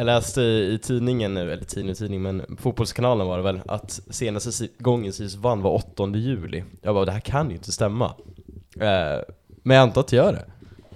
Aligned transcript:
Jag 0.00 0.04
läste 0.06 0.40
i, 0.42 0.78
tidningen, 0.82 1.34
nu, 1.34 1.52
eller 1.52 1.64
tidning 1.64 1.90
och 1.90 1.96
tidning, 1.96 2.22
men 2.22 2.56
Fotbollskanalen 2.60 3.26
var 3.26 3.36
det 3.36 3.42
väl, 3.42 3.60
att 3.66 4.00
senaste 4.10 4.68
gången 4.78 5.12
Sirius 5.12 5.34
vann 5.34 5.62
var 5.62 5.70
8 5.70 6.08
juli. 6.14 6.64
Jag 6.82 6.94
bara, 6.94 7.04
det 7.04 7.12
här 7.12 7.20
kan 7.20 7.48
ju 7.48 7.54
inte 7.56 7.72
stämma. 7.72 8.04
Eh, 8.80 9.20
men 9.62 9.76
jag 9.76 9.82
antar 9.82 10.00
att 10.00 10.08
det 10.08 10.16
gör 10.16 10.32
det. 10.32 10.44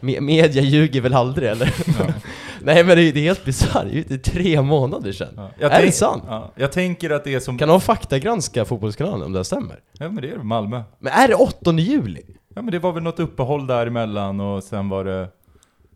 Me- 0.01 0.21
media 0.21 0.63
ljuger 0.63 1.01
väl 1.01 1.15
aldrig 1.15 1.49
eller? 1.51 1.75
Nej 2.63 2.85
men 2.85 2.97
det 2.97 3.03
är, 3.03 3.13
det 3.13 3.21
är 3.21 3.25
helt 3.25 3.45
bisarrt, 3.45 3.85
det 3.85 3.99
är 3.99 4.13
ju 4.13 4.19
tre 4.19 4.63
månader 4.63 5.13
sedan. 5.13 5.41
Ja. 5.61 5.69
är 5.69 5.83
det 5.87 5.93
sant? 5.93 6.23
Ja. 6.27 6.53
Jag 6.57 6.73
tänker 6.73 7.11
att 7.11 7.25
det 7.25 7.35
är 7.35 7.41
som... 7.41 7.59
Kan 7.59 7.69
någon 7.69 7.81
faktagranska 7.81 8.65
Fotbollskanalen 8.65 9.23
om 9.23 9.33
det 9.33 9.39
här 9.39 9.45
stämmer? 9.45 9.81
Ja 9.93 10.11
men 10.11 10.23
det 10.23 10.31
är 10.31 10.39
Malmö. 10.39 10.83
Men 10.99 11.13
är 11.13 11.29
det 11.29 11.35
8 11.35 11.73
juli? 11.73 12.23
Ja 12.55 12.63
men 12.63 12.73
det 12.73 12.79
var 12.79 12.93
väl 12.93 13.03
något 13.03 13.21
uppehåll 13.21 13.67
däremellan 13.67 14.41
och 14.41 14.63
sen 14.63 14.89
var 14.89 15.05
det 15.05 15.29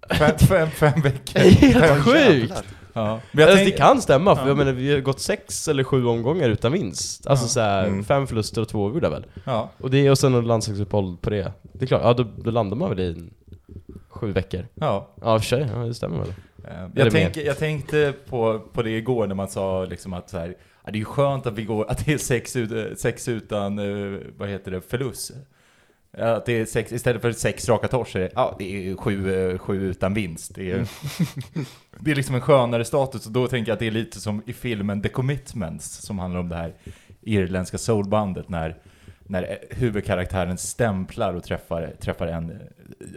fem, 0.19 0.39
fem, 0.39 0.71
fem 0.71 1.01
veckor. 1.03 1.41
Helt 1.41 2.05
sjukt! 2.05 2.65
Ja. 2.99 3.21
Men 3.33 3.41
jag 3.43 3.51
Alltså, 3.51 3.65
tänk, 3.65 3.71
det 3.77 3.79
kan 3.79 4.03
stämma, 4.03 4.37
för 4.37 4.43
Ja. 4.43 4.49
jag 4.49 4.57
menar 4.57 4.73
vi 4.73 4.93
har 4.93 5.01
gått 5.01 5.21
sex 5.21 5.69
eller 5.69 5.85
sju 5.85 6.05
omgångar 6.07 6.49
utan 6.49 6.73
vinst. 6.73 7.27
Alltså 7.27 7.45
Ja. 7.45 7.49
såhär, 7.49 7.87
Mm. 7.87 8.05
fem 8.05 8.27
förluster 8.27 8.61
och 8.63 8.69
två 8.69 8.79
oavgjorda 8.85 9.11
väl? 9.11 9.27
ja. 9.45 9.71
Och 9.79 9.91
det 9.91 10.11
och 10.11 10.19
sen 10.19 10.33
något 10.33 10.45
landslagsuppehåll 10.45 11.17
på 11.17 11.31
det. 11.31 11.53
Det 11.73 11.85
är 11.85 11.87
klart, 11.87 12.03
ja 12.05 12.13
då, 12.15 12.27
då 12.37 12.51
landar 12.51 12.77
man 12.77 12.89
väl 12.91 13.01
i 13.01 13.07
en- 13.07 13.31
sju 14.09 14.33
veckor. 14.33 14.67
ja. 14.75 15.09
Ja 15.23 15.39
för 15.39 15.47
sig, 15.47 15.69
ja 15.75 15.79
det 15.79 15.95
stämmer 15.95 16.19
väl. 16.19 16.29
Eh, 16.65 16.89
Jag, 16.95 17.13
tänker, 17.13 17.41
jag 17.47 17.59
tänkte 17.59 18.13
på, 18.29 18.61
på 18.73 18.83
det 18.83 18.91
igår 18.91 19.27
när 19.27 19.35
man 19.35 19.49
sa 19.49 19.85
liksom 19.85 20.13
att 20.13 20.31
så 20.31 20.39
här, 20.39 20.55
det 20.93 21.01
är 21.01 21.05
skönt 21.05 21.47
att 21.47 21.55
vi 21.55 21.65
går, 21.65 21.91
att 21.91 22.07
det 22.07 22.13
är 22.13 22.19
sex, 22.19 22.57
ut, 22.57 22.99
sex 22.99 23.29
utan, 23.29 23.79
eh, 23.79 24.19
vad 24.39 24.49
heter 24.49 24.71
det, 24.71 24.81
förlust. 24.81 25.33
Att 26.13 26.47
det 26.47 26.53
är 26.53 26.65
sex, 26.65 26.93
istället 26.93 27.23
för 27.23 27.33
sex 27.33 27.69
raka 27.69 27.89
torsk 27.89 28.15
är 28.15 28.21
det, 28.21 28.31
ja, 28.35 28.57
det 28.59 28.91
är 28.91 28.97
sju, 28.97 29.35
eh, 29.35 29.59
sju 29.59 29.91
utan 29.91 30.15
vinst. 30.15 30.55
Det 30.55 30.71
är, 30.71 30.89
det 32.01 32.11
är 32.11 32.15
liksom 32.15 32.35
en 32.35 32.41
skönare 32.41 32.85
status 32.85 33.27
och 33.27 33.33
då 33.33 33.49
tänker 33.49 33.71
jag 33.71 33.75
att 33.75 33.81
det 33.81 33.87
är 33.87 33.91
lite 33.91 34.21
som 34.21 34.43
i 34.47 34.53
filmen 34.53 35.03
The 35.03 35.09
Commitments 35.09 35.87
som 35.87 36.19
handlar 36.19 36.41
om 36.41 36.49
det 36.49 36.57
här 36.57 36.75
irländska 37.21 37.79
soulbandet 37.79 38.49
när, 38.49 38.77
när 39.27 39.43
eh, 39.43 39.77
huvudkaraktären 39.77 40.59
stämplar 40.59 41.35
och 41.35 41.45
träffar, 41.45 41.93
träffar 42.01 42.27
en, 42.27 42.51
eh, 42.51 42.57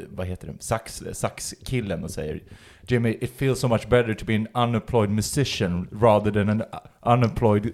vad 0.09 0.27
heter 0.27 0.47
det, 0.47 0.53
sax, 0.59 1.03
saxkillen 1.13 2.03
och 2.03 2.11
säger 2.11 2.41
Jimmy, 2.87 3.17
it 3.21 3.33
feels 3.37 3.59
so 3.59 3.67
much 3.67 3.87
better 3.87 4.13
to 4.13 4.25
be 4.25 4.35
an 4.35 4.47
unemployed 4.69 5.09
musician 5.09 5.87
rather 5.91 6.31
than 6.31 6.49
an 6.49 6.63
unemployed 7.01 7.73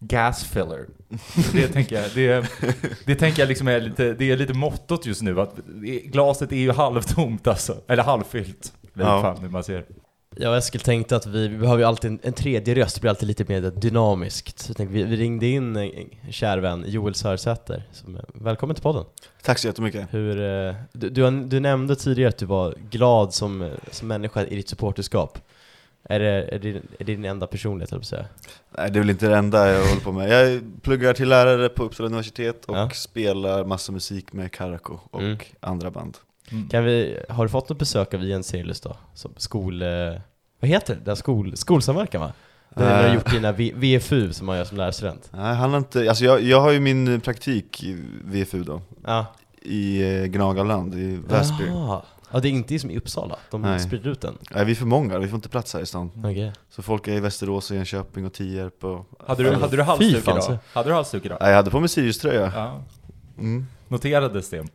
gas 0.00 0.44
filler. 0.44 0.86
Det 1.52 1.68
tänker 1.68 1.96
jag, 1.96 2.04
det, 2.14 2.50
det 3.06 3.14
tänker 3.14 3.42
jag 3.42 3.48
liksom 3.48 3.68
är 3.68 3.80
lite, 3.80 4.12
det 4.12 4.30
är 4.30 4.36
lite 4.36 4.54
mottot 4.54 5.06
just 5.06 5.22
nu, 5.22 5.40
att 5.40 5.56
glaset 6.04 6.52
är 6.52 6.56
ju 6.56 6.72
halvtomt 6.72 7.46
alltså, 7.46 7.76
eller 7.88 8.02
halvfyllt. 8.02 8.72
Ja. 8.94 9.22
fan 9.22 9.38
hur 9.38 9.48
man 9.48 9.64
ser. 9.64 9.84
Jag 10.36 10.50
och 10.50 10.56
Eskil 10.56 10.80
tänkte 10.80 11.16
att 11.16 11.26
vi, 11.26 11.48
vi 11.48 11.58
behöver 11.58 11.78
ju 11.78 11.84
alltid 11.84 12.10
en, 12.10 12.18
en 12.22 12.32
tredje 12.32 12.74
röst, 12.74 12.94
det 12.94 13.00
blir 13.00 13.10
alltid 13.10 13.28
lite 13.28 13.44
mer 13.48 13.60
dynamiskt. 13.60 14.58
Så 14.58 14.74
tänkte, 14.74 14.94
vi, 14.94 15.02
vi 15.02 15.16
ringde 15.16 15.46
in 15.46 15.76
en, 15.76 15.90
en 15.92 16.32
kär 16.32 16.58
vän, 16.58 16.84
Joel 16.86 17.14
Sörsäter, 17.14 17.82
som, 17.92 18.18
välkommen 18.34 18.74
till 18.74 18.82
podden. 18.82 19.04
Tack 19.42 19.58
så 19.58 19.66
jättemycket. 19.66 20.06
Hur, 20.10 20.40
eh, 20.40 20.74
du, 20.92 21.10
du, 21.10 21.30
du 21.44 21.60
nämnde 21.60 21.96
tidigare 21.96 22.28
att 22.28 22.38
du 22.38 22.46
var 22.46 22.74
glad 22.90 23.34
som, 23.34 23.70
som 23.90 24.08
människa 24.08 24.44
i 24.44 24.56
ditt 24.56 24.68
supporterskap. 24.68 25.38
Är 26.10 26.18
det, 26.20 26.48
är 26.54 26.58
det, 26.58 26.68
är 26.68 26.80
det 26.98 27.04
din 27.04 27.24
enda 27.24 27.46
personlighet, 27.46 27.90
höll 27.90 28.04
säga? 28.04 28.24
Nej, 28.78 28.90
det 28.90 28.98
är 28.98 29.00
väl 29.00 29.10
inte 29.10 29.28
det 29.28 29.36
enda 29.36 29.72
jag 29.72 29.86
håller 29.88 30.00
på 30.00 30.12
med. 30.12 30.28
Jag 30.30 30.60
pluggar 30.82 31.12
till 31.12 31.28
lärare 31.28 31.68
på 31.68 31.82
Uppsala 31.84 32.06
universitet 32.06 32.64
och 32.64 32.76
Ja. 32.76 32.90
spelar 32.90 33.64
massa 33.64 33.92
musik 33.92 34.32
med 34.32 34.52
Karako 34.52 34.98
och 35.10 35.20
Mm. 35.22 35.38
andra 35.60 35.90
band. 35.90 36.16
Mm. 36.50 36.68
Kan 36.68 36.84
vi, 36.84 37.18
har 37.28 37.44
du 37.44 37.48
fått 37.48 37.68
något 37.68 37.78
besök 37.78 38.14
av 38.14 38.22
Ian 38.24 38.42
Serious 38.44 38.80
då? 38.80 38.96
Som 39.14 39.32
skol... 39.36 39.82
Eh, 39.82 39.88
vad 40.60 40.68
heter 40.70 40.94
det? 40.94 41.00
Den 41.04 41.16
skol, 41.16 41.56
skolsamverkan 41.56 42.20
va? 42.20 42.32
Det 42.74 42.84
har 42.84 43.02
du 43.02 43.08
Eh. 43.08 43.14
gjort 43.14 43.30
dina 43.30 43.52
V- 43.52 43.72
VFU 43.74 44.32
som 44.32 44.46
man 44.46 44.56
gör 44.56 44.64
som 44.64 44.76
lärarstudent. 44.76 45.28
Nej, 45.32 45.54
han 45.54 45.70
har 45.70 45.78
inte, 45.78 46.08
alltså 46.08 46.24
jag, 46.24 46.42
jag 46.42 46.60
har 46.60 46.70
ju 46.70 46.80
min 46.80 47.20
praktik 47.20 47.82
i 47.84 47.96
VFU 48.24 48.62
då, 48.64 48.80
Ja. 49.06 49.26
i 49.62 50.02
eh, 50.02 50.24
Gnagaland 50.24 50.94
i 50.94 51.18
Väsby. 51.28 51.64
Jaha. 51.66 52.02
Ja, 52.32 52.40
det 52.40 52.48
är 52.48 52.50
inte 52.50 52.78
som 52.78 52.90
i 52.90 52.96
Uppsala. 52.98 53.36
De 53.50 53.62
Nej. 53.62 53.80
sprider 53.80 54.10
ut 54.10 54.20
den. 54.20 54.38
Nej, 54.50 54.64
vi 54.64 54.70
är 54.72 54.76
för 54.76 54.86
många, 54.86 55.18
vi 55.18 55.28
får 55.28 55.36
inte 55.36 55.48
plats 55.48 55.74
här 55.74 55.80
i 55.80 55.86
stan. 55.86 56.10
Okej. 56.16 56.52
Så 56.70 56.82
folk 56.82 57.08
är 57.08 57.12
i 57.12 57.20
Västerås 57.20 57.70
och 57.70 57.76
Enköping 57.76 58.26
och 58.26 58.32
Tierp 58.32 58.84
och... 58.84 59.06
Hade 59.26 59.42
du, 59.42 59.54
hade 59.54 59.76
du 59.76 59.82
halsduk 59.82 60.22
idag? 60.22 60.42
så- 60.42 60.58
Hade 60.72 60.88
du 60.90 60.94
halsduk 60.94 61.24
idag? 61.24 61.38
Nej, 61.40 61.48
jag 61.50 61.56
hade 61.56 61.70
på 61.70 61.80
mig 61.80 61.88
Sirius-tröja. 61.88 62.52
Ja. 62.54 62.82
Mm. 63.38 63.66
Noterades 63.88 64.50
det? 64.50 64.66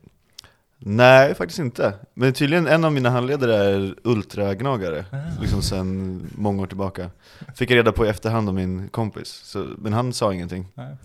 Nej, 0.86 1.36
faktiskt 1.36 1.60
inte. 1.60 1.94
Men 2.14 2.34
tydligen 2.34 2.68
en 2.68 2.86
av 2.86 2.92
mina 2.94 3.10
handledare 3.10 3.56
är 3.56 3.96
ultragnagare, 4.04 5.06
Ah. 5.12 5.42
liksom 5.42 5.62
sen 5.62 6.22
många 6.36 6.62
år 6.64 6.68
tillbaka. 6.68 7.10
Fick 7.56 7.72
jag 7.72 7.76
reda 7.78 7.92
på 7.92 8.06
i 8.06 8.10
efterhand 8.10 8.50
av 8.50 8.56
min 8.56 8.90
kompis, 8.90 9.30
så, 9.44 9.66
men 9.78 9.94
han 9.94 10.14
sa 10.14 10.34
ingenting. 10.34 10.68
Nej. 10.74 10.96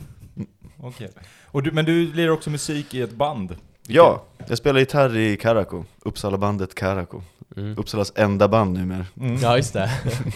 Okej. 0.81 1.11
Och 1.47 1.63
du, 1.63 1.73
men 1.73 1.85
du 1.85 2.13
lirar 2.13 2.31
också 2.31 2.51
musik 2.51 2.95
i 2.95 3.03
ett 3.03 3.13
band? 3.13 3.57
Ja, 3.91 4.23
jag 4.49 4.59
spelar 4.59 4.81
gitarr 4.81 5.17
i 5.17 5.37
Karako, 5.37 5.85
Uppsala-bandet 6.03 6.75
Karako. 6.75 7.23
Mm. 7.57 7.79
Uppsalas 7.79 8.13
enda 8.15 8.49
band 8.49 8.75
numera, 8.79 9.07
Mm. 9.21 9.37
Ja, 9.37 9.57
just 9.57 9.73
det. 9.73 9.91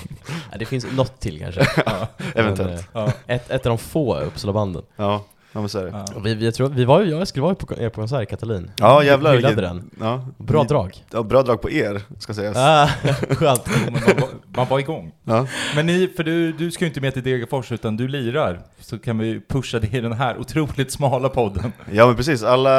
ja, 0.53 0.59
det 0.59 0.65
finns 0.65 0.87
något 0.93 1.21
till 1.21 1.39
kanske. 1.39 1.67
Ja. 1.87 2.07
eventuellt. 2.35 2.89
Men, 2.95 3.05
eh, 3.07 3.13
Ja. 3.27 3.35
ett, 3.35 3.51
ett 3.51 3.67
av 3.67 3.71
de 3.71 3.79
få 3.79 4.19
Uppsala-banden. 4.21 4.83
Ja, 4.97 5.25
ja 5.53 5.61
men 5.61 5.69
så 5.69 5.79
är 5.79 5.85
det. 5.85 5.91
Ja. 5.91 6.21
Vi, 6.25 6.35
vi, 6.35 6.45
jag 6.45 6.55
tror, 6.55 6.69
vi 6.69 6.85
var 6.85 7.01
ju, 7.01 7.11
jag 7.11 7.17
och 7.17 7.23
Eskil 7.23 7.43
var 7.43 7.49
ju 7.51 7.55
på, 7.55 7.75
er 7.75 7.89
på 7.89 8.01
konsert 8.01 8.29
Katalin. 8.31 8.71
Ja 8.79 9.05
jävlar 9.05 9.35
Hyllade 9.35 9.55
vilket- 9.55 9.71
den. 9.71 9.91
Ja, 10.01 10.27
Bra 10.39 10.65
drag. 10.65 11.05
Ja, 11.13 11.23
bra 11.23 11.43
drag 11.43 11.61
på 11.63 11.71
er, 11.71 12.03
ska 12.19 12.35
sägas. 12.35 12.57
Ah, 12.57 12.87
skönt. 13.35 13.67
Man, 13.93 14.01
var, 14.21 14.29
man 14.57 14.69
var 14.69 14.79
igång. 14.79 15.13
Ja. 15.25 15.47
Men 15.77 15.87
ni, 15.87 16.09
för 16.17 16.25
du, 16.25 16.53
du 16.53 16.71
ska 16.71 16.85
ju 16.85 16.89
inte 16.89 17.01
med 17.01 17.15
till 17.15 17.23
Degerfors 17.23 17.73
utan 17.73 17.97
du 17.97 18.09
lirar. 18.09 18.61
Så 18.81 18.99
kan 18.99 19.19
vi 19.19 19.41
pusha 19.49 19.79
det 19.79 19.95
i 19.95 20.01
den 20.01 20.13
här 20.13 20.39
otroligt 20.39 20.93
smala 20.93 21.29
podden. 21.29 21.73
ja 21.93 22.07
men 22.07 22.17
precis, 22.17 22.43
alla 22.43 22.71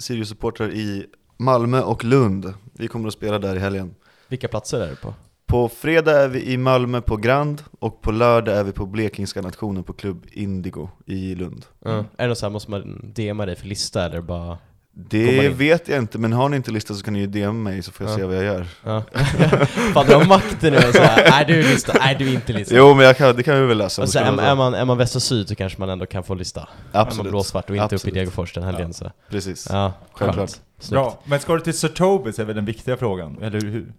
Sirius-supportrar 0.00 0.70
i 0.70 1.06
Malmö 1.38 1.80
och 1.80 2.04
Lund, 2.04 2.54
vi 2.78 2.88
kommer 2.88 3.08
att 3.08 3.14
spela 3.14 3.38
där 3.38 3.56
i 3.56 3.58
helgen. 3.58 3.94
Vilka 4.28 4.48
platser 4.48 4.80
är 4.80 4.88
det 4.88 4.96
på? 4.96 5.14
På 5.46 5.68
fredag 5.68 6.20
är 6.22 6.28
vi 6.28 6.52
i 6.52 6.56
Malmö 6.56 7.00
på 7.00 7.16
Grand 7.16 7.62
och 7.80 8.02
på 8.02 8.10
lördag 8.10 8.56
är 8.56 8.64
vi 8.64 8.72
på 8.72 8.86
Blekingska 8.86 9.40
nationen 9.42 9.84
på 9.84 9.92
Klubb 9.92 10.26
Indigo 10.32 10.88
i 11.06 11.34
Lund. 11.34 11.64
Mm. 11.86 11.98
Är 11.98 12.04
det 12.22 12.26
något 12.28 12.38
så 12.38 12.46
här, 12.46 12.50
måste 12.50 12.70
man 12.70 13.12
DMa 13.14 13.46
dig 13.46 13.56
för 13.56 13.66
lista 13.66 14.04
eller 14.04 14.20
bara... 14.20 14.58
Det 14.94 15.48
vet 15.48 15.88
jag 15.88 15.98
inte, 15.98 16.18
men 16.18 16.32
har 16.32 16.48
ni 16.48 16.56
inte 16.56 16.70
listat 16.70 16.96
så 16.96 17.04
kan 17.04 17.14
ni 17.14 17.20
ju 17.20 17.26
DM 17.26 17.62
mig 17.62 17.82
så 17.82 17.92
får 17.92 18.06
jag 18.06 18.12
Ja. 18.12 18.16
se 18.16 18.24
vad 18.24 18.36
jag 18.36 18.44
gör. 18.44 18.66
Ja. 18.84 19.02
Fan 19.94 20.06
du 20.06 20.14
har 20.14 20.24
makten 20.26 20.72
nu 20.72 20.76
och 20.78 20.94
såhär, 20.94 21.40
är 21.42 21.44
du 21.44 21.62
lista, 21.62 21.92
är 21.92 22.14
du 22.14 22.32
inte 22.34 22.52
lista? 22.52 22.74
Jo 22.76 22.94
men 22.94 23.06
jag 23.06 23.16
kan, 23.16 23.36
det 23.36 23.42
kan 23.42 23.60
vi 23.60 23.66
väl 23.66 23.78
läsa. 23.78 24.02
Och 24.02 24.08
så 24.08 24.18
är, 24.18 24.40
är, 24.40 24.54
man, 24.54 24.74
är 24.74 24.84
man 24.84 24.98
väst 24.98 25.16
och 25.16 25.22
syd 25.22 25.48
så 25.48 25.54
kanske 25.54 25.80
man 25.80 25.88
ändå 25.88 26.06
kan 26.06 26.22
få 26.24 26.34
lista. 26.34 26.60
Är 26.60 26.66
man 26.92 27.02
Absolut, 27.06 27.30
blåsvart 27.30 27.70
och 27.70 27.76
inte 27.76 27.84
uppe 27.84 27.94
i 27.94 27.96
Absolut. 27.96 28.14
Degerfors 28.14 28.52
den 28.54 28.64
helgen 28.64 28.92
så. 28.94 29.10
precis. 29.30 29.66
Ja, 29.70 29.92
Självklart. 30.12 30.50
Bra. 30.90 31.18
Men 31.24 31.40
ska 31.40 31.54
du 31.54 31.60
till 31.60 31.78
Sir 31.78 31.88
Tobis 31.88 32.38
är 32.38 32.44
väl 32.44 32.56
den 32.56 32.64
viktiga 32.64 32.96
frågan, 32.96 33.38
eller 33.42 33.60
hur? 33.60 33.92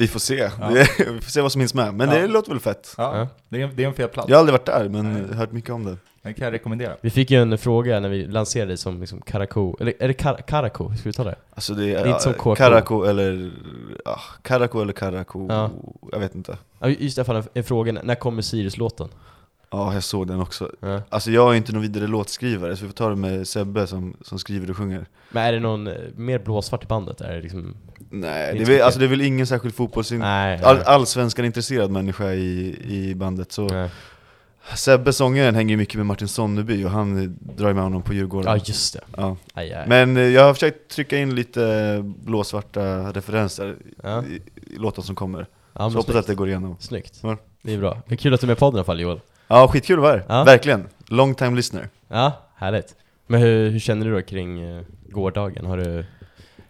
Vi 0.00 0.08
får 0.08 0.20
se, 0.20 0.34
Ja. 0.60 0.68
vi 0.98 1.20
får 1.20 1.30
se 1.30 1.40
vad 1.40 1.52
som 1.52 1.60
hinns 1.60 1.74
med. 1.74 1.94
Men 1.94 2.08
Ja. 2.10 2.14
det 2.18 2.26
låter 2.26 2.50
väl 2.50 2.60
fett. 2.60 2.94
Ja, 2.98 3.18
Ja. 3.18 3.28
Det, 3.48 3.62
är, 3.62 3.66
det 3.74 3.84
är 3.84 3.88
en 3.88 3.94
fet 3.94 4.12
plats. 4.12 4.28
Jag 4.28 4.36
har 4.36 4.40
aldrig 4.40 4.52
varit 4.52 4.66
där, 4.66 4.88
men 4.88 5.12
Nej. 5.12 5.36
hört 5.36 5.52
mycket 5.52 5.70
om 5.70 5.84
det. 5.84 5.96
Den 6.22 6.34
kan 6.34 6.44
jag 6.44 6.52
rekommendera. 6.52 6.92
Vi 7.00 7.10
fick 7.10 7.30
ju 7.30 7.42
en 7.42 7.58
fråga 7.58 8.00
när 8.00 8.08
vi 8.08 8.26
lanserade 8.26 8.70
dig 8.70 8.76
som 8.76 9.00
liksom 9.00 9.20
Karako, 9.20 9.76
eller 9.80 9.94
är 9.98 10.08
det 10.08 10.14
Kar 10.14 10.34
Karako? 10.46 10.88
Hur 10.88 10.96
ska 10.96 11.08
vi 11.08 11.12
ta 11.12 11.24
det? 11.24 11.34
Alltså 11.54 11.74
det 11.74 11.94
är, 11.94 12.04
är 12.04 12.06
inte 12.08 12.20
som 12.20 12.32
KK. 12.34 12.54
Karako 12.54 13.04
eller, 13.04 13.50
ja, 14.04 14.20
Karako 14.42 14.80
eller 14.82 14.92
Karako, 14.92 15.46
Ja. 15.48 15.70
jag 16.12 16.18
vet 16.20 16.34
inte. 16.34 16.58
Ja, 16.78 16.88
just 16.88 17.16
det, 17.16 17.24
fan 17.24 17.36
en, 17.36 17.44
en 17.54 17.64
fråga, 17.64 17.92
när 18.02 18.14
kommer 18.14 18.42
Sirius-låten? 18.42 19.08
Ja, 19.72 19.94
jag 19.94 20.02
såg 20.02 20.26
den 20.26 20.40
också. 20.40 20.70
Ja. 20.80 21.02
Alltså 21.08 21.30
jag 21.30 21.52
är 21.52 21.56
inte 21.56 21.72
någon 21.72 21.82
vidare 21.82 22.06
låtskrivare, 22.06 22.76
så 22.76 22.82
vi 22.82 22.88
får 22.88 22.94
ta 22.94 23.08
det 23.08 23.16
med 23.16 23.48
Sebbe 23.48 23.86
som, 23.86 24.16
som 24.22 24.38
skriver 24.38 24.70
och 24.70 24.76
sjunger. 24.76 25.06
Men 25.30 25.44
är 25.44 25.52
det 25.52 25.60
någon 25.60 25.86
eh, 25.86 25.94
mer 26.16 26.38
blåsvart 26.38 26.84
i 26.84 26.86
bandet? 26.86 27.20
Är 27.20 27.34
det 27.34 27.40
liksom... 27.42 27.74
Nej, 28.10 28.54
Det 28.54 28.62
är 28.62 28.66
väl, 28.66 28.78
så 28.78 28.84
alltså 28.84 29.00
det 29.00 29.06
är 29.06 29.08
väl 29.08 29.20
ingen 29.20 29.46
särskild 29.46 29.74
fotbollsin... 29.74 30.22
All, 30.22 30.78
allsvenskan 30.86 31.44
intresserad 31.44 31.90
människa 31.90 32.32
i, 32.32 32.76
i 32.84 33.14
bandet, 33.14 33.52
så 33.52 33.66
nej. 33.68 33.90
Sebbe, 34.76 35.12
sångaren, 35.12 35.54
hänger 35.54 35.70
ju 35.70 35.76
mycket 35.76 35.94
med 35.96 36.06
Martin 36.06 36.28
Sonneby 36.28 36.84
och 36.84 36.90
han 36.90 37.38
drar 37.56 37.68
ju 37.68 37.74
med 37.74 37.82
honom 37.82 38.02
på 38.02 38.14
Djurgården. 38.14 38.52
Ja, 38.52 38.62
just 38.64 38.94
det. 38.94 39.00
Ja. 39.16 39.36
Aj, 39.54 39.72
aj. 39.72 39.88
Men 39.88 40.16
eh, 40.16 40.22
jag 40.22 40.44
har 40.44 40.54
försökt 40.54 40.90
trycka 40.90 41.18
in 41.18 41.34
lite 41.34 42.00
blåsvarta 42.04 43.12
referenser 43.12 43.76
Ja. 44.02 44.24
i, 44.24 44.42
i 44.74 44.76
låten 44.76 45.04
som 45.04 45.14
kommer. 45.14 45.38
ja, 45.40 45.46
så 45.72 45.82
men 45.82 45.92
hoppas 45.92 46.04
snyggt. 46.04 46.18
att 46.18 46.26
det 46.26 46.34
går 46.34 46.48
igenom. 46.48 46.76
snyggt. 46.80 47.18
Ja. 47.22 47.36
Det 47.62 47.74
är 47.74 47.78
bra. 47.78 48.02
Det 48.06 48.14
är 48.14 48.16
kul 48.16 48.34
att 48.34 48.40
du 48.40 48.44
är 48.44 48.48
med 48.48 48.56
i 48.56 48.58
podden 48.58 48.76
i 48.76 48.78
alla 48.78 48.84
fall 48.84 49.00
Joel. 49.00 49.20
Ja, 49.52 49.68
skitkul 49.68 49.98
att 49.98 50.02
vara 50.02 50.12
här. 50.12 50.24
Ja. 50.28 50.44
Verkligen. 50.44 50.88
Long 51.06 51.34
time 51.34 51.56
listener. 51.56 51.88
Ja, 52.08 52.32
härligt. 52.56 52.96
Men 53.26 53.40
hur, 53.40 53.70
hur 53.70 53.78
känner 53.78 54.06
du 54.06 54.12
då 54.12 54.22
kring 54.22 54.60
eh, 54.60 54.82
gårdagen? 55.08 55.66
Har 55.66 55.76
du... 55.76 56.04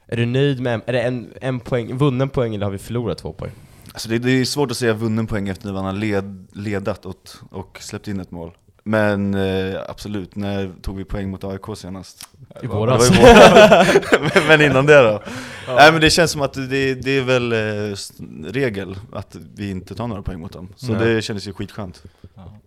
Är 0.06 0.16
du 0.16 0.26
nöjd 0.26 0.60
med, 0.60 0.80
är 0.86 0.92
det 0.92 1.02
en, 1.02 1.32
en 1.40 1.60
poäng, 1.60 1.96
vunnen 1.96 2.28
poäng 2.28 2.54
eller 2.54 2.64
har 2.64 2.72
vi 2.72 2.78
förlorat 2.78 3.18
två 3.18 3.32
poäng? 3.32 3.52
Alltså 3.92 4.08
det, 4.08 4.18
det 4.18 4.30
är 4.30 4.44
svårt 4.44 4.70
att 4.70 4.76
säga 4.76 4.92
vunnen 4.92 5.26
poäng 5.26 5.48
efter 5.48 5.66
när 5.66 5.72
man 5.72 5.84
har 5.84 5.92
led, 5.92 6.46
ledat 6.52 7.06
och, 7.06 7.16
och 7.50 7.78
släppt 7.80 8.08
in 8.08 8.20
ett 8.20 8.30
mål. 8.30 8.52
Men 8.84 9.34
eh, 9.34 9.80
absolut, 9.88 10.36
när 10.36 10.70
tog 10.82 10.96
vi 10.96 11.04
poäng 11.04 11.30
mot 11.30 11.44
AIK 11.44 11.76
senast? 11.76 12.28
I 12.40 12.44
Det 12.60 12.66
våras. 12.66 13.10
var 13.10 13.16
i 13.16 13.20
våras. 13.20 13.88
men, 14.34 14.42
men 14.48 14.60
innan 14.70 14.86
det 14.86 15.02
då? 15.02 15.22
Nej 15.66 15.92
men 15.92 16.00
det 16.00 16.10
känns 16.10 16.30
som 16.30 16.42
att 16.42 16.52
det, 16.52 16.94
det 16.94 17.10
är 17.10 17.22
väl 17.22 17.52
eh, 17.52 17.96
regel 18.52 18.96
att 19.12 19.36
vi 19.54 19.70
inte 19.70 19.94
tar 19.94 20.06
några 20.08 20.22
poäng 20.22 20.40
mot 20.40 20.52
dem. 20.52 20.68
Så 20.76 20.92
Nej. 20.92 21.04
det 21.14 21.22
kändes 21.22 21.48
ju 21.48 21.52
skitskönt. 21.52 22.02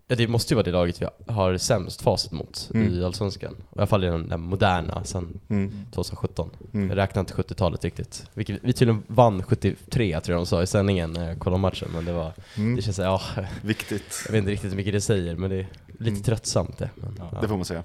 Ja, 0.08 0.16
det 0.16 0.28
måste 0.28 0.54
ju 0.54 0.56
vara 0.56 0.64
det 0.64 0.70
laget 0.70 1.02
vi 1.02 1.06
har 1.32 1.56
sämst 1.58 2.02
facit 2.02 2.32
mot 2.32 2.68
Mm. 2.74 2.92
i 2.92 3.04
Allsvenskan. 3.04 3.52
I 3.52 3.78
alla 3.78 3.86
fall 3.86 4.04
i 4.04 4.06
den 4.06 4.40
moderna, 4.40 5.04
sen 5.04 5.40
Mm. 5.50 5.72
2017. 5.94 6.50
Mm. 6.74 6.88
Jag 6.88 6.96
räknar 6.98 7.20
inte 7.20 7.34
70-talet 7.34 7.84
riktigt. 7.84 8.26
Vilket, 8.34 8.58
vi 8.62 8.72
tydligen 8.72 9.02
vann 9.06 9.42
73 9.42 10.20
tror 10.20 10.34
jag 10.34 10.40
de 10.40 10.46
sa 10.46 10.62
i 10.62 10.66
sändningen 10.66 11.10
när 11.12 11.28
jag 11.28 11.38
kollade 11.38 11.60
matchen, 11.60 11.88
men 11.94 12.04
det 12.04 12.12
var... 12.12 12.32
Mm. 12.56 12.76
Det 12.76 12.82
känns, 12.82 12.98
ja, 12.98 13.20
Viktigt, 13.62 14.22
jag 14.26 14.32
vet 14.32 14.38
inte 14.38 14.50
riktigt 14.50 14.70
hur 14.72 14.76
mycket 14.76 14.92
det 14.92 15.00
säger, 15.00 15.36
men 15.36 15.50
det 15.50 16.03
lite 16.04 16.14
Mm. 16.14 16.22
tröttsamt 16.22 16.78
det. 16.78 16.90
Men, 16.94 17.14
Ja, 17.32 17.38
det 17.40 17.48
får 17.48 17.56
man 17.56 17.64
säga. 17.64 17.82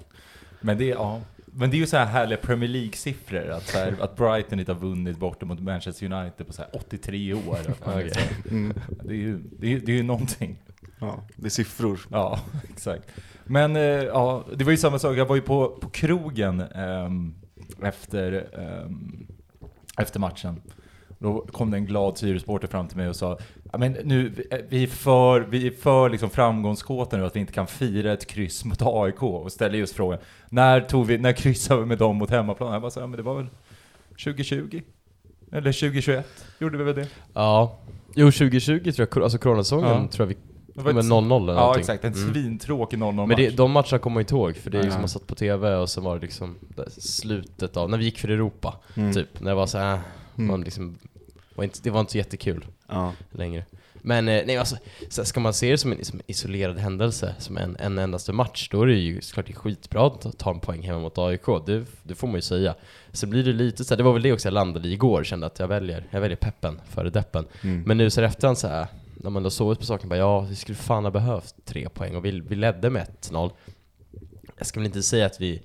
Men 0.60 0.78
det, 0.78 0.84
är- 0.90 0.94
ja. 0.94 1.20
Men 1.52 1.70
det 1.70 1.76
är 1.76 1.78
ju 1.78 1.86
så 1.86 1.96
här 1.96 2.06
härliga 2.06 2.38
Premier 2.38 2.68
League-siffror, 2.70 3.50
att, 3.50 3.66
så 3.66 3.78
här, 3.78 3.94
att 4.00 4.16
Brighton 4.16 4.60
inte 4.60 4.72
har 4.72 4.78
vunnit 4.80 5.18
borta 5.18 5.46
mot 5.46 5.60
Manchester 5.60 6.12
United 6.12 6.46
på 6.46 6.52
så 6.52 6.62
här 6.62 6.70
83 6.76 7.34
år. 7.34 7.58
Mm. 8.50 8.72
det, 9.04 9.08
är 9.12 9.16
ju, 9.16 9.38
det, 9.58 9.72
är, 9.72 9.80
det 9.80 9.92
är 9.92 9.96
ju 9.96 10.02
någonting. 10.02 10.58
Ja, 11.00 11.22
det 11.36 11.46
är 11.46 11.50
siffror. 11.50 12.00
Ja, 12.10 12.40
exakt. 12.72 13.02
Men 13.44 13.76
eh, 13.76 13.82
ja, 13.82 14.44
det 14.56 14.64
var 14.64 14.70
ju 14.70 14.76
samma 14.76 14.98
sak, 14.98 15.16
jag 15.16 15.26
var 15.26 15.36
ju 15.36 15.42
på, 15.42 15.78
på 15.80 15.88
krogen 15.88 16.60
ehm, 16.60 17.34
efter, 17.82 18.48
ehm, 18.58 19.26
efter 19.98 20.20
matchen. 20.20 20.60
Då 21.18 21.46
kom 21.52 21.70
det 21.70 21.76
en 21.76 21.86
glad 21.86 22.18
Sirius-supporter 22.18 22.66
fram 22.68 22.88
till 22.88 22.96
mig 22.96 23.08
och 23.08 23.16
sa 23.16 23.38
ja, 23.72 23.78
men 23.78 23.92
nu, 23.92 24.32
vi- 24.68 24.82
är 24.82 24.86
för, 24.86 25.40
vi 25.40 25.66
är 25.66 25.70
för 25.70 26.08
liksom 26.10 26.30
framgångsgåta 26.30 27.16
nu 27.16 27.24
att 27.26 27.36
vi 27.36 27.40
inte 27.40 27.52
kan 27.52 27.66
fira 27.66 28.12
ett 28.12 28.26
kryss 28.26 28.64
mot 28.64 28.78
AIK 28.82 29.22
och 29.22 29.52
ställer 29.52 29.78
just 29.78 29.94
frågan 29.94 30.18
när, 30.48 30.80
tog 30.80 31.06
vi, 31.06 31.18
när 31.18 31.32
kryssade 31.32 31.80
vi 31.80 31.86
med 31.86 31.98
dem 31.98 32.16
mot 32.16 32.30
hemmaplan? 32.30 32.72
Jag 32.72 32.82
bara 32.82 32.90
ja, 32.94 33.06
men 33.06 33.16
det 33.16 33.22
var 33.22 33.34
väl 33.34 33.46
2020? 34.24 34.80
Eller 35.52 35.72
2021? 35.72 36.26
Gjorde 36.58 36.78
vi 36.78 36.84
väl 36.84 36.94
det? 36.94 37.08
ja. 37.34 37.78
Jo, 38.14 38.26
2020 38.32 38.92
tror 38.92 39.08
jag, 39.14 39.22
alltså 39.22 39.38
coronasäsongen 39.38 39.88
Ja. 39.88 40.08
tror 40.12 40.28
jag 40.28 40.34
vi... 40.34 40.34
Ett- 40.34 40.86
0-0 41.04 41.42
eller 41.42 41.52
Ja 41.52 41.60
någonting. 41.60 41.80
exakt, 41.80 42.04
en 42.04 42.12
Mm. 42.12 42.32
svintråkig 42.34 42.98
0-0 42.98 43.26
Men 43.26 43.36
det, 43.36 43.50
de 43.50 43.70
matcherna 43.70 43.98
kommer 43.98 44.14
man 44.14 44.24
ihåg, 44.30 44.56
för 44.56 44.70
det 44.70 44.76
är 44.76 44.80
Ja. 44.80 44.84
liksom 44.84 45.00
man 45.00 45.08
satt 45.08 45.26
på 45.26 45.34
TV 45.34 45.74
och 45.74 45.88
så 45.88 46.00
var 46.00 46.14
det 46.14 46.20
liksom 46.22 46.56
slutet 46.88 47.76
av, 47.76 47.90
när 47.90 47.98
vi 47.98 48.04
gick 48.04 48.18
för 48.18 48.28
Europa, 48.28 48.80
Mm. 48.96 49.12
typ. 49.12 49.40
När 49.40 49.50
det 49.50 49.54
var 49.54 49.66
så 49.66 49.78
här, 49.78 49.98
Mm. 50.36 50.46
man 50.50 50.60
liksom, 50.60 50.98
var 51.60 51.64
inte, 51.64 51.78
det 51.82 51.90
var 51.90 52.00
inte 52.00 52.12
så 52.12 52.18
jättekul 52.18 52.64
Ja. 52.88 53.12
längre. 53.30 53.64
Men 54.02 54.28
eh, 54.28 54.42
nej, 54.46 54.56
alltså, 54.56 54.76
ska 55.08 55.40
man 55.40 55.54
se 55.54 55.70
det 55.70 55.78
som 55.78 55.92
en, 55.92 56.04
som 56.04 56.18
en 56.18 56.24
isolerad 56.26 56.78
händelse, 56.78 57.34
som 57.38 57.56
en, 57.56 57.76
en 57.76 57.98
endaste 57.98 58.32
match, 58.32 58.68
då 58.72 58.82
är 58.82 58.86
det 58.86 58.92
ju 58.94 59.20
såklart 59.20 59.46
det 59.46 59.52
är 59.52 59.54
skitbra 59.54 60.06
att 60.06 60.20
ta- 60.20 60.32
ta 60.32 60.50
en 60.50 60.60
poäng 60.60 60.82
hemma 60.82 60.98
mot 60.98 61.18
AIK, 61.18 61.46
det, 61.66 61.84
det 62.02 62.14
får 62.14 62.26
man 62.26 62.36
ju 62.36 62.42
säga. 62.42 62.74
Så 63.12 63.26
blir 63.26 63.44
det 63.44 63.52
lite 63.52 63.84
så 63.84 63.92
här, 63.94 63.96
det 63.96 64.02
var 64.02 64.12
väl 64.12 64.22
det 64.22 64.32
också 64.32 64.48
jag 64.48 64.52
landade 64.52 64.88
i 64.88 64.92
igår, 64.92 65.24
kände 65.24 65.46
att 65.46 65.58
jag 65.58 65.68
väljer, 65.68 66.06
jag 66.10 66.20
väljer 66.20 66.36
peppen 66.36 66.80
före 66.88 67.10
deppen. 67.10 67.46
Mm. 67.62 67.82
Men 67.86 67.98
nu 67.98 68.10
så 68.10 68.20
här 68.20 68.28
efterhand 68.28 68.58
så 68.58 68.68
här, 68.68 68.86
när 69.14 69.30
man 69.30 69.42
då 69.42 69.50
sovit 69.50 69.78
på 69.78 69.84
saken, 69.84 70.08
bara 70.08 70.18
ja, 70.18 70.40
vi 70.40 70.56
skulle 70.56 70.76
fan 70.78 71.04
ha 71.04 71.10
behövt 71.10 71.54
tre 71.64 71.88
poäng 71.88 72.16
och 72.16 72.24
vi, 72.24 72.40
vi 72.40 72.56
ledde 72.56 72.90
med 72.90 73.06
1-0. 73.22 73.50
Jag 74.58 74.66
ska 74.66 74.80
väl 74.80 74.86
inte 74.86 75.02
säga 75.02 75.26
att 75.26 75.40
vi... 75.40 75.62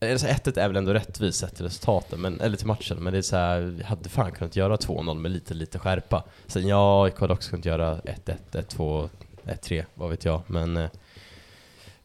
Alltså 0.00 0.26
1-1 0.26 0.58
är 0.58 0.68
väl 0.68 0.76
ändå 0.76 0.92
rättvist 0.92 1.38
sett 1.38 1.54
till 1.56 1.64
resultaten, 1.64 2.20
men, 2.20 2.40
eller 2.40 2.56
till 2.56 2.66
matchen, 2.66 2.96
men 3.00 3.12
det 3.12 3.18
är 3.18 3.22
så 3.22 3.36
här, 3.36 3.60
vi 3.60 3.82
hade 3.82 4.08
fan 4.08 4.32
kunnat 4.32 4.56
göra 4.56 4.76
2-0 4.76 5.18
med 5.18 5.30
lite, 5.30 5.54
lite 5.54 5.78
skärpa. 5.78 6.24
Sen 6.46 6.68
ja, 6.68 7.04
AIK 7.04 7.20
hade 7.20 7.32
också 7.32 7.50
kunnat 7.50 7.66
göra 7.66 7.96
1-1, 7.96 8.36
1-2, 8.52 9.08
1-3, 9.44 9.84
vad 9.94 10.10
vet 10.10 10.24
jag, 10.24 10.42
men... 10.46 10.76
eh, 10.76 10.90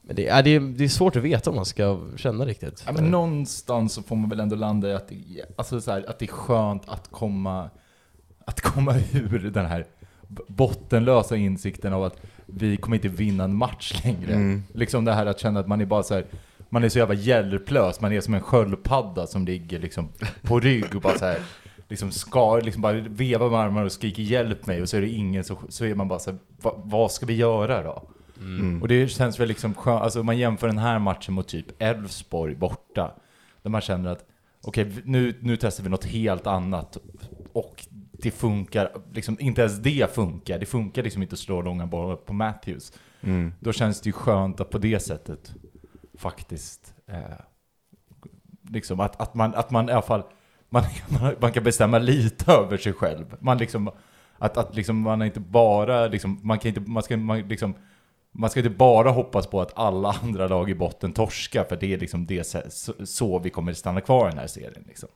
Men 0.01 0.15
det, 0.15 0.27
är, 0.27 0.43
det, 0.43 0.49
är, 0.49 0.59
det 0.59 0.83
är 0.83 0.87
svårt 0.89 1.15
att 1.15 1.23
veta 1.23 1.49
om 1.49 1.55
man 1.55 1.65
ska 1.65 1.99
känna 2.17 2.45
riktigt. 2.45 2.83
Ja, 2.85 2.91
men 2.91 3.11
någonstans 3.11 3.93
så 3.93 4.03
får 4.03 4.15
man 4.15 4.29
väl 4.29 4.39
ändå 4.39 4.55
landa 4.55 4.89
i 4.89 4.93
att 4.93 5.07
det, 5.07 5.15
alltså 5.55 5.81
så 5.81 5.91
här, 5.91 6.09
att 6.09 6.19
det 6.19 6.25
är 6.25 6.31
skönt 6.31 6.89
att 6.89 7.11
komma, 7.11 7.69
att 8.45 8.61
komma 8.61 8.95
ur 9.13 9.49
den 9.53 9.65
här 9.65 9.85
bottenlösa 10.47 11.35
insikten 11.35 11.93
av 11.93 12.03
att 12.03 12.17
vi 12.45 12.77
kommer 12.77 12.95
inte 12.97 13.07
vinna 13.07 13.43
en 13.43 13.55
match 13.55 14.01
längre. 14.03 14.33
Mm. 14.33 14.63
Liksom 14.73 15.05
det 15.05 15.13
här 15.13 15.25
att 15.25 15.39
känna 15.39 15.59
att 15.59 15.67
man 15.67 15.81
är 15.81 15.85
bara 15.85 16.03
så 16.03 16.13
här, 16.13 16.25
man 16.75 16.83
är 16.83 16.89
så 16.89 16.99
jävla 16.99 17.15
hjälplös, 17.15 18.01
man 18.01 18.11
är 18.13 18.21
som 18.21 18.33
en 18.33 18.41
sköldpadda 18.41 19.27
som 19.27 19.45
ligger 19.45 19.79
liksom 19.79 20.09
på 20.41 20.59
rygg 20.59 20.95
och 20.95 21.01
bara 21.01 21.17
så 21.17 21.25
här, 21.25 21.39
liksom 21.89 22.11
ska, 22.11 22.57
liksom 22.59 22.81
bara 22.81 22.93
vevar 22.93 23.49
med 23.49 23.59
armarna 23.59 23.85
och 23.85 23.91
skriker 23.91 24.23
hjälp 24.23 24.67
mig 24.67 24.81
och 24.81 24.89
så 24.89 24.97
är 24.97 25.01
det 25.01 25.09
ingen 25.09 25.43
så, 25.43 25.57
så 25.69 25.85
är 25.85 25.95
man 25.95 26.07
bara 26.07 26.19
så 26.19 26.31
här, 26.31 26.39
"Va- 26.61 26.81
vad 26.83 27.11
ska 27.11 27.25
vi 27.25 27.33
göra 27.35 27.83
då? 27.83 28.03
Mm. 28.39 28.81
Och 28.81 28.87
det 28.87 29.07
känns 29.07 29.39
väl 29.39 29.47
liksom 29.47 29.73
skönt, 29.73 30.01
alltså 30.01 30.19
om 30.19 30.25
man 30.25 30.37
jämför 30.37 30.67
den 30.67 30.77
här 30.77 30.99
matchen 30.99 31.33
mot 31.33 31.47
typ 31.47 31.65
Elfsborg 31.81 32.55
borta, 32.55 33.11
där 33.61 33.69
man 33.69 33.81
känner 33.81 34.11
att 34.11 34.25
okej, 34.63 34.83
v- 34.83 35.01
nu, 35.05 35.33
nu 35.39 35.57
testar 35.57 35.83
vi 35.83 35.89
något 35.89 36.05
helt 36.05 36.47
annat 36.47 36.97
och 37.53 37.85
det 38.11 38.31
funkar, 38.31 38.91
liksom 39.13 39.37
inte 39.39 39.61
ens 39.61 39.77
det 39.79 40.15
funkar, 40.15 40.59
det 40.59 40.65
funkar 40.65 41.03
liksom 41.03 41.21
inte 41.21 41.33
att 41.33 41.39
slå 41.39 41.61
långa 41.61 41.85
bollar 41.87 42.15
på 42.15 42.33
Matthews. 42.33 42.93
Mm. 43.21 43.53
Då 43.59 43.73
känns 43.73 44.01
det 44.01 44.07
ju 44.09 44.13
skönt 44.13 44.59
att 44.61 44.69
på 44.69 44.77
det 44.77 44.99
sättet 44.99 45.53
faktiskt, 46.17 46.93
eh, 47.07 47.19
liksom 48.69 48.99
att, 48.99 49.21
att, 49.21 49.33
man, 49.33 49.55
att 49.55 49.71
man 49.71 49.89
i 49.89 49.91
alla 49.91 50.01
fall, 50.01 50.23
man, 50.69 50.83
man, 51.39 51.51
kan 51.51 51.63
bestämma 51.63 51.99
lite 51.99 52.51
över 52.51 52.77
sig 52.77 52.93
själv. 52.93 53.35
Man 53.39 53.57
liksom, 53.57 53.91
att, 54.37 54.57
att 54.57 54.75
liksom 54.75 55.01
man 55.01 55.21
är 55.21 55.25
inte 55.25 55.39
bara, 55.39 56.07
liksom, 56.07 56.39
man 56.43 56.59
kan 56.59 56.69
inte, 56.69 56.81
man 56.81 57.03
ska, 57.03 57.17
man 57.17 57.39
liksom, 57.39 57.75
man 58.31 58.49
ska 58.49 58.59
inte 58.59 58.69
bara 58.69 59.09
hoppas 59.09 59.47
på 59.47 59.61
att 59.61 59.77
alla 59.79 60.15
andra 60.23 60.47
lag 60.47 60.69
i 60.69 60.75
botten 60.75 61.13
torskar, 61.13 61.63
för 61.63 61.75
det 61.75 61.93
är 61.93 61.97
liksom 61.97 62.25
det, 62.25 62.43
så, 62.43 62.93
så 63.05 63.39
vi 63.39 63.49
kommer 63.49 63.73
stanna 63.73 64.01
kvar 64.01 64.27
i 64.27 64.29
den 64.29 64.39
här 64.39 64.47
serien. 64.47 64.83
Liksom. 64.87 65.09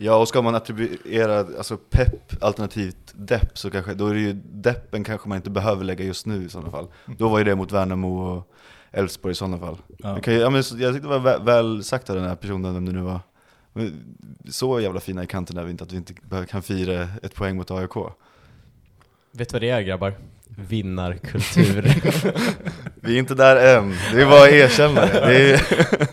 Ja, 0.00 0.16
och 0.16 0.28
ska 0.28 0.42
man 0.42 0.54
attribuera 0.54 1.38
alltså 1.38 1.76
pepp 1.76 2.42
alternativt 2.42 3.14
depp 3.14 3.58
så 3.58 3.70
kanske, 3.70 3.94
då 3.94 4.06
är 4.06 4.14
det 4.14 4.20
ju 4.20 4.32
deppen 4.44 5.04
kanske 5.04 5.28
man 5.28 5.36
inte 5.36 5.50
behöver 5.50 5.84
lägga 5.84 6.04
just 6.04 6.26
nu 6.26 6.44
i 6.44 6.48
sådana 6.48 6.70
fall. 6.70 6.88
Då 7.06 7.28
var 7.28 7.38
ju 7.38 7.44
det 7.44 7.54
mot 7.54 7.72
Värnamo 7.72 8.22
och 8.22 8.52
Elfsborg 8.92 9.32
i 9.32 9.34
sådana 9.34 9.58
fall. 9.58 9.76
Ja. 9.98 10.18
Ju- 10.26 10.32
ja, 10.32 10.50
men, 10.50 10.62
jag 10.78 10.94
tyckte 10.94 11.08
det 11.08 11.18
var 11.18 11.18
väl, 11.18 11.42
väl 11.42 11.84
sagt 11.84 12.10
av 12.10 12.16
den 12.16 12.24
här 12.24 12.34
personen, 12.36 12.74
vem 12.74 12.86
det 12.86 12.92
nu 12.92 13.00
var. 13.00 13.20
Så 14.50 14.80
jävla 14.80 15.00
fina 15.00 15.22
i 15.24 15.26
kanten 15.26 15.56
är 15.56 15.64
vi 15.64 15.70
inte 15.70 15.84
att 15.84 15.92
vi 15.92 15.96
inte 15.96 16.14
kan 16.50 16.62
fira 16.62 17.08
ett 17.22 17.34
poäng 17.34 17.56
mot 17.56 17.70
AIK. 17.70 17.90
Vet 19.32 19.48
du 19.48 19.52
vad 19.52 19.62
det 19.62 19.70
är 19.70 19.80
grabbar? 19.80 20.14
Vinnarkultur. 20.68 21.82
Vi 23.02 23.14
är 23.14 23.18
inte 23.18 23.34
där 23.34 23.76
än, 23.78 23.94
det 24.14 24.22
är 24.22 24.26
bara 24.26 24.42
att 24.44 24.50
erkänna 24.52 25.00
det. 25.00 25.26
det 25.26 25.52
är, 25.52 25.62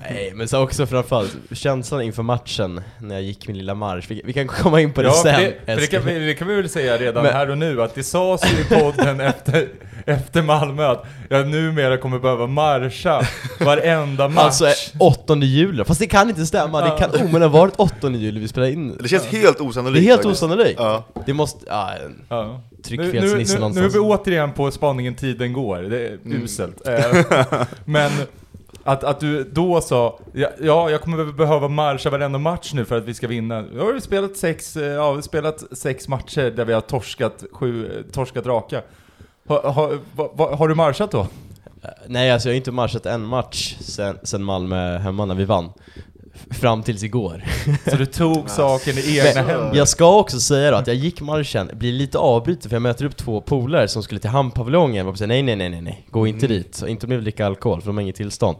Nej, 0.00 0.32
men 0.34 0.48
så 0.48 0.62
också 0.62 0.86
framförallt 0.86 1.36
känslan 1.52 2.02
inför 2.02 2.22
matchen 2.22 2.80
när 3.00 3.14
jag 3.14 3.22
gick 3.24 3.48
min 3.48 3.58
lilla 3.58 3.74
marsch. 3.74 4.10
Vi, 4.10 4.22
vi 4.24 4.32
kan 4.32 4.46
komma 4.48 4.80
in 4.80 4.92
på 4.92 5.02
det 5.02 5.08
Ja, 5.08 5.14
sen. 5.22 5.34
för 5.34 5.42
det, 5.42 5.74
för 5.74 5.76
det, 5.80 5.86
kan 5.86 6.04
vi, 6.04 6.18
det 6.26 6.34
kan 6.34 6.48
vi 6.48 6.54
väl 6.54 6.68
säga 6.68 6.98
redan 6.98 7.22
Men- 7.22 7.32
här 7.32 7.50
och 7.50 7.58
nu, 7.58 7.82
att 7.82 7.94
det 7.94 8.02
sades 8.04 8.52
ju 8.52 8.60
i 8.60 8.64
podden 8.80 9.20
efter, 9.20 9.68
efter 10.04 10.42
Malmö 10.42 10.86
att 10.86 11.04
jag 11.28 11.48
numera 11.48 11.96
kommer 11.96 12.18
behöva 12.18 12.46
marscha 12.46 13.22
varenda 13.60 14.28
match. 14.28 14.44
Alltså 14.44 14.66
8 15.00 15.36
juli, 15.36 15.84
fast 15.84 16.00
det 16.00 16.06
kan 16.06 16.28
inte 16.28 16.46
stämma, 16.46 16.80
det 16.80 16.98
kan 16.98 17.10
omöjligen 17.10 17.42
ha 17.42 17.48
varit 17.48 17.74
8 17.76 18.10
juli 18.10 18.40
vi 18.40 18.48
spelade 18.48 18.72
in 18.72 18.96
det 19.00 19.08
känns 19.08 19.26
helt 19.26 19.58
Det 19.58 19.64
osannolikt 19.64 20.04
är 20.06 20.10
helt 20.10 20.24
osannolikt! 20.24 20.80
Ja. 20.80 21.04
Det 21.26 21.32
måste, 21.32 21.66
ja, 21.68 21.90
Ja. 22.28 22.42
Nu, 22.42 22.50
nu, 22.78 22.82
tryckfelsnisse 22.82 23.30
nu, 23.30 23.40
nu 23.44 23.56
är 23.56 23.60
någonstans 23.60 23.94
vi 23.94 23.98
återigen 23.98 24.52
på 24.52 24.70
spaningen 24.70 25.14
tiden 25.14 25.52
går, 25.52 25.78
det 25.82 26.06
är 26.08 26.18
Mm. 26.24 26.42
uselt. 26.44 26.88
Eh, 26.88 27.62
Men 27.84 28.10
att, 28.84 29.04
att 29.04 29.20
du 29.20 29.44
då 29.44 29.80
sa, 29.80 30.18
ja, 30.32 30.48
ja 30.62 30.90
jag 30.90 31.00
kommer 31.00 31.32
behöva 31.32 31.68
marscha 31.68 32.10
varenda 32.10 32.38
match 32.38 32.72
nu 32.74 32.84
för 32.84 32.96
att 32.98 33.04
vi 33.04 33.14
ska 33.14 33.28
vinna. 33.28 33.60
Nu 33.60 33.78
har 33.80 33.92
vi 33.92 34.00
spelat 34.00 34.36
sex, 34.36 34.76
eh, 34.76 34.82
ja, 34.84 35.10
vi 35.10 35.14
har 35.16 35.22
spelat 35.22 35.64
sex 35.72 36.08
matcher 36.08 36.50
där 36.56 36.64
vi 36.64 36.72
har 36.72 36.80
torskat, 36.80 37.44
sju, 37.52 37.86
eh, 37.86 38.12
torskat 38.12 38.46
raka. 38.46 38.80
Har, 39.46 39.72
har, 39.72 40.56
har 40.56 40.68
du 40.68 40.74
marschat 40.74 41.10
då? 41.10 41.26
Nej 42.06 42.30
alltså 42.30 42.48
jag 42.48 42.52
har 42.52 42.56
inte 42.56 42.72
marschat 42.72 43.06
en 43.06 43.24
match 43.26 43.76
sen, 43.80 44.18
sen 44.22 44.44
Malmö 44.44 44.98
hemma 44.98 45.24
när 45.24 45.34
vi 45.34 45.44
vann. 45.44 45.72
Fram 46.50 46.82
tills 46.82 47.02
igår. 47.02 47.44
Så 47.90 47.96
du 47.96 48.06
tog 48.06 48.50
saken 48.50 48.98
i 48.98 49.18
egna 49.18 49.42
Men 49.42 49.50
händer? 49.50 49.74
Jag 49.74 49.88
ska 49.88 50.18
också 50.18 50.40
säga 50.40 50.70
då 50.70 50.76
att 50.76 50.86
jag 50.86 50.96
gick 50.96 51.20
marschen, 51.20 51.70
blir 51.74 51.92
lite 51.92 52.18
avbruten 52.18 52.68
för 52.68 52.76
jag 52.76 52.82
möter 52.82 53.04
upp 53.04 53.16
två 53.16 53.40
polare 53.40 53.88
som 53.88 54.02
skulle 54.02 54.20
till 54.20 54.30
hamnpaviljongen. 54.30 55.06
Och 55.06 55.18
säger 55.18 55.28
nej 55.28 55.42
nej 55.42 55.56
nej 55.56 55.68
nej 55.68 55.80
nej, 55.80 56.06
gå 56.10 56.26
inte 56.26 56.46
dit, 56.46 56.74
så 56.74 56.86
inte 56.86 57.06
om 57.06 57.10
ni 57.10 57.16
vill 57.16 57.24
dricka 57.24 57.46
alkohol 57.46 57.80
för 57.80 57.86
de 57.86 57.96
har 57.96 58.02
inget 58.02 58.16
tillstånd 58.16 58.56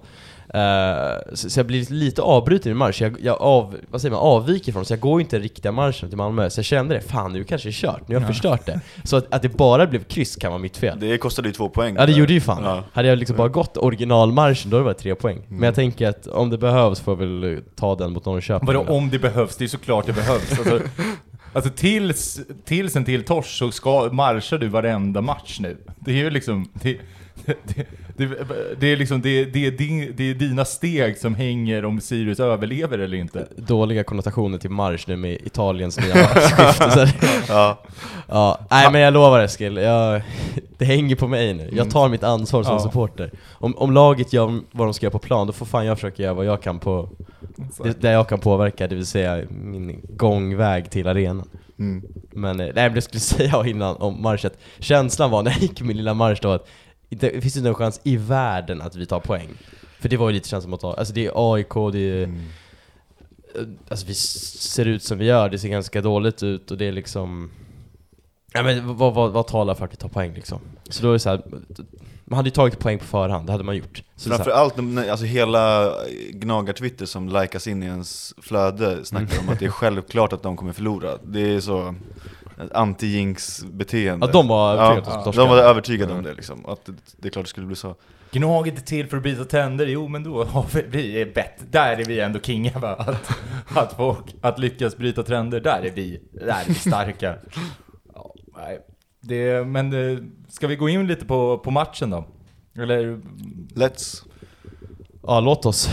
Eh, 0.55 1.35
så, 1.35 1.51
så 1.51 1.59
jag 1.59 1.67
blir 1.67 1.93
lite 1.93 2.23
avbruten 2.23 2.73
i 2.73 2.75
marsch, 2.75 3.03
jag, 3.03 3.17
jag 3.23 3.43
av, 3.43 3.77
vad 3.91 4.01
säger 4.01 4.13
man, 4.13 4.21
avviker 4.21 4.73
från 4.73 4.85
så 4.85 4.93
jag 4.93 5.01
går 5.01 5.21
inte 5.21 5.39
riktiga 5.39 5.73
marschen 5.73 6.09
till 6.09 6.19
Malmö 6.19 6.51
Så 6.51 6.59
jag 6.59 6.65
kände 6.65 6.95
det, 6.95 7.01
fan 7.01 7.33
nu 7.33 7.45
kanske 7.45 7.69
det 7.69 7.71
är 7.71 7.73
kört, 7.73 8.09
nu 8.09 8.15
har 8.15 8.21
jag 8.23 8.29
Ja. 8.29 8.33
förstört 8.33 8.67
det 8.67 8.81
Så 9.05 9.17
att, 9.17 9.35
att 9.35 9.43
det 9.43 9.49
bara 9.49 9.87
blev 9.87 10.05
kryss 10.05 10.37
kan 10.37 10.51
vara 10.53 10.59
mitt 10.63 10.77
fel 10.77 10.99
Det 11.01 11.19
kostade 11.19 11.49
ju 11.49 11.53
två 11.55 11.69
poäng. 11.69 11.95
Ja 11.99 12.07
det 12.07 12.13
gjorde 12.13 12.33
ju 12.33 12.41
fan 12.41 12.65
Ja. 12.65 12.83
Hade 12.93 13.09
jag 13.09 13.19
liksom 13.19 13.37
bara 13.37 13.49
gått 13.49 13.77
originalmarschen 13.77 14.71
då 14.71 14.77
hade 14.77 14.83
det 14.83 14.85
varit 14.93 14.99
tre 14.99 15.15
poäng 15.15 15.37
Men 15.49 15.53
Mm. 15.57 15.65
jag 15.65 15.75
tänker 15.75 16.09
att 16.09 16.27
om 16.27 16.51
det 16.51 16.59
behövs 16.59 17.01
får 17.01 17.13
jag 17.13 17.19
väl 17.19 17.63
ta 17.77 17.95
den 17.95 18.13
mot 18.13 18.25
Norrköping 18.27 18.67
Vadå 18.67 18.81
om 18.81 19.11
det 19.11 19.19
behövs? 19.19 19.57
Det 19.57 19.65
är 19.65 19.69
såklart 19.69 20.07
det 20.07 20.13
behövs. 20.13 20.59
Alltså, 20.59 20.81
Alltså 21.53 21.71
tills, 21.71 22.41
tills 22.65 22.97
en 22.97 23.05
till 23.05 23.25
torsk 23.25 23.49
så 23.51 23.71
ska, 23.71 24.09
marschar 24.13 24.59
du 24.59 24.69
varenda 24.69 25.21
match 25.21 25.57
nu. 25.61 25.77
Det 25.99 26.11
är 26.11 26.15
ju 26.17 26.31
liksom... 26.31 26.69
Det, 26.83 26.99
det, 27.45 27.87
det, 28.17 28.29
det 28.81 28.87
är 28.93 28.97
liksom 28.97 29.21
det, 29.23 29.45
det, 29.45 29.71
det, 29.71 30.09
det 30.17 30.31
är 30.31 30.35
dina 30.35 30.65
steg 30.65 31.19
som 31.19 31.35
hänger 31.35 31.85
om 31.85 32.01
Sirius 32.01 32.41
överlever 32.41 32.99
eller 32.99 33.17
inte. 33.17 33.49
Dåliga 33.57 34.05
konnotationer 34.05 34.59
till 34.59 34.71
marsch 34.71 35.09
nu 35.09 35.17
med 35.17 35.39
Italiens 35.45 36.01
nya 36.01 36.15
matchskifte. 36.35 37.13
Ja, 37.49 37.79
ja, 38.29 38.59
nej 38.71 38.93
men 38.93 39.01
jag 39.01 39.15
lovar 39.15 39.41
Eskil, 39.41 39.77
jag, 39.77 40.23
det 40.79 40.85
hänger 40.85 41.17
på 41.17 41.29
mig 41.29 41.55
nu. 41.55 41.71
Jag 41.73 41.91
tar 41.91 42.09
mitt 42.09 42.25
ansvar 42.25 42.63
som 42.63 42.73
Ja. 42.73 42.81
supporter. 42.81 43.31
Om, 43.53 43.77
om 43.79 43.93
laget 43.93 44.33
gör 44.33 44.61
vad 44.71 44.87
de 44.87 44.95
ska 44.95 45.07
göra 45.07 45.13
på 45.13 45.19
plan, 45.19 45.47
då 45.47 45.53
får 45.53 45.67
fan 45.67 45.87
jag 45.87 45.97
försöka 45.99 46.23
göra 46.23 46.35
vad 46.35 46.45
jag 46.47 46.63
kan 46.63 46.79
på, 46.79 47.09
det, 47.85 48.01
där 48.01 48.13
jag 48.13 48.29
kan 48.29 48.39
påverka, 48.41 48.87
det 48.89 48.95
vill 48.95 49.07
säga 49.07 49.43
min 49.51 50.01
gångväg 50.17 50.91
till 50.91 51.09
arenan. 51.09 51.49
mm. 51.79 52.05
Men 52.37 52.61
eh, 52.61 52.67
nej, 52.67 52.73
men 52.75 52.95
det 52.95 53.03
skulle 53.03 53.21
säga 53.21 53.67
innan 53.67 53.97
om 53.97 54.23
marschet, 54.23 54.59
känslan 54.79 55.31
var 55.31 55.43
när 55.43 55.51
jag 55.51 55.61
gick 55.63 55.81
min 55.81 55.97
lilla 55.97 56.15
marsch 56.15 56.39
då 56.43 56.51
att 56.53 56.67
det 57.15 57.41
finns 57.43 57.57
inte 57.57 57.69
en 57.69 57.75
chans 57.75 58.01
i 58.05 58.17
världen 58.17 58.83
att 58.83 58.97
vi 58.97 59.07
tar 59.07 59.21
poäng. 59.21 59.49
För 60.01 60.09
det 60.09 60.17
var 60.17 60.29
ju 60.29 60.35
lite 60.35 60.49
känslan 60.49 60.75
att 60.75 60.81
ta, 60.81 60.95
alltså 60.95 61.15
det 61.15 61.27
är 61.27 61.55
AIK, 61.55 61.75
det 61.93 61.99
är, 61.99 62.25
Mm. 62.25 62.41
eh, 63.55 63.63
alltså 63.89 64.07
vi 64.07 64.15
ser 64.15 64.85
ut 64.85 65.03
som 65.03 65.19
vi 65.19 65.25
gör, 65.25 65.49
det 65.49 65.59
ser 65.59 65.69
ganska 65.69 66.01
dåligt 66.03 66.43
ut 66.43 66.71
och 66.71 66.79
det 66.79 66.85
är 66.89 66.93
liksom 66.93 67.51
Ja 68.53 68.63
men 68.63 68.97
vad, 68.97 69.15
vad, 69.15 69.33
vad 69.33 69.47
talar 69.47 69.75
för 69.75 69.85
att 69.85 69.93
vi 69.93 69.97
tar 69.97 70.09
poäng 70.09 70.35
liksom? 70.35 70.59
Så 70.89 71.03
då 71.03 71.09
är 71.09 71.13
det 71.13 71.19
så 71.19 71.29
här, 71.31 71.43
man 72.25 72.37
hade 72.37 72.47
ju 72.47 72.51
tagit 72.51 72.79
poäng 72.79 72.99
på 72.99 73.05
förhand, 73.05 73.47
det 73.47 73.53
hade 73.53 73.65
man 73.65 73.77
gjort. 73.77 74.03
Så 74.17 74.29
Framförallt, 74.31 74.77
när- 74.77 75.11
alltså 75.11 75.27
hela 75.27 75.93
gnagar-twitter 76.33 77.07
som 77.07 77.29
likas 77.29 77.67
in 77.67 77.83
i 77.83 77.87
ens 77.87 78.35
flöde 78.43 79.05
snackar 79.05 79.41
om 79.41 79.49
att 79.49 79.59
det 79.59 79.65
är 79.65 79.71
självklart 79.71 80.33
att 80.33 80.43
de 80.43 80.57
kommer 80.57 80.73
förlora. 80.73 81.11
Det 81.25 81.41
är 81.41 81.61
så 81.61 81.95
anti-jinx-beteende. 82.73 84.27
ja 84.27 84.33
de 84.33 84.49
var 84.49 84.75
övertygade 84.75 85.11
ja, 85.11 85.13
om 85.13 85.19
att 85.19 85.25
de 85.25 85.37
de 85.41 85.49
var 85.49 85.57
övertygade 85.59 86.13
om 86.13 86.19
Mm. 86.19 86.31
det 86.31 86.35
liksom, 86.37 86.67
att 86.67 86.85
det, 86.85 86.93
det 87.17 87.29
är 87.29 87.33
klart 87.33 87.45
det 87.45 87.49
skulle 87.49 87.67
bli 87.67 87.77
så. 87.77 87.95
Gnaget 88.31 88.79
är 88.79 88.83
till 88.83 89.07
för 89.07 89.17
att 89.17 89.23
byta 89.23 89.45
tänder, 89.45 89.87
jo 89.87 90.09
men 90.09 90.25
då 90.25 90.45
har 90.45 90.67
vi, 90.75 90.83
vi 90.89 91.21
är 91.21 91.27
bättre. 91.27 91.67
Där 91.71 91.97
är 92.01 92.05
vi 92.05 92.21
ändå 92.21 92.41
kingar 92.41 92.81
va? 92.81 92.95
Att, 92.99 93.31
att, 93.77 93.93
folk, 93.97 94.25
att 94.41 94.59
lyckas 94.59 94.97
bryta 94.97 95.23
trender, 95.23 95.61
där 95.61 95.83
är 95.83 95.91
vi, 95.91 96.21
där 96.33 96.47
är 96.47 96.65
vi 96.69 96.75
starka. 96.75 97.35
Ja, 98.15 98.35
nej. 98.57 98.81
Det, 99.21 99.67
men 99.67 100.13
eh, 100.13 100.19
ska 100.49 100.67
vi 100.67 100.77
gå 100.77 100.89
in 100.89 101.07
lite 101.07 101.25
på, 101.25 101.59
på 101.59 101.71
matchen 101.71 102.11
då? 102.11 102.27
Eller? 102.79 103.21
Let's! 103.75 104.23
Ja, 105.27 105.41
låt 105.41 105.67
oss. 105.67 105.89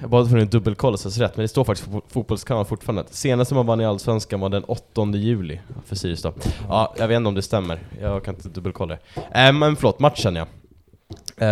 Jag 0.00 0.10
bad 0.10 0.30
för 0.30 0.36
en 0.36 0.48
dubbelkolla 0.48 0.96
så 0.96 1.20
jag 1.20 1.24
rätt, 1.24 1.36
men 1.36 1.44
det 1.44 1.48
står 1.48 1.64
faktiskt 1.64 1.90
på 1.90 2.02
fotbollskanalen 2.08 2.66
fortfarande. 2.66 3.04
Senaste 3.10 3.54
man 3.54 3.66
vann 3.66 3.80
i 3.80 3.84
Allsvenskan 3.84 4.40
var 4.40 4.48
den 4.48 4.64
8 4.64 5.06
juli 5.14 5.60
för 5.84 5.96
Sirius 5.96 6.22
då. 6.22 6.32
Ja, 6.68 6.94
jag 6.98 7.08
vet 7.08 7.16
inte 7.16 7.28
om 7.28 7.34
det 7.34 7.42
stämmer. 7.42 7.78
Jag 8.00 8.24
kan 8.24 8.34
inte 8.34 8.48
dubbelkolla 8.48 8.98
det. 9.14 9.46
Äh, 9.46 9.52
men 9.52 9.76
förlåt, 9.76 9.98
matchen 9.98 10.36
ja. 10.36 10.46
Äh, 11.36 11.48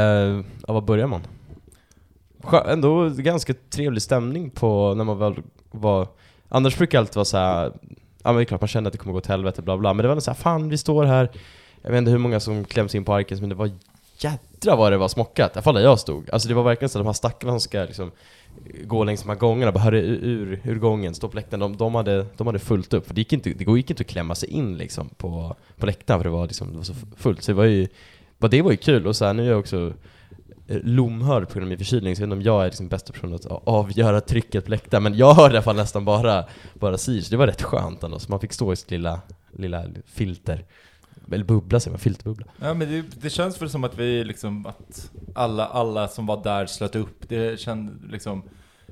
ja, 0.67 0.73
var 0.73 0.81
börjar 0.81 1.07
man? 1.07 1.21
Skö- 2.43 2.73
ändå 2.73 3.09
ganska 3.09 3.55
trevlig 3.71 4.03
stämning 4.03 4.51
på 4.51 4.95
när 4.95 5.05
man 5.05 5.19
väl 5.19 5.35
var... 5.71 6.09
Annars 6.49 6.79
brukar 6.79 6.99
det 6.99 7.01
alltid 7.01 7.17
vara 7.17 7.25
så 7.25 7.37
här. 7.37 7.73
ja 8.23 8.33
men 8.33 8.37
det 8.37 8.43
är 8.43 8.45
klart 8.45 8.61
man 8.61 8.69
känner 8.69 8.89
att 8.89 8.93
det 8.93 8.99
kommer 8.99 9.15
gå 9.15 9.21
till 9.21 9.31
helvete 9.31 9.63
bla 9.63 9.77
bla, 9.77 9.95
men 9.95 10.03
det 10.03 10.09
var 10.09 10.13
ändå 10.13 10.21
så 10.21 10.31
här, 10.31 10.39
fan 10.39 10.69
vi 10.69 10.79
står 10.79 11.05
här. 11.05 11.31
Jag 11.83 11.91
vet 11.91 11.99
inte 11.99 12.11
hur 12.11 12.19
många 12.19 12.41
som 12.41 12.65
kläms 12.65 12.95
in 12.95 13.05
på 13.05 13.15
Arkens, 13.15 13.41
men 13.41 13.51
det 13.51 13.57
var 13.57 13.71
jädra 14.25 14.77
vad 14.77 14.93
det 14.93 14.99
var 14.99 15.09
smockat, 15.09 15.51
i 15.51 15.53
alla 15.55 15.63
fall 15.63 15.75
där 15.75 15.83
jag 15.83 15.99
stod. 15.99 16.31
Alltså 16.31 16.49
det 16.49 16.55
var 16.55 16.63
verkligen 16.63 16.89
så 16.89 16.99
att 16.99 17.05
de 17.05 17.07
här 17.07 17.13
stackarna 17.13 17.53
som 17.53 17.61
ska 17.61 17.81
liksom 17.81 18.11
gå 18.85 19.05
längs 19.05 19.23
de 19.23 19.29
här 19.29 19.37
gångarna, 19.37 19.73
bara 19.73 19.81
hörde 19.81 19.99
ur, 19.99 20.61
ur, 20.65 20.79
gången, 20.79 21.15
stå 21.15 21.29
på 21.29 21.37
läktaren, 21.37 21.61
de, 21.61 21.77
de, 21.77 21.95
hade, 21.95 22.27
de 22.37 22.47
hade 22.47 22.59
fullt 22.59 22.95
upp. 22.95 23.07
För 23.07 23.15
det 23.15 23.21
gick 23.21 23.33
inte, 23.33 23.51
det 23.51 23.73
gick 23.77 23.91
inte 23.91 24.01
att 24.01 24.07
klämma 24.07 24.35
sig 24.35 24.49
in 24.51 24.79
liksom 24.79 25.09
på, 25.09 25.57
på 25.77 25.87
läktaren 25.87 26.21
för 26.21 26.25
det 26.25 26.31
var, 26.31 26.47
liksom, 26.47 26.71
det 26.71 26.77
var 26.77 26.85
så 26.85 26.95
fullt. 27.17 27.43
Så 27.43 27.53
det 27.53 27.57
var 27.57 27.65
ju, 27.65 27.89
bara 28.39 28.49
det 28.49 28.63
var 28.63 28.71
ju 28.71 28.77
kul, 28.77 29.07
och 29.07 29.17
så 29.17 29.25
här, 29.25 29.35
nu 29.35 29.47
är 29.47 29.51
jag 29.51 29.59
också 29.59 29.93
eh, 30.69 30.79
lomhörd 30.83 31.49
på 31.49 31.55
grund 31.55 31.65
av 31.65 31.69
min 31.69 31.79
förkylning, 31.79 32.17
så 32.17 32.23
jag 32.23 32.29
vet 32.29 32.37
inte 32.37 32.49
om 32.49 32.55
jag 32.55 32.63
är 32.63 32.67
liksom 32.67 32.89
bästa 32.89 33.13
personen 33.13 33.35
att 33.35 33.47
avgöra 33.65 34.21
trycket 34.21 34.65
på 34.65 34.71
läktaren, 34.71 35.03
men 35.03 35.17
jag 35.17 35.35
hörde 35.35 35.55
i 35.55 35.57
alla 35.57 35.63
fall 35.63 35.77
nästan 35.77 36.05
bara, 36.05 36.45
bara 36.75 36.99
Sirius, 36.99 37.29
det 37.29 37.37
var 37.37 37.47
rätt 37.47 37.63
skönt 37.63 38.03
ändå, 38.03 38.19
så 38.19 38.31
man 38.31 38.41
fick 38.41 38.53
stå 38.53 38.73
i 38.73 38.77
sitt 38.77 38.91
lilla, 38.91 39.21
lilla 39.53 39.85
filter. 40.07 40.65
Eller 41.33 41.45
bubbla 41.45 41.81
säger 41.81 41.93
man, 41.93 41.99
filterbubbla. 41.99 42.47
Ja 42.61 42.75
men 42.75 42.89
det, 42.93 43.05
det 43.21 43.31
känns 43.31 43.63
väl 43.63 43.71
som 43.71 43.85
att 43.85 43.99
vi 43.99 44.25
liksom, 44.25 44.67
att 44.67 45.11
alla, 45.35 45.67
alla 45.67 46.09
som 46.09 46.27
var 46.27 46.43
där 46.45 46.67
slöt 46.67 46.97
upp. 46.97 47.29
Det 47.29 47.61
kändes 47.61 47.95
liksom, 48.13 48.43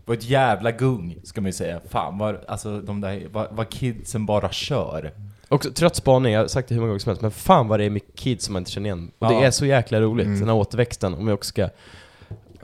var 0.05 0.15
ett 0.15 0.25
jävla 0.25 0.71
gung 0.71 1.17
ska 1.25 1.41
man 1.41 1.49
ju 1.49 1.53
säga. 1.53 1.81
Fan 1.89 2.19
vad, 2.19 2.37
alltså 2.49 2.81
de 2.81 3.01
där, 3.01 3.29
vad, 3.33 3.47
vad 3.51 3.69
kidsen 3.69 4.27
bara 4.27 4.51
kör. 4.53 5.13
Också 5.49 5.71
trött 5.73 5.97
spaning, 5.97 6.33
jag 6.33 6.41
har 6.41 6.49
sagt 6.49 6.69
det 6.69 6.75
hur 6.75 6.81
många 6.81 6.89
gånger 6.91 6.99
som 6.99 7.11
helst, 7.11 7.23
men 7.23 7.31
fan 7.31 7.69
vad 7.69 7.81
det 7.81 7.85
är 7.85 7.91
mycket 7.91 8.15
kids 8.15 8.45
som 8.45 8.53
man 8.53 8.61
inte 8.61 8.71
känner 8.71 8.87
igen. 8.87 9.11
Och 9.19 9.27
Ja. 9.33 9.41
det 9.41 9.47
är 9.47 9.51
så 9.51 9.67
jäkla 9.67 10.01
roligt, 10.01 10.27
Mm. 10.27 10.39
den 10.39 10.49
här 10.49 10.57
återväxten, 10.57 11.15
om 11.15 11.29
jag 11.29 11.35
också 11.35 11.49
ska... 11.49 11.63
Ja, 11.63 11.69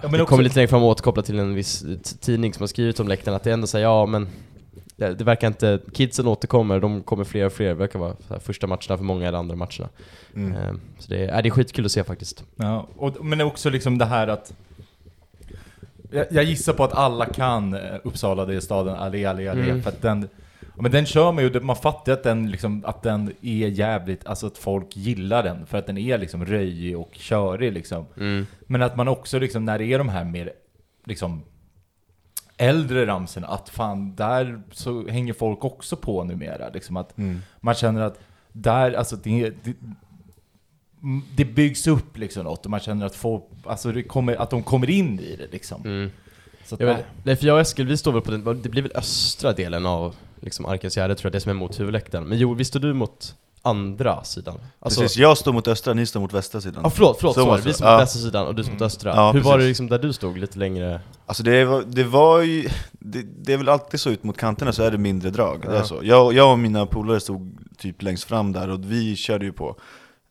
men 0.02 0.12
det 0.12 0.22
också, 0.22 0.26
kommer 0.26 0.42
lite 0.44 0.56
längre 0.56 0.68
fram 0.68 0.82
att 0.82 0.86
återkoppla 0.86 1.22
till 1.22 1.38
en 1.38 1.54
viss 1.54 1.84
tidning 2.20 2.54
som 2.54 2.62
har 2.62 2.66
skrivit 2.66 3.00
om 3.00 3.08
läktaren, 3.08 3.36
att 3.36 3.42
det 3.42 3.52
ändå 3.52 3.66
säger 3.66 3.86
ja 3.86 4.06
men... 4.06 4.28
Det, 4.96 5.14
det 5.14 5.24
verkar 5.24 5.46
inte, 5.46 5.80
kidsen 5.92 6.26
återkommer, 6.26 6.80
de 6.80 7.02
kommer 7.02 7.24
fler 7.24 7.46
och 7.46 7.52
fler, 7.52 7.68
det 7.68 7.74
verkar 7.74 7.98
vara 7.98 8.16
första 8.40 8.66
matcherna 8.66 8.96
för 8.96 9.04
många 9.04 9.28
eller 9.28 9.38
andra 9.38 9.56
matcherna. 9.56 9.88
Mm. 10.34 10.52
Eh, 10.52 10.72
Så 10.98 11.10
det 11.12 11.24
är, 11.24 11.36
äh, 11.36 11.42
det 11.42 11.48
är 11.48 11.50
skitkul 11.50 11.84
att 11.84 11.92
se 11.92 12.04
faktiskt. 12.04 12.44
ja, 12.56 12.86
och, 12.96 13.24
men 13.24 13.40
också 13.40 13.70
liksom 13.70 13.98
det 13.98 14.04
här 14.04 14.28
att 14.28 14.54
jag, 16.10 16.26
jag 16.30 16.44
gissar 16.44 16.72
på 16.72 16.84
att 16.84 16.92
alla 16.92 17.26
kan 17.26 17.74
eh, 17.74 17.80
Uppsala, 18.04 18.44
det 18.44 18.54
är 18.54 18.60
staden, 18.60 18.94
allé, 18.94 19.24
allé, 19.24 19.48
allé. 19.48 19.70
Mm. 19.70 19.82
För 19.82 19.90
att 19.90 20.02
den, 20.02 20.28
men 20.74 20.90
den 20.90 21.06
kör 21.06 21.32
man 21.32 21.44
ju, 21.44 21.60
man 21.60 21.76
fattar 21.76 22.12
att 22.12 22.22
den, 22.22 22.50
liksom, 22.50 22.84
att 22.86 23.02
den 23.02 23.32
är 23.42 23.68
jävligt, 23.68 24.26
alltså 24.26 24.46
att 24.46 24.58
folk 24.58 24.96
gillar 24.96 25.42
den. 25.42 25.66
För 25.66 25.78
att 25.78 25.86
den 25.86 25.98
är 25.98 26.18
liksom 26.18 26.44
röjig 26.44 26.98
och 26.98 27.10
körig 27.12 27.72
liksom. 27.72 28.06
Men 28.66 28.82
att 28.82 28.96
man 28.96 29.08
också 29.08 29.38
liksom, 29.38 29.64
när 29.64 29.78
det 29.78 29.84
är 29.84 29.98
de 29.98 30.08
här 30.08 30.24
mer, 30.24 30.52
liksom, 31.04 31.42
äldre 32.56 33.06
ramsorna, 33.06 33.46
att 33.46 33.68
fan, 33.68 34.14
där 34.16 34.62
så 34.72 35.08
hänger 35.08 35.32
folk 35.32 35.64
också 35.64 35.96
på 35.96 36.24
numera. 36.24 36.68
Liksom 36.68 36.96
att 36.96 37.18
Mm. 37.18 37.42
man 37.60 37.74
känner 37.74 38.00
att 38.00 38.20
där, 38.52 38.92
alltså 38.92 39.16
det, 39.16 39.50
det, 39.64 39.74
det 41.36 41.44
byggs 41.44 41.86
upp 41.86 42.18
liksom 42.18 42.44
något 42.44 42.64
och 42.64 42.70
man 42.70 42.80
känner 42.80 43.06
att 43.06 43.14
folk, 43.14 43.44
alltså 43.64 43.92
det 43.92 44.02
kommer, 44.02 44.36
att 44.36 44.50
de 44.50 44.62
kommer 44.62 44.90
in 44.90 45.20
i 45.20 45.36
det 45.36 45.52
liksom. 45.52 45.82
Mm. 45.84 46.10
Så 46.64 46.76
Jag 46.78 46.86
vet, 46.86 47.04
nej, 47.24 47.36
för 47.36 47.46
jag 47.46 47.54
och 47.54 47.60
Eskil, 47.60 47.86
vi 47.86 47.96
står 47.96 48.12
väl 48.12 48.22
på 48.22 48.30
den, 48.30 48.62
det 48.62 48.68
blir 48.68 48.82
väl 48.82 48.92
östra 48.94 49.52
delen 49.52 49.86
av 49.86 50.14
liksom 50.40 50.66
Arkensgärde 50.66 51.14
tror 51.14 51.26
jag, 51.28 51.32
det 51.32 51.40
som 51.40 51.50
är 51.50 51.54
mot 51.54 51.80
huvudläktaren. 51.80 52.24
Men 52.24 52.38
Joel, 52.38 52.56
visst 52.56 52.68
står 52.68 52.80
du 52.80 52.92
mot 52.92 53.36
andra 53.66 54.24
sidan? 54.24 54.58
Alltså, 54.80 55.00
Precis, 55.00 55.16
jag 55.18 55.38
står 55.38 55.52
mot 55.52 55.68
östra, 55.68 55.94
ni 55.94 56.06
står 56.06 56.20
mot 56.20 56.32
västra 56.32 56.60
sidan. 56.60 56.80
Ja 56.84 56.90
förlåt, 56.90 57.16
förlåt, 57.20 57.34
Så 57.34 57.40
så 57.40 57.46
var 57.46 57.56
det. 57.58 57.62
Vi 57.64 57.72
står 57.72 57.84
mot 57.84 57.92
Ja. 57.92 57.98
västra 57.98 58.20
sidan 58.20 58.46
och 58.46 58.54
du 58.54 58.62
står 58.62 58.72
mot 58.72 58.82
östra. 58.82 59.10
Ja, 59.16 59.32
Hur 59.32 59.40
var 59.40 59.52
precis. 59.52 59.62
det 59.64 59.68
liksom 59.68 59.86
där 59.88 59.98
du 59.98 60.12
stod, 60.12 60.38
lite 60.38 60.58
längre? 60.58 61.00
Alltså 61.26 61.42
det 61.42 61.64
var, 61.64 61.82
det 61.86 62.04
var 62.04 62.40
ju, 62.42 62.68
det, 62.92 63.22
det 63.22 63.52
är 63.52 63.56
väl 63.56 63.68
alltid 63.68 64.00
så 64.00 64.10
ut 64.10 64.24
mot 64.24 64.36
kanterna 64.36 64.72
så 64.72 64.82
är 64.82 64.90
det 64.90 64.98
mindre 64.98 65.30
drag. 65.30 65.60
Det 65.62 65.68
är 65.68 65.74
Ja. 65.74 65.84
så. 65.84 66.00
Jag, 66.02 66.32
jag 66.32 66.52
och 66.52 66.58
mina 66.58 66.86
polare 66.86 67.20
stod 67.20 67.58
typ 67.78 68.02
längst 68.02 68.24
fram 68.24 68.52
där 68.52 68.70
och 68.70 68.80
vi 68.92 69.16
körde 69.16 69.44
ju 69.44 69.52
på. 69.52 69.76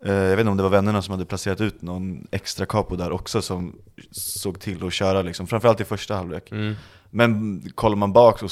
Eh, 0.05 0.13
jag 0.13 0.29
vet 0.29 0.39
inte 0.39 0.51
om 0.51 0.57
det 0.57 0.63
var 0.63 0.69
vännerna 0.69 1.01
som 1.01 1.11
hade 1.11 1.25
placerat 1.25 1.61
ut 1.61 1.81
någon 1.81 2.27
extra 2.31 2.65
capo 2.65 2.95
där 2.95 3.11
också 3.11 3.41
som 3.41 3.75
såg 4.11 4.59
till 4.59 4.83
att 4.87 4.93
köra 4.93 5.21
liksom, 5.21 5.47
framförallt 5.47 5.81
i 5.81 5.85
första 5.85 6.15
halvlek. 6.15 6.51
Mm. 6.51 6.75
Men 7.09 7.61
kollar 7.75 7.95
man 7.95 8.13
bak 8.13 8.43
och, 8.43 8.51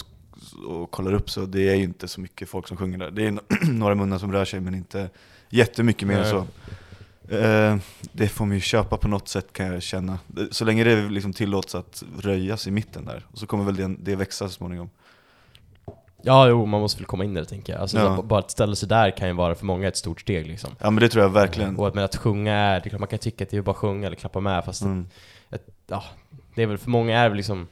och 0.68 0.92
kollar 0.92 1.14
upp 1.14 1.30
så 1.30 1.46
det 1.46 1.70
är 1.70 1.76
ju 1.76 1.84
inte 1.84 2.08
så 2.08 2.22
mycket 2.22 2.50
folk 2.50 2.68
som 2.68 2.78
sjunger 2.78 2.98
där. 2.98 3.12
Det 3.12 3.26
är 3.28 3.40
några 3.72 3.96
munnar 3.96 4.18
som 4.18 4.32
rör 4.32 4.46
sig 4.46 4.60
men 4.60 4.76
inte 4.76 5.10
jättemycket 5.50 6.08
mer 6.08 6.18
än 6.20 6.30
så. 6.30 6.48
Eh, 7.36 7.78
det 8.12 8.28
får 8.28 8.46
man 8.46 8.56
ju 8.56 8.62
köpa 8.62 8.98
på 8.98 9.08
något 9.08 9.28
sätt 9.28 9.54
kan 9.54 9.66
jag 9.66 9.84
känna. 9.84 10.20
Så 10.52 10.66
länge 10.66 10.84
det 10.84 11.10
liksom 11.10 11.34
tillåts 11.34 11.76
att 11.76 12.04
röjas 12.20 12.68
i 12.68 12.72
mitten 12.72 13.06
där. 13.06 13.26
Och 13.32 13.38
så 13.38 13.48
kommer 13.48 13.64
väl 13.64 13.76
det, 13.76 13.96
det 14.00 14.16
växa 14.16 14.48
så 14.48 14.54
småningom. 14.54 14.90
Ja, 16.26 16.48
jo, 16.48 16.66
man 16.66 16.82
måste 16.82 17.00
väl 17.00 17.06
komma 17.06 17.24
in 17.24 17.34
där 17.34 17.44
tänker 17.44 17.74
jag. 17.74 17.82
Alltså, 17.82 17.98
Ja. 17.98 18.22
bara 18.22 18.40
att 18.40 18.52
ställa 18.52 18.76
sig 18.76 18.90
där 18.90 19.18
kan 19.18 19.28
ju 19.28 19.34
vara 19.34 19.56
för 19.56 19.66
många 19.66 19.88
ett 19.88 19.98
stort 19.98 20.22
steg 20.22 20.48
liksom. 20.48 20.70
Ja 20.80 20.90
men 20.90 21.02
det 21.02 21.10
tror 21.10 21.24
jag 21.24 21.30
verkligen. 21.30 21.76
Och 21.78 21.88
att, 21.88 21.94
men 21.94 22.04
att 22.04 22.16
sjunga 22.16 22.54
är, 22.56 22.80
det 22.80 22.86
är 22.88 22.90
klart 22.90 23.00
man 23.00 23.08
kan 23.10 23.20
tycka 23.20 23.44
att 23.44 23.50
det 23.50 23.58
är 23.58 23.62
bara 23.62 23.72
att 23.72 23.78
sjunga 23.78 24.08
eller 24.08 24.16
klappa 24.18 24.40
med, 24.40 24.66
fast 24.66 24.82
Mm. 24.82 25.08
ja, 25.88 26.04
det 26.56 26.64
är 26.64 26.68
väl 26.68 26.78
för 26.78 26.90
många 26.90 27.20
är 27.20 27.30
väl 27.30 27.38
liksom, 27.38 27.68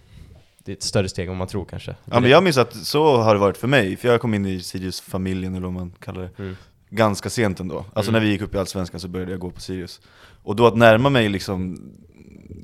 det 0.65 0.71
är 0.71 0.75
ett 0.75 0.83
större 0.83 1.09
steg 1.09 1.27
än 1.29 1.37
man 1.37 1.47
tror 1.47 1.65
kanske. 1.65 1.95
Ja 2.05 2.19
men 2.19 2.29
jag 2.29 2.43
minns 2.43 2.57
att 2.57 2.73
så 2.75 3.17
har 3.17 3.33
det 3.33 3.39
varit 3.39 3.57
för 3.57 3.67
mig, 3.67 3.97
för 3.97 4.07
jag 4.07 4.21
kom 4.21 4.33
in 4.33 4.45
i 4.45 4.59
Sirius-familjen 4.61 5.55
eller 5.55 5.63
vad 5.63 5.73
man 5.73 5.91
kallar 5.99 6.21
det. 6.21 6.43
Mm. 6.43 6.55
ganska 6.89 7.29
sent 7.29 7.59
ändå. 7.59 7.85
Alltså 7.93 8.11
Mm. 8.11 8.21
när 8.21 8.27
vi 8.27 8.31
gick 8.31 8.41
upp 8.41 8.55
i 8.55 8.57
Allsvenskan 8.57 8.99
så 8.99 9.07
började 9.07 9.31
jag 9.31 9.39
gå 9.39 9.49
på 9.49 9.61
Sirius. 9.61 10.01
Och 10.43 10.55
då 10.55 10.67
att 10.67 10.77
närma 10.77 11.09
mig 11.09 11.29
liksom, 11.29 11.81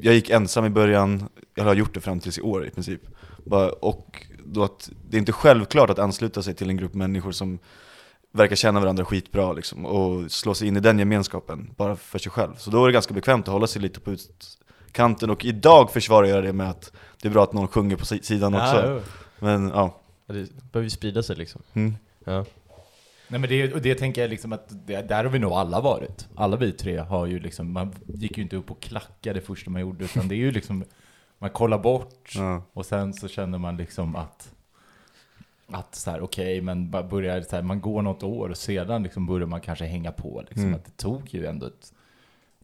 jag 0.01 0.13
gick 0.13 0.29
ensam 0.29 0.65
i 0.65 0.69
början, 0.69 1.29
jag 1.55 1.63
har 1.63 1.75
gjort 1.75 1.93
det 1.93 2.01
fram 2.01 2.19
tills 2.19 2.37
i 2.37 2.41
år 2.41 2.65
i 2.65 2.69
princip. 2.69 3.01
Bara, 3.45 3.69
och 3.69 4.25
då 4.45 4.63
att 4.63 4.89
det 5.09 5.17
är 5.17 5.19
inte 5.19 5.31
självklart 5.31 5.89
att 5.89 5.99
ansluta 5.99 6.41
sig 6.43 6.53
till 6.53 6.69
en 6.69 6.77
grupp 6.77 6.93
människor 6.93 7.31
som 7.31 7.59
verkar 8.33 8.55
känna 8.55 8.79
varandra 8.79 9.05
skitbra 9.05 9.53
liksom, 9.53 9.85
och 9.85 10.31
slå 10.31 10.53
sig 10.53 10.67
in 10.67 10.77
i 10.77 10.79
den 10.79 10.99
gemenskapen 10.99 11.73
bara 11.77 11.95
för 11.95 12.19
sig 12.19 12.31
själv. 12.31 12.55
Så 12.57 12.71
då 12.71 12.83
är 12.83 12.87
det 12.87 12.93
ganska 12.93 13.13
bekvämt 13.13 13.47
att 13.47 13.53
hålla 13.53 13.67
sig 13.67 13.81
lite 13.81 13.99
på 13.99 14.15
utkanten, 14.97 15.29
och 15.29 15.45
idag 15.45 15.91
försvarar 15.91 16.27
jag 16.27 16.43
det 16.43 16.53
med 16.53 16.69
att 16.69 16.91
det 17.21 17.27
är 17.27 17.31
bra 17.31 17.43
att 17.43 17.53
någon 17.53 17.67
sjunger 17.67 17.95
på 17.95 18.05
si- 18.05 18.23
sidan 18.23 18.53
också. 18.53 18.65
Ja, 18.65 18.83
jo. 18.87 19.01
Men 19.39 19.69
ja. 19.69 19.95
Det 20.25 20.33
behöver 20.71 20.83
ju 20.83 20.89
sprida 20.89 21.23
sig 21.23 21.35
liksom. 21.35 21.61
Mm. 21.73 21.95
Ja. 22.25 22.45
Nej 23.27 23.39
men 23.39 23.49
det, 23.49 23.73
och 23.73 23.81
det 23.81 23.95
tänker 23.95 24.21
jag 24.21 24.29
liksom 24.29 24.53
att 24.53 24.87
det, 24.87 25.01
där 25.09 25.23
har 25.23 25.31
vi 25.31 25.39
nog 25.39 25.51
alla 25.51 25.81
varit. 25.81 26.27
Alla 26.35 26.57
vi 26.57 26.71
tre 26.71 26.97
har 26.97 27.25
ju 27.25 27.39
liksom, 27.39 27.71
man 27.71 27.93
gick 28.07 28.37
ju 28.37 28.43
inte 28.43 28.55
upp 28.55 28.71
och 28.71 28.79
klackade 28.81 29.39
det 29.39 29.45
första 29.45 29.69
man 29.69 29.81
gjorde, 29.81 30.05
utan 30.05 30.27
det 30.27 30.35
är 30.35 30.37
ju 30.37 30.51
liksom, 30.51 30.83
man 31.39 31.49
kollar 31.49 31.77
bort 31.79 32.31
Ja. 32.35 32.61
och 32.73 32.85
sen 32.85 33.13
så 33.13 33.27
känner 33.27 33.57
man 33.57 33.77
liksom 33.77 34.15
att 34.15 34.53
att 35.71 35.95
så 35.95 36.11
här, 36.11 36.21
okej, 36.21 36.61
men 36.61 36.91
bara 36.91 37.03
börjar 37.03 37.41
så 37.41 37.55
här, 37.55 37.63
man 37.63 37.81
går 37.81 38.01
något 38.01 38.23
år 38.23 38.49
och 38.49 38.57
sedan 38.57 39.03
liksom 39.03 39.25
börjar 39.25 39.47
man 39.47 39.61
kanske 39.61 39.85
hänga 39.85 40.11
på. 40.11 40.41
Liksom, 40.47 40.63
Mm. 40.63 40.75
att 40.75 40.85
det 40.85 40.97
tog 40.97 41.33
ju 41.33 41.45
ändå 41.45 41.65
ett, 41.67 41.93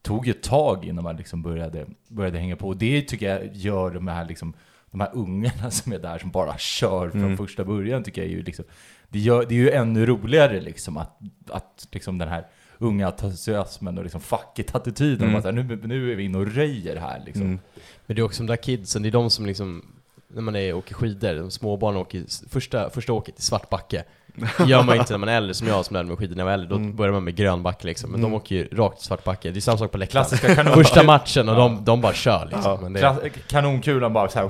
tog 0.04 0.28
ett 0.28 0.44
tag 0.44 0.86
innan 0.86 1.04
man 1.04 1.18
liksom 1.18 1.42
började, 1.42 1.86
började 2.08 2.40
hänga 2.40 2.56
på. 2.56 2.68
Och 2.68 2.78
det 2.78 3.02
tycker 3.02 3.30
jag 3.30 3.56
gör 3.56 3.92
de 3.92 4.08
här, 4.08 4.26
liksom, 4.26 4.54
de 4.92 5.00
här 5.00 5.10
ungarna 5.14 5.72
som 5.72 5.94
är 5.94 6.00
där 6.00 6.18
som 6.18 6.32
bara 6.32 6.58
kör 6.58 7.10
från 7.10 7.24
Mm. 7.24 7.38
första 7.38 7.64
början 7.64 8.04
tycker 8.04 8.22
jag 8.22 8.32
är 8.32 8.36
ju 8.36 8.44
liksom, 8.44 8.66
det, 9.10 9.20
gör, 9.20 9.46
det 9.46 9.56
är 9.56 9.60
ju 9.60 9.72
ännu 9.72 10.06
roligare 10.06 10.62
liksom 10.62 10.98
att, 10.98 11.20
att 11.50 11.88
liksom 11.92 12.18
den 12.18 12.28
här 12.28 12.48
unga 12.78 13.08
entusiasmen 13.08 13.98
och 13.98 14.04
liksom 14.04 14.22
fuck 14.22 14.60
it-attityden. 14.60 15.30
Mm. 15.30 15.36
Att 15.36 15.56
nu, 15.56 15.80
nu 15.84 16.12
är 16.12 16.16
vi 16.16 16.24
inne 16.24 16.38
och 16.38 16.56
röjer 16.56 16.96
här 16.96 17.22
liksom. 17.26 17.46
Mm. 17.46 17.60
Men 18.06 18.16
det 18.16 18.22
är 18.22 18.24
också 18.24 18.44
de 18.44 18.48
där 18.48 18.64
kidsen, 18.64 19.04
det 19.04 19.10
är 19.10 19.12
de 19.12 19.30
som 19.30 19.46
liksom 19.46 19.86
när 20.28 20.42
man 20.42 20.56
är, 20.56 20.74
åker 20.74 20.96
skidor, 20.96 21.36
de 21.36 21.52
småbarn 21.52 21.96
åker, 21.96 22.50
första, 22.50 22.90
första 22.90 23.14
åket 23.14 23.40
i 23.40 23.42
Svartbacke 23.42 24.04
gör 24.68 24.84
man 24.84 24.98
inte 24.98 25.14
när 25.14 25.18
man 25.18 25.30
är 25.30 25.38
äldre, 25.38 25.54
som 25.54 25.68
jag 25.68 25.86
som 25.86 25.94
lärde 25.94 26.08
mig 26.08 26.18
skidor 26.18 26.36
när 26.36 26.42
jag 26.42 26.46
var 26.46 26.54
äldre, 26.54 26.70
då 26.70 26.76
Mm. 26.76 26.96
börjar 26.96 27.14
man 27.14 27.24
med 27.24 27.36
grönbacke 27.36 27.88
liksom, 27.88 28.12
men 28.12 28.20
Mm. 28.20 28.32
de 28.32 28.38
åker 28.38 28.56
ju 28.56 28.68
rakt 28.72 29.02
i 29.02 29.04
Svartbacke, 29.06 29.52
det 29.52 29.60
är 29.60 29.62
samma 29.62 29.78
sak 29.78 29.92
på 29.92 29.98
läktaren 29.98 30.74
Första 30.74 31.04
matchen 31.04 31.50
och 31.50 31.56
Ja. 31.56 31.60
de, 31.60 31.84
de 31.86 32.02
bara 32.02 32.14
kör 32.14 32.46
liksom, 32.52 32.80
Ja. 32.84 32.90
det 32.90 33.00
är 33.00 33.14
Kla- 33.14 33.30
kanonkulan 33.48 34.14
bara 34.14 34.30
så 34.30 34.40
här. 34.40 34.50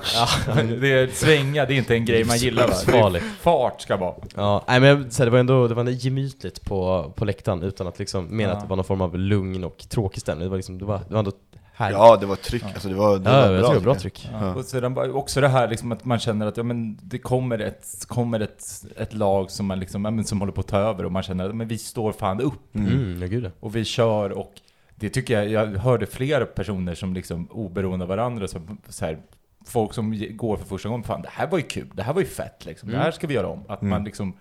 det 0.81 0.91
är 0.91 1.07
svänga, 1.07 1.65
det 1.65 1.73
är 1.73 1.77
inte 1.77 1.95
en 1.95 2.05
grej 2.05 2.23
man 2.25 2.37
gillar 2.37 2.67
va? 2.67 3.19
Fart 3.41 3.81
ska 3.81 3.97
vara. 3.97 4.13
Ja, 4.35 4.63
nej 4.67 4.79
men 4.79 5.11
så 5.11 5.17
här, 5.21 5.25
det 5.25 5.31
var 5.31 5.39
ändå, 5.39 5.67
det 5.67 5.73
var 5.75 5.83
gemytligt 5.89 6.61
på, 6.65 7.11
på 7.15 7.25
läktaren 7.25 7.63
utan 7.63 7.87
att 7.87 7.99
liksom 7.99 8.25
mena 8.25 8.49
Ja. 8.51 8.55
att 8.57 8.63
det 8.63 8.69
var 8.69 8.75
någon 8.75 8.85
form 8.85 9.01
av 9.01 9.17
lugn 9.17 9.63
och 9.63 9.77
tråkig 9.89 10.21
stämning, 10.21 10.43
det 10.45 10.49
var 10.49 10.57
liksom, 10.57 10.77
det 10.79 10.85
var, 10.85 10.97
det 11.07 11.13
var 11.13 11.19
ändå 11.19 11.31
härligt 11.73 11.97
Ja, 11.97 12.17
det 12.17 12.25
var 12.25 12.35
tryck, 12.35 12.63
alltså 12.63 12.89
det 12.89 12.95
var, 12.95 13.19
det 13.19 13.29
ja, 13.31 13.35
var 13.37 13.51
jag 13.51 13.59
bra, 13.61 13.69
det 13.69 13.75
var 13.75 13.81
bra 13.81 13.95
tryck 13.95 14.29
Ja. 14.31 14.53
Och 14.55 14.65
sedan 14.65 14.97
också 15.15 15.41
det 15.41 15.47
här 15.47 15.67
liksom 15.67 15.91
att 15.91 16.05
man 16.05 16.19
känner 16.19 16.47
att 16.47 16.57
ja, 16.57 16.63
men 16.63 16.99
det 17.01 17.17
kommer, 17.19 17.59
ett, 17.59 18.05
kommer 18.07 18.39
ett, 18.39 18.65
ett 18.97 19.13
lag 19.13 19.51
som, 19.51 19.65
man 19.65 19.79
liksom, 19.79 20.05
ja, 20.05 20.11
men 20.11 20.25
som 20.25 20.39
håller 20.39 20.53
på 20.53 20.61
att 20.61 20.67
ta 20.67 20.77
över 20.77 21.05
och 21.05 21.11
man 21.11 21.23
känner 21.23 21.49
att 21.49 21.55
men 21.55 21.67
vi 21.67 21.77
står 21.77 22.11
fan 22.11 22.41
upp. 22.41 22.75
Mm, 22.75 23.21
ja 23.21 23.27
gud 23.27 23.45
ja. 23.45 23.49
och 23.59 23.75
vi 23.75 23.85
kör 23.85 24.29
och 24.31 24.53
det 24.95 25.09
tycker 25.09 25.33
jag, 25.41 25.47
jag 25.49 25.77
hörde 25.79 26.05
flera 26.05 26.45
personer 26.45 26.95
som 26.95 27.13
liksom 27.13 27.47
oberoende 27.51 28.03
av 28.05 28.09
varandra, 28.09 28.47
som, 28.47 28.77
så 28.89 29.05
här, 29.05 29.17
folk 29.65 29.93
som 29.93 30.37
går 30.37 30.57
för 30.57 30.65
första 30.65 30.89
gången, 30.89 31.03
fan 31.03 31.21
det 31.21 31.29
här 31.31 31.47
var 31.47 31.57
ju 31.57 31.63
kul, 31.63 31.89
det 31.93 32.03
här 32.03 32.13
var 32.13 32.21
ju 32.21 32.27
fett 32.27 32.65
liksom, 32.65 32.89
det 32.89 32.97
här 32.97 33.11
ska 33.11 33.27
vi 33.27 33.33
göra 33.33 33.47
om. 33.47 33.63
Att 33.67 33.81
Mm. 33.81 33.89
man 33.89 34.03
liksom, 34.03 34.33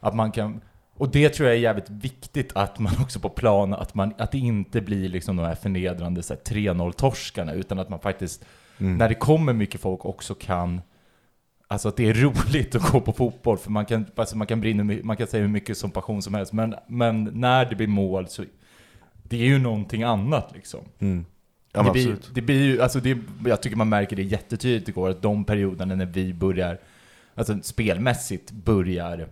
att 0.00 0.14
man 0.14 0.32
kan, 0.32 0.60
och 0.96 1.08
det 1.08 1.28
tror 1.28 1.48
jag 1.48 1.56
är 1.56 1.60
jävligt 1.60 1.90
viktigt 1.90 2.52
att 2.54 2.78
man 2.78 2.92
också 3.00 3.20
på 3.20 3.28
plan, 3.28 3.74
att, 3.74 3.94
man, 3.94 4.14
att 4.18 4.32
det 4.32 4.38
inte 4.38 4.80
blir 4.80 5.08
liksom 5.08 5.36
de 5.36 5.46
här 5.46 5.54
förnedrande 5.54 6.22
så 6.22 6.34
här, 6.34 6.40
3-0-torskarna, 6.40 7.52
utan 7.54 7.78
att 7.78 7.88
man 7.88 8.00
faktiskt, 8.00 8.44
Mm. 8.78 8.96
när 8.96 9.08
det 9.08 9.14
kommer 9.14 9.52
mycket 9.52 9.80
folk 9.80 10.04
också 10.04 10.34
kan 10.34 10.80
Alltså 11.68 11.88
att 11.88 11.96
det 11.96 12.08
är 12.08 12.14
roligt 12.48 12.74
att 12.74 12.90
gå 12.90 13.00
på 13.00 13.12
fotboll, 13.12 13.58
för 13.58 13.70
man 13.70 13.86
kan, 13.86 14.06
alltså 14.14 14.36
man 14.36 14.46
kan 14.46 14.60
brinna, 14.60 15.00
man 15.02 15.16
kan 15.16 15.26
säga 15.26 15.40
hur 15.40 15.48
mycket 15.48 15.78
som 15.78 15.90
passion 15.90 16.22
som 16.22 16.34
helst, 16.34 16.52
men, 16.52 16.74
men 16.86 17.24
när 17.24 17.64
det 17.64 17.76
blir 17.76 17.86
mål 17.86 18.28
så 18.28 18.44
det 19.22 19.36
är 19.36 19.44
ju 19.44 19.58
någonting 19.58 20.02
annat 20.02 20.50
liksom. 20.54 20.80
Mm. 20.98 21.24
Ja, 21.72 21.82
det, 21.82 21.90
blir, 21.90 22.16
det 22.34 22.40
blir 22.42 22.62
ju, 22.62 22.82
alltså 22.82 23.00
det, 23.00 23.18
jag 23.46 23.62
tycker 23.62 23.76
man 23.76 23.88
märker 23.88 24.16
det 24.16 24.22
jättetydligt 24.22 24.88
igår, 24.88 25.10
att 25.10 25.22
de 25.22 25.44
perioderna 25.44 25.94
när 25.94 26.06
vi 26.06 26.34
börjar, 26.34 26.78
alltså 27.34 27.58
spelmässigt 27.62 28.50
börjar, 28.50 29.28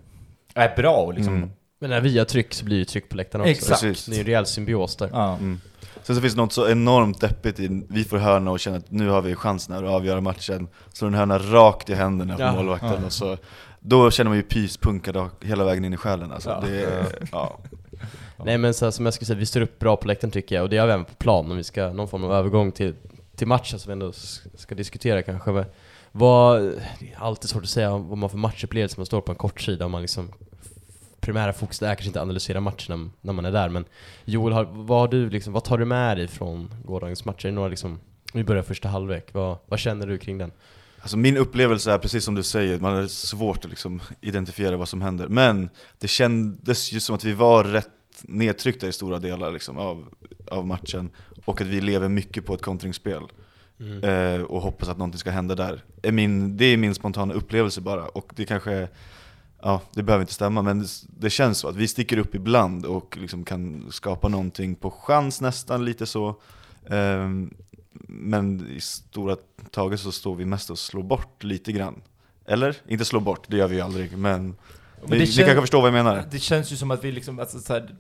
är 0.55 0.77
bra 0.77 0.97
och 0.97 1.15
liksom, 1.15 1.37
Mm. 1.37 1.51
Men 1.83 1.91
när 1.91 2.01
vi 2.01 2.19
har 2.19 2.25
tryck 2.25 2.55
så 2.55 2.65
blir 2.65 2.79
det 2.79 2.85
tryck 2.85 3.09
på 3.09 3.17
läktaren 3.17 3.43
också 3.43 3.51
Exakt. 3.51 3.81
Precis. 3.83 4.07
Det 4.07 4.17
är 4.17 4.21
en 4.21 4.27
rejäl 4.27 4.47
symbios 4.47 4.97
där 4.97 5.11
ja. 5.13 5.33
Mm. 5.37 5.61
Sen 6.03 6.17
så 6.17 6.23
finns 6.23 6.35
det 6.35 6.41
något 6.41 6.53
så 6.53 6.69
enormt 6.69 7.21
deppigt 7.21 7.61
i, 7.61 7.83
vi 7.89 8.05
får 8.05 8.19
hörna 8.19 8.51
och 8.51 8.61
känner 8.61 8.79
att 8.79 8.91
nu 8.91 9.09
har 9.09 9.23
vi 9.23 9.35
chansen 9.35 9.75
att 9.77 9.85
avgöra 9.85 10.21
matchen 10.21 10.69
Så 10.93 11.05
den 11.05 11.15
hörna 11.15 11.39
rakt 11.39 11.91
i 11.91 11.95
händerna 11.95 12.37
på 12.37 12.43
Ja. 12.43 12.53
målvakten 12.53 12.97
Ja. 13.01 13.07
och 13.07 13.13
så 13.13 13.37
Då 13.81 14.11
känner 14.11 14.29
man 14.29 14.37
ju 14.37 14.43
pyspunkad 14.43 15.31
hela 15.43 15.65
vägen 15.65 15.85
in 15.85 15.93
i 15.93 15.97
själen 15.97 16.33
alltså. 16.33 16.51
Ja. 16.51 16.61
Det 16.69 16.85
är, 16.85 17.07
ja. 17.33 17.59
Nej 18.45 18.59
men 18.59 18.75
så 18.75 18.85
här, 18.87 18.91
som 18.91 19.05
jag 19.05 19.15
skulle 19.15 19.27
säga, 19.27 19.39
vi 19.39 19.47
står 19.47 19.61
upp 19.61 19.79
bra 19.79 19.97
på 19.97 20.09
läktaren 20.09 20.31
tycker 20.31 20.55
jag, 20.55 20.63
och 20.63 20.71
det 20.71 20.77
gör 20.77 20.87
vi 20.87 20.93
även 20.93 21.05
på 21.05 21.15
plan 21.15 21.51
om 21.51 21.57
vi 21.57 21.65
ska, 21.65 21.93
någon 21.93 22.09
form 22.09 22.25
av 22.25 22.33
övergång 22.33 22.73
till, 22.73 22.95
till 23.37 23.47
matchen 23.47 23.79
som 23.79 23.89
vi 23.91 23.93
ändå 23.93 24.13
ska 24.55 24.75
diskutera 24.75 25.23
kanske. 25.23 25.51
Men 25.51 25.65
Vad, 26.13 26.61
det 26.63 27.13
är 27.13 27.19
alltid 27.19 27.51
svårt 27.51 27.63
att 27.63 27.69
säga 27.69 27.91
vad 27.91 28.19
man 28.19 28.31
för 28.31 28.39
matchupplevelse 28.39 28.95
man 28.99 29.07
står 29.07 29.21
på 29.21 29.33
en 29.33 29.39
kort 29.39 29.61
sida 29.61 29.85
om 29.85 29.91
man 29.91 30.03
liksom 30.03 30.29
Primära 31.21 31.53
fokus 31.53 31.83
är 31.83 31.87
kanske 31.87 32.07
inte 32.07 32.19
att 32.19 32.23
analysera 32.23 32.61
matchen 32.61 33.13
när 33.21 33.33
man 33.33 33.45
är 33.45 33.53
där 33.53 33.69
men 33.69 33.85
Joel, 34.25 34.53
har, 34.53 34.65
vad, 34.65 35.01
har 35.01 35.09
du 35.09 35.31
liksom, 35.31 35.53
vad 35.53 35.65
tar 35.65 35.79
du 35.79 35.85
med 35.85 36.17
dig 36.17 36.29
från 36.29 36.75
gårdagens 36.85 37.25
matcher? 37.25 37.47
Är 37.47 37.51
det 37.51 37.55
några 37.55 37.69
liksom, 37.69 38.01
vi 38.35 38.45
börjar 38.45 38.63
första 38.63 38.89
halvlek, 38.89 39.29
vad, 39.33 39.59
vad 39.67 39.79
känner 39.79 40.07
du 40.07 40.19
kring 40.19 40.39
den? 40.39 40.53
Alltså 41.01 41.17
min 41.17 41.37
upplevelse 41.37 41.93
är 41.93 41.99
precis 41.99 42.25
som 42.25 42.35
du 42.35 42.43
säger, 42.43 42.79
man 42.79 42.95
har 42.95 43.07
svårt 43.07 43.65
att 43.65 43.71
liksom 43.71 44.01
identifiera 44.21 44.77
vad 44.77 44.89
som 44.89 45.03
händer 45.03 45.29
Men 45.29 45.71
det 45.99 46.09
kändes 46.09 46.93
ju 46.93 47.01
som 47.01 47.15
att 47.15 47.25
vi 47.25 47.33
var 47.33 47.65
rätt 47.65 47.89
nedtryckta 48.23 48.89
i 48.89 48.93
stora 48.93 49.19
delar 49.19 49.53
liksom, 49.53 49.79
av, 49.79 50.15
av 50.49 50.67
matchen 50.67 51.11
Och 51.45 51.61
att 51.61 51.67
vi 51.67 51.81
lever 51.81 52.09
mycket 52.09 52.47
på 52.47 52.55
ett 52.55 52.63
kontringsspel 52.63 53.23
eh, 54.03 54.43
och 54.43 54.63
hoppas 54.63 54.89
att 54.89 54.99
någonting 54.99 55.19
ska 55.19 55.31
hända 55.31 55.55
där. 55.55 55.85
Är 56.03 56.13
min, 56.13 56.57
det 56.57 56.65
är 56.65 56.77
min 56.77 56.95
spontana 56.95 57.35
upplevelse 57.35 57.81
bara, 57.81 58.09
och 58.09 58.33
det 58.37 58.45
kanske 58.45 58.89
Ja, 59.63 59.81
det 59.95 60.03
behöver 60.03 60.23
inte 60.23 60.35
stämma, 60.35 60.63
men 60.63 60.87
det, 61.07 61.31
känns 61.31 61.59
så 61.59 61.69
att 61.69 61.77
vi 61.77 61.89
sticker 61.89 62.19
upp 62.19 62.35
ibland 62.35 62.87
och 62.87 63.17
liksom 63.21 63.45
kan 63.45 63.87
skapa 63.91 64.29
någonting 64.29 64.75
på 64.75 64.91
chans 64.91 65.41
nästan, 65.41 65.85
lite 65.85 66.07
så. 66.07 66.35
Ehm, 66.91 67.55
men 68.09 68.71
i 68.77 68.81
stora 68.81 69.37
taget 69.71 70.01
så 70.01 70.13
står 70.13 70.35
vi 70.35 70.45
mest 70.45 70.71
och 70.71 70.79
slår 70.79 71.03
bort 71.03 71.45
lite 71.45 71.73
grann. 71.73 72.03
Eller? 72.47 72.77
Inte 72.89 73.05
slå 73.05 73.21
bort, 73.21 73.45
det 73.49 73.57
gör 73.57 73.69
vi 73.69 73.77
ju 73.77 73.81
aldrig, 73.83 74.17
men, 74.17 74.57
Men 75.07 75.19
ni, 75.19 75.19
ni 75.19 75.27
kanske 75.27 75.61
förstår 75.61 75.81
vad 75.81 75.89
jag 75.89 76.05
menar? 76.05 76.25
Det 76.31 76.39
känns 76.39 76.73
ju 76.73 76.77
som 76.77 76.91
att 76.91 77.05
vi 77.05 77.13
liksom, 77.13 77.39
alltså 77.39 77.59
så 77.59 77.73
här, 77.73 77.95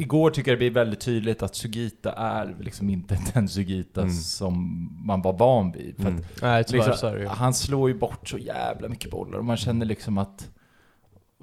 Igår 0.00 0.30
tycker 0.30 0.50
jag 0.50 0.56
det 0.56 0.58
blir 0.58 0.70
väldigt 0.70 1.00
tydligt 1.00 1.42
att 1.42 1.54
Sugita 1.54 2.12
är 2.12 2.56
liksom 2.60 2.90
inte 2.90 3.18
den 3.34 3.48
Sugita 3.48 4.00
Mm. 4.00 4.12
som 4.12 4.88
man 5.06 5.22
var 5.22 5.32
van 5.32 5.72
vid. 5.72 5.96
För 5.96 6.02
Mm. 6.08 6.16
att 6.34 6.42
Nej 6.42 6.64
liksom, 6.72 6.94
så 6.96 7.06
är 7.06 7.14
det 7.14 7.20
ju. 7.22 7.28
han 7.28 7.54
slår 7.54 7.88
ju 7.88 7.98
bort 7.98 8.28
så 8.28 8.38
jävla 8.38 8.88
mycket 8.88 9.10
bollar 9.10 9.38
och 9.38 9.44
man 9.44 9.56
känner 9.56 9.86
liksom 9.86 10.18
att 10.18 10.50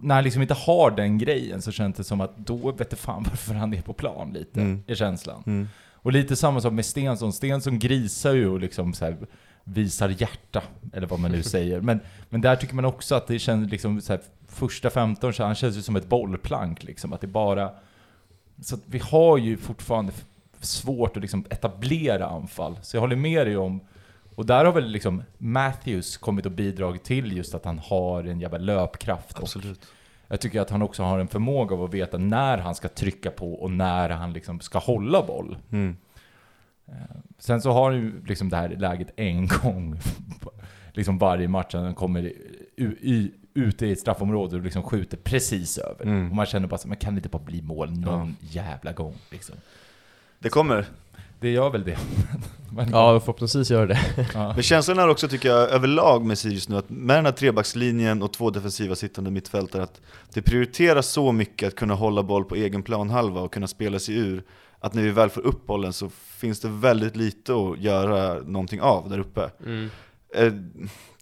när 0.02 0.16
han 0.16 0.24
liksom 0.24 0.42
inte 0.42 0.54
har 0.54 0.92
den 0.92 1.18
grejen 1.18 1.62
så 1.62 1.72
känns 1.72 1.96
det 1.98 2.04
som 2.04 2.22
att 2.22 2.38
då 2.38 2.72
vet 2.72 2.89
det 2.89 2.96
fan 2.96 3.24
varför 3.30 3.54
han 3.54 3.74
är 3.74 3.82
på 3.82 3.94
plan 3.94 4.34
lite, 4.34 4.62
Mm. 4.62 4.84
är 4.88 4.96
känslan. 4.96 5.44
Mm. 5.46 5.68
Och 5.94 6.12
lite 6.12 6.36
samma 6.36 6.62
sak 6.62 6.74
med 6.74 6.86
Stensson. 6.86 7.34
Stensson 7.34 7.80
grisar 7.80 8.34
ju 8.34 8.50
och 8.50 8.60
liksom 8.60 8.94
så 8.94 9.06
här 9.06 9.18
visar 9.63 10.10
hjärta, 10.10 10.62
eller 10.94 11.08
vad 11.08 11.20
man 11.20 11.32
nu 11.32 11.44
säger. 11.54 11.82
Men, 11.82 12.00
men 12.30 12.42
där 12.42 12.56
tycker 12.56 12.76
man 12.76 12.86
också 12.86 13.16
att 13.16 13.28
det 13.28 13.39
känns 13.39 13.72
liksom 13.72 14.02
så 14.02 14.13
här, 14.13 14.22
första 14.48 14.89
15, 14.89 15.34
så 15.34 15.44
han 15.44 15.56
känns 15.56 15.78
ju 15.78 15.82
som 15.82 15.96
ett 15.96 16.10
bollplank 16.10 16.84
liksom. 16.84 17.13
Att 17.13 17.22
det 17.22 17.28
bara... 17.28 17.72
Så 18.62 18.78
vi 18.86 19.00
har 19.00 19.38
ju 19.38 19.58
fortfarande 19.58 20.12
svårt 20.60 21.18
att 21.18 21.22
liksom 21.22 21.46
etablera 21.50 22.28
anfall. 22.28 22.78
Så 22.82 22.96
jag 22.98 23.02
håller 23.02 23.16
med 23.16 23.48
dig 23.48 23.58
om, 23.58 23.80
och 24.36 24.46
där 24.46 24.66
har 24.66 24.72
väl 24.72 24.88
liksom 24.88 25.24
Matthews 25.38 26.18
kommit 26.18 26.46
och 26.46 26.52
bidragit 26.52 27.04
till 27.04 27.38
just 27.38 27.56
att 27.56 27.66
han 27.66 27.80
har 27.80 28.24
en 28.24 28.39
jävla 28.39 28.58
löpkraft. 28.58 29.38
Och 29.38 29.44
Absolut. 29.44 29.88
jag 30.28 30.42
tycker 30.42 30.62
att 30.62 30.70
han 30.70 30.82
också 30.82 31.04
har 31.04 31.20
en 31.20 31.28
förmåga 31.28 31.76
av 31.76 31.84
att 31.84 31.94
veta 31.94 32.18
när 32.18 32.58
han 32.58 32.76
ska 32.76 32.88
trycka 32.88 33.32
på 33.32 33.54
och 33.54 33.72
när 33.72 34.10
han 34.10 34.34
liksom 34.34 34.60
ska 34.60 34.80
hålla 34.80 35.26
boll. 35.26 35.58
Mm. 35.72 35.98
Sen 37.38 37.62
så 37.62 37.72
har 37.72 37.92
han 37.92 38.02
ju 38.02 38.26
liksom 38.26 38.50
det 38.50 38.58
här 38.58 38.70
läget 38.70 39.08
en 39.16 39.48
gång, 39.63 40.00
liksom 40.94 41.18
varje 41.18 41.48
match, 41.48 41.74
han 41.74 41.96
kommer 41.96 42.24
i, 42.76 43.32
ute 43.54 43.86
i 43.86 43.92
ett 43.92 44.00
straffområde 44.00 44.56
och 44.56 44.62
liksom 44.62 44.84
skjuter 44.84 45.18
precis 45.18 45.78
över. 45.78 46.06
Mm. 46.06 46.30
Och 46.30 46.36
man 46.36 46.46
känner 46.46 46.68
bara 46.68 46.78
så, 46.78 46.88
men 46.88 46.98
kan 46.98 47.16
inte 47.16 47.30
bara 47.30 47.44
bli 47.44 47.62
mål 47.62 47.92
någon 47.92 48.36
jävla 48.39 48.92
gång? 48.92 49.16
Liksom. 49.30 49.56
Det 50.39 50.50
kommer. 50.50 50.86
Det 51.39 51.50
gör 51.50 51.70
väl 51.70 51.84
det. 51.84 51.98
Men, 52.76 52.89
Ja 52.89 53.20
förhoppningsvis 53.20 53.72
gör 53.72 53.88
det 53.88 54.00
ja. 54.34 54.54
Men 54.54 54.63
känslan 54.63 55.00
är 55.00 55.08
också 55.08 55.28
tycker 55.28 55.50
jag 55.50 55.70
överlag 55.70 56.26
med 56.26 56.38
Sirius 56.38 56.70
nu 56.70 56.78
att 56.78 56.89
med 56.89 57.18
den 57.18 57.26
här 57.26 57.32
trebackslinjen 57.32 58.24
och 58.24 58.34
två 58.34 58.50
defensiva 58.50 58.96
sittande 58.96 59.32
mittfältare 59.32 59.84
att 59.84 60.02
det 60.34 60.42
prioriteras 60.42 61.08
så 61.08 61.32
mycket 61.32 61.68
att 61.68 61.76
kunna 61.76 61.94
hålla 61.94 62.24
boll 62.24 62.46
på 62.46 62.56
egen 62.56 62.84
planhalva 62.84 63.42
och 63.42 63.54
kunna 63.54 63.68
spela 63.68 64.00
sig 64.00 64.16
ur 64.16 64.44
att 64.80 64.94
när 64.94 65.02
vi 65.02 65.12
väl 65.12 65.30
får 65.30 65.42
upp 65.42 65.66
bollen 65.66 65.94
så 65.94 66.10
finns 66.10 66.60
det 66.60 66.68
väldigt 66.68 67.16
lite 67.16 67.54
att 67.54 67.80
göra 67.80 68.42
någonting 68.46 68.82
av 68.82 69.10
där 69.10 69.20
uppe. 69.20 69.50
mm. 69.66 69.89
Eh, 70.36 70.54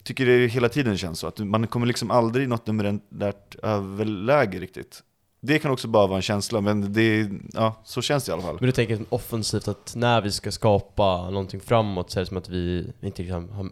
tycker 0.02 0.26
det 0.26 0.46
hela 0.46 0.68
tiden 0.68 0.96
känns 0.98 1.18
så, 1.18 1.26
att 1.26 1.38
man 1.38 1.66
kommer 1.66 1.86
liksom 1.86 2.10
aldrig 2.10 2.48
något 2.48 2.66
numerärt 2.66 3.54
överläge 3.62 4.58
riktigt. 4.60 5.02
Det 5.44 5.58
kan 5.58 5.70
också 5.70 5.88
bara 5.88 6.06
vara 6.06 6.16
en 6.16 6.22
känsla, 6.22 6.60
men 6.60 6.92
det, 6.92 7.30
ja, 7.52 7.80
så 7.84 8.02
känns 8.02 8.24
det 8.24 8.30
i 8.30 8.32
alla 8.32 8.42
fall. 8.42 8.56
Men 8.60 8.66
du 8.66 8.72
tänker 8.72 8.98
offensivt 9.08 9.68
att 9.68 9.92
när 9.96 10.20
vi 10.20 10.30
ska 10.32 10.50
skapa 10.52 11.30
någonting 11.30 11.60
framåt 11.60 12.10
så 12.10 12.18
är 12.18 12.20
det 12.20 12.26
som 12.26 12.36
att 12.36 12.48
vi 12.48 12.92
inte 13.00 13.22
liksom 13.22 13.48
har 13.50 13.70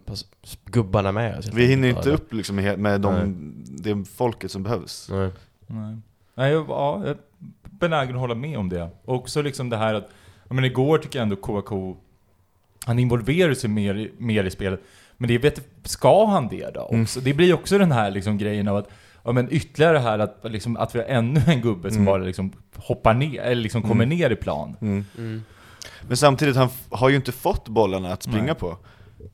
gubbarna 0.65 1.13
med 1.13 1.39
oss 1.39 1.47
Vi 1.53 1.67
hinner 1.67 1.89
inte 1.89 2.11
upp 2.11 2.33
liksom 2.35 2.57
med 2.57 3.01
de, 3.01 3.55
det 3.67 4.05
folket 4.05 4.51
som 4.51 4.63
behövs. 4.63 5.09
Nej. 5.11 5.31
Nej. 5.67 5.97
Nej, 6.35 6.53
jag, 6.53 6.67
ja, 6.69 6.99
jag 7.01 7.09
är 7.11 7.17
benägen 7.71 8.15
att 8.15 8.21
hålla 8.21 8.35
med 8.35 8.59
om 8.59 8.69
det. 8.69 8.89
Och 9.05 9.15
också 9.15 9.43
liksom 9.43 9.69
det 9.71 9.77
här 9.77 9.95
att, 9.95 10.09
men 10.49 10.65
igår 10.65 10.99
tycker 10.99 11.19
jag 11.19 11.23
ändå 11.25 11.37
KK, 11.37 11.97
han 12.85 12.99
involverar 12.99 13.55
sig 13.55 13.71
mer, 13.71 13.95
i- 13.95 14.13
mer 14.19 14.45
i 14.45 14.51
spelet. 14.51 14.81
Men 15.21 15.29
det 15.29 15.39
vet, 15.39 15.61
ska 15.85 16.27
han 16.27 16.49
det 16.49 16.71
då 16.75 16.89
Mm. 16.91 17.03
också? 17.03 17.21
Det 17.21 17.35
blir 17.35 17.55
också 17.55 17.79
den 17.79 17.93
här 17.93 18.11
liksom 18.11 18.39
grejen 18.39 18.69
av 18.69 18.77
att, 18.77 18.89
ja 19.25 19.33
men 19.33 19.49
ytterligare 19.53 19.99
här 19.99 20.19
att, 20.19 20.41
liksom, 20.45 20.77
att 20.77 20.95
vi 20.95 20.99
har 20.99 21.07
ännu 21.07 21.41
en 21.47 21.61
gubbe 21.61 21.89
som 21.91 21.97
Mm. 21.97 22.05
bara 22.05 22.23
liksom 22.23 22.53
hoppar 22.77 23.15
ner, 23.15 23.41
eller 23.41 23.63
liksom 23.63 23.83
kommer 23.83 24.07
ner 24.07 24.31
i 24.31 24.37
plan. 24.37 24.77
Mm. 24.81 25.05
Mm. 25.19 25.43
Men 26.09 26.17
samtidigt, 26.17 26.57
han 26.57 26.69
har 26.91 27.09
ju 27.09 27.17
inte 27.17 27.33
fått 27.33 27.69
bollarna 27.69 28.13
att 28.13 28.23
springa 28.23 28.43
Nej. 28.43 28.55
på. 28.55 28.77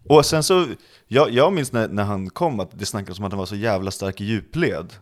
Och 0.09 0.27
sen 0.27 0.42
så, 0.42 0.66
jag, 1.09 1.31
jag 1.31 1.53
minns 1.53 1.72
när, 1.72 1.88
när 1.88 2.05
han 2.05 2.31
kom 2.31 2.61
att 2.61 2.79
det 2.79 2.87
snackades 2.87 3.18
om 3.18 3.25
att 3.25 3.33
han 3.33 3.38
var 3.38 3.46
så 3.46 3.57
jävla 3.57 3.90
stark 3.90 4.20
i 4.20 4.25
djupled. 4.25 4.92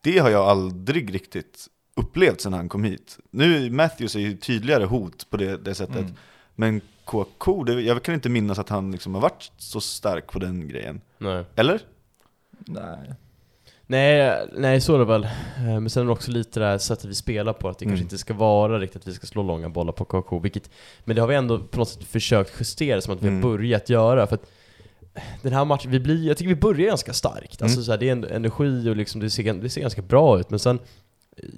Det 0.00 0.18
har 0.18 0.30
jag 0.30 0.48
aldrig 0.48 1.14
riktigt 1.14 1.66
upplevt 1.96 2.40
sen 2.40 2.52
han 2.52 2.68
kom 2.68 2.84
hit. 2.84 3.18
Nu, 3.30 3.70
Matthews 3.70 4.16
är 4.16 4.20
ju 4.20 4.36
tydligare 4.36 4.84
hot 4.84 5.30
på 5.30 5.36
det, 5.36 5.56
det 5.56 5.74
sättet. 5.74 5.96
Mm. 5.96 6.14
Men 6.54 6.80
KK, 7.04 7.64
det, 7.64 7.80
jag 7.80 8.02
kan 8.02 8.14
inte 8.14 8.28
minnas 8.28 8.58
att 8.58 8.68
han 8.68 8.92
liksom 8.92 9.14
har 9.14 9.20
varit 9.22 9.52
så 9.58 9.80
stark 9.80 10.26
på 10.32 10.38
den 10.38 10.68
grejen. 10.68 11.00
Nej. 11.18 11.44
Eller? 11.56 11.80
Nej. 12.66 13.14
Nej, 13.86 14.46
nej 14.56 14.80
så 14.80 14.94
är 14.94 14.98
det 14.98 15.04
väl. 15.04 15.24
Eh, 15.24 15.30
Men 15.80 15.90
sen 15.90 16.02
är 16.02 16.06
det 16.06 16.12
också 16.12 16.30
lite 16.30 16.60
det 16.60 16.66
här 16.66 16.78
sättet 16.78 17.04
vi 17.04 17.14
spelar 17.14 17.52
på, 17.52 17.68
att 17.68 17.78
det 17.78 17.84
Mm. 17.84 17.92
kanske 17.92 18.02
inte 18.04 18.18
ska 18.18 18.34
vara 18.34 18.78
riktigt 18.78 19.02
att 19.02 19.08
vi 19.08 19.12
ska 19.14 19.26
slå 19.26 19.42
långa 19.42 19.68
bollar 19.68 19.92
på 19.92 20.04
KK, 20.04 20.38
vilket, 20.38 20.70
men 21.04 21.16
det 21.16 21.22
har 21.22 21.28
vi 21.28 21.34
ändå 21.34 21.58
på 21.58 21.78
något 21.78 21.88
sätt 21.88 22.04
försökt 22.04 22.52
justera 22.60 23.00
som 23.00 23.14
att 23.14 23.22
vi 23.22 23.28
Mm. 23.28 23.42
har 23.42 23.50
börjat 23.50 23.88
göra, 23.88 24.26
för 24.26 24.34
att 24.34 24.50
den 25.42 25.52
här 25.52 25.64
matchen, 25.64 25.90
vi 25.90 26.00
blir, 26.00 26.26
jag 26.28 26.36
tycker 26.36 26.48
vi 26.48 26.60
börjar 26.60 26.86
ganska 26.88 27.12
starkt. 27.12 27.62
Alltså 27.62 27.76
Mm. 27.76 27.84
så 27.84 27.90
här, 27.90 27.98
det 27.98 28.08
är 28.08 28.12
en 28.12 28.24
energi 28.24 28.88
och 28.90 28.96
liksom, 28.96 29.20
det, 29.20 29.30
ser, 29.30 29.54
det 29.54 29.68
ser 29.68 29.80
ganska 29.80 30.02
bra 30.02 30.40
ut, 30.40 30.50
men 30.50 30.58
sen 30.58 30.78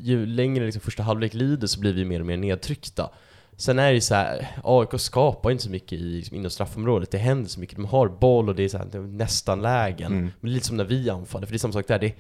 ju 0.01 0.27
längre 0.27 0.65
liksom 0.67 0.81
första 0.83 1.03
halvlek 1.03 1.35
lider 1.35 1.67
så 1.67 1.81
blir 1.81 1.93
vi 1.93 2.05
mer 2.05 2.21
och 2.21 2.27
mer 2.27 2.37
nedtryckta. 2.37 3.11
Sen 3.57 3.79
är 3.79 3.93
det 3.93 4.01
så 4.01 4.15
här, 4.15 4.49
AIK 4.65 5.01
skapar 5.01 5.51
inte 5.51 5.63
så 5.63 5.71
mycket 5.71 5.93
i, 5.93 6.03
liksom, 6.03 6.37
inom 6.37 6.51
straffområdet, 6.51 7.11
det 7.11 7.19
händer 7.19 7.49
så 7.49 7.61
mycket, 7.61 7.77
de 7.77 7.85
har 7.85 8.09
boll 8.09 8.49
och 8.49 8.55
det 8.55 8.65
är, 8.65 8.69
så 8.69 8.79
här, 8.79 8.87
det 8.93 8.99
är 8.99 9.03
nästan 9.03 9.63
lägen. 9.63 10.13
Mm. 10.13 10.31
Men 10.41 10.53
lite 10.53 10.67
som 10.67 10.77
när 10.77 10.85
vi 10.85 11.11
anfaller, 11.11 11.47
för 11.47 11.53
det 11.53 11.57
är 11.57 11.59
samma 11.59 11.73
sak 11.73 11.89
där. 11.89 11.99
Det, 11.99 12.15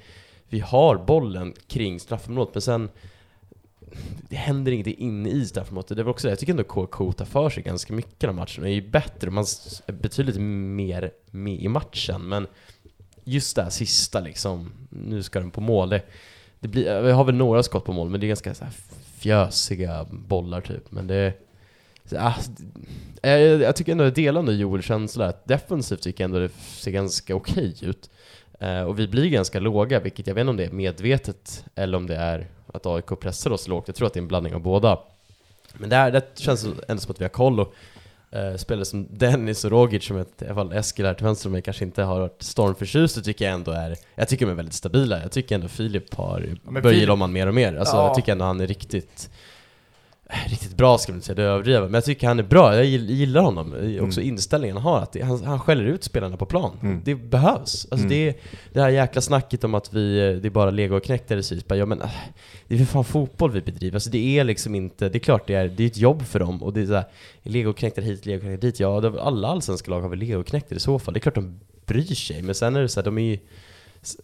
vi 0.48 0.60
har 0.60 0.96
bollen 0.96 1.54
kring 1.66 2.00
straffområdet, 2.00 2.54
men 2.54 2.62
sen 2.62 2.88
det 4.28 4.36
händer 4.36 4.72
ingenting 4.72 4.98
inne 4.98 5.28
i 5.28 5.46
straffområdet. 5.46 5.96
Det 5.96 6.02
väl 6.02 6.08
också 6.08 6.26
det. 6.26 6.32
Jag 6.32 6.38
tycker 6.38 6.52
ändå 6.52 6.64
KK 6.64 7.12
tar 7.12 7.24
för 7.24 7.50
sig 7.50 7.62
ganska 7.62 7.92
mycket 7.92 8.22
här 8.22 8.32
matchen. 8.32 8.64
Det 8.64 8.70
är 8.70 8.74
ju 8.74 8.90
bättre, 8.90 9.30
man 9.30 9.44
är 9.86 9.92
betydligt 9.92 10.36
mer 10.36 11.10
med 11.30 11.60
i 11.60 11.68
matchen, 11.68 12.28
men 12.28 12.46
just 13.24 13.56
det 13.56 13.62
här 13.62 13.70
sista 13.70 14.20
liksom, 14.20 14.72
nu 14.90 15.22
ska 15.22 15.40
den 15.40 15.50
på 15.50 15.60
mål. 15.60 15.88
Det, 15.88 16.02
det 16.60 16.68
blir, 16.68 17.02
vi 17.02 17.10
har 17.10 17.24
väl 17.24 17.34
några 17.34 17.62
skott 17.62 17.84
på 17.84 17.92
mål, 17.92 18.10
men 18.10 18.20
det 18.20 18.26
är 18.26 18.28
ganska 18.28 18.54
så 18.54 18.64
här 18.64 18.72
fjösiga 19.26 20.06
bollar 20.10 20.60
typ. 20.60 20.90
Men 20.90 21.06
det... 21.06 21.32
Ah, 22.16 22.34
jag, 23.22 23.40
jag 23.40 23.76
tycker 23.76 23.92
ändå 23.92 24.04
jag 24.04 24.14
delar 24.14 24.40
ändå 24.40 24.52
Joels 24.52 24.84
känsla 24.84 25.26
att 25.26 25.46
defensivt 25.48 26.02
tycker 26.02 26.24
jag 26.24 26.28
ändå 26.28 26.38
det 26.38 26.48
ser 26.48 26.90
ganska 26.90 27.34
okej 27.34 27.74
ut. 27.82 28.10
Eh, 28.60 28.80
och 28.80 28.98
vi 28.98 29.08
blir 29.08 29.28
ganska 29.28 29.60
låga, 29.60 30.00
vilket 30.00 30.26
jag 30.26 30.34
vet 30.34 30.40
inte 30.40 30.50
om 30.50 30.56
det 30.56 30.64
är 30.64 30.70
medvetet 30.70 31.64
eller 31.74 31.98
om 31.98 32.06
det 32.06 32.16
är 32.16 32.46
att 32.66 32.86
AIK 32.86 33.20
pressar 33.20 33.50
oss 33.50 33.68
lågt. 33.68 33.88
Jag 33.88 33.96
tror 33.96 34.06
att 34.06 34.14
det 34.14 34.18
är 34.18 34.22
en 34.22 34.28
blandning 34.28 34.54
av 34.54 34.60
båda. 34.60 34.98
Men 35.72 35.90
där, 35.90 36.10
det 36.10 36.38
känns 36.38 36.64
ändå 36.88 37.00
som 37.00 37.10
att 37.10 37.20
vi 37.20 37.24
har 37.24 37.28
koll 37.28 37.60
och 37.60 37.74
eh, 38.36 38.56
spelare 38.56 38.84
som 38.84 39.08
Dennis 39.10 39.64
och 39.64 39.70
Rogic, 39.70 40.04
som 40.04 40.16
ett, 40.16 40.42
i 40.42 40.44
alla 40.44 40.54
fall 40.54 40.72
Eskil 40.72 41.06
här 41.06 41.14
till 41.14 41.24
vänster 41.26 41.48
om 41.48 41.52
mig 41.52 41.62
kanske 41.62 41.84
inte 41.84 42.02
har 42.02 42.20
varit 42.20 42.42
stormförtjust, 42.42 43.24
tycker 43.24 43.44
jag 43.44 43.54
ändå 43.54 43.70
är, 43.72 43.96
jag 44.14 44.28
tycker 44.28 44.46
de 44.46 44.52
är 44.52 44.56
väldigt 44.56 44.74
stabila. 44.74 45.22
Jag 45.22 45.32
tycker 45.32 45.54
ändå 45.54 45.68
Filip 45.68 46.14
har 46.14 46.40
börjat 46.64 46.84
Filip- 46.84 46.92
gilla 47.00 47.12
honom 47.12 47.32
mer 47.32 47.46
och 47.46 47.54
mer. 47.54 47.76
Alltså, 47.76 47.96
Ja. 47.96 48.06
Jag 48.06 48.14
tycker 48.14 48.32
ändå 48.32 48.44
han 48.44 48.60
är 48.60 48.66
riktigt 48.66 49.30
Riktigt 50.48 50.76
bra 50.76 50.98
ska 50.98 51.12
man 51.12 51.16
inte 51.16 51.26
säga, 51.26 51.34
det 51.36 51.42
är 51.42 51.46
överdrivet, 51.46 51.82
men 51.82 51.94
jag 51.94 52.04
tycker 52.04 52.26
han 52.26 52.38
är 52.38 52.42
bra, 52.42 52.76
jag 52.76 52.84
gill- 52.84 53.10
gillar 53.10 53.42
honom, 53.42 53.74
I- 53.76 54.00
också 54.00 54.20
Mm. 54.20 54.32
inställningen 54.32 54.76
han 54.76 54.82
har, 54.92 54.98
att 55.00 55.12
det, 55.12 55.22
han, 55.22 55.44
han 55.44 55.60
skäller 55.60 55.84
ut 55.84 56.04
spelarna 56.04 56.36
på 56.36 56.46
plan. 56.46 56.76
Mm. 56.82 57.00
Det 57.04 57.14
behövs. 57.14 57.86
Alltså 57.90 58.06
Mm. 58.06 58.08
det, 58.08 58.34
det 58.72 58.80
här 58.80 58.88
jäkla 58.88 59.20
snacket 59.20 59.64
om 59.64 59.74
att 59.74 59.92
vi, 59.94 60.16
det 60.42 60.48
är 60.48 60.50
bara 60.50 60.70
lego 60.70 60.96
och 60.96 61.04
knäckt 61.04 61.30
eller 61.30 61.42
så, 61.42 61.54
bara, 61.68 61.76
ja 61.76 61.86
men 61.86 62.02
äh, 62.02 62.08
det 62.68 62.74
är 62.74 62.78
för 62.78 62.84
fan 62.84 63.04
fotboll 63.04 63.50
vi 63.50 63.60
bedriver, 63.60 63.96
alltså 63.96 64.10
det 64.10 64.38
är 64.38 64.44
liksom 64.44 64.74
inte, 64.74 65.08
det 65.08 65.18
är 65.18 65.20
klart 65.20 65.46
det 65.46 65.54
är, 65.54 65.68
det 65.68 65.82
är 65.82 65.86
ett 65.86 65.96
jobb 65.98 66.22
för 66.26 66.38
dem, 66.38 66.62
och 66.62 66.72
det 66.72 66.80
är 66.80 66.86
såhär, 66.86 67.04
lego 67.42 67.72
knäckter 67.72 68.02
hit, 68.02 68.26
lego 68.26 68.40
knäckter 68.40 68.66
dit, 68.66 68.80
ja 68.80 69.18
alla 69.20 69.48
allsvenska 69.48 69.90
lag 69.90 70.00
har 70.00 70.08
väl 70.08 70.18
lego 70.18 70.42
knäckter 70.44 70.76
i 70.76 70.80
så 70.80 70.98
fall, 70.98 71.14
det 71.14 71.18
är 71.18 71.20
klart 71.20 71.34
de 71.34 71.60
bryr 71.86 72.14
sig, 72.14 72.42
men 72.42 72.54
sen 72.54 72.76
är 72.76 72.80
det 72.82 72.88
så 72.88 73.00
här, 73.00 73.04
de 73.04 73.18
är 73.18 73.22
ju 73.22 73.38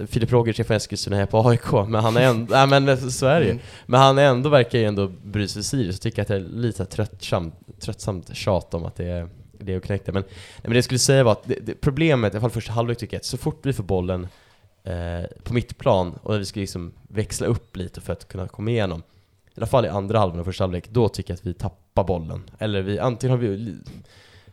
Filip 0.06 0.32
Rogic 0.32 0.60
är 0.60 0.64
från 0.64 0.76
Eskilstuna 0.76 1.16
här 1.16 1.26
på 1.26 1.48
AIK, 1.48 1.72
men 1.72 1.94
han 1.94 2.16
är 2.16 2.20
ändå, 2.20 2.54
nej 2.54 2.80
men 2.80 3.10
så 3.10 3.26
är 3.26 3.40
det 3.40 3.46
ju. 3.46 3.58
Men 3.86 4.00
han 4.00 4.18
är 4.18 4.24
ändå, 4.24 4.48
verkar 4.48 4.78
ju 4.78 4.84
ändå 4.84 5.08
bry 5.24 5.48
sig 5.48 5.64
Sirius, 5.64 5.94
jag 5.94 6.00
tycker 6.00 6.22
att 6.22 6.28
det 6.28 6.34
är 6.34 6.40
lite 6.40 6.84
tröttsamt, 6.84 7.54
tröttsamt 7.80 8.36
tjat 8.36 8.74
om 8.74 8.84
att 8.84 8.96
det 8.96 9.04
är 9.04 9.28
det 9.58 9.76
och 9.76 9.82
knäckte. 9.82 10.12
Men, 10.12 10.24
men 10.62 10.70
det 10.70 10.76
jag 10.76 10.84
skulle 10.84 10.98
säga 10.98 11.24
var 11.24 11.32
att 11.32 11.44
det, 11.44 11.58
det, 11.62 11.74
problemet, 11.74 12.32
i 12.32 12.36
alla 12.36 12.40
fall 12.40 12.50
första 12.50 12.72
halvlek 12.72 12.98
tycker 12.98 13.14
jag, 13.14 13.20
att 13.20 13.24
så 13.24 13.36
fort 13.36 13.66
vi 13.66 13.72
får 13.72 13.84
bollen 13.84 14.28
eh, 14.84 15.22
på 15.42 15.54
mittplan 15.54 16.18
och 16.22 16.40
vi 16.40 16.44
ska 16.44 16.60
liksom 16.60 16.92
växla 17.08 17.46
upp 17.46 17.76
lite 17.76 18.00
för 18.00 18.12
att 18.12 18.28
kunna 18.28 18.48
komma 18.48 18.70
igenom, 18.70 19.02
i 19.46 19.54
alla 19.56 19.66
fall 19.66 19.84
i 19.84 19.88
andra 19.88 20.18
halvan 20.18 20.40
av 20.40 20.44
första 20.44 20.64
halvlek, 20.64 20.88
då 20.90 21.08
tycker 21.08 21.32
jag 21.32 21.38
att 21.38 21.46
vi 21.46 21.54
tappar 21.54 22.04
bollen. 22.04 22.50
Eller 22.58 22.82
vi, 22.82 22.98
antingen 22.98 23.30
har 23.30 23.38
vi 23.38 23.76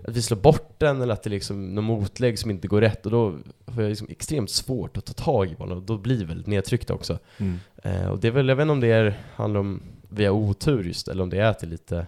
att 0.03 0.17
vi 0.17 0.21
slår 0.21 0.37
bort 0.37 0.79
den 0.79 1.01
eller 1.01 1.13
att 1.13 1.23
det 1.23 1.27
är 1.27 1.31
liksom 1.31 1.75
någon 1.75 1.83
motlägg 1.83 2.39
som 2.39 2.51
inte 2.51 2.67
går 2.67 2.81
rätt 2.81 3.05
och 3.05 3.11
då 3.11 3.35
har 3.65 3.81
jag 3.81 3.89
liksom 3.89 4.07
extremt 4.09 4.49
svårt 4.49 4.97
att 4.97 5.05
ta 5.05 5.13
tag 5.13 5.51
i 5.51 5.55
bollen 5.55 5.77
och 5.77 5.83
då 5.83 5.97
blir 5.97 6.17
vi 6.17 6.23
väldigt 6.23 6.47
nedtryckta 6.47 6.93
också. 6.93 7.19
Mm. 7.37 7.59
Eh, 7.83 8.07
och 8.07 8.19
det 8.19 8.27
är 8.27 8.31
väl, 8.31 8.49
jag 8.49 8.55
vet 8.55 8.63
inte 8.63 8.71
om 8.71 8.79
det 8.79 8.91
är, 8.91 9.19
handlar 9.35 9.59
om 9.59 9.81
vi 10.09 10.25
har 10.25 10.33
otur 10.33 10.83
just, 10.83 11.07
eller 11.07 11.23
om 11.23 11.29
det 11.29 11.37
är 11.37 11.45
att 11.45 11.59
det 11.59 11.65
är 11.65 11.69
lite, 11.69 12.05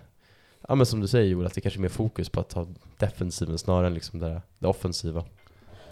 ja 0.67 0.75
men 0.75 0.85
som 0.85 0.99
du 0.99 1.07
säger 1.07 1.29
Joel, 1.29 1.45
att 1.45 1.53
det 1.53 1.61
kanske 1.61 1.79
är 1.79 1.81
mer 1.81 1.89
fokus 1.89 2.29
på 2.29 2.39
att 2.39 2.49
ta 2.49 2.67
defensiven 2.97 3.57
snarare 3.57 3.87
än 3.87 3.93
liksom 3.93 4.19
det, 4.19 4.41
det 4.59 4.67
offensiva. 4.67 5.23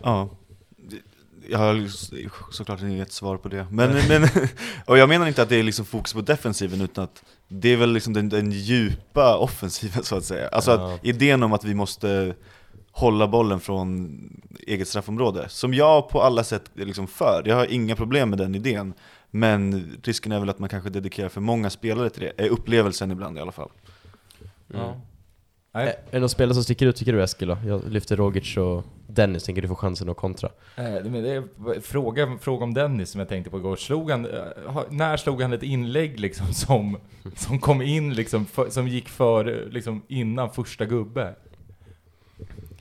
Ja, 0.03 0.29
jag 1.51 1.59
har 1.59 1.85
s- 1.85 2.11
såklart 2.51 2.81
inget 2.81 3.11
svar 3.11 3.37
på 3.37 3.49
det. 3.49 3.67
Men, 3.71 3.97
men, 4.07 4.27
och 4.85 4.97
jag 4.97 5.09
menar 5.09 5.27
inte 5.27 5.41
att 5.41 5.49
det 5.49 5.55
är 5.55 5.63
liksom 5.63 5.85
fokus 5.85 6.13
på 6.13 6.21
defensiven, 6.21 6.81
utan 6.81 7.03
att 7.03 7.23
det 7.47 7.69
är 7.69 7.77
väl 7.77 7.91
liksom 7.93 8.13
den, 8.13 8.29
den 8.29 8.51
djupa 8.51 9.37
offensiven 9.39 10.03
så 10.03 10.15
att 10.15 10.25
säga. 10.25 10.47
Alltså 10.47 10.71
Ja. 10.71 10.93
att 10.93 11.05
idén 11.05 11.43
om 11.43 11.53
att 11.53 11.63
vi 11.63 11.73
måste 11.73 12.35
hålla 12.91 13.27
bollen 13.27 13.59
från 13.59 14.19
eget 14.67 14.87
straffområde, 14.87 15.49
som 15.49 15.73
jag 15.73 16.09
på 16.09 16.21
alla 16.21 16.43
sätt 16.43 16.63
är 16.75 16.85
liksom 16.85 17.07
för. 17.07 17.43
Jag 17.45 17.55
har 17.55 17.65
inga 17.65 17.95
problem 17.95 18.29
med 18.29 18.39
den 18.39 18.55
idén. 18.55 18.93
Men 19.31 19.91
risken 20.03 20.31
är 20.31 20.39
väl 20.39 20.49
att 20.49 20.59
man 20.59 20.69
kanske 20.69 20.89
dedikerar 20.89 21.29
för 21.29 21.41
många 21.41 21.69
spelare 21.69 22.09
till 22.09 22.21
det, 22.21 22.43
är 22.45 22.49
upplevelsen 22.49 23.11
ibland 23.11 23.37
i 23.37 23.41
alla 23.41 23.51
fall. 23.51 23.69
Mm. 24.73 24.81
Ja. 24.85 25.01
Nej, 25.85 25.95
är 26.07 26.11
det 26.11 26.19
någon 26.19 26.29
spelare 26.29 26.53
som 26.53 26.63
sticker 26.63 26.85
ut 26.85 26.95
tycker 26.95 27.13
du 27.13 27.23
Eskil 27.23 27.47
då? 27.47 27.57
Jag 27.65 27.81
lyfter 27.89 28.15
Rogic 28.15 28.57
och 28.57 28.83
Dennis, 29.07 29.43
tänker 29.43 29.61
du 29.61 29.67
få 29.67 29.75
chansen 29.75 30.09
att 30.09 30.17
kontra? 30.17 30.49
eh, 30.75 30.83
men 30.83 31.23
det 31.23 31.29
är 31.29 31.81
fråga, 31.81 32.37
fråga 32.41 32.63
om 32.63 32.73
Dennis 32.73 33.09
som 33.09 33.19
jag 33.19 33.29
tänkte 33.29 33.49
på 33.51 33.57
igår. 33.57 33.75
Slog 33.75 34.11
han, 34.11 34.25
eh, 34.25 34.81
när 34.89 35.17
slog 35.17 35.41
han 35.41 35.53
ett 35.53 35.63
inlägg 35.63 36.19
liksom 36.19 36.53
som, 36.53 36.97
som 37.35 37.59
kom 37.59 37.81
in 37.81 38.13
liksom, 38.13 38.45
för, 38.45 38.69
som 38.69 38.87
gick 38.87 39.09
för, 39.09 39.67
liksom 39.71 40.01
innan 40.07 40.51
första 40.51 40.85
gubbe? 40.85 41.35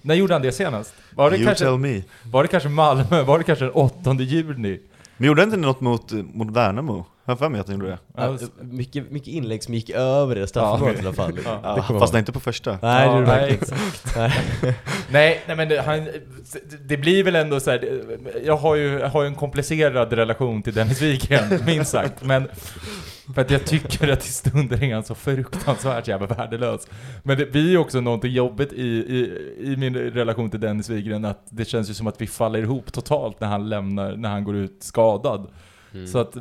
När 0.02 0.14
gjorde 0.14 0.32
han 0.32 0.42
det 0.42 0.52
senast? 0.52 0.94
Var 1.14 1.30
det, 1.30 1.36
you 1.36 1.46
kanske, 1.46 1.64
tell 1.64 1.78
me. 1.78 2.02
var 2.24 2.42
det 2.42 2.48
kanske 2.48 2.68
Malmö? 2.68 3.22
Var 3.22 3.38
det 3.38 3.44
kanske 3.44 3.64
den 3.64 3.74
8 3.74 4.14
juni? 4.14 4.80
Men 5.16 5.26
gjorde 5.26 5.42
han 5.42 5.48
inte 5.48 5.60
något 5.60 5.80
mot, 5.80 6.12
mot 6.12 6.50
Värnamo? 6.50 7.06
Jag 7.28 7.32
har 7.32 7.36
för 7.38 7.48
mig 7.48 7.60
att 7.60 7.66
han 7.68 7.76
gjorde 7.76 7.90
det. 7.90 7.98
Ja, 8.16 8.36
Ja, 8.40 8.48
mycket, 8.60 9.10
mycket 9.10 9.28
inlägg 9.28 9.62
som 9.62 9.74
gick 9.74 9.90
över 9.90 10.34
det 10.34 10.46
straffområdet 10.46 10.96
i 11.02 11.06
alla 11.06 11.12
fall. 11.12 11.38
Ja. 11.44 11.60
Ja, 11.62 11.74
Det 11.74 11.82
kommer 11.82 12.00
fast 12.00 12.12
jag 12.12 12.20
inte 12.20 12.32
på 12.32 12.40
första. 12.40 12.78
Nej, 12.82 13.08
det 13.08 13.14
Ja, 13.14 13.20
nej, 13.20 13.52
inte. 13.52 14.34
Nej, 15.10 15.42
nej 15.46 15.56
men 15.56 15.68
det, 15.68 15.80
han, 15.80 16.08
det- 16.88 16.96
blir 16.96 17.24
väl 17.24 17.34
ändå 17.36 17.60
så 17.60 17.70
här. 17.70 18.00
Jag 18.44 18.56
har 18.56 18.74
ju, 18.74 18.98
jag 18.98 19.08
har 19.08 19.22
ju 19.22 19.28
en 19.28 19.34
komplicerad 19.34 20.12
relation 20.12 20.62
till 20.62 20.74
Dennis 20.74 21.02
Wikgren, 21.02 21.60
minst 21.66 21.90
sagt. 21.90 22.24
Men 22.24 22.48
för 23.34 23.40
att 23.42 23.50
jag 23.50 23.64
tycker 23.64 24.08
att 24.12 24.24
i 24.26 24.28
stunder 24.28 24.84
är 24.84 24.94
han 24.94 25.04
så 25.04 25.14
fruktansvärt 25.14 26.08
jävla 26.08 26.26
värdelös. 26.26 26.88
Men 27.22 27.38
det 27.38 27.52
blir 27.52 27.70
ju 27.70 27.78
också 27.78 28.00
någonting 28.00 28.32
jobbigt 28.32 28.72
i, 28.72 28.86
i, 28.86 29.48
i 29.72 29.76
min 29.76 29.94
relation 29.96 30.50
till 30.50 30.60
Dennis 30.60 30.88
Wikgren 30.88 31.24
att 31.24 31.42
det 31.50 31.64
känns 31.64 31.90
ju 31.90 31.94
som 31.94 32.06
att 32.06 32.20
vi 32.20 32.26
faller 32.26 32.58
ihop 32.58 32.92
totalt 32.92 33.40
när 33.40 33.48
han 33.48 33.68
lämnar, 33.68 34.16
när 34.16 34.28
han 34.28 34.44
går 34.44 34.56
ut 34.56 34.76
skadad. 34.80 35.46
Mm. 35.94 36.06
Så 36.06 36.18
att 36.18 36.34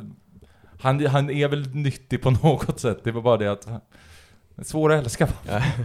han, 0.80 1.06
han 1.06 1.30
är 1.30 1.48
väl 1.48 1.74
nyttig 1.74 2.22
på 2.22 2.30
något 2.42 2.80
sätt. 2.80 3.00
Det 3.04 3.12
var 3.12 3.22
bara 3.22 3.36
det 3.36 3.52
att 3.52 3.68
Svår 4.62 4.92
att 4.92 5.04
älska. 5.04 5.28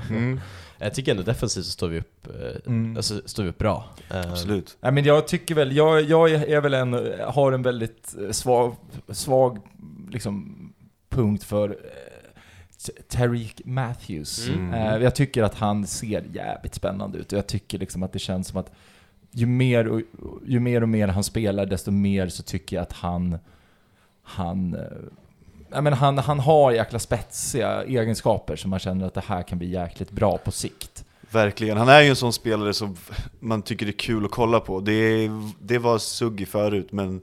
Mm, 0.10 0.40
Jag 0.78 0.94
tycker 0.94 1.12
ändå 1.12 1.24
defensivt 1.24 1.66
så 1.66 1.72
står 1.72 1.88
vi 1.88 2.00
upp, 2.00 2.28
eh, 2.28 2.68
Mm. 2.68 2.98
alltså, 2.98 3.22
står 3.26 3.44
vi 3.44 3.50
upp 3.50 3.58
bra. 3.58 3.86
Eh, 4.10 4.32
absolut. 4.32 4.78
Nej 4.82 4.92
men 4.92 5.04
jag 5.04 5.28
tycker 5.28 5.56
väl, 5.56 5.76
jag, 5.76 6.02
jag 6.02 6.32
är 6.32 6.62
väl 6.62 6.74
en, 6.74 6.94
har 7.28 7.52
en 7.52 7.62
väldigt 7.62 8.16
eh, 8.22 8.32
svag, 8.32 8.76
svag 9.10 9.60
liksom, 10.12 10.58
punkt 11.10 11.44
för 11.44 11.78
Tariq 13.10 13.62
Matthews. 13.66 14.48
Mm. 14.48 14.74
Eh, 14.74 15.04
jag 15.04 15.16
tycker 15.16 15.44
att 15.44 15.56
han 15.56 15.88
ser 15.88 16.24
jävligt 16.34 16.76
spännande 16.76 17.18
ut 17.18 17.32
och 17.32 17.38
jag 17.38 17.48
tycker 17.48 17.80
liksom 17.80 18.04
att 18.04 18.14
det 18.14 18.20
känns 18.20 18.48
som 18.48 18.60
att 18.60 18.72
ju 19.32 19.46
mer 19.46 19.88
och, 19.88 20.02
ju 20.46 20.60
mer, 20.60 20.82
och 20.82 20.90
mer 20.90 21.08
han 21.08 21.24
spelar 21.24 21.66
desto 21.66 21.92
mer 21.92 22.28
så 22.28 22.44
tycker 22.44 22.76
jag 22.76 22.84
att 22.84 22.94
han 22.94 23.38
han, 24.24 24.76
eh, 25.72 25.82
men 25.82 25.94
han, 25.94 26.18
han 26.18 26.40
har 26.40 26.72
jäkla 26.72 27.00
spetsiga 27.00 27.84
egenskaper 27.84 28.56
som 28.56 28.70
man 28.70 28.80
känner 28.80 29.08
att 29.08 29.14
det 29.14 29.24
här 29.28 29.44
kan 29.44 29.58
bli 29.58 29.70
jäkligt 29.70 30.12
bra 30.12 30.38
på 30.38 30.52
sikt. 30.52 31.06
Verkligen, 31.32 31.78
han 31.78 31.90
är 31.90 32.02
ju 32.02 32.10
en 32.10 32.16
sån 32.16 32.34
spelare 32.34 32.74
som 32.74 32.96
man 33.40 33.62
tycker 33.62 33.86
det 33.86 33.90
är 33.90 33.98
kul 33.98 34.26
att 34.26 34.32
kolla 34.32 34.60
på. 34.60 34.80
Det, 34.80 35.30
det 35.60 35.78
var 35.78 35.98
Suggi 35.98 36.46
förut, 36.46 36.92
men 36.92 37.22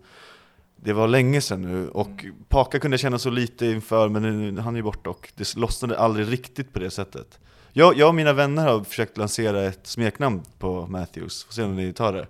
det 0.76 0.92
var 0.92 1.08
länge 1.08 1.40
sedan 1.40 1.62
nu. 1.62 1.88
Och 1.88 2.24
Paka 2.48 2.78
kunde 2.78 2.94
jag 2.94 3.00
känna 3.00 3.18
så 3.18 3.30
lite 3.30 3.66
inför, 3.66 4.08
men 4.08 4.22
nu, 4.22 4.60
han 4.60 4.74
är 4.74 4.78
ju 4.78 4.82
borta 4.82 5.10
och 5.10 5.32
det 5.34 5.56
lossnade 5.56 5.98
aldrig 5.98 6.32
riktigt 6.32 6.72
på 6.72 6.78
det 6.78 6.90
sättet. 6.90 7.38
Jag, 7.72 7.96
jag 7.96 8.08
och 8.08 8.14
mina 8.14 8.32
vänner 8.32 8.68
har 8.68 8.84
försökt 8.84 9.16
lansera 9.16 9.62
ett 9.62 9.86
smeknamn 9.86 10.42
på 10.58 10.86
Matthews, 10.86 11.44
får 11.44 11.52
se 11.52 11.62
om 11.62 11.76
ni 11.76 11.92
tar 11.92 12.12
det. 12.12 12.26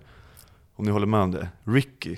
Om 0.75 0.85
ni 0.85 0.91
håller 0.91 1.07
med 1.07 1.19
om 1.19 1.31
det. 1.31 1.47
Ricky. 1.63 2.17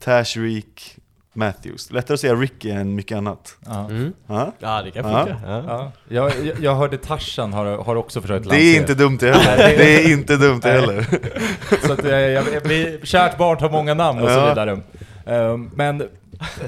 Tash 0.00 0.38
Reek 0.38 0.98
Matthews. 1.36 1.90
Lättare 1.92 2.14
att 2.14 2.20
säga 2.20 2.34
Ricky 2.34 2.70
än 2.70 2.94
mycket 2.94 3.16
annat. 3.18 3.56
Ja. 3.66 3.84
Mm. 3.90 4.12
Ja? 4.26 4.52
Ja, 4.58 4.82
det 4.82 4.90
kan 4.90 5.04
funka. 5.04 5.36
Ja. 5.46 5.62
Ja, 5.68 5.92
jag, 6.08 6.46
jag- 6.46 6.60
jag 6.60 6.74
hörde 6.74 6.96
Tarzan 6.98 7.52
har, 7.52 7.64
har 7.84 7.96
också 7.96 8.20
försökt 8.20 8.50
Det 8.50 8.56
är 8.56 8.76
inte 8.80 8.94
dumt 8.94 9.16
det 9.20 9.32
heller. 9.32 9.76
Det 9.78 9.94
är 10.04 10.12
inte 10.12 10.36
dumt 10.36 10.60
det 10.62 10.70
heller. 10.70 11.06
Så 11.86 11.92
att, 11.92 12.04
eh, 12.04 12.10
jag, 12.18 12.42
vi, 12.64 13.00
kärt 13.02 13.38
barn 13.38 13.58
har 13.60 13.70
många 13.70 13.94
namn 13.94 14.22
och 14.22 14.30
så 14.30 14.48
vidare. 14.48 14.80
Ehm, 15.26 15.70
men, 15.74 16.02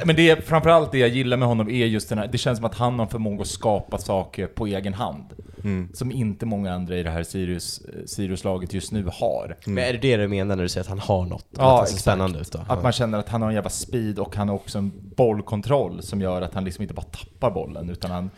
men 0.05 0.17
det 0.17 0.31
är, 0.31 0.41
framförallt 0.41 0.93
det 0.93 0.99
jag 0.99 1.09
gillar 1.09 1.37
med 1.37 1.49
honom 1.49 1.69
är 1.71 1.87
just 1.87 2.09
den 2.09 2.19
här, 2.19 2.29
det 2.33 2.39
känns 2.39 2.59
som 2.59 2.65
att 2.65 2.75
han 2.75 2.99
har 2.99 3.07
förmåga 3.07 3.43
att 3.43 3.49
skapa 3.49 3.99
saker 3.99 4.47
på 4.47 4.67
egen 4.67 4.95
hand. 4.95 5.25
Mm. 5.65 5.89
Som 5.95 6.13
inte 6.13 6.47
många 6.47 6.75
andra 6.75 6.97
i 6.97 7.03
det 7.03 7.11
här 7.11 7.23
Sirius, 7.23 7.81
eh, 7.81 8.05
Sirius-laget 8.07 8.73
just 8.75 8.93
nu 8.93 9.09
har. 9.13 9.57
Men 9.67 9.79
är 9.85 9.93
det 9.93 9.99
det 9.99 10.17
du 10.17 10.29
menar 10.29 10.57
när 10.57 10.63
du 10.63 10.69
säger 10.69 10.85
att 10.85 10.89
han 10.89 10.99
har 10.99 11.25
något? 11.27 11.47
Ja, 11.57 11.81
att 11.81 11.87
det 11.87 11.93
ser 11.93 11.99
spännande 12.01 12.39
ut 12.39 12.53
då? 12.53 12.61
Att 12.69 12.83
man 12.83 12.93
känner 12.93 13.19
att 13.19 13.29
han 13.29 13.43
har 13.43 13.49
en 13.49 13.55
jävla 13.55 13.71
speed 13.71 14.19
och 14.19 14.37
han 14.37 14.49
har 14.49 14.55
också 14.55 14.79
en 14.79 14.93
bollkontroll 15.17 16.03
som 16.03 16.21
gör 16.21 16.43
att 16.43 16.55
han 16.55 16.65
liksom 16.65 16.83
inte 16.83 16.95
bara 16.95 17.03
tappar 17.07 17.51
bollen 17.51 17.91
utan 17.91 18.11
han 18.11 18.31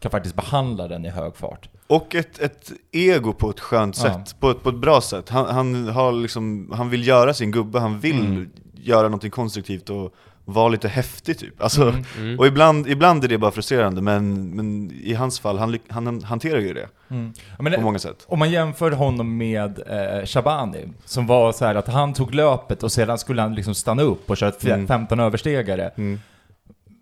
kan 0.00 0.10
faktiskt 0.10 0.34
behandla 0.34 0.88
den 0.88 1.04
i 1.04 1.08
hög 1.08 1.36
fart. 1.36 1.68
Och 1.86 2.14
ett, 2.14 2.38
ett 2.38 2.72
ego 2.92 3.32
på 3.32 3.50
ett 3.50 3.60
skönt 3.60 3.96
Ja. 3.98 4.02
sätt, 4.02 4.40
på 4.40 4.50
ett, 4.50 4.62
på 4.62 4.68
ett 4.68 4.74
bra 4.80 5.00
sätt. 5.00 5.28
Han, 5.28 5.46
han, 5.46 5.88
har 5.88 6.12
liksom, 6.12 6.72
han 6.76 6.90
vill 6.90 7.06
göra 7.06 7.34
sin 7.34 7.50
gubbe, 7.50 7.78
han 7.80 8.00
vill 8.00 8.18
Mm. 8.20 8.50
göra 8.74 9.02
någonting 9.02 9.30
konstruktivt 9.30 9.90
och 9.90 10.14
vara 10.52 10.68
lite 10.68 10.88
häftig 10.88 11.38
typ. 11.38 11.62
Alltså, 11.62 11.82
Mm. 11.88 12.04
Mm. 12.18 12.38
Och 12.38 12.46
ibland, 12.46 12.86
ibland 12.88 13.24
är 13.24 13.28
det 13.28 13.38
bara 13.38 13.50
frustrerande, 13.50 14.02
men, 14.02 14.50
men 14.50 14.90
i 15.02 15.14
hans 15.14 15.40
fall, 15.40 15.58
han, 15.58 15.78
han 15.88 16.22
hanterar 16.22 16.60
ju 16.60 16.74
det 16.74 16.88
Mm. 17.10 17.32
Men 17.58 17.72
på 17.72 17.80
många 17.80 17.98
sätt. 17.98 18.24
om 18.28 18.38
man 18.38 18.50
jämför 18.50 18.90
honom 18.90 19.36
med 19.36 19.78
eh, 19.86 20.26
Shabani, 20.26 20.84
som 21.04 21.26
var 21.26 21.52
så 21.52 21.64
här 21.64 21.74
att 21.74 21.88
han 21.88 22.12
tog 22.14 22.34
löpet 22.34 22.82
och 22.82 22.92
sedan 22.92 23.18
skulle 23.18 23.42
han 23.42 23.54
liksom 23.54 23.74
stanna 23.74 24.02
upp 24.02 24.30
och 24.30 24.36
köra 24.36 24.48
ett 24.48 24.58
f- 24.64 24.68
Mm. 24.68 24.86
15 24.86 25.20
överstegare. 25.20 25.90
Mm. 25.96 26.20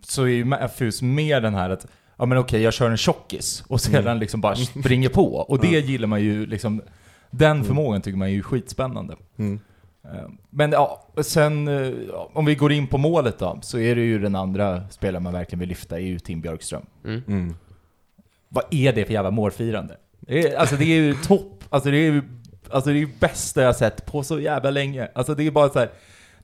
Så 0.05 0.23
är 0.23 0.27
ju 0.27 0.45
Matthews 0.45 1.03
mer 1.03 1.41
den 1.41 1.55
här 1.55 1.71
att, 1.71 1.87
ja 2.19 2.27
men 2.27 2.39
okej 2.39 2.63
jag 2.63 2.73
kör 2.75 2.91
en 2.91 2.97
tjockis 2.97 3.65
och 3.69 3.81
sedan 3.81 4.19
liksom 4.19 4.41
bara 4.41 4.57
springer 4.81 5.09
på. 5.09 5.35
Och 5.37 5.59
det 5.61 5.81
gillar 5.81 6.07
man 6.09 6.21
ju 6.23 6.47
liksom, 6.47 6.83
den 7.31 7.65
förmågan 7.65 8.03
tycker 8.03 8.19
man 8.19 8.29
är 8.29 8.33
ju 8.33 8.43
skitspännande. 8.43 9.15
Mm. 10.11 10.25
Eh, 10.25 10.31
Men 10.51 10.73
ja, 10.73 11.09
sen 11.23 11.69
eh, 11.69 11.93
om 12.33 12.45
vi 12.45 12.55
går 12.55 12.73
in 12.73 12.87
på 12.87 12.99
målet 12.99 13.39
då, 13.39 13.59
så 13.63 13.79
är 13.79 13.95
det 13.97 14.03
ju 14.03 14.19
den 14.19 14.35
andra 14.35 14.89
spelaren 14.89 15.23
man 15.23 15.33
verkligen 15.33 15.61
vill 15.61 15.69
lyfta, 15.69 15.97
är 15.97 16.05
ju 16.05 16.19
Tim 16.19 16.41
Björkström. 16.41 16.87
Mm. 17.05 17.55
Vad 18.49 18.65
är 18.71 18.93
det 18.93 19.05
för 19.05 19.13
jävla 19.13 19.31
målfirande? 19.31 19.97
Det 20.21 20.49
är, 20.49 20.57
alltså 20.57 20.77
det 20.77 20.85
är 20.85 20.97
ju 20.97 21.15
topp, 21.15 21.65
alltså 21.71 21.91
det 21.91 21.97
är 21.97 22.13
ju 22.13 22.23
alltså 22.71 22.91
det 22.91 23.03
är 23.03 23.09
bästa 23.21 23.63
jag 23.63 23.77
sett 23.77 24.07
på 24.07 24.23
så 24.23 24.41
jävla 24.41 24.71
länge. 24.71 25.09
Alltså 25.15 25.35
det 25.35 25.47
är 25.47 25.51
bara 25.51 25.69
så 25.69 25.79
här, 25.79 25.91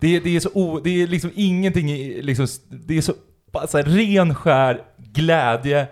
det 0.01 0.17
är, 0.17 0.21
det 0.21 0.37
är 0.37 0.41
så 0.41 0.51
o, 0.55 0.81
det 0.85 1.03
är 1.03 1.07
liksom 1.07 1.31
ingenting 1.35 1.91
i, 1.91 2.23
liksom, 2.23 2.47
det 2.69 2.97
är 2.99 3.01
så, 3.01 3.13
bara 3.53 3.67
så 3.67 3.79
här 3.79 3.85
ren 3.85 4.35
skär 4.35 4.83
glädje. 4.97 5.87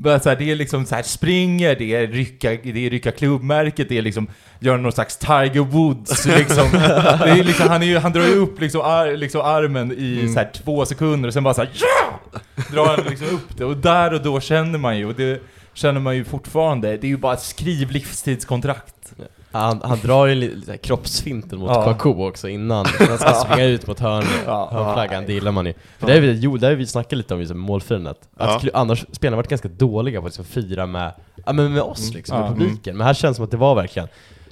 Bara 0.00 0.20
så 0.20 0.28
här, 0.28 0.36
det 0.36 0.50
är 0.50 0.54
liksom 0.56 0.86
så 0.86 0.94
här 0.94 1.02
springer, 1.02 1.76
det 1.76 1.94
är 1.94 2.06
rycka, 2.06 2.50
det 2.50 2.86
är 2.86 2.90
rycka 2.90 3.10
klubbmärket, 3.10 3.88
det 3.88 3.98
är 3.98 4.02
liksom 4.02 4.26
göra 4.60 4.76
någon 4.76 4.92
slags 4.92 5.16
Tiger 5.16 5.60
Woods 5.60 6.26
liksom. 6.38 6.68
Det 6.72 7.30
är 7.30 7.44
liksom 7.44 7.68
han, 7.68 7.82
är 7.82 7.98
han 7.98 8.12
drar 8.12 8.24
ju 8.24 8.34
upp 8.34 8.60
liksom, 8.60 8.80
ar, 8.80 9.16
liksom 9.16 9.40
armen 9.40 9.92
i 9.92 10.28
så 10.34 10.38
här 10.38 10.50
två 10.52 10.86
sekunder 10.86 11.26
och 11.26 11.32
sen 11.32 11.42
bara 11.44 11.54
så 11.54 11.60
här, 11.60 11.70
ja! 11.74 12.40
Drar 12.72 12.86
han 12.86 13.04
liksom 13.10 13.26
upp 13.26 13.56
det 13.56 13.64
och 13.64 13.76
där 13.76 14.14
och 14.14 14.22
då 14.22 14.40
känner 14.40 14.78
man 14.78 14.98
ju, 14.98 15.06
och 15.06 15.14
det 15.14 15.42
känner 15.74 16.00
man 16.00 16.16
ju 16.16 16.24
fortfarande, 16.24 16.96
det 16.96 17.06
är 17.06 17.08
ju 17.08 17.16
bara 17.16 17.34
ett 17.34 17.42
skriv 17.42 17.90
livstidskontrakt. 17.90 19.12
Han, 19.52 19.80
han 19.84 19.98
drar 19.98 20.26
ju 20.26 20.34
lite 20.34 20.76
kroppsfinten 20.76 21.58
mot 21.58 21.70
Ja. 21.70 21.82
Kouakou 21.84 22.28
också 22.28 22.48
innan 22.48 22.86
han 23.08 23.18
ska 23.18 23.32
springa 23.32 23.64
ut 23.64 23.86
mot 23.86 24.00
hörn, 24.00 24.24
Ja. 24.46 24.68
hörnflaggan, 24.72 25.24
det 25.26 25.32
gillar 25.32 25.52
man 25.52 25.66
ju. 25.66 25.74
För 25.98 26.06
det 26.06 26.20
vi, 26.20 26.32
jo, 26.32 26.56
det 26.56 26.66
har 26.66 26.74
vi 26.74 26.86
snackat 26.86 27.12
lite 27.18 27.34
om 27.34 27.40
just 27.40 27.54
målfirandet. 27.54 28.28
Att 28.36 28.64
Ja. 28.64 28.70
annars 28.74 29.04
spelarna 29.12 29.34
har 29.36 29.42
varit 29.42 29.50
ganska 29.50 29.68
dåliga 29.68 30.20
på 30.20 30.26
att 30.26 30.32
liksom 30.38 30.44
fira 30.44 30.86
med, 30.86 31.12
ja, 31.46 31.52
men 31.52 31.72
med 31.72 31.82
oss 31.82 32.14
liksom, 32.14 32.36
Ja. 32.38 32.50
med 32.50 32.58
publiken. 32.58 32.96
Men 32.96 33.06
här 33.06 33.14
känns 33.14 33.32
det 33.32 33.36
som 33.36 33.44
att 33.44 33.50
det 33.50 33.56
var 33.56 33.74
verkligen 33.74 34.08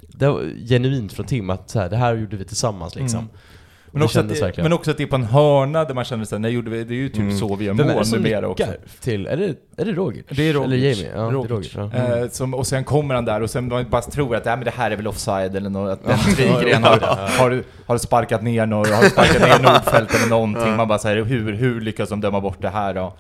det 0.09 0.29
var 0.29 0.43
genuint 0.69 1.13
från 1.13 1.27
Tim 1.27 1.51
att 1.51 1.71
så 1.71 1.81
här, 1.81 1.89
det 1.91 1.97
här 1.97 2.15
gjorde 2.15 2.37
vi 2.37 2.45
tillsammans 2.45 2.95
liksom. 2.97 3.19
Mm. 3.21 3.31
Men 3.99 4.05
också, 4.05 4.23
det, 4.23 4.41
verkligen. 4.41 4.63
men 4.65 4.73
också 4.73 4.91
att 4.91 4.97
det 4.97 5.03
är 5.03 5.07
på 5.07 5.17
en 5.17 5.25
hörna 5.25 5.85
där 5.85 5.95
man 5.95 6.05
känner 6.05 6.25
såhär, 6.25 6.41
när 6.41 6.49
gjorde 6.49 6.71
vi, 6.71 6.85
det 6.85 6.95
är 6.95 6.97
ju 6.97 7.09
typ 7.09 7.19
Mm. 7.19 7.39
så 7.39 7.57
vi 7.57 7.65
gör 7.65 7.73
mål 7.73 8.05
numera 8.13 8.49
också. 8.49 8.67
till, 9.01 9.27
är 9.27 9.37
det, 9.37 9.55
är 9.77 9.85
det 9.85 9.93
Roger? 9.93 10.25
Det 10.29 10.49
är 10.49 10.53
Rogic. 10.53 10.67
Eller 10.67 10.77
Jamie? 10.77 11.13
Ja, 11.15 11.21
Rogic. 11.23 11.49
det 11.49 11.55
är 11.55 11.57
Roger. 11.83 11.91
Ja. 11.95 12.05
Mm. 12.13 12.23
Eh, 12.23 12.29
som, 12.31 12.55
och 12.55 12.67
sen 12.67 12.85
kommer 12.85 13.15
han 13.15 13.25
där 13.25 13.41
och 13.43 13.51
sen 13.51 13.69
man 13.69 13.87
bara 13.91 14.03
tror 14.03 14.37
att 14.37 14.47
äh, 14.47 14.57
men 14.57 14.65
det 14.65 14.71
här 14.71 14.91
är 14.91 14.97
väl 14.97 15.07
offside 15.07 15.57
eller 15.57 15.71
något, 15.71 15.91
att 15.93 16.37
den 16.37 16.37
Wigren 16.61 16.85
har, 16.85 16.99
har, 17.39 17.63
har 17.87 17.99
sparkat 17.99 18.43
ner 18.43 18.67
någon, 18.67 18.93
har 18.93 19.03
sparkat 19.05 19.43
ner 19.43 19.73
Nordfeldt 19.73 20.15
eller 20.15 20.27
någonting. 20.29 20.77
Man 20.77 20.89
bara 20.89 20.99
säger 20.99 21.25
hur, 21.25 21.53
hur 21.53 21.81
lyckas 21.81 22.09
de 22.09 22.21
döma 22.21 22.41
bort 22.41 22.63
det 22.63 22.69
här 22.69 22.95
då? 22.95 23.15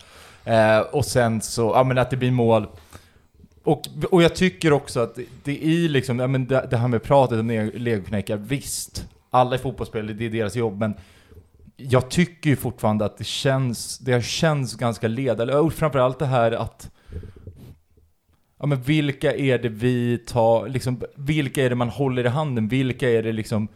Eh, 0.45 0.79
och 0.81 1.05
sen 1.05 1.41
så, 1.41 1.73
ja 1.75 1.85
men 1.85 1.99
att 1.99 2.11
det 2.11 2.17
blir 2.17 2.31
mål. 2.31 2.67
Och, 3.65 3.83
och 4.11 4.23
jag 4.23 4.35
tycker 4.35 4.73
också 4.73 5.01
att 5.01 5.15
det, 5.15 5.25
det 5.45 5.65
är 5.67 5.89
liksom, 5.89 6.19
ja 6.19 6.27
men 6.27 6.47
det, 6.47 6.67
det 6.71 6.77
här 6.77 6.89
med 6.89 7.03
pratet 7.03 7.41
om 7.41 7.71
legoknäckar, 7.75 8.37
visst, 8.37 9.05
alla 9.37 9.55
är 9.55 9.59
fotbollsspelare, 9.59 10.13
det 10.13 10.27
är 10.27 10.31
deras 10.31 10.57
jobb, 10.57 10.79
men 10.79 10.95
jag 11.77 12.11
tycker 12.11 12.51
ju 12.51 12.57
fortfarande 12.57 13.05
att 13.05 13.19
det 13.19 13.25
känns, 13.25 13.99
det 13.99 14.25
känns 14.25 14.75
ganska 14.75 15.09
ledande, 15.09 15.55
och 15.55 15.73
framförallt 15.73 16.19
det 16.19 16.27
här 16.27 16.53
att 16.53 16.91
Ja 18.59 18.67
men 18.67 18.83
vilka 18.83 19.35
är 19.35 19.59
det 19.59 19.69
vi 19.69 20.19
tar, 20.19 20.69
liksom, 20.69 21.03
vilka 21.15 21.65
är 21.65 21.71
det 21.71 21.77
man 21.77 21.89
håller 21.89 22.25
i 22.25 22.29
handen? 22.29 22.69
Vilka 22.69 23.11
är 23.11 23.23
det 23.23 23.33
liksom 23.33 23.69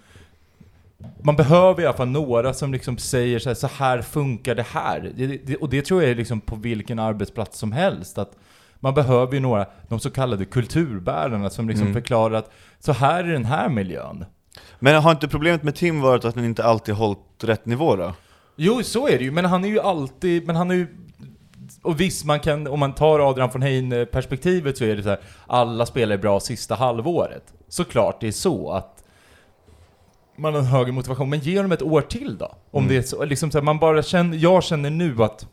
man 1.23 1.37
behöver 1.37 1.83
i 1.83 1.87
alla 1.87 1.96
fall 1.96 2.09
några 2.09 2.53
som 2.53 2.73
liksom 2.73 2.99
säger 2.99 3.38
så 3.38 3.49
här, 3.49 3.55
så 3.55 3.66
här 3.66 4.03
funkar 4.03 4.55
det 4.55 4.66
här. 4.66 5.12
Det, 5.16 5.27
det, 5.27 5.57
och 5.57 5.68
det 5.68 5.83
tror 5.83 6.03
jag 6.03 6.11
är 6.11 6.14
liksom 6.14 6.40
på 6.40 6.57
vilken 6.57 6.99
arbetsplats 6.99 7.59
som 7.59 7.73
helst. 7.73 8.18
Att 8.18 8.37
man 8.81 8.94
behöver 8.94 9.35
ju 9.35 9.40
några, 9.40 9.66
de 9.88 10.01
så 10.01 10.11
kallade 10.11 10.44
kulturbärarna 10.44 11.51
som 11.51 11.68
liksom 11.68 11.87
Mm. 11.87 11.94
förklarar 11.94 12.35
att 12.35 12.51
så 12.79 12.92
här 12.92 13.25
är 13.25 13.33
den 13.33 13.44
här 13.44 13.68
miljön. 13.68 14.25
Men 14.79 15.03
har 15.03 15.11
inte 15.11 15.29
problemet 15.29 15.62
med 15.62 15.75
Tim 15.75 16.01
varit 16.01 16.25
att 16.25 16.35
han 16.35 16.44
inte 16.44 16.64
alltid 16.64 16.94
hållit 16.94 17.18
rätt 17.42 17.66
nivå 17.66 17.96
då? 17.96 18.14
Jo, 18.57 18.83
så 18.83 19.09
är 19.09 19.18
det 19.18 19.25
ju, 19.25 19.31
men 19.31 19.44
han 19.44 19.64
är 19.64 19.68
ju 19.68 19.81
alltid, 19.81 20.46
men 20.46 20.57
han 20.57 20.70
är 20.70 20.75
ju 20.75 20.87
och 21.83 22.01
visst, 22.01 22.25
man 22.25 22.40
kan, 22.40 22.66
om 22.66 22.81
man 22.81 22.94
tar 22.94 23.31
Adrian 23.31 23.51
von 23.53 23.62
Hein 23.62 24.07
perspektivet 24.12 24.79
så 24.79 24.85
är 24.85 24.96
det 24.96 25.03
så 25.03 25.09
här, 25.09 25.20
alla 25.46 25.87
spelar 25.87 26.16
bra 26.16 26.40
sista 26.40 26.75
halvåret. 26.75 27.55
Såklart 27.68 28.20
det 28.20 28.29
är 28.29 28.33
så 28.33 28.73
att 28.73 29.05
man 30.37 30.55
har 30.55 30.61
en 30.61 30.66
högre 30.66 30.92
motivation, 30.92 31.31
men 31.31 31.40
ge 31.40 31.57
honom 31.57 31.73
ett 31.73 31.83
år 31.83 32.01
till 32.01 32.38
då. 32.38 32.55
Om 32.70 32.85
Mm. 32.85 32.88
det 32.88 32.96
är 32.99 33.03
så, 33.03 33.25
liksom 33.25 33.51
så 33.51 33.59
här, 33.59 33.62
man 33.62 33.79
bara 33.79 34.03
känner, 34.03 34.37
jag 34.37 34.64
känner 34.64 34.90
nu 34.90 35.23
att 35.23 35.46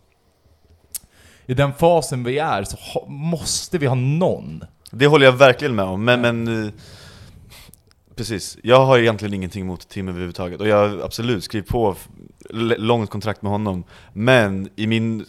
i 1.45 1.53
den 1.53 1.73
fasen 1.73 2.23
vi 2.23 2.37
är 2.39 2.63
så 2.63 2.77
ha, 2.77 3.05
måste 3.07 3.77
vi 3.77 3.85
ha 3.85 3.95
någon. 3.95 4.63
Det 4.91 5.07
håller 5.07 5.25
jag 5.25 5.33
verkligen 5.33 5.75
med 5.75 5.85
om, 5.85 6.03
men, 6.05 6.21
men 6.21 6.65
eh, 6.65 6.71
Precis, 8.17 8.57
jag 8.63 8.85
har 8.85 8.99
egentligen 8.99 9.33
ingenting 9.33 9.61
emot 9.61 9.89
Tim 9.89 10.07
överhuvudtaget 10.07 10.61
och 10.61 10.67
jag 10.67 10.89
har 10.89 11.05
absolut 11.05 11.43
skrivit 11.43 11.67
på 11.67 11.95
långt 12.77 13.09
kontrakt 13.09 13.41
med 13.41 13.51
honom 13.51 13.83
Men 14.13 14.69
i 14.75 14.87
min, 14.87 15.25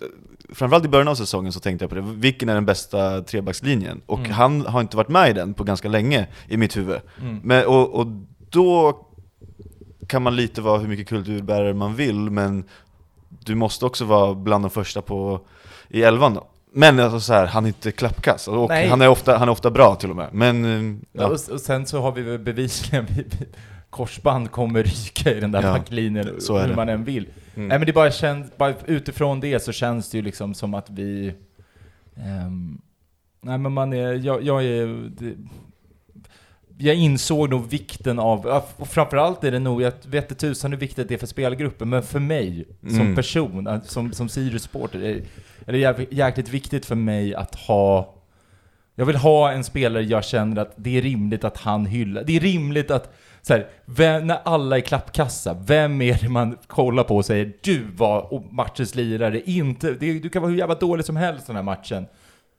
framförallt 0.52 0.84
i 0.84 0.88
början 0.88 1.08
av 1.08 1.14
säsongen 1.14 1.52
så 1.52 1.60
tänkte 1.60 1.82
jag 1.82 1.90
på 1.90 1.94
det, 1.96 2.02
vilken 2.02 2.48
är 2.48 2.54
den 2.54 2.66
bästa 2.66 3.22
trebackslinjen? 3.22 4.00
Och 4.06 4.18
Mm. 4.18 4.30
han 4.30 4.66
har 4.66 4.80
inte 4.80 4.96
varit 4.96 5.08
med 5.08 5.30
i 5.30 5.32
den 5.32 5.54
på 5.54 5.64
ganska 5.64 5.88
länge 5.88 6.26
i 6.48 6.56
mitt 6.56 6.76
huvud 6.76 7.00
Mm. 7.20 7.40
men, 7.44 7.66
och, 7.66 7.94
och 7.94 8.06
då 8.50 8.98
kan 10.06 10.22
man 10.22 10.36
lite 10.36 10.60
vara 10.60 10.78
hur 10.78 10.88
mycket 10.88 11.08
kulturbärare 11.08 11.74
man 11.74 11.94
vill, 11.94 12.30
men 12.30 12.64
du 13.44 13.54
måste 13.54 13.86
också 13.86 14.04
vara 14.04 14.34
bland 14.34 14.64
de 14.64 14.70
första 14.70 15.02
på, 15.02 15.40
i 15.88 16.02
elvan 16.02 16.34
då. 16.34 16.46
Men 16.72 17.00
alltså 17.00 17.20
så 17.20 17.32
här, 17.32 17.46
han 17.46 17.64
är 17.64 17.68
inte 17.68 17.92
klappkass, 17.92 18.48
och 18.48 18.68
Nej. 18.68 18.88
han 18.88 19.02
är, 19.02 19.08
ofta, 19.08 19.38
han 19.38 19.48
är 19.48 19.52
ofta 19.52 19.70
bra 19.70 19.94
till 19.94 20.10
och 20.10 20.16
med. 20.16 20.28
Men, 20.32 20.64
eh, 20.64 20.96
Ja. 21.12 21.22
ja. 21.22 21.26
Och, 21.26 21.52
och 21.54 21.60
sen 21.60 21.86
så 21.86 22.00
har 22.00 22.12
vi 22.12 22.22
väl 22.22 22.38
bevisligen, 22.38 23.06
vi- 23.16 23.22
vi- 23.38 23.46
korsband 23.90 24.50
kommer 24.50 24.82
ryka 24.82 25.32
i 25.34 25.40
den 25.40 25.52
där 25.52 25.62
Ja, 25.62 25.72
backlinjen 25.72 26.26
hur 26.26 26.74
man 26.74 26.88
än 26.88 27.04
vill. 27.04 27.26
Mm. 27.54 27.68
Nej 27.68 27.78
men 27.78 27.86
det 27.86 27.92
bara 27.92 28.10
känns, 28.10 28.56
bara 28.56 28.74
utifrån 28.86 29.40
det 29.40 29.62
så 29.62 29.72
känns 29.72 30.10
det 30.10 30.16
ju 30.18 30.22
liksom 30.22 30.54
som 30.54 30.74
att 30.74 30.90
vi... 30.90 31.34
ehm, 32.16 32.80
nej 33.40 33.58
men 33.58 33.72
man 33.72 33.92
är, 33.92 34.12
jag, 34.12 34.42
jag 34.42 34.64
är... 34.64 35.10
Det, 35.18 35.34
jag 36.78 36.96
insåg 36.96 37.50
nog 37.50 37.70
vikten 37.70 38.18
av, 38.18 38.62
och 38.76 38.88
framförallt 38.88 39.44
är 39.44 39.50
det 39.50 39.58
nog, 39.58 39.82
jag 39.82 39.92
vet 40.06 40.38
tusan 40.38 40.72
hur 40.72 40.78
viktigt 40.78 41.08
det 41.08 41.14
är 41.14 41.18
för 41.18 41.26
spelgruppen, 41.26 41.88
men 41.88 42.02
för 42.02 42.20
mig 42.20 42.68
som 42.80 43.00
Mm. 43.00 43.14
person, 43.14 43.64
person, 43.64 43.80
som, 43.84 44.12
som 44.12 44.28
Sirius-supporter, 44.28 45.02
är, 45.02 45.22
är 45.66 45.72
det 45.72 46.06
jäkligt 46.10 46.48
viktigt 46.48 46.86
för 46.86 46.94
mig 46.94 47.34
att 47.34 47.54
ha 47.54 48.14
jag 48.98 49.06
vill 49.06 49.16
ha 49.16 49.52
en 49.52 49.64
spelare 49.64 50.02
jag 50.02 50.24
känner 50.24 50.62
att 50.62 50.72
det 50.76 50.98
är 50.98 51.02
rimligt 51.02 51.44
att 51.44 51.56
han 51.56 51.86
hyllar. 51.86 52.24
Det 52.24 52.36
är 52.36 52.40
rimligt 52.40 52.90
att, 52.90 53.14
så 53.42 53.52
här, 53.52 53.66
vem, 53.84 54.26
när 54.26 54.38
alla 54.44 54.76
är 54.76 54.80
klappkassa, 54.80 55.56
vem 55.66 56.02
är 56.02 56.18
det 56.22 56.28
man 56.28 56.58
kollar 56.66 57.04
på 57.04 57.16
och 57.16 57.24
säger 57.24 57.52
du 57.60 57.84
var 57.96 58.44
matchens 58.50 58.94
lirare, 58.94 59.40
inte, 59.40 59.90
det, 59.92 60.18
du 60.18 60.28
kan 60.28 60.42
vara 60.42 60.50
hur 60.50 60.58
jävla 60.58 60.74
dålig 60.74 61.04
som 61.04 61.16
helst 61.16 61.46
den 61.46 61.56
här 61.56 61.62
matchen, 61.62 62.06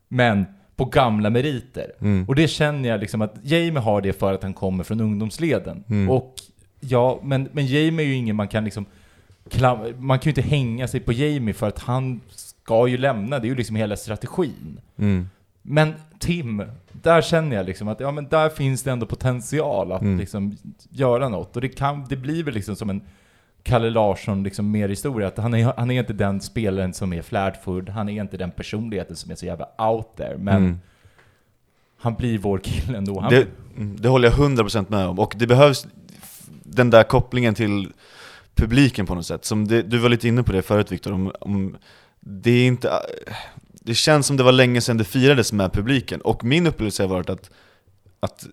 men 0.08 0.46
på 0.80 0.86
gamla 0.86 1.30
meriter. 1.30 1.92
Mm. 2.02 2.26
Och 2.28 2.36
det 2.36 2.48
känner 2.48 2.90
jag 2.90 3.00
liksom 3.00 3.22
att 3.22 3.36
Jamie 3.44 3.80
har 3.80 4.02
det 4.02 4.14
för 4.14 4.34
att 4.34 4.44
han 4.44 4.54
kommer 4.54 4.84
från 4.84 5.02
ungdomsleden. 5.02 5.84
Mm. 5.90 6.10
Och 6.10 6.36
ja, 6.80 7.20
men, 7.24 7.50
men 7.52 7.66
Jamie 7.66 8.06
är 8.06 8.08
ju 8.10 8.14
ingen 8.16 8.36
man 8.36 8.48
kan 8.48 8.64
liksom 8.64 8.86
man 9.98 10.20
kan 10.20 10.24
ju 10.24 10.30
inte 10.30 10.42
hänga 10.42 10.88
sig 10.88 11.00
på 11.00 11.14
Jamie 11.14 11.54
för 11.54 11.68
att 11.68 11.80
han 11.80 12.22
ska 12.30 12.88
ju 12.88 12.98
lämna, 12.98 13.40
det 13.40 13.48
är 13.48 13.50
ju 13.50 13.56
liksom 13.56 13.76
hela 13.76 13.96
strategin. 13.96 14.80
Mm. 14.98 15.30
Men 15.62 15.94
Tim, 16.20 16.64
där 16.92 17.22
känner 17.22 17.56
jag 17.56 17.66
liksom 17.66 17.88
att 17.88 18.00
ja, 18.00 18.12
men 18.12 18.28
där 18.28 18.50
finns 18.50 18.84
det 18.84 18.92
ändå 18.92 19.06
potential 19.06 19.92
att 19.92 20.02
Mm. 20.02 20.20
liksom 20.20 20.58
göra 20.90 21.30
något. 21.30 21.56
Och 21.56 21.62
det, 21.62 21.70
kan, 21.70 22.06
det 22.10 22.16
blir 22.16 22.44
väl 22.44 22.54
liksom 22.54 22.76
som 22.76 22.90
en 22.90 23.02
Kalle 23.64 23.90
Larsson 23.90 24.44
liksom 24.44 24.72
mer 24.72 24.90
historia, 24.90 25.28
att 25.28 25.38
han 25.38 25.54
är, 25.54 25.74
han 25.78 25.92
är 25.92 26.00
inte 26.00 26.14
den 26.14 26.42
spelaren 26.42 26.94
som 26.94 27.14
är 27.14 27.22
flärdfull, 27.22 27.90
han 27.90 28.10
är 28.10 28.22
inte 28.22 28.38
den 28.38 28.52
personligheten 28.52 29.16
som 29.16 29.32
är 29.32 29.36
så 29.36 29.46
jävla 29.46 29.68
out 29.78 30.16
there, 30.18 30.38
men 30.38 30.56
Mm. 30.64 30.80
han 31.98 32.16
blir 32.16 32.38
vår 32.38 32.58
kille 32.60 32.98
ändå. 32.98 33.20
Han, 33.20 33.30
Det, 33.34 33.48
mm, 33.78 33.98
det 34.00 34.10
håller 34.10 34.28
jag 34.30 34.38
100% 34.38 34.86
med 34.90 35.06
om, 35.08 35.20
och 35.20 35.34
det 35.38 35.48
behövs 35.48 35.88
den 36.64 36.90
där 36.90 37.04
kopplingen 37.04 37.56
till 37.56 37.88
publiken 38.56 39.06
på 39.06 39.16
något 39.16 39.26
sätt. 39.26 39.46
Som 39.46 39.68
det, 39.68 39.82
du 39.82 39.98
var 39.98 40.10
lite 40.10 40.28
inne 40.28 40.44
på 40.44 40.52
det 40.52 40.62
förut 40.62 40.92
Viktor, 40.92 41.12
om, 41.14 41.32
om 41.42 41.78
det 42.20 42.52
är 42.52 42.68
inte... 42.68 42.92
Det 43.82 43.96
känns 43.96 44.28
som 44.28 44.38
det 44.38 44.44
var 44.44 44.52
länge 44.52 44.82
sedan 44.82 44.98
det 44.98 45.04
firades 45.04 45.54
med 45.54 45.74
publiken, 45.74 46.22
och 46.22 46.44
min 46.44 46.68
upplevelse 46.68 47.04
har 47.04 47.08
varit 47.08 47.30
att, 47.30 47.50
att 48.20 48.48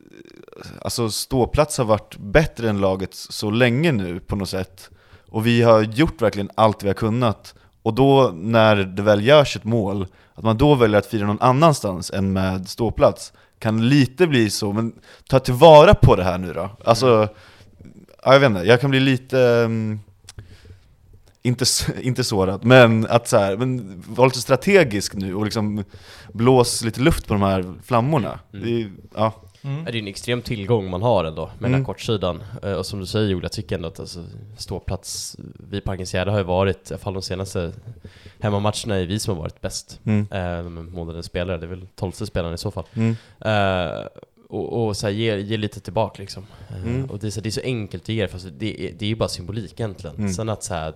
alltså 0.83 1.11
ståplats 1.11 1.79
har 1.79 1.85
varit 1.85 2.17
bättre 2.19 2.71
än 2.71 2.81
laget 2.81 3.15
så 3.15 3.51
länge 3.51 3.93
nu 3.93 4.21
på 4.21 4.37
något 4.37 4.49
sätt. 4.49 4.91
Och 5.37 5.47
vi 5.47 5.63
har 5.63 5.83
gjort 5.83 6.23
verkligen 6.23 6.51
allt 6.55 6.83
vi 6.83 6.89
har 6.89 6.95
kunnat. 6.95 7.55
Och 7.83 7.95
då 7.95 8.31
när 8.35 8.77
det 8.77 9.03
väl 9.03 9.27
görs 9.27 9.57
ett 9.57 9.65
mål, 9.65 10.07
att 10.35 10.45
man 10.45 10.57
då 10.57 10.75
väljer 10.75 10.99
att 10.99 11.07
fira 11.07 11.27
någon 11.27 11.41
annanstans 11.41 12.11
än 12.11 12.33
med 12.33 12.69
ståplats, 12.69 13.33
kan 13.59 13.89
lite 13.89 14.27
bli 14.27 14.51
så, 14.51 14.73
men 14.73 14.93
ta 15.29 15.39
tillvara 15.39 15.95
på 15.95 16.17
det 16.17 16.25
här 16.25 16.39
nu 16.39 16.53
då. 16.53 16.71
Alltså, 16.85 17.29
ja, 18.25 18.33
jag 18.33 18.41
vet 18.41 18.51
inte, 18.51 18.63
jag 18.63 18.81
kan 18.81 18.91
bli 18.91 19.01
lite... 19.01 19.41
mm, 19.41 20.01
inte, 21.43 21.65
inte 22.01 22.25
sårad, 22.25 22.65
men 22.65 23.07
att 23.07 23.29
så 23.29 23.37
här, 23.37 23.57
men 23.57 24.03
vara 24.09 24.27
lite 24.27 24.41
strategisk 24.41 25.15
nu 25.15 25.35
och 25.35 25.45
liksom 25.45 25.85
blås 26.33 26.85
lite 26.85 27.01
luft 27.01 27.27
på 27.27 27.35
de 27.35 27.43
här 27.43 27.75
flammorna. 27.85 28.41
Mm. 28.53 28.65
Det 28.65 28.91
ja. 29.15 29.33
Mm. 29.67 29.85
Det 29.85 29.91
är 29.91 29.97
en 29.97 30.09
extrem 30.09 30.43
tillgång 30.43 30.91
man 30.91 31.03
har 31.03 31.25
ändå 31.25 31.47
med 31.47 31.55
den 31.61 31.67
Mm. 31.67 31.81
här 31.81 31.85
kortsidan. 31.87 32.43
Eh, 32.63 32.73
Och 32.73 32.87
som 32.87 33.01
du 33.01 33.07
säger 33.07 33.29
Joel, 33.29 33.43
jag 33.43 33.53
tycker 33.53 33.77
ändå 33.77 33.89
att 33.89 34.01
alltså, 34.01 34.25
ståplats 34.57 35.37
vid 35.71 35.85
Parkens 35.85 36.15
Gärde 36.15 36.31
har 36.31 36.39
ju 36.39 36.45
varit, 36.45 36.91
i 36.91 36.95
alla 36.95 36.99
fall 36.99 37.13
de 37.15 37.23
senaste 37.23 37.73
hemmamatcherna, 38.41 38.97
är 38.97 39.07
vi 39.07 39.19
som 39.19 39.35
har 39.37 39.43
varit 39.43 39.61
bäst. 39.61 40.01
Mm. 40.05 40.27
Eh, 40.31 40.65
de 40.65 40.91
månadens 40.93 41.27
spelare, 41.27 41.59
det 41.59 41.67
är 41.67 41.71
väl 41.71 41.87
tolfte 41.95 42.27
spelaren 42.27 42.55
i 42.55 42.59
så 42.59 42.71
fall. 42.71 42.85
Mm. 42.95 43.17
Eh, 43.41 44.07
och 44.49 44.87
och 44.87 44.97
så 44.97 45.07
här, 45.07 45.15
ge, 45.15 45.37
ge 45.37 45.57
lite 45.57 45.81
tillbaka 45.81 46.23
liksom. 46.23 46.47
Eh, 46.69 46.77
Mm. 46.87 47.05
Och 47.11 47.19
det 47.19 47.27
är, 47.27 47.31
så, 47.31 47.41
det 47.41 47.49
är 47.49 47.51
så 47.51 47.61
enkelt 47.61 48.03
att 48.03 48.09
ge, 48.09 48.29
fast 48.29 48.47
det 48.59 48.81
är, 48.89 48.93
det 48.99 49.05
är 49.05 49.09
ju 49.09 49.15
bara 49.17 49.29
symbolik 49.29 49.73
egentligen. 49.81 50.17
Mm. 50.17 50.33
Sen 50.33 50.49
att 50.49 50.63
så 50.65 50.75
här, 50.75 50.95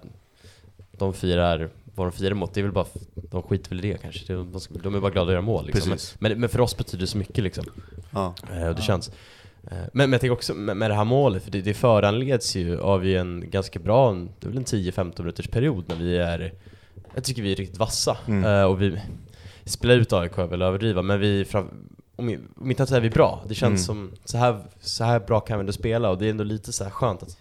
de 0.98 1.14
firar, 1.14 1.68
vad 1.94 2.06
de 2.06 2.12
firar 2.12 2.34
mot, 2.34 2.54
det 2.54 2.60
är 2.60 2.62
väl 2.62 2.72
bara, 2.72 2.86
de 3.14 3.42
skiter 3.42 3.68
väl 3.70 3.84
i 3.84 3.92
det 3.92 3.98
kanske. 3.98 4.32
De, 4.34 4.60
ska, 4.60 4.74
de 4.74 4.94
är 4.94 5.00
bara 5.00 5.10
glada 5.10 5.26
att 5.28 5.32
göra 5.32 5.42
mål 5.42 5.66
liksom. 5.66 5.90
Men, 5.90 5.98
men, 6.18 6.40
men 6.40 6.48
för 6.48 6.60
oss 6.60 6.76
betyder 6.76 7.00
det 7.00 7.06
så 7.06 7.18
mycket 7.18 7.44
liksom. 7.44 7.64
Ja. 8.10 8.34
Eh, 8.52 8.68
och 8.68 8.74
det 8.74 8.80
Ja. 8.80 8.82
känns. 8.86 9.08
Eh, 9.08 9.12
Men, 9.70 9.88
men 9.92 10.12
jag 10.12 10.20
tänker 10.20 10.32
också 10.32 10.54
med, 10.54 10.76
med 10.76 10.90
det 10.90 10.94
här 10.94 11.04
målet, 11.04 11.42
för 11.44 11.50
det, 11.50 11.60
det 11.62 11.74
föranleds 11.74 12.56
ju 12.56 12.80
av 12.80 13.06
ju 13.06 13.16
en 13.16 13.50
ganska 13.50 13.78
bra, 13.78 14.10
en- 14.10 14.30
det 14.40 14.46
är 14.46 14.48
väl 14.48 14.58
en 14.58 14.64
10-15 14.64 15.18
minuters 15.22 15.48
period 15.48 15.84
när 15.88 15.96
vi 15.96 16.16
är, 16.18 16.52
jag 17.14 17.24
tycker 17.24 17.42
vi 17.42 17.52
är 17.52 17.56
riktigt 17.56 17.78
vassa. 17.78 18.16
Mm. 18.28 18.44
Eh, 18.44 18.64
och 18.64 18.82
vi 18.82 19.00
spelar 19.64 19.94
ut 19.94 20.12
AIK 20.12 20.38
är 20.38 20.46
väl 20.46 20.62
att 20.62 20.66
överdriva, 20.66 21.02
men 21.02 21.20
vi, 21.20 21.44
fram, 21.44 21.68
om, 22.16 22.36
om 22.56 22.70
inte 22.70 22.86
så 22.86 22.94
är 22.94 23.00
vi 23.00 23.10
bra. 23.10 23.44
Det 23.48 23.54
känns 23.54 23.88
Mm. 23.88 24.08
som, 24.10 24.18
så 24.24 24.38
här, 24.38 24.60
så 24.80 25.04
här 25.04 25.20
bra 25.20 25.40
kan 25.40 25.58
vi 25.58 25.60
ändå 25.60 25.72
spela 25.72 26.10
och 26.10 26.18
det 26.18 26.26
är 26.26 26.30
ändå 26.30 26.44
lite 26.44 26.72
så 26.72 26.84
här 26.84 26.90
skönt 26.90 27.22
att, 27.22 27.38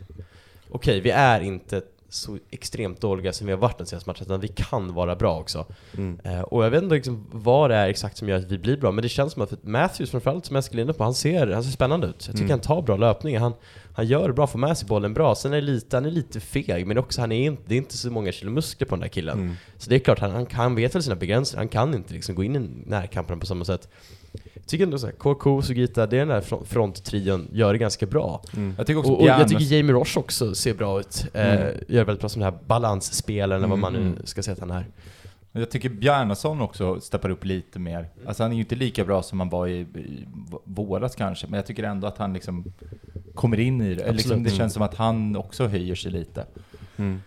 okej 0.70 1.00
vi 1.00 1.10
är 1.10 1.42
inte 1.42 1.82
så 2.10 2.38
extremt 2.50 3.02
dåliga 3.02 3.34
som 3.34 3.48
vi 3.48 3.54
har 3.54 3.60
varit 3.60 3.78
den 3.78 3.88
senaste 3.88 4.10
matchen, 4.10 4.24
utan 4.26 4.40
vi 4.40 4.48
kan 4.48 4.94
vara 4.94 5.16
bra 5.16 5.40
också. 5.40 5.66
Mm. 5.98 6.20
Eh, 6.24 6.42
och 6.42 6.66
jag 6.66 6.70
vet 6.70 6.84
inte 6.84 6.96
liksom 6.96 7.26
vad 7.32 7.70
det 7.70 7.76
är 7.76 7.88
exakt 7.88 8.18
som 8.18 8.30
gör 8.30 8.38
att 8.38 8.52
vi 8.52 8.58
blir 8.58 8.78
bra, 8.78 8.92
men 8.92 9.02
det 9.02 9.10
känns 9.10 9.34
som 9.34 9.42
att 9.42 9.64
Matthews 9.64 10.12
framförallt, 10.12 10.46
som 10.46 10.56
Eskil 10.56 10.80
är 10.80 10.84
inne 10.84 10.94
på, 10.94 11.04
han 11.04 11.14
ser, 11.14 11.48
han 11.48 11.64
ser 11.64 11.72
spännande 11.72 12.08
ut. 12.08 12.16
Jag 12.28 12.36
tycker 12.36 12.40
Mm. 12.40 12.50
han 12.50 12.60
tar 12.60 12.82
bra 12.82 12.98
löpningar, 12.98 13.40
han, 13.40 13.54
han 13.94 14.08
gör 14.08 14.28
det 14.28 14.34
bra, 14.34 14.48
får 14.48 14.60
med 14.60 14.78
sig 14.78 14.88
bollen 14.88 15.14
bra. 15.14 15.36
Sen 15.36 15.54
är 15.54 15.62
lite, 15.62 15.98
han 15.98 16.06
är 16.06 16.12
lite 16.12 16.40
feg, 16.40 16.88
men 16.88 16.98
också 16.98 17.22
han 17.22 17.32
är 17.32 17.46
inte, 17.46 17.64
det 17.66 17.74
är 17.76 17.78
inte 17.78 17.98
så 17.98 18.12
många 18.12 18.32
kilo 18.32 18.52
muskler 18.52 18.88
på 18.88 18.96
den 18.96 19.02
där 19.02 19.08
killen. 19.08 19.40
Mm. 19.40 19.56
Så 19.78 19.90
det 19.90 19.96
är 19.96 20.00
klart, 20.00 20.20
han, 20.20 20.32
han, 20.32 20.48
han 20.52 20.76
vet 20.76 20.96
väl 20.96 21.04
sina 21.04 21.16
begränsningar, 21.16 21.62
han 21.62 21.70
kan 21.70 21.94
inte 21.94 22.14
liksom 22.14 22.36
gå 22.36 22.44
in 22.44 22.56
i 22.56 22.60
närkampen 22.90 23.40
på 23.40 23.46
samma 23.46 23.66
sätt. 23.66 23.90
Tycker 24.70 24.84
ändå 24.84 24.98
såhär, 24.98 25.14
KK, 25.14 25.62
Sugita, 25.62 26.08
det 26.08 26.16
är 26.16 26.20
den 26.20 26.28
där 26.28 26.42
front- 26.42 26.66
fronttrion 26.66 27.48
gör 27.52 27.74
det 27.74 27.80
ganska 27.80 28.06
bra. 28.06 28.42
Mm. 28.56 28.74
Jag 28.78 28.88
tycker 28.88 29.00
också 29.00 29.12
Och, 29.12 29.22
och 29.22 29.28
jag 29.28 29.48
tycker 29.48 29.76
Jamie 29.76 29.94
Roche 29.94 30.20
också 30.20 30.56
ser 30.56 30.74
bra 30.74 31.00
ut. 31.00 31.26
Eh, 31.34 31.50
Mm. 31.54 31.74
Gör 31.88 32.04
väldigt 32.06 32.20
bra 32.20 32.30
som 32.30 32.42
den 32.42 32.54
här 32.54 32.60
balansspelaren, 32.68 33.52
eller 33.64 33.68
vad 33.68 33.80
man 33.80 33.94
nu 33.94 34.00
Mm. 34.02 34.18
ska 34.24 34.44
säga 34.44 34.54
att 34.54 34.60
han 34.60 34.72
är. 34.72 34.86
Jag 35.52 35.72
tycker 35.72 35.90
Bjarnason 35.90 36.62
också 36.62 37.02
steppar 37.02 37.30
upp 37.30 37.46
lite 37.46 37.80
mer. 37.80 38.10
Alltså 38.26 38.44
han 38.44 38.52
är 38.52 38.56
ju 38.56 38.62
inte 38.62 38.76
lika 38.76 39.06
bra 39.06 39.24
som 39.24 39.40
han 39.40 39.50
var 39.50 39.68
i, 39.68 39.80
i 39.80 40.28
våras 40.64 41.16
kanske, 41.16 41.48
men 41.48 41.58
jag 41.58 41.66
tycker 41.66 41.84
ändå 41.84 42.08
att 42.08 42.18
han 42.18 42.34
liksom 42.34 42.64
kommer 43.36 43.60
in 43.60 43.82
i 43.82 43.96
det. 43.96 44.12
Liksom, 44.12 44.44
det 44.44 44.50
känns 44.50 44.74
som 44.74 44.82
att 44.84 44.96
han 44.96 45.36
också 45.36 45.68
höjer 45.68 45.96
sig 45.96 46.12
lite. 46.12 46.46
Mm. 46.98 47.22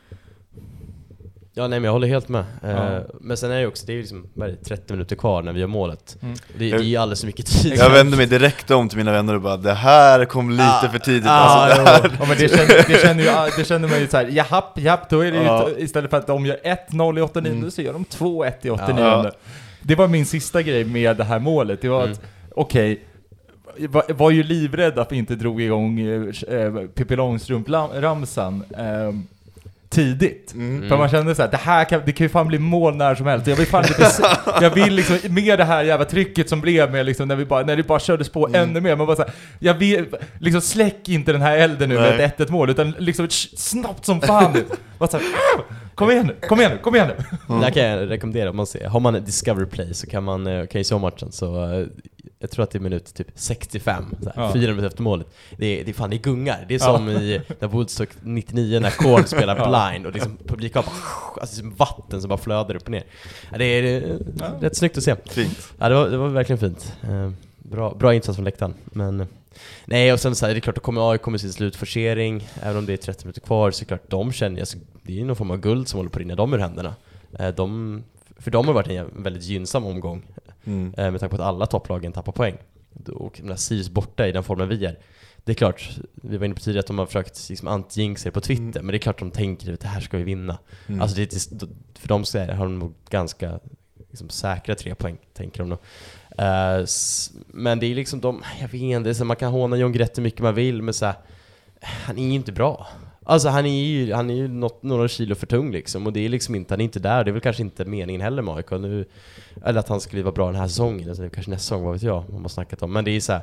Ja 1.55 1.69
nej 1.69 1.81
men 1.81 1.85
jag 1.85 1.93
håller 1.93 2.09
helt 2.09 2.29
med. 2.29 2.45
Eh, 2.63 2.71
Ja. 2.71 3.01
Men 3.21 3.37
sen 3.37 3.51
är 3.51 3.55
det 3.55 3.61
ju 3.61 3.67
också, 3.67 3.87
det 3.87 3.93
är 3.93 3.95
ju 3.95 4.01
liksom, 4.01 4.27
det, 4.35 4.57
30 4.65 4.93
minuter 4.93 5.17
kvar 5.17 5.43
när 5.43 5.53
vi 5.53 5.61
gör 5.61 5.67
målet. 5.67 6.17
Mm. 6.23 6.35
Det, 6.59 6.71
det 6.71 6.77
är 6.77 6.79
ju 6.81 6.97
alldeles 6.97 7.21
för 7.21 7.27
mycket 7.27 7.47
tid. 7.47 7.75
Jag 7.79 7.91
vände 7.91 8.17
mig 8.17 8.27
direkt 8.27 8.71
om 8.71 8.89
till 8.89 8.99
mina 8.99 9.13
vänner 9.13 9.35
och 9.35 9.41
bara 9.41 9.57
det 9.57 9.73
här 9.73 10.25
kom 10.25 10.51
lite 10.51 10.65
Ah, 10.65 10.89
för 10.93 10.99
tidigt 10.99 11.27
ah, 11.27 11.31
alltså. 11.31 12.09
Ja 12.21 12.27
men 12.29 12.37
det 12.39 12.49
känner, 12.49 12.89
det 12.89 13.01
känner, 13.03 13.23
ju, 13.25 13.51
det 13.57 13.65
känner 13.65 13.89
man 13.89 14.01
ju 14.01 14.09
såhär, 14.09 14.25
japp, 14.27 14.79
japp, 14.79 15.11
då 15.11 15.21
är 15.21 15.33
det 15.33 15.39
ju 15.39 15.45
Ja. 15.45 15.69
istället 15.79 16.11
för 16.11 16.17
att 16.17 16.27
de 16.27 16.47
gör 16.47 16.57
1-0 16.91 17.19
i 17.19 17.23
89 17.23 17.53
Mm. 17.53 17.71
så 17.71 17.83
gör 17.83 17.93
de 17.93 18.05
2-1 18.05 18.53
i 18.63 18.71
89 18.71 19.01
Ja. 19.05 19.31
Det 19.83 19.95
var 19.95 20.09
min 20.09 20.27
sista 20.27 20.63
grej 20.63 20.85
med 20.85 21.17
det 21.17 21.25
här 21.25 21.39
målet, 21.39 21.83
det 21.83 21.89
var 21.89 22.01
Mm. 22.03 22.13
att, 22.13 22.21
okej, 22.55 23.01
var, 23.79 24.05
var 24.13 24.31
ju 24.31 24.43
livrädd 24.43 24.99
att 24.99 25.13
vi 25.13 25.17
inte 25.17 25.35
drog 25.35 25.63
igång 25.63 26.01
eh, 26.01 26.23
eh, 26.57 26.73
Pippi 26.95 27.17
Långstrump-ramsan 27.17 28.65
eh, 28.79 29.13
tidigt. 29.93 30.55
Mm. 30.55 30.89
För 30.89 30.97
man 30.97 31.09
kände 31.09 31.35
såhär, 31.35 31.51
det 31.51 31.57
här 31.57 31.85
kan, 31.85 32.03
det 32.07 32.13
kan 32.13 32.25
ju 32.25 32.29
fan 32.29 32.49
bli 32.49 32.59
mål 32.59 32.97
när 32.97 33.15
som 33.15 33.27
helst. 33.27 33.47
Jag 33.47 33.57
vill 33.57 33.67
fan 33.67 33.83
lite, 33.83 34.11
jag 34.61 34.71
vill 34.71 34.95
liksom, 34.95 35.19
med 35.29 35.59
det 35.59 35.65
här 35.65 35.83
jävla 35.83 36.05
trycket 36.05 36.49
som 36.49 36.61
blev 36.61 36.93
med 36.93 37.07
liksom, 37.07 37.29
när 37.29 37.37
vi 37.37 37.45
bara, 37.45 37.63
när 37.65 37.77
det 37.77 37.83
bara 37.83 38.01
kördes 38.01 38.29
på 38.29 38.47
Mm. 38.47 38.63
ännu 38.63 38.81
mer. 38.81 38.97
Man 38.97 39.07
bara 39.07 39.17
såhär, 39.17 39.33
jag 39.59 39.75
vill, 39.75 40.07
liksom 40.39 40.61
släck 40.61 41.09
inte 41.09 41.33
den 41.33 41.43
här 41.43 41.57
elden 41.57 41.89
nu 41.89 41.95
med 41.95 42.17
Nej. 42.17 42.25
ett 42.25 42.39
1-1 42.39 42.51
mål, 42.51 42.71
utan 42.71 42.95
liksom 42.99 43.27
snabbt 43.57 44.05
som 44.05 44.21
fan 44.21 44.53
nu. 44.53 44.65
Bara 44.99 45.09
såhär, 45.09 45.27
kom 45.95 46.11
igen 46.11 46.27
nu, 46.27 46.47
kom 46.49 46.61
igen 46.61 46.73
nu, 46.73 46.79
kom 46.79 46.95
igen 46.95 47.09
nu. 47.09 47.25
Det 47.59 47.65
här 47.65 47.71
kan 47.71 47.83
jag 47.85 48.11
rekommendera 48.11 48.51
om 48.51 48.57
man 48.57 48.67
ser. 48.67 48.89
Har 48.89 49.01
man 49.01 49.15
ett 49.15 49.27
Discovery 49.27 49.67
Play 49.67 49.95
så 49.95 50.07
kan 50.07 50.25
man, 50.25 50.45
kan 50.45 50.81
ju 50.81 50.85
se 50.85 50.95
om 50.95 51.01
matchen 51.01 51.33
så 51.33 51.73
eh, 51.73 51.87
jag 52.43 52.51
tror 52.51 52.63
att 52.63 52.71
det 52.71 52.79
är 52.79 52.81
minut 52.81 53.15
typ 53.15 53.27
65, 53.35 54.05
så 54.23 54.31
här, 54.37 54.43
Ja. 54.43 54.53
fyra 54.53 54.71
minuter 54.71 54.87
efter 54.89 55.03
målet. 55.03 55.27
Det 55.57 55.81
är, 55.81 55.85
det 55.85 55.91
är 55.91 55.95
fan, 55.95 56.11
det 56.11 56.17
är 56.17 56.19
gungar. 56.23 56.65
Det 56.69 56.75
är 56.75 56.79
Ja. 56.79 56.97
som 56.97 57.09
i 57.09 57.41
när 57.61 57.69
Woodstock 57.69 58.09
99 58.23 58.81
när 58.81 58.91
Korn 58.91 59.27
spelar 59.27 59.57
Ja. 59.73 59.91
blind 59.91 60.07
och 60.07 60.13
liksom 60.13 60.37
publiken 60.47 60.83
bara, 60.87 60.95
alltså 61.41 61.57
som 61.57 61.75
vatten 61.75 62.21
som 62.21 62.29
bara 62.29 62.39
flödar 62.39 62.75
upp 62.75 62.83
och 62.83 62.91
ner. 62.91 63.05
Ja, 63.53 63.59
det 63.59 63.65
är, 63.65 63.83
det 63.83 63.89
är 63.89 64.19
Ja. 64.39 64.47
rätt 64.61 64.77
snyggt 64.77 64.99
att 64.99 65.05
se. 65.05 65.17
Fint. 65.25 65.73
Ja, 65.79 65.89
det 65.89 65.95
var, 65.95 66.09
det 66.09 66.17
var 66.17 66.29
verkligen 66.29 66.59
fint. 66.59 66.97
Eh, 67.03 67.31
bra, 67.59 67.95
bra 67.95 68.15
insats 68.15 68.37
från 68.37 68.45
läktaren. 68.45 68.75
Men, 68.85 69.21
eh, 69.21 69.27
nej, 69.85 70.13
och 70.13 70.21
sen 70.21 70.35
så 70.35 70.47
här, 70.47 70.53
det 70.55 70.59
är 70.59 70.61
klart, 70.61 70.75
då 70.75 70.81
kommer 70.81 71.11
AIK 71.13 71.27
med 71.27 71.41
sin 71.41 71.53
slutforcering, 71.53 72.49
även 72.63 72.77
om 72.77 72.87
det 72.87 72.93
är 72.93 72.97
30 72.97 73.25
minuter 73.25 73.41
kvar, 73.41 73.71
så 73.71 73.79
är 73.79 73.81
det 73.81 73.87
klart, 73.89 74.11
de 74.11 74.33
känner, 74.33 74.61
alltså, 74.61 74.79
det 75.03 75.13
är 75.13 75.17
ju 75.17 75.25
någon 75.25 75.37
form 75.37 75.51
av 75.51 75.57
guld 75.61 75.89
som 75.89 75.99
håller 75.99 76.11
på 76.11 76.17
att 76.17 76.21
rinna 76.21 76.35
dem 76.35 76.55
ur 76.55 76.59
händerna. 76.59 76.95
Eh, 77.39 77.49
de, 77.49 78.03
för 78.39 78.51
dem 78.51 78.67
har 78.67 78.75
det 78.75 78.77
varit 78.77 79.15
en 79.17 79.23
väldigt 79.23 79.43
gynnsam 79.43 79.85
omgång, 79.87 80.23
Mm. 80.65 80.95
eh, 80.97 81.11
med 81.11 81.21
tanke 81.21 81.37
på 81.37 81.43
att 81.43 81.49
alla 81.49 81.67
topplagen 81.67 82.13
tappar 82.13 82.33
poäng. 82.33 82.57
Och 83.15 83.41
när 83.45 83.57
Sirius 83.57 83.91
borta 83.91 84.29
i 84.29 84.33
den 84.33 84.45
formen 84.45 84.69
vi 84.69 84.85
är, 84.85 84.99
det 85.45 85.53
är 85.53 85.57
klart, 85.57 85.99
vi 86.15 86.37
var 86.37 86.45
inne 86.47 86.55
på 86.55 86.61
tidigare 86.61 86.81
att 86.81 86.87
de 86.87 86.99
har 86.99 87.07
försökt 87.07 87.49
liksom 87.49 87.69
anti-jinxa 87.69 88.25
det 88.25 88.31
på 88.31 88.41
Twitter, 88.41 88.63
Mm. 88.63 88.87
men 88.87 88.93
det 88.93 88.97
är 88.97 88.99
klart 88.99 89.19
de 89.19 89.31
tänker 89.31 89.73
att 89.73 89.81
det 89.81 89.89
här 89.89 90.01
ska 90.01 90.17
vi 90.17 90.23
vinna. 90.25 90.59
Mm. 90.87 91.03
Alltså 91.03 91.17
det, 91.17 91.35
för 91.99 92.09
dem 92.09 92.25
så 92.25 92.39
är, 92.39 92.49
har 92.49 92.65
de 92.65 92.79
nog 92.79 92.95
ganska 93.11 93.61
liksom, 94.11 94.29
säkra 94.29 94.75
tre 94.75 94.95
poäng, 94.95 95.19
tänker 95.33 95.59
de 95.59 95.69
nog. 95.69 95.79
Eh, 96.39 96.87
men 97.47 97.79
det 97.81 97.87
är 97.87 97.95
liksom 97.95 98.21
de, 98.21 98.43
jag 98.61 98.69
vet 98.69 99.07
inte, 99.09 99.25
man 99.25 99.37
kan 99.37 99.53
håna 99.53 99.77
John 99.77 99.93
Guidetti 99.93 100.21
mycket 100.21 100.41
man 100.41 100.55
vill, 100.55 100.83
men 100.83 100.95
så 100.95 101.07
här, 101.07 101.15
han 101.81 102.19
är 102.19 102.23
ju 102.29 102.35
inte 102.35 102.53
bra. 102.53 102.87
Alltså 103.25 103.49
han 103.49 103.67
är 103.67 103.85
ju, 103.85 104.13
han 104.13 104.31
är 104.31 104.35
ju 104.35 104.49
något, 104.49 104.83
några 104.83 105.09
kilo 105.09 105.35
för 105.35 105.47
tung 105.47 105.73
liksom, 105.73 106.07
och 106.07 106.13
det 106.13 106.21
är 106.25 106.29
liksom 106.29 106.55
inte, 106.55 106.75
han 106.75 106.81
är 106.81 106.85
inte 106.85 106.99
där, 107.01 107.25
det 107.25 107.31
är 107.31 107.33
väl 107.33 107.41
kanske 107.43 107.63
inte 107.63 107.85
meningen 107.85 108.21
heller 108.21 108.43
med 108.43 108.55
AIK 108.55 108.71
nu, 108.71 109.05
eller 109.65 109.81
att 109.81 109.89
han 109.89 110.01
skulle 110.01 110.23
vara 110.23 110.33
bra 110.35 110.47
den 110.47 110.61
här 110.61 110.69
säsongen, 110.69 111.09
alltså, 111.09 111.29
kanske 111.29 111.51
nästa 111.51 111.63
säsong, 111.63 111.83
vad 111.85 111.93
vet 111.93 112.03
jag, 112.03 112.31
man 112.33 112.43
har 112.43 112.49
snackat 112.49 112.83
om, 112.83 112.93
men 112.93 113.05
det 113.05 113.11
är 113.11 113.21
så 113.21 113.33
här. 113.33 113.43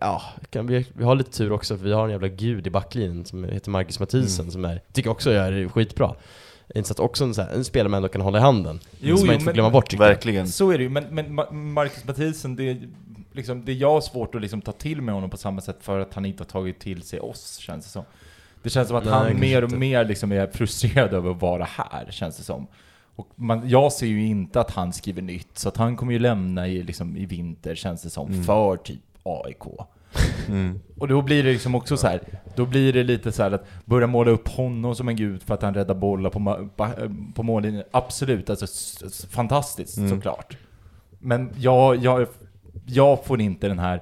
Ja, 0.00 0.22
kan 0.50 0.66
vi, 0.66 0.86
vi 0.92 1.04
har 1.04 1.14
lite 1.14 1.30
tur 1.32 1.52
också 1.52 1.76
för 1.76 1.84
vi 1.84 1.92
har 1.92 2.04
en 2.04 2.10
jävla 2.10 2.28
gud 2.28 2.66
i 2.66 2.70
backlinjen 2.70 3.24
som 3.24 3.44
heter 3.44 3.70
Marcus 3.70 4.00
Mathisen 4.00 4.50
som 4.50 4.64
är, 4.64 4.80
tycker 4.92 5.10
också 5.10 5.32
gör 5.32 5.52
det 5.52 5.68
skitbra. 5.68 6.14
Insats 6.74 7.00
också 7.00 7.24
en, 7.24 7.34
så 7.34 7.42
här, 7.42 7.54
en 7.54 7.64
spelare 7.64 7.88
man 7.88 7.96
ändå 7.98 8.08
kan 8.08 8.20
hålla 8.20 8.38
i 8.38 8.40
handen. 8.40 8.80
Jo, 9.00 9.16
som 9.16 9.26
jo, 9.26 9.26
man 9.26 9.34
inte 9.34 9.38
får 9.44 9.44
men- 9.46 9.54
glömma 9.54 9.70
bort 9.70 9.90
tycker 9.90 10.04
jag. 10.04 10.10
Verkligen. 10.10 10.48
Så 10.48 10.70
är 10.70 10.78
det 10.78 10.84
ju, 10.84 10.90
men, 10.90 11.04
men 11.10 11.26
Ma- 11.26 11.52
Marcus 11.52 12.04
Mathisen, 12.04 12.56
det, 12.56 12.70
är 12.70 12.88
liksom, 13.32 13.64
det 13.64 13.72
är 13.72 13.76
jag 13.76 13.90
har 13.92 14.00
svårt 14.00 14.34
att 14.34 14.40
liksom 14.40 14.60
ta 14.62 14.72
till 14.72 15.02
mig 15.02 15.14
honom 15.14 15.30
på 15.30 15.36
samma 15.36 15.60
sätt 15.60 15.76
för 15.80 15.98
att 15.98 16.14
han 16.14 16.24
inte 16.24 16.42
har 16.42 16.48
tagit 16.48 16.80
till 16.80 17.02
sig 17.02 17.20
oss, 17.20 17.56
känns 17.56 17.84
det 17.84 17.90
som. 17.90 18.04
Det 18.62 18.70
känns 18.70 18.88
som 18.88 18.96
att 18.96 19.04
Nej, 19.04 19.12
han 19.12 19.40
mer 19.40 19.62
och 19.62 19.68
inte. 19.68 19.76
mer 19.76 20.04
liksom 20.04 20.32
är 20.32 20.46
frustrerad 20.46 21.14
över 21.14 21.30
att 21.30 21.40
vara 21.42 21.64
här, 21.64 22.06
känns 22.10 22.36
det 22.36 22.42
som. 22.42 22.66
Och 23.16 23.28
man, 23.34 23.68
jag 23.68 23.92
ser 23.92 24.06
ju 24.06 24.26
inte 24.26 24.60
att 24.60 24.70
han 24.70 24.92
skriver 24.92 25.22
nytt, 25.22 25.58
så 25.58 25.68
att 25.68 25.76
han 25.76 25.96
kommer 25.96 26.12
ju 26.12 26.18
lämna 26.18 26.68
i, 26.68 26.82
liksom, 26.82 27.16
i 27.16 27.26
vinter, 27.26 27.74
känns 27.74 28.02
det 28.02 28.10
som, 28.10 28.44
för 28.44 28.76
typ 28.76 29.00
AIK. 29.22 29.62
Mm. 30.48 30.80
Och 30.98 31.08
då 31.08 31.22
blir 31.22 31.42
det 31.42 31.52
liksom 31.52 31.74
också 31.74 31.96
så 31.96 32.06
här. 32.06 32.20
då 32.56 32.66
blir 32.66 32.92
det 32.92 33.02
lite 33.02 33.32
så 33.32 33.42
här 33.42 33.50
att 33.50 33.66
börja 33.84 34.06
måla 34.06 34.30
upp 34.30 34.48
honom 34.48 34.94
som 34.94 35.08
en 35.08 35.16
gud 35.16 35.42
för 35.42 35.54
att 35.54 35.62
han 35.62 35.74
räddar 35.74 35.94
bollar 35.94 36.30
på, 36.30 36.68
på 37.34 37.42
mållinjen. 37.42 37.84
Absolut, 37.90 38.50
alltså 38.50 38.66
fantastiskt 39.30 39.96
Mm. 39.96 40.10
såklart. 40.10 40.56
Men 41.18 41.50
jag, 41.56 41.96
jag, 41.96 42.26
jag 42.86 43.24
får 43.24 43.40
inte 43.40 43.68
den 43.68 43.78
här 43.78 44.00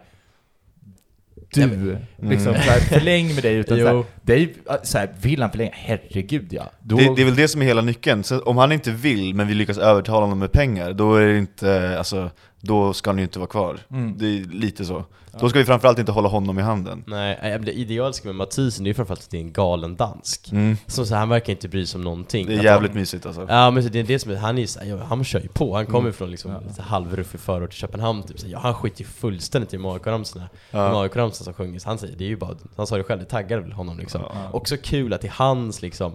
du, 1.54 1.98
liksom 2.22 2.54
så 2.54 2.60
här, 2.60 2.80
förläng 2.80 3.34
med 3.34 3.42
dig 3.42 3.54
utan 3.54 3.78
så 3.78 3.86
här, 3.86 3.92
Jo. 3.94 4.04
dig, 4.22 4.54
så 4.82 4.98
här, 4.98 5.10
vill 5.20 5.42
han 5.42 5.50
förlänga? 5.50 5.70
Herregud 5.74 6.52
ja. 6.52 6.70
Då, 6.80 6.96
Det, 6.96 7.14
det 7.16 7.22
är 7.22 7.24
väl 7.24 7.36
det 7.36 7.48
som 7.48 7.62
är 7.62 7.66
hela 7.66 7.82
nyckeln. 7.82 8.24
Så 8.24 8.40
om 8.40 8.56
han 8.56 8.72
inte 8.72 8.90
vill, 8.90 9.34
men 9.34 9.48
vi 9.48 9.54
lyckas 9.54 9.78
övertala 9.78 10.20
honom 10.20 10.38
med 10.38 10.52
pengar, 10.52 10.92
då 10.92 11.14
är 11.14 11.26
det 11.26 11.38
inte, 11.38 11.98
alltså, 11.98 12.30
då 12.60 12.92
ska 12.92 13.10
han 13.10 13.18
ju 13.18 13.22
inte 13.24 13.38
vara 13.38 13.48
kvar. 13.48 13.78
Mm. 13.90 14.18
Det 14.18 14.26
är 14.26 14.44
lite 14.44 14.84
så. 14.84 15.04
Då 15.40 15.48
ska 15.48 15.58
vi 15.58 15.64
framförallt 15.64 15.98
inte 15.98 16.12
hålla 16.12 16.28
honom 16.28 16.58
i 16.58 16.62
handen. 16.62 17.04
Nej, 17.06 17.58
det 17.62 17.72
idealiska 17.72 18.28
med 18.28 18.34
Mathisen 18.34 18.86
är 18.86 18.90
ju 18.90 18.94
framförallt 18.94 19.20
att 19.22 19.30
det 19.30 19.36
är 19.36 19.40
en 19.40 19.52
galen 19.52 19.96
dansk. 19.96 20.52
Mm. 20.52 20.76
Som 20.86 21.06
så 21.06 21.14
här, 21.14 21.18
han 21.20 21.28
verkar 21.28 21.52
inte 21.52 21.68
bry 21.68 21.86
sig 21.86 21.98
om 21.98 22.04
någonting. 22.04 22.46
Det 22.46 22.54
är 22.54 22.58
Att 22.58 22.64
jävligt 22.64 22.90
han, 22.90 23.00
mysigt 23.00 23.26
alltså. 23.26 23.46
Ja 23.48 23.70
men 23.70 23.88
det 23.92 23.98
är 23.98 24.02
det 24.04 24.18
som 24.18 24.32
är, 24.32 24.36
han 24.36 24.58
är 24.58 24.66
så 24.66 24.80
här, 24.80 24.86
ja, 24.86 24.98
han 25.04 25.24
kör 25.24 25.40
ju 25.40 25.48
på, 25.48 25.74
han 25.76 25.86
kommer 25.86 25.98
Mm. 26.00 26.12
från 26.12 26.30
liksom 26.30 26.50
Ja. 26.76 26.82
halvruffig 26.82 27.40
förort 27.40 27.70
till 27.70 27.78
Köpenhamn 27.78 28.22
typ 28.22 28.40
så 28.40 28.46
här, 28.46 28.52
ja, 28.52 28.58
han 28.58 28.74
skiter 28.74 29.00
ju 29.00 29.06
fullständigt 29.06 29.74
i 29.74 29.76
AIK-ramsorna. 29.76 30.48
De 30.70 30.76
Ja. 30.78 31.02
AIK-ramsorna 31.02 31.44
som 31.44 31.54
sjunger, 31.54 31.80
han 31.84 31.98
säger, 31.98 32.16
det 32.16 32.24
är 32.24 32.28
ju 32.28 32.36
bara, 32.36 32.54
han 32.76 32.86
sa 32.86 32.96
det 32.96 33.02
själv, 33.04 33.20
det 33.20 33.26
taggar 33.26 33.58
väl 33.58 33.72
honom 33.72 33.98
liksom. 33.98 34.20
Ja. 34.34 34.50
Också 34.52 34.76
kul 34.82 35.12
att 35.12 35.20
det 35.20 35.26
är 35.28 35.32
hans 35.32 35.82
liksom 35.82 36.14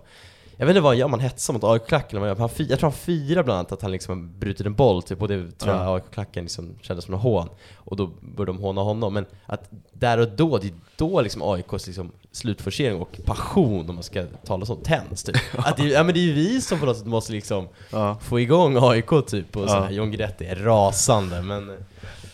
jag 0.58 0.66
vet 0.66 0.74
inte 0.74 0.82
vad 0.82 0.92
han 0.92 0.98
gör, 0.98 1.08
man 1.08 1.20
hetsar 1.20 1.54
mot 1.54 1.64
AIK-klacken 1.64 2.18
eller 2.18 2.20
vad 2.20 2.38
han 2.40 2.48
gör, 2.50 2.58
han 2.58 2.68
Jag 2.70 2.80
tror 2.80 2.90
han 2.90 2.98
firar 3.00 3.44
bland 3.44 3.58
annat 3.60 3.72
att 3.72 3.82
han 3.82 3.92
liksom 3.92 4.40
brutit 4.40 4.66
en 4.66 4.74
boll, 4.74 5.04
typ, 5.04 5.22
och 5.22 5.28
det 5.28 5.52
tror 5.60 5.76
jag 5.76 5.86
Ja. 5.86 5.96
AIK-klacken 5.96 6.44
liksom 6.44 6.76
kändes 6.82 7.06
som 7.06 7.14
en 7.14 7.20
hån. 7.20 7.50
Och 7.76 7.96
då 7.98 8.08
började 8.22 8.52
de 8.52 8.62
håna 8.62 8.82
honom, 8.82 9.14
men 9.14 9.26
att 9.46 9.70
där 9.94 10.18
och 10.18 10.28
då, 10.30 10.58
det 10.58 10.68
är 10.68 10.74
då 10.98 11.22
liksom 11.22 11.42
AIKs 11.42 11.88
liksom 11.88 12.12
slutforcering 12.32 13.02
och 13.02 13.20
passion, 13.26 13.90
om 13.90 13.96
man 13.96 14.04
ska 14.04 14.26
tala 14.46 14.66
så, 14.66 14.76
tänds 14.76 15.24
typ. 15.24 15.36
Att 15.58 15.78
det, 15.78 15.84
ja 15.84 16.04
men 16.04 16.14
det 16.14 16.20
är 16.20 16.26
ju 16.26 16.34
vi 16.34 16.62
som 16.62 16.80
på 16.80 16.86
något 16.86 16.98
sätt 16.98 17.06
måste 17.08 17.32
liksom 17.32 17.68
Ja. 17.92 18.18
få 18.22 18.40
igång 18.40 18.78
AIK 18.82 19.10
typ, 19.28 19.56
och 19.58 19.70
så 19.70 19.76
Ja. 19.76 19.82
här, 19.84 19.92
John 19.92 20.12
Guidetti 20.12 20.46
är 20.46 20.56
rasande, 20.56 21.42
men... 21.42 21.72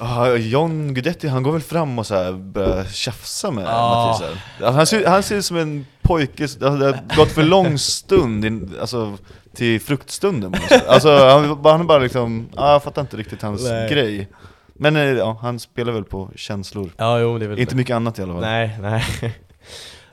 Ah, 0.03 0.27
John 0.35 0.93
Guidetti, 0.93 1.27
han 1.27 1.43
går 1.43 1.51
väl 1.51 1.61
fram 1.61 1.99
och 1.99 2.07
så 2.07 2.15
här 2.15 2.33
börjar 2.33 2.83
tjafsa 2.85 3.51
med 3.51 3.65
Ja. 3.65 4.07
Mathisen. 4.19 4.37
Alltså, 4.59 4.77
han, 4.77 4.85
ser, 4.87 5.05
han 5.05 5.23
ser 5.23 5.35
ut 5.35 5.45
som 5.45 5.57
en 5.57 5.85
pojke, 6.01 6.47
det 6.59 6.69
har 6.69 7.15
gått 7.15 7.31
för 7.31 7.43
lång 7.43 7.77
stund, 7.77 8.45
in, 8.45 8.75
alltså 8.81 9.17
till 9.55 9.81
fruktstunden. 9.81 10.55
Alltså 10.87 11.17
han, 11.17 11.59
han 11.63 11.87
bara 11.87 11.99
liksom, 11.99 12.49
ah, 12.55 12.71
jag 12.71 12.83
fattar 12.83 13.01
inte 13.01 13.17
riktigt 13.17 13.41
hans 13.41 13.63
Nej. 13.63 13.89
grej. 13.89 14.27
Men 14.73 14.95
eh, 14.95 15.03
ja, 15.03 15.37
han 15.41 15.59
spelar 15.59 15.93
väl 15.93 16.03
på 16.03 16.29
känslor. 16.35 16.91
Ja, 16.97 17.19
jo, 17.19 17.37
det 17.37 17.45
är 17.45 17.49
väl 17.49 17.59
Inte 17.59 17.75
mycket 17.75 17.95
annat 17.95 18.19
i 18.19 18.21
alla 18.21 18.33
fall. 18.33 18.41
Nej, 18.41 18.77
nej. 18.81 19.03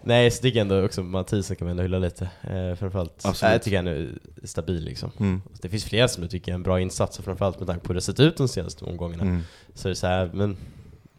nej, 0.08 0.30
så 0.30 0.42
tycker 0.42 0.58
jag 0.58 0.62
ändå 0.62 0.84
också 0.84 1.02
Mathisen 1.02 1.56
kan 1.56 1.66
man 1.66 1.70
ändå 1.70 1.82
hylla 1.82 1.98
lite. 1.98 2.30
Eh, 2.42 2.74
framförallt. 2.74 3.24
Absolut. 3.24 3.52
Jag 3.52 3.62
tycker 3.62 3.76
han 3.76 3.86
är 3.86 4.08
stabil 4.44 4.84
liksom. 4.84 5.10
Mm. 5.20 5.42
Det 5.60 5.68
finns 5.68 5.84
flera 5.84 6.08
som 6.08 6.22
jag 6.22 6.30
tycker 6.30 6.52
är 6.52 6.54
en 6.54 6.62
bra 6.62 6.80
insats, 6.80 7.18
och 7.18 7.24
framförallt 7.24 7.58
med 7.58 7.68
tanke 7.68 7.86
på 7.86 7.88
hur 7.88 7.94
det 7.94 8.00
sett 8.00 8.20
ut 8.20 8.36
de 8.36 8.48
senaste 8.48 8.84
omgångarna. 8.84 9.22
Mm. 9.22 9.42
Så 9.74 9.88
är 9.88 9.90
det 9.90 9.96
så 9.96 10.06
här, 10.06 10.30
men 10.34 10.56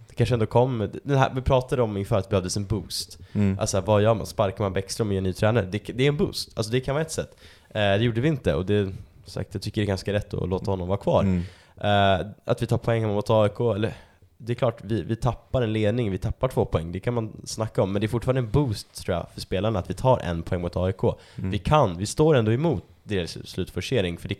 det 0.07 0.15
kanske 0.15 0.35
ändå 0.35 0.45
kom, 0.45 0.89
den 1.03 1.17
här, 1.17 1.31
vi 1.35 1.41
pratade 1.41 1.81
om 1.81 1.97
inför 1.97 2.17
att 2.17 2.23
det 2.23 2.29
behövdes 2.29 2.57
en 2.57 2.65
boost. 2.65 3.19
Mm. 3.33 3.59
Alltså 3.59 3.81
vad 3.81 4.01
gör 4.01 4.13
man? 4.13 4.25
Sparkar 4.25 4.63
man 4.63 4.73
Bäckström 4.73 5.07
och 5.07 5.13
gör 5.13 5.17
en 5.17 5.23
ny 5.23 5.33
tränare? 5.33 5.65
Det, 5.65 5.79
det 5.79 6.03
är 6.03 6.07
en 6.07 6.17
boost, 6.17 6.51
alltså 6.55 6.71
det 6.71 6.79
kan 6.79 6.95
vara 6.95 7.05
ett 7.05 7.11
sätt. 7.11 7.37
Eh, 7.69 7.81
det 7.81 8.03
gjorde 8.03 8.21
vi 8.21 8.27
inte, 8.27 8.53
och 8.53 8.65
det, 8.65 8.91
sagt, 9.25 9.53
jag 9.53 9.61
tycker 9.61 9.81
det 9.81 9.85
är 9.85 9.87
ganska 9.87 10.13
rätt 10.13 10.33
att 10.33 10.49
låta 10.49 10.71
honom 10.71 10.87
vara 10.87 10.97
kvar. 10.97 11.23
Mm. 11.23 11.43
Eh, 11.77 12.27
att 12.45 12.61
vi 12.61 12.67
tar 12.67 12.77
poäng 12.77 13.07
mot 13.07 13.29
AIK, 13.29 13.59
eller 13.59 13.93
det 14.41 14.53
är 14.53 14.55
klart, 14.55 14.77
vi, 14.83 15.01
vi 15.01 15.15
tappar 15.15 15.61
en 15.61 15.73
ledning, 15.73 16.11
vi 16.11 16.17
tappar 16.17 16.47
två 16.47 16.65
poäng, 16.65 16.91
det 16.91 16.99
kan 16.99 17.13
man 17.13 17.41
snacka 17.45 17.81
om, 17.83 17.91
men 17.91 17.99
det 17.99 18.05
är 18.05 18.07
fortfarande 18.09 18.39
en 18.41 18.49
boost 18.49 18.93
tror 19.05 19.17
jag 19.17 19.27
för 19.33 19.41
spelarna 19.41 19.79
att 19.79 19.89
vi 19.89 19.93
tar 19.93 20.19
en 20.19 20.43
poäng 20.43 20.61
mot 20.61 20.75
AIK. 20.77 21.03
Mm. 21.37 21.51
Vi 21.51 21.57
kan, 21.57 21.97
vi 21.97 22.05
står 22.05 22.35
ändå 22.35 22.51
emot 22.51 22.83
deras 23.03 23.47
slutforcering, 23.49 24.17
för 24.17 24.29
det 24.29 24.35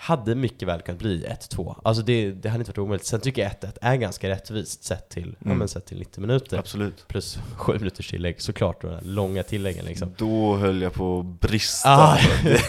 hade 0.00 0.34
mycket 0.34 0.68
väl 0.68 0.80
kunnat 0.80 0.98
bli 0.98 1.26
1-2. 1.26 1.74
Alltså 1.84 2.02
det, 2.02 2.30
det 2.32 2.48
hade 2.48 2.60
inte 2.60 2.70
varit 2.70 2.78
omöjligt. 2.78 3.06
Sen 3.06 3.20
tycker 3.20 3.42
jag 3.42 3.52
1-1 3.52 3.78
är 3.80 3.96
ganska 3.96 4.28
rättvist 4.28 4.84
sett 4.84 5.08
till, 5.08 5.36
ja, 5.38 5.44
Mm. 5.46 5.58
men 5.58 5.68
sett 5.68 5.86
till 5.86 5.98
90 5.98 6.20
minuter. 6.20 6.58
Absolut. 6.58 7.08
Plus 7.08 7.38
7 7.56 7.72
minuters 7.78 8.10
tillägg 8.10 8.40
såklart, 8.42 8.84
och 8.84 8.90
de 8.90 8.98
långa 9.08 9.42
tilläggen 9.42 9.84
liksom. 9.84 10.14
Då 10.18 10.56
höll 10.56 10.82
jag 10.82 10.92
på 10.92 11.20
att 11.20 11.40
brista. 11.40 11.88
Ah, 11.90 12.18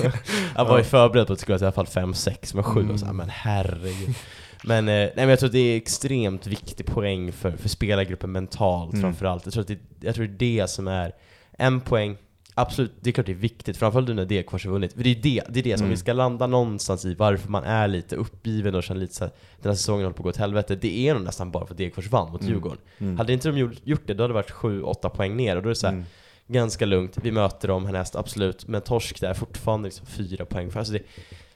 jag 0.55 0.65
var 0.65 0.77
ju 0.77 0.83
förberedd 0.83 1.27
på 1.27 1.33
att 1.33 1.39
det 1.39 1.41
skulle 1.41 1.57
vara 1.57 1.63
i 1.63 1.73
alla 1.77 1.85
fall 1.85 2.03
5-6, 2.13 2.55
men 2.55 2.63
7 2.63 2.89
och 2.89 2.99
så 2.99 3.05
här, 3.05 3.13
men 3.13 3.29
herregud. 3.29 4.15
Men, 4.63 4.87
eh, 4.87 4.93
nej, 4.93 5.11
men 5.15 5.29
jag 5.29 5.39
tror 5.39 5.47
att 5.47 5.53
det 5.53 5.59
är 5.59 5.77
extremt 5.77 6.47
viktig 6.47 6.85
poäng 6.85 7.31
för, 7.31 7.51
för 7.51 7.69
spelargruppen 7.69 8.31
mentalt 8.31 8.93
Mm. 8.93 9.01
framförallt. 9.01 9.45
Jag 9.45 9.53
tror, 9.53 9.61
att 9.61 9.67
det, 9.67 9.79
jag 10.01 10.15
tror 10.15 10.25
det 10.27 10.45
är 10.45 10.61
det 10.61 10.67
som 10.67 10.87
är 10.87 11.11
en 11.51 11.81
poäng, 11.81 12.17
absolut, 12.53 12.91
det 13.01 13.09
är 13.09 13.11
klart 13.11 13.25
det 13.25 13.31
är 13.31 13.35
viktigt, 13.35 13.77
framförallt 13.77 14.07
nu 14.07 14.13
när 14.13 14.25
Degerfors 14.25 14.65
har 14.65 14.71
vunnit. 14.71 14.93
För 14.93 15.03
det 15.03 15.09
är 15.09 15.15
det, 15.15 15.43
det, 15.49 15.59
är 15.59 15.63
det 15.63 15.77
som 15.77 15.83
Mm. 15.85 15.91
vi 15.91 15.97
ska 15.97 16.13
landa 16.13 16.47
någonstans 16.47 17.05
i, 17.05 17.13
varför 17.13 17.49
man 17.49 17.63
är 17.63 17.87
lite 17.87 18.15
uppgiven 18.15 18.75
och 18.75 18.83
känner 18.83 19.01
lite 19.01 19.15
så 19.15 19.23
här, 19.23 19.31
den 19.61 19.69
här 19.69 19.75
säsongen 19.77 20.03
håller 20.05 20.13
på 20.15 20.21
att 20.21 20.23
gå 20.23 20.29
åt 20.29 20.37
helvete. 20.37 20.75
Det 20.75 21.07
är 21.07 21.13
nog 21.13 21.23
nästan 21.23 21.51
bara 21.51 21.65
för 21.65 21.73
att 21.73 21.77
Degerfors 21.77 22.07
vann 22.07 22.31
mot 22.31 22.41
Mm. 22.41 22.53
Djurgården. 22.53 22.77
Mm. 22.97 23.17
Hade 23.17 23.33
inte 23.33 23.49
de 23.49 23.57
gjort, 23.57 23.73
gjort 23.83 24.01
det, 24.07 24.13
då 24.13 24.23
hade 24.23 24.29
det 24.33 24.35
varit 24.35 24.51
7-8 24.51 25.09
poäng 25.09 25.35
ner 25.37 25.55
och 25.55 25.61
då 25.63 25.67
är 25.67 25.71
det 25.71 25.75
så 25.75 25.87
här, 25.87 25.93
Mm. 25.93 26.05
ganska 26.47 26.85
lugnt. 26.85 27.17
Vi 27.23 27.31
möter 27.31 27.67
dem 27.67 27.85
härnäst, 27.85 28.15
absolut. 28.15 28.67
Men 28.67 28.81
torsk 28.81 29.21
där, 29.21 29.33
fortfarande 29.33 29.87
liksom 29.87 30.05
fyra 30.05 30.45
poäng. 30.45 30.71
För 30.71 30.79
alltså 30.79 30.93
det, 30.93 31.01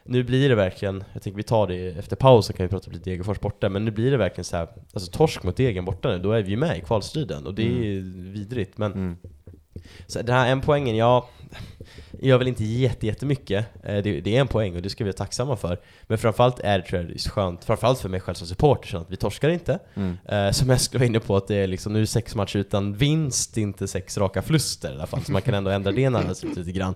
nu 0.06 0.24
blir 0.24 0.50
det 0.50 0.56
verkligen, 0.56 1.04
jag 1.14 1.22
tänker 1.22 1.38
vi 1.38 1.44
tar 1.44 1.68
det 1.68 1.88
efter 1.88 2.16
pausen 2.16 2.56
kan 2.56 2.66
vi 2.66 2.70
prata 2.70 2.92
lite 2.92 3.10
Degerfors 3.10 3.40
borta, 3.40 3.70
men 3.70 3.86
nu 3.86 3.92
blir 3.92 4.12
det 4.12 4.18
verkligen 4.18 4.46
så 4.46 4.58
här, 4.58 4.68
alltså 4.94 5.12
torsk 5.12 5.44
mot 5.44 5.58
Degen 5.58 5.86
borta 5.86 6.10
nu, 6.10 6.20
då 6.20 6.32
är 6.32 6.42
vi 6.44 6.52
ju 6.52 6.58
med 6.58 6.78
i 6.78 6.82
kvalstriden 6.82 7.46
och 7.48 7.54
det 7.54 7.64
är 7.64 8.02
vidrigt. 8.34 8.78
Men 8.78 8.92
Mm. 8.94 9.18
så 10.08 10.22
den 10.22 10.36
här 10.36 10.52
en 10.52 10.62
poängen, 10.62 10.96
ja, 10.96 11.30
gör 12.22 12.38
väl 12.38 12.48
inte 12.48 12.64
jätte, 12.64 13.08
jättemycket. 13.08 13.66
Eh, 13.84 14.04
Det, 14.04 14.22
det 14.22 14.36
är 14.36 14.42
en 14.42 14.48
poäng 14.48 14.76
och 14.76 14.82
det 14.82 14.90
ska 14.90 15.04
vi 15.04 15.08
vara 15.10 15.18
tacksamma 15.18 15.56
för. 15.56 15.80
Men 16.04 16.18
framförallt 16.18 16.60
är 16.60 16.80
det 16.80 16.86
tror 16.86 17.02
jag 17.12 17.20
skönt, 17.22 17.64
framförallt 17.64 18.00
för 18.00 18.10
mig 18.10 18.20
själv 18.20 18.36
som 18.36 18.48
supporter, 18.48 18.88
så 18.90 18.98
att 18.98 19.12
vi 19.12 19.16
torskar 19.16 19.50
inte. 19.50 19.80
Mm. 19.94 20.18
Eh, 20.26 20.52
som 20.52 20.70
jag 20.70 20.82
skulle 20.82 21.00
vara 21.00 21.08
inne 21.08 21.20
på 21.20 21.36
att 21.38 21.48
det 21.48 21.56
är 21.56 21.68
liksom, 21.68 21.94
nu 21.94 22.02
är 22.02 22.06
sex 22.06 22.36
matcher 22.36 22.58
utan 22.58 22.94
vinst, 22.94 23.58
inte 23.58 23.88
sex 23.88 24.18
raka 24.18 24.42
förluster 24.42 24.92
i 24.92 24.94
alla 24.94 25.08
fall. 25.08 25.24
Så 25.24 25.32
man 25.32 25.42
kan 25.42 25.54
ändå 25.54 25.72
ändra 25.72 25.92
det 25.92 26.10
narrativet 26.10 26.58
lite 26.58 26.72
grann. 26.72 26.96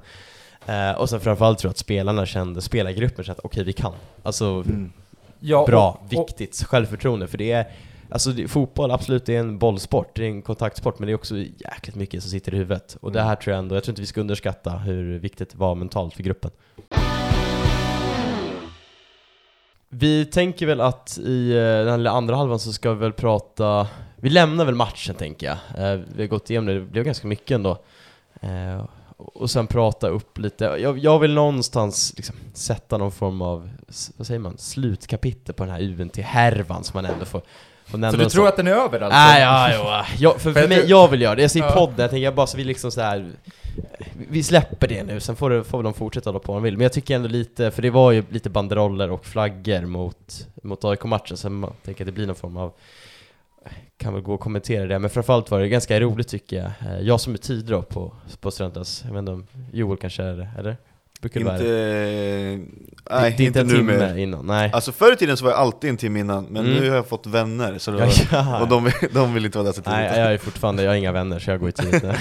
Eh, 0.67 0.91
och 0.91 1.09
sen 1.09 1.19
framförallt 1.19 1.59
tror 1.59 1.69
jag 1.69 1.71
att 1.73 1.77
spelarna 1.77 2.25
kände, 2.25 2.61
spelargruppen 2.61 3.25
kände 3.25 3.39
att 3.39 3.45
okej 3.45 3.63
vi 3.63 3.73
kan. 3.73 3.93
Alltså 4.23 4.45
Mm. 4.45 4.91
ja, 5.39 5.65
bra, 5.65 5.89
och- 5.89 6.19
och- 6.19 6.29
viktigt, 6.29 6.63
självförtroende. 6.63 7.27
För 7.27 7.37
det 7.37 7.51
är, 7.51 7.67
alltså 8.09 8.29
det, 8.29 8.47
fotboll 8.47 8.91
absolut, 8.91 9.25
det 9.25 9.35
är 9.35 9.39
en 9.39 9.57
bollsport, 9.57 10.15
det 10.15 10.23
är 10.23 10.29
en 10.29 10.41
kontaktsport, 10.41 10.99
men 10.99 11.07
det 11.07 11.11
är 11.11 11.15
också 11.15 11.37
jäkligt 11.37 11.95
mycket 11.95 12.21
som 12.23 12.31
sitter 12.31 12.53
i 12.53 12.57
huvudet. 12.57 12.97
Och 13.01 13.11
det 13.11 13.21
här 13.21 13.35
tror 13.35 13.51
jag 13.53 13.59
ändå, 13.59 13.75
jag 13.75 13.83
tror 13.83 13.91
inte 13.91 14.01
vi 14.01 14.05
ska 14.07 14.21
underskatta 14.21 14.69
hur 14.71 15.19
viktigt 15.19 15.49
det 15.49 15.57
var 15.57 15.75
mentalt 15.75 16.13
för 16.13 16.23
gruppen. 16.23 16.51
Vi 19.89 20.25
tänker 20.25 20.65
väl 20.65 20.81
att 20.81 21.17
i 21.17 21.51
eh, 21.51 21.57
den 21.85 22.05
här 22.05 22.05
andra 22.17 22.35
halvan 22.35 22.59
så 22.59 22.73
ska 22.73 22.93
vi 22.93 22.99
väl 22.99 23.13
prata, 23.13 23.87
vi 24.15 24.29
lämnar 24.29 24.65
väl 24.65 24.75
matchen 24.75 25.15
tänker 25.15 25.47
jag. 25.47 25.57
Eh, 25.93 25.99
Vi 26.15 26.23
har 26.23 26.27
gått 26.27 26.49
igenom 26.49 26.65
det, 26.67 26.73
det 26.73 26.79
blev 26.81 27.03
ganska 27.03 27.27
mycket 27.27 27.51
ändå. 27.55 27.77
Och 29.17 29.49
sen 29.51 29.67
prata 29.67 30.07
upp 30.07 30.37
lite, 30.37 30.63
jag, 30.65 30.97
jag 30.97 31.19
vill 31.19 31.33
någonstans 31.33 32.13
liksom 32.17 32.35
sätta 32.53 32.97
någon 32.97 33.11
form 33.11 33.41
av, 33.41 33.69
vad 34.17 34.27
säger 34.27 34.39
man, 34.39 34.57
slutkapitel 34.57 35.55
på 35.55 35.63
den 35.63 35.73
här 35.73 35.81
UNT-härvan 35.81 36.83
som 36.83 36.91
man 37.03 37.11
ändå 37.13 37.25
får, 37.25 37.41
Så 37.91 37.97
du 37.97 38.11
tror 38.11 38.29
sån- 38.29 38.47
att 38.47 38.55
den 38.57 38.67
är 38.67 38.71
över 38.71 38.99
alltså? 39.01 39.17
Nej, 39.19 39.41
ja, 39.41 39.69
jo, 39.73 39.79
ja. 39.83 40.05
Jag, 40.17 40.41
för, 40.41 40.53
För 40.53 40.67
mig, 40.67 40.83
jag 40.87 41.07
vill 41.07 41.21
göra 41.21 41.35
det. 41.35 41.41
Jag 41.41 41.51
ser 41.51 41.59
i 41.59 41.63
Ja. 41.63 41.71
podden, 41.71 41.95
jag 41.97 42.09
tänker 42.09 42.23
jag 42.23 42.35
bara 42.35 42.47
så 42.47 42.57
vi 42.57 42.63
liksom 42.63 42.91
så 42.91 43.01
här 43.01 43.31
vi 44.29 44.43
släpper 44.43 44.87
det 44.87 45.03
nu, 45.03 45.19
sen 45.19 45.35
får, 45.35 45.49
det, 45.49 45.63
får 45.63 45.83
de 45.83 45.93
fortsätta 45.93 46.29
hålla 46.29 46.39
på 46.39 46.51
vad 46.53 46.61
de 46.61 46.63
vill. 46.63 46.77
Men 46.77 46.83
jag 46.83 46.93
tycker 46.93 47.15
ändå 47.15 47.27
lite, 47.27 47.71
för 47.71 47.81
det 47.81 47.89
var 47.89 48.11
ju 48.11 48.23
lite 48.29 48.49
banderoller 48.49 49.11
och 49.11 49.25
flaggor 49.25 49.85
mot, 49.85 50.47
mot 50.63 50.85
AIK-matchen, 50.85 51.37
så 51.37 51.49
man 51.49 51.73
tänker 51.85 52.03
att 52.03 52.05
det 52.05 52.11
blir 52.11 52.27
någon 52.27 52.35
form 52.35 52.57
av 52.57 52.73
kan 53.97 54.13
väl 54.13 54.23
gå 54.23 54.33
och 54.33 54.39
kommentera 54.39 54.87
det, 54.87 54.99
men 54.99 55.09
framförallt 55.09 55.51
var 55.51 55.59
det 55.59 55.69
ganska 55.69 55.99
roligt 55.99 56.27
tycker 56.27 56.57
jag. 56.57 56.65
Eh, 56.65 56.99
jag 57.01 57.21
som 57.21 57.33
är 57.33 57.37
tid 57.37 57.65
då 57.65 57.81
på, 57.81 58.13
på 58.41 58.51
Studentas, 58.51 59.03
jag 59.05 59.13
vet 59.13 59.19
inte 59.19 59.31
om 59.31 59.47
Joel 59.71 59.97
kanske 59.97 60.23
är 60.23 60.37
det, 60.37 60.49
eller? 60.57 60.77
Brukar 61.21 61.39
det 61.39 61.45
vara 61.45 61.55
Inte, 61.55 61.67
nej, 63.11 63.33
det 63.37 63.43
är 63.43 63.47
inte 63.47 63.59
en 63.59 63.69
timme 63.69 63.97
mer. 63.97 64.17
innan, 64.17 64.45
nej. 64.47 64.69
Alltså 64.73 64.91
förr 64.91 65.13
i 65.13 65.15
tiden 65.15 65.37
så 65.37 65.43
var 65.45 65.51
jag 65.51 65.59
alltid 65.59 65.89
en 65.89 65.97
timme 65.97 66.19
innan, 66.19 66.45
men 66.45 66.65
Mm. 66.65 66.77
nu 66.77 66.89
har 66.89 66.95
jag 66.95 67.07
fått 67.07 67.25
vänner, 67.27 67.77
så 67.77 67.91
var, 67.91 68.07
ja. 68.31 68.61
och 68.61 68.67
de, 68.67 68.91
de 69.13 69.33
vill 69.33 69.45
inte 69.45 69.57
vara 69.57 69.65
där 69.65 69.71
så 69.73 69.81
tidigt. 69.81 69.91
Nej, 69.97 70.19
jag 70.19 70.33
är 70.33 70.37
fortfarande, 70.37 70.83
jag 70.83 70.91
har 70.91 70.95
inga 70.95 71.11
vänner 71.11 71.39
så 71.39 71.49
jag 71.51 71.59
går 71.59 71.69
i 71.69 71.71
tid. 71.71 72.01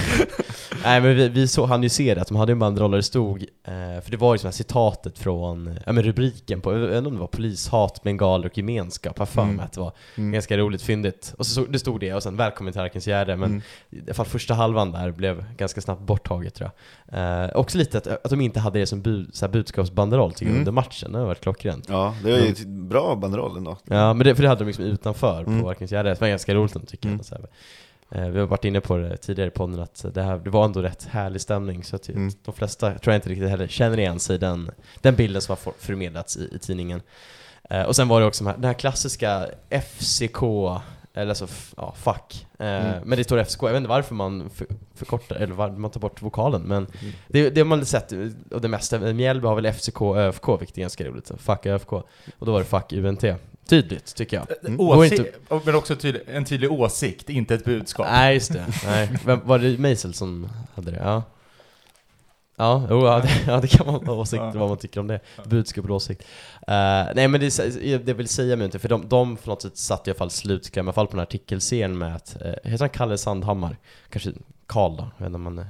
Nej 0.83 1.01
men 1.01 1.17
vi, 1.17 1.29
vi 1.29 1.49
så, 1.49 1.67
hann 1.67 1.83
ju 1.83 1.89
se 1.89 2.15
det, 2.15 2.21
att 2.21 2.29
de 2.29 2.37
hade 2.37 2.53
en 2.53 2.59
banderoll 2.59 2.91
där 2.91 2.97
det 2.99 3.03
stod, 3.03 3.43
eh, 3.43 4.03
för 4.03 4.11
det 4.11 4.17
var 4.17 4.35
ju 4.35 4.39
sådana 4.39 4.49
här 4.51 4.57
citatet 4.57 5.19
från, 5.19 5.79
ja 5.87 5.93
men 5.93 6.05
rubriken 6.05 6.61
på, 6.61 6.73
jag 6.73 6.79
vet 6.79 6.97
inte 6.97 7.09
om 7.09 7.15
det 7.15 7.21
var 7.21 7.27
polishat, 7.27 8.03
bengaler 8.03 8.47
och 8.49 8.59
gemenskap, 8.59 9.19
har 9.19 9.27
för 9.27 9.45
mig 9.45 9.65
att 9.65 9.73
det 9.73 9.81
var 9.81 9.93
Mm. 10.17 10.33
ganska 10.33 10.57
roligt 10.59 10.83
fyndigt. 10.83 11.35
Och 11.39 11.47
så 11.47 11.61
det 11.65 11.79
stod 11.79 12.01
det, 12.01 12.15
och 12.15 12.23
sen 12.23 12.37
välkommen 12.37 12.73
till 12.73 12.83
Arkens 12.83 13.07
Gärde, 13.07 13.37
men 13.37 13.51
Mm. 13.51 13.63
i 13.91 14.01
alla 14.07 14.15
fall 14.15 14.27
första 14.27 14.55
halvan 14.55 14.93
där 14.93 15.11
blev 15.11 15.45
ganska 15.57 15.81
snabbt 15.81 16.01
borttaget 16.03 16.55
tror 16.55 16.71
jag. 16.75 17.06
Eh, 17.13 17.47
också 17.55 17.79
lite 17.79 17.99
att, 17.99 18.07
att 18.07 18.31
de 18.31 18.41
inte 18.41 18.61
hade 18.61 18.79
det 18.79 18.87
som 18.87 19.03
bud, 19.03 19.35
så 19.35 19.47
här 19.47 19.53
budskapsbanderoll 19.53 20.33
tycker 20.33 20.45
jag 20.45 20.51
Mm. 20.51 20.61
under 20.61 20.73
matchen, 20.73 21.13
det 21.13 21.19
har 21.19 21.27
varit 21.27 21.41
klockrent. 21.41 21.87
Ja, 21.89 22.15
det 22.25 22.33
var 22.33 22.39
ju 22.39 22.49
ett 22.49 22.67
bra 22.67 23.17
banderoll 23.17 23.57
ändå. 23.57 23.77
Ja, 23.85 24.13
men 24.13 24.27
det, 24.27 24.35
för 24.35 24.43
det 24.43 24.49
hade 24.49 24.61
de 24.61 24.67
liksom 24.67 24.85
utanför 24.85 25.41
Mm. 25.43 25.63
på 25.63 25.71
Arkens 25.71 25.91
Gärde, 25.93 26.09
det 26.11 26.21
var 26.21 26.29
ganska 26.29 26.55
roligt 26.55 26.75
ändå, 26.75 26.87
tycker 26.87 27.09
Mm. 27.09 27.19
jag. 27.19 27.27
Så 27.27 27.35
här. 27.35 27.47
Eh, 28.25 28.29
Vi 28.31 28.39
har 28.41 28.47
varit 28.47 28.65
inne 28.65 28.81
på 28.81 28.97
det 28.97 29.17
tidigare 29.17 29.49
i 29.49 29.53
podden 29.53 29.81
att 29.81 30.05
det, 30.15 30.23
här, 30.23 30.39
det 30.39 30.51
var 30.51 30.65
ändå 30.65 30.83
rätt 30.83 31.05
härlig 31.11 31.41
stämning 31.41 31.85
så 31.85 31.97
att 31.97 32.09
Mm. 32.09 32.31
de 32.45 32.55
flesta 32.55 32.91
tror 32.99 33.13
jag 33.13 33.19
inte 33.19 33.29
riktigt 33.29 33.49
heller 33.49 33.67
känner 33.67 33.99
igen 33.99 34.19
sig 34.21 34.35
i 34.37 34.39
den, 34.39 34.71
den 35.01 35.15
bilden 35.15 35.43
som 35.43 35.53
har 35.53 35.57
for- 35.57 35.75
förmedlats 35.79 36.37
i, 36.37 36.51
i 36.55 36.59
tidningen. 36.59 37.01
Eh, 37.71 37.83
och 37.83 37.97
sen 37.97 38.09
var 38.09 38.21
det 38.21 38.27
också 38.27 38.45
de 38.45 38.51
här, 38.51 38.57
den 38.57 38.65
här 38.65 38.75
klassiska 38.75 39.47
FCK, 39.71 40.43
eller 41.17 41.29
alltså, 41.29 41.47
ja, 41.77 41.95
fuck. 42.03 42.47
Eh, 42.59 42.67
Mm. 42.67 43.03
Men 43.09 43.19
det 43.19 43.25
står 43.25 43.45
FCK, 43.45 43.62
jag 43.62 43.69
vet 43.69 43.77
inte 43.77 43.89
varför 43.89 44.14
man 44.14 44.51
för, 44.51 44.67
förkortar, 44.95 45.37
eller 45.37 45.55
var, 45.55 45.71
man 45.71 45.91
tar 45.91 46.01
bort 46.01 46.23
vokalen, 46.23 46.62
men 46.62 46.77
Mm. 47.01 47.12
det, 47.29 47.51
det 47.51 47.61
har 47.61 47.67
man 47.67 47.87
sett, 47.87 48.12
och 48.51 48.61
det 48.61 48.69
mesta, 48.69 48.99
Mjällby 48.99 49.47
har 49.47 49.55
väl 49.55 49.67
FCK 49.73 50.01
och 50.01 50.19
ÖFK, 50.19 50.49
vilket 50.61 50.77
är 50.79 50.81
ganska 50.81 51.05
roligt. 51.05 51.27
så 51.27 51.37
Fuck 51.37 51.67
ÖFK. 51.67 51.93
Och 51.93 52.07
då 52.47 52.53
var 52.53 52.59
det 52.59 52.64
fuck 52.64 52.93
UNT. 52.93 53.25
Tydligt, 53.69 54.14
tycker 54.14 54.37
jag. 54.37 54.47
Mm. 54.67 54.77
Går 54.77 54.97
Åsi- 54.97 55.12
inte- 55.51 55.61
Men 55.64 55.75
också 55.75 55.97
tydlig, 55.97 56.23
en 56.27 56.45
tydlig 56.45 56.73
åsikt, 56.73 57.31
inte 57.31 57.55
ett 57.55 57.64
budskap. 57.64 58.07
Nej, 58.11 58.35
just 58.35 58.53
det. 58.53 58.67
Nej. 58.85 59.09
Vem, 59.25 59.41
var 59.45 59.59
det 59.59 59.79
Meisel 59.79 60.14
som 60.14 60.49
hade 60.75 60.91
det? 60.91 61.01
Ja. 61.05 61.23
Ja, 62.59 62.87
jo, 62.91 63.07
ja, 63.07 63.21
det, 63.21 63.29
ja, 63.47 63.61
det 63.61 63.69
kan 63.69 63.87
man 63.87 64.07
ha 64.07 64.15
åsikter 64.15 64.47
Ja. 64.47 64.53
vad 64.61 64.69
man 64.69 64.79
tycker 64.79 65.01
om 65.01 65.07
det. 65.07 65.21
Budskap 65.45 65.85
och 65.85 65.91
åsikt. 65.91 66.23
Eh, 66.67 67.05
nej 67.15 67.29
men 67.29 67.41
det, 67.41 67.99
det 68.07 68.13
vill 68.13 68.29
säga 68.29 68.57
mig 68.57 68.65
inte, 68.65 68.79
för 68.79 68.89
de, 68.89 69.09
de 69.09 69.37
på 69.37 69.51
något 69.51 69.63
sätt 69.63 69.77
satte 69.77 70.11
i 70.11 70.13
alla 70.13 70.19
fall 70.19 70.31
slutkläm, 70.31 70.87
i 70.87 70.89
alla 70.89 70.93
fall 70.93 71.07
på 71.07 71.11
den 71.11 71.19
här 71.19 71.27
artikelserien 71.27 71.99
med 71.99 72.17
att, 72.17 72.37
uh, 72.45 72.71
heter 72.71 72.79
han 72.79 72.89
Kalle 72.89 73.19
Sandhammar? 73.19 73.77
Kanske 74.11 74.33
Karl 74.67 74.97
då, 74.97 75.11
jag 75.17 75.25
vet 75.25 75.27
inte 75.27 75.37
om 75.37 75.43
man 75.43 75.59
är 75.59 75.67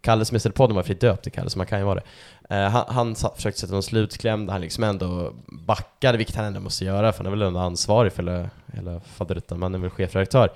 Kalle 0.00 0.24
som 0.24 0.38
på 0.40 0.50
podden 0.50 0.76
var 0.76 0.82
för 0.82 0.94
döpt 0.94 1.22
till 1.22 1.32
Kalle, 1.32 1.50
så 1.50 1.58
man 1.58 1.66
kan 1.66 1.78
ju 1.78 1.84
vara 1.84 2.00
det. 2.00 2.56
Eh, 2.56 2.70
han 2.70 2.84
han 2.88 3.14
sa, 3.14 3.34
försökte 3.36 3.60
sätta 3.60 3.72
någon 3.72 3.82
slutkläm 3.82 4.46
där 4.46 4.52
han 4.52 4.60
liksom 4.60 4.84
ändå 4.84 5.32
backade, 5.46 6.18
vilket 6.18 6.36
han 6.36 6.44
ändå 6.44 6.60
måste 6.60 6.84
göra, 6.84 7.12
för 7.12 7.18
han 7.24 7.26
är 7.26 7.30
väl 7.30 7.42
ändå 7.42 7.60
ansvarig 7.60 8.12
för 8.12 8.22
hela, 8.22 8.50
hela 8.72 9.00
faderuttan, 9.00 9.58
man 9.58 9.74
är 9.74 9.78
väl 9.78 9.90
chefredaktör. 9.90 10.50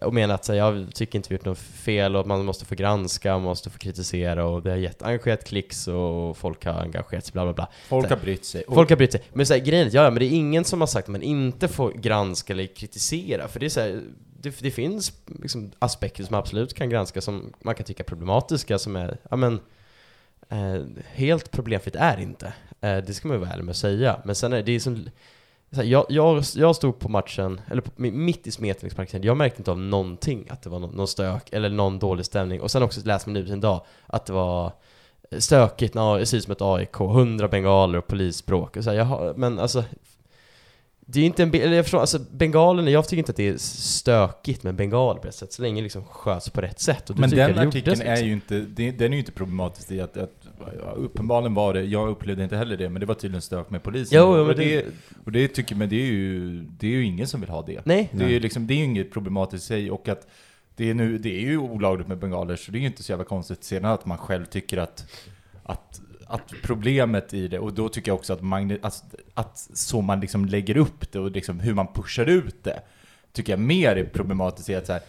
Och 0.00 0.14
menar 0.14 0.34
att 0.34 0.44
så, 0.44 0.52
här, 0.52 0.58
jag 0.58 0.94
tycker 0.94 1.18
inte 1.18 1.28
vi 1.28 1.34
gjort 1.34 1.44
något 1.44 1.58
fel 1.58 2.16
och 2.16 2.26
man 2.26 2.44
måste 2.44 2.64
få 2.64 2.74
granska, 2.74 3.32
man 3.32 3.42
måste 3.42 3.70
få 3.70 3.78
kritisera 3.78 4.44
och 4.46 4.62
det 4.62 4.70
har 4.70 4.76
gett 4.76 5.02
engagerat 5.02 5.44
klicks 5.44 5.88
och 5.88 6.36
folk 6.36 6.64
har 6.64 6.72
engagerat 6.72 7.24
sig, 7.24 7.32
bla 7.32 7.44
bla 7.44 7.52
bla. 7.52 7.68
Folk 7.88 8.08
Så- 8.08 8.14
har 8.14 8.20
brytt 8.20 8.44
sig. 8.44 8.62
Och- 8.62 8.74
Folk 8.74 8.90
har 8.90 8.96
brytt 8.96 9.12
sig. 9.12 9.22
Men 9.32 9.46
så 9.46 9.54
här, 9.54 9.60
grejen 9.60 9.86
är, 9.86 9.94
ja, 9.94 10.02
men 10.10 10.18
det 10.18 10.24
är 10.24 10.30
ingen 10.30 10.64
som 10.64 10.80
har 10.80 10.86
sagt 10.86 11.08
att 11.08 11.12
man 11.12 11.22
inte 11.22 11.68
får 11.68 11.92
granska 11.92 12.52
eller 12.52 12.66
kritisera. 12.66 13.48
För 13.48 13.60
det 13.60 13.66
är 13.66 13.70
så 13.70 13.80
här, 13.80 14.02
det, 14.40 14.60
det 14.60 14.70
finns 14.70 15.12
liksom 15.42 15.70
aspekter 15.78 16.24
som 16.24 16.34
absolut 16.36 16.74
kan 16.74 16.90
granskas, 16.90 17.24
som 17.24 17.52
man 17.60 17.74
kan 17.74 17.86
tycka 17.86 18.02
är 18.02 18.06
problematiska, 18.06 18.78
som 18.78 18.96
är, 18.96 19.18
ja 19.30 19.36
men, 19.36 19.60
eh, 20.48 20.82
helt 21.12 21.50
problemfritt 21.50 21.96
är 21.96 22.16
det 22.16 22.22
inte. 22.22 22.52
Eh, 22.80 22.96
det 22.96 23.14
ska 23.14 23.28
man 23.28 23.36
ju 23.36 23.40
vara 23.40 23.50
ärlig 23.52 23.64
med 23.64 23.70
att 23.72 23.76
säga. 23.76 24.20
Men 24.24 24.34
sen 24.34 24.52
är 24.52 24.62
det 24.62 24.80
som, 24.80 24.96
så 24.96 25.10
här, 25.76 25.82
jag, 25.84 26.06
jag, 26.08 26.44
jag 26.54 26.76
stod 26.76 26.98
på 26.98 27.08
matchen, 27.08 27.60
eller 27.70 27.82
på, 27.82 27.90
mitt 27.96 28.46
i 28.46 28.50
Smetningsparken, 28.50 29.22
jag 29.22 29.36
märkte 29.36 29.60
inte 29.60 29.70
av 29.70 29.78
någonting 29.78 30.46
att 30.50 30.62
det 30.62 30.70
var 30.70 30.78
någon, 30.78 30.96
någon 30.96 31.08
stök 31.08 31.52
eller 31.52 31.68
någon 31.68 31.98
dålig 31.98 32.26
stämning. 32.26 32.60
Och 32.60 32.70
sen 32.70 32.82
också 32.82 33.00
läste 33.04 33.28
man 33.30 33.36
ut 33.36 33.50
en 33.50 33.60
dag 33.60 33.84
att 34.06 34.26
det 34.26 34.32
var 34.32 34.72
stökigt, 35.38 35.94
när 35.94 36.18
det 36.18 36.26
ser 36.26 36.36
ut 36.36 36.44
som 36.44 36.52
ett 36.52 36.62
AIK, 36.62 37.00
100 37.00 37.48
bengaler 37.48 37.98
och 37.98 38.06
polisbråk 38.06 38.76
och 38.76 38.84
så 38.84 38.90
här, 38.90 38.96
jaha, 38.96 39.32
men 39.36 39.58
alltså 39.58 39.84
det 41.00 41.18
är 41.18 41.20
ju 41.20 41.26
inte 41.26 41.42
en, 41.42 41.54
eller 41.54 41.76
jag 41.76 41.84
förstår, 41.84 42.00
alltså 42.00 42.18
bengalerna, 42.30 42.90
jag 42.90 43.08
tycker 43.08 43.18
inte 43.18 43.30
att 43.30 43.36
det 43.36 43.48
är 43.48 43.56
stökigt 43.58 44.62
med 44.62 44.74
bengaler 44.74 45.20
på 45.20 45.28
ett 45.28 45.34
sätt, 45.34 45.52
så 45.52 45.62
länge 45.62 45.76
det 45.80 45.82
liksom 45.82 46.04
sköts 46.04 46.50
på 46.50 46.60
rätt 46.60 46.80
sätt. 46.80 47.10
Men 47.16 47.30
den 47.30 47.54
det 47.54 47.62
artikeln 47.62 48.00
är 48.00 48.10
liksom. 48.10 48.26
ju 48.26 48.32
inte, 48.32 48.60
det- 48.60 48.90
den 48.90 49.06
är 49.06 49.12
ju 49.12 49.18
inte 49.18 49.32
problematisk 49.32 49.90
i 49.90 50.00
att, 50.00 50.16
att 50.16 50.39
uppenbarligen 50.96 51.54
var 51.54 51.74
det, 51.74 51.82
jag 51.84 52.08
upplevde 52.08 52.42
inte 52.44 52.56
heller 52.56 52.76
det, 52.76 52.88
men 52.88 53.00
det 53.00 53.06
var 53.06 53.14
tydligen 53.14 53.42
stök 53.42 53.70
med 53.70 53.82
polisen. 53.82 54.18
Jo, 54.18 54.24
jo, 54.36 54.40
och, 54.40 54.46
men 54.46 54.56
det, 54.56 54.76
det- 54.76 54.86
och 55.24 55.32
det 55.32 55.48
tycker 55.48 55.74
men 55.74 55.88
det 55.88 55.96
är 55.96 56.06
ju, 56.06 56.60
det 56.62 56.86
är 56.86 56.90
ju 56.90 57.04
ingen 57.04 57.26
som 57.26 57.40
vill 57.40 57.50
ha 57.50 57.62
det. 57.62 57.80
Nej, 57.84 58.08
Det 58.12 58.24
är 58.24 58.28
ju 58.28 58.40
liksom, 58.40 58.66
det 58.66 58.74
är 58.74 58.84
inget 58.84 59.10
problematiskt 59.12 59.64
i 59.64 59.66
sig 59.66 59.90
och 59.90 60.08
att 60.08 60.26
det 60.76 60.90
är, 60.90 60.94
nu, 60.94 61.18
det 61.18 61.36
är 61.36 61.40
ju 61.40 61.58
olagligt 61.58 62.08
med 62.08 62.18
bengaler 62.18 62.56
så 62.56 62.72
det 62.72 62.78
är 62.78 62.80
ju 62.80 62.86
inte 62.86 63.02
så 63.02 63.12
jävla 63.12 63.24
konstigt 63.24 63.64
sedan 63.64 63.84
att 63.84 64.06
man 64.06 64.18
själv 64.18 64.44
tycker 64.44 64.78
att, 64.78 65.06
att, 65.62 66.00
att 66.26 66.52
problemet 66.62 67.34
i 67.34 67.48
det, 67.48 67.58
och 67.58 67.72
då 67.72 67.88
tycker 67.88 68.10
jag 68.10 68.16
också 68.18 68.32
att, 68.32 68.42
man, 68.42 68.78
att, 68.82 69.14
att 69.34 69.58
så 69.74 70.00
man 70.00 70.20
liksom 70.20 70.44
lägger 70.46 70.76
upp 70.76 71.12
det 71.12 71.18
och 71.18 71.30
liksom 71.30 71.60
hur 71.60 71.74
man 71.74 71.86
pushar 71.94 72.26
ut 72.26 72.64
det, 72.64 72.80
tycker 73.32 73.52
jag 73.52 73.60
mer 73.60 73.96
är 73.96 74.04
problematiskt 74.04 74.68
i 74.70 74.74
att 74.74 74.86
så 74.86 74.92
här, 74.92 75.02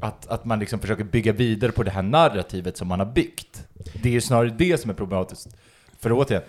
att, 0.00 0.26
att 0.26 0.44
man 0.44 0.58
liksom 0.58 0.78
försöker 0.80 1.04
bygga 1.04 1.32
vidare 1.32 1.72
på 1.72 1.82
det 1.82 1.90
här 1.90 2.02
narrativet 2.02 2.76
som 2.76 2.88
man 2.88 2.98
har 2.98 3.06
byggt. 3.06 3.66
Det 4.02 4.08
är 4.08 4.12
ju 4.12 4.20
snarare 4.20 4.54
det 4.58 4.80
som 4.80 4.90
är 4.90 4.94
problematiskt. 4.94 5.56
För 5.98 6.12
återigen, 6.12 6.42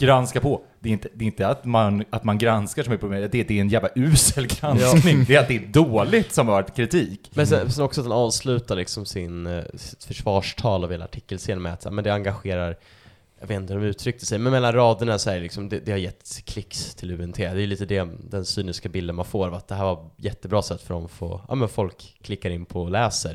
granska 0.00 0.40
på. 0.40 0.62
Det 0.80 0.88
är 0.88 0.92
inte, 0.92 1.08
det 1.14 1.24
är 1.24 1.26
inte 1.26 1.48
att, 1.48 1.64
man, 1.64 2.04
att 2.10 2.24
man 2.24 2.38
granskar 2.38 2.82
som 2.82 2.92
är 2.92 2.96
problemet, 2.96 3.32
det 3.32 3.40
är, 3.40 3.44
det 3.44 3.56
är 3.58 3.60
en 3.60 3.68
jävla 3.68 3.88
usel 3.94 4.46
granskning. 4.46 5.24
Det 5.24 5.34
är 5.34 5.40
att 5.40 5.48
det 5.48 5.56
är 5.56 5.66
dåligt 5.66 6.32
som 6.32 6.48
har 6.48 6.54
varit 6.54 6.76
kritik. 6.76 7.30
Men 7.34 7.46
sen, 7.46 7.70
sen 7.70 7.84
också 7.84 8.00
att 8.00 8.06
han 8.06 8.16
avslutar 8.16 8.76
liksom 8.76 9.06
sin, 9.06 9.46
eh, 9.46 9.64
sitt 9.74 10.04
försvarstal 10.04 10.84
av 10.84 10.90
hela 10.90 11.04
artikelserien 11.04 11.62
med 11.62 11.72
att 11.72 11.84
ja, 11.84 11.90
men 11.90 12.04
det 12.04 12.14
engagerar 12.14 12.76
jag 13.40 13.46
vet 13.46 13.56
inte 13.56 13.72
hur 13.74 13.80
de 13.80 13.86
uttryckte 13.86 14.26
sig, 14.26 14.38
men 14.38 14.52
mellan 14.52 14.72
raderna 14.72 15.18
så 15.18 15.30
är 15.30 15.34
det 15.34 15.40
liksom, 15.40 15.68
det, 15.68 15.78
det 15.78 15.90
har 15.90 15.98
gett 15.98 16.42
klicks 16.44 16.94
till 16.94 17.20
UNT. 17.20 17.36
Det 17.36 17.44
är 17.44 17.66
lite 17.66 17.86
det, 17.86 18.08
den 18.30 18.44
cyniska 18.44 18.88
bilden 18.88 19.16
man 19.16 19.24
får 19.24 19.46
av 19.46 19.54
att 19.54 19.68
det 19.68 19.74
här 19.74 19.84
var 19.84 20.10
jättebra 20.16 20.62
sätt 20.62 20.82
för 20.82 20.94
dem 20.94 21.04
att 21.04 21.10
få, 21.10 21.40
ja 21.48 21.54
men 21.54 21.68
folk 21.68 22.16
klickar 22.22 22.50
in 22.50 22.64
på 22.64 22.82
och 22.82 22.90
läser. 22.90 23.30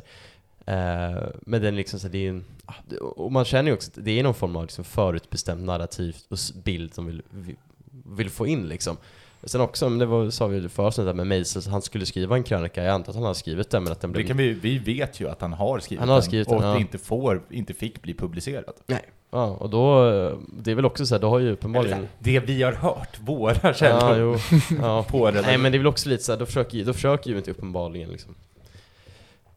Uh, 0.67 1.27
men 1.41 1.61
den 1.61 1.75
liksom 1.75 1.99
så 1.99 2.07
här, 2.07 2.11
det 2.11 2.17
är 2.17 2.21
ju 2.21 2.29
en, 2.29 2.45
ah, 2.65 2.95
och 3.01 3.31
man 3.31 3.45
känner 3.45 3.69
ju 3.71 3.75
också 3.75 3.91
att 3.91 4.05
det 4.05 4.19
är 4.19 4.23
någon 4.23 4.33
form 4.33 4.55
av 4.55 4.63
liksom 4.63 4.83
förutbestämd 4.83 5.63
narrativ 5.63 6.15
och 6.29 6.37
bild 6.63 6.93
som 6.93 7.05
vill, 7.05 7.21
vill, 7.29 7.55
vill 8.05 8.29
få 8.29 8.47
in 8.47 8.67
liksom. 8.67 8.97
Sen 9.45 9.61
också, 9.61 9.89
men 9.89 9.99
det 9.99 10.05
var, 10.05 10.29
sa 10.29 10.47
vi 10.47 10.69
förut 10.69 10.95
där 10.95 11.13
med 11.13 11.27
Meisel, 11.27 11.61
så 11.61 11.69
han 11.69 11.81
skulle 11.81 12.05
skriva 12.05 12.35
en 12.35 12.43
krönika, 12.43 12.83
jag 12.83 12.93
antar 12.93 13.11
att 13.11 13.15
han 13.15 13.25
har 13.25 13.33
skrivit 13.33 13.69
den 13.69 13.83
men 13.83 13.91
att 13.91 14.01
den 14.01 14.11
Det 14.11 14.15
blev 14.15 14.27
kan 14.27 14.37
vi, 14.37 14.53
vi 14.53 14.77
vet 14.77 15.19
ju 15.19 15.29
att 15.29 15.41
han 15.41 15.53
har 15.53 15.79
skrivit 15.79 15.99
Han 15.99 16.09
har 16.09 16.15
den 16.15 16.23
skrivit 16.23 16.47
och 16.47 16.53
den, 16.53 16.63
att 16.63 16.67
ja. 16.67 16.73
det 16.73 16.81
inte, 16.81 16.97
får, 16.97 17.41
inte 17.49 17.73
fick 17.73 18.01
bli 18.01 18.13
publicerat. 18.13 18.83
Nej. 18.87 19.01
Ja, 19.31 19.45
och 19.45 19.69
då, 19.69 20.09
det 20.59 20.71
är 20.71 20.75
väl 20.75 20.85
också 20.85 21.05
så 21.05 21.15
här, 21.15 21.21
då 21.21 21.29
har 21.29 21.39
ju 21.39 21.51
uppenbarligen... 21.51 22.07
det 22.19 22.39
vi 22.39 22.63
har 22.63 22.73
hört, 22.73 23.19
våra 23.19 23.55
Ja, 23.63 23.73
källor 23.73 24.17
jo. 24.17 24.57
Ja. 24.81 25.03
på 25.09 25.31
det. 25.31 25.41
Nej 25.41 25.57
men 25.57 25.71
det 25.71 25.75
är 25.75 25.79
väl 25.79 25.87
också 25.87 26.09
lite 26.09 26.23
så 26.23 26.31
här, 26.31 26.39
då 26.39 26.45
försöker, 26.45 26.85
då 26.85 26.93
försöker 26.93 27.29
ju 27.29 27.37
inte 27.37 27.51
uppenbarligen 27.51 28.09
liksom 28.09 28.35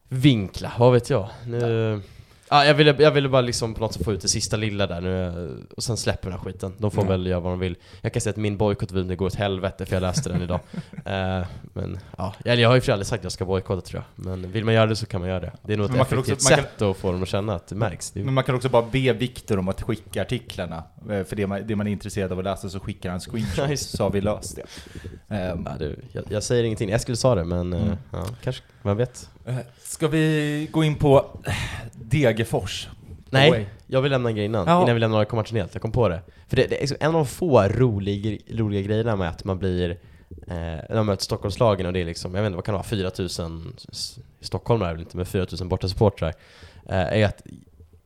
vinkla, 0.07 0.71
vad 0.79 0.93
vet 0.93 1.09
jag. 1.09 1.29
Nu, 1.47 1.57
ja, 1.57 1.99
jag, 2.49 2.73
ville, 2.73 2.95
jag 2.99 3.11
ville 3.11 3.29
bara 3.29 3.41
liksom 3.41 3.73
på 3.73 3.79
något 3.81 3.93
sätt 3.93 4.05
få 4.05 4.13
ut 4.13 4.21
det 4.21 4.27
sista 4.27 4.57
lilla 4.57 4.87
där 4.87 5.01
nu, 5.01 5.25
eh, 5.27 5.73
och 5.77 5.83
sen 5.83 5.97
släpper 5.97 6.29
den 6.29 6.39
här 6.39 6.45
skiten. 6.45 6.73
De 6.77 6.91
får 6.91 7.01
Mm. 7.01 7.11
väl 7.11 7.27
göra 7.27 7.39
vad 7.39 7.51
de 7.53 7.59
vill. 7.59 7.75
Jag 8.01 8.13
kan 8.13 8.21
säga 8.21 8.31
att 8.31 8.37
min 8.37 8.57
bojkott 8.57 8.91
av 8.91 9.15
går 9.15 9.25
åt 9.25 9.35
helvete 9.35 9.85
för 9.85 9.95
jag 9.95 10.01
läste 10.01 10.29
den 10.29 10.41
idag. 10.41 10.59
Eh, 11.05 11.45
men 11.73 11.99
ja, 12.17 12.33
eller 12.45 12.61
jag 12.63 12.69
har 12.69 12.75
ju 12.75 12.81
för 12.81 12.91
aldrig 12.91 13.07
sagt 13.07 13.19
att 13.19 13.23
jag 13.23 13.31
ska 13.31 13.45
bojkotta 13.45 13.81
tror 13.81 14.03
jag. 14.15 14.25
Men 14.25 14.51
vill 14.51 14.65
man 14.65 14.73
göra 14.73 14.85
det 14.85 14.95
så 14.95 15.05
kan 15.05 15.21
man 15.21 15.29
göra 15.29 15.39
det. 15.39 15.51
Det 15.61 15.73
är 15.73 15.77
nog 15.77 15.85
ett 15.85 15.91
man 15.91 16.01
effektivt 16.01 16.33
också- 16.35 16.49
man 16.49 16.57
kan- 16.57 16.65
sätt 16.65 16.81
att 16.81 16.97
få 16.97 17.11
dem 17.11 17.23
att 17.23 17.29
känna 17.29 17.55
att 17.55 17.67
det 17.67 17.75
märks. 17.75 18.15
Men 18.15 18.33
man 18.33 18.43
kan 18.43 18.55
också 18.55 18.69
bara 18.69 18.81
be 18.91 19.13
Viktor 19.13 19.59
om 19.59 19.67
att 19.67 19.81
skicka 19.81 20.21
artiklarna. 20.21 20.83
Eh, 21.09 21.23
För 21.23 21.35
det 21.35 21.47
man, 21.47 21.67
det 21.67 21.75
man 21.75 21.87
är 21.87 21.91
intresserad 21.91 22.31
av 22.31 22.37
att 22.39 22.43
läsa 22.45 22.69
så 22.69 22.79
skickar 22.79 23.09
han 23.09 23.19
Ja, 23.27 23.31
screenshots, 23.31 23.91
det. 23.91 23.97
så 23.97 24.03
har 24.03 24.11
vi 24.11 24.21
löst 24.21 24.55
det. 24.55 24.63
Ehm, 25.35 25.63
ja, 25.65 25.71
det, 25.79 25.95
jag, 26.11 26.23
jag 26.29 26.43
säger 26.43 26.63
ingenting, 26.63 26.91
Eskil 26.91 27.17
sa 27.17 27.35
det 27.35 27.43
men 27.43 27.73
Mm. 27.73 27.95
ja, 28.11 28.25
kanske, 28.43 28.63
vem 28.83 28.97
vet? 28.97 29.29
Eh, 29.49 29.55
Ska 29.83 30.07
vi 30.07 30.67
gå 30.71 30.83
in 30.83 30.95
på 30.95 31.25
eh, 31.45 31.53
Degerfors? 31.93 32.87
Nej, 33.29 33.49
Away. 33.49 33.65
jag 33.87 34.01
vill 34.01 34.11
lämna 34.11 34.29
en 34.29 34.35
grej 34.35 34.45
innan, 34.45 34.67
Ja. 34.67 34.81
innan 34.83 34.93
vi 34.95 34.99
lämnar 34.99 35.19
AIK-matchen 35.19 35.57
helt, 35.57 35.73
jag 35.75 35.81
kom 35.81 35.91
på 35.91 36.09
det. 36.09 36.21
För 36.47 36.55
det, 36.55 36.67
det 36.67 36.83
är 36.83 36.97
en 36.99 37.07
av 37.07 37.13
de 37.13 37.25
få 37.25 37.61
rolig, 37.63 38.41
roliga 38.51 38.81
grejerna 38.81 39.15
med 39.15 39.29
att 39.29 39.43
man 39.43 39.59
blir, 39.59 39.89
eh, 39.89 39.97
när 40.47 40.95
man 40.95 41.05
möter 41.05 41.23
Stockholmslagen 41.23 41.85
och 41.85 41.93
det 41.93 41.99
är 42.01 42.05
liksom, 42.05 42.35
jag 42.35 42.41
vet 42.41 42.47
inte 42.47 42.55
vad 42.55 42.65
kan 42.65 42.73
det 42.73 42.77
vara, 42.77 42.83
4000 42.87 43.73
s- 43.91 44.19
Stockholmare 44.41 44.89
är 44.89 44.93
väl 44.93 45.01
inte, 45.01 45.17
men 45.17 45.25
4000 45.25 45.69
bortasupportrar. 45.69 46.33
eh, 46.89 46.97
är 46.99 47.25
att 47.25 47.41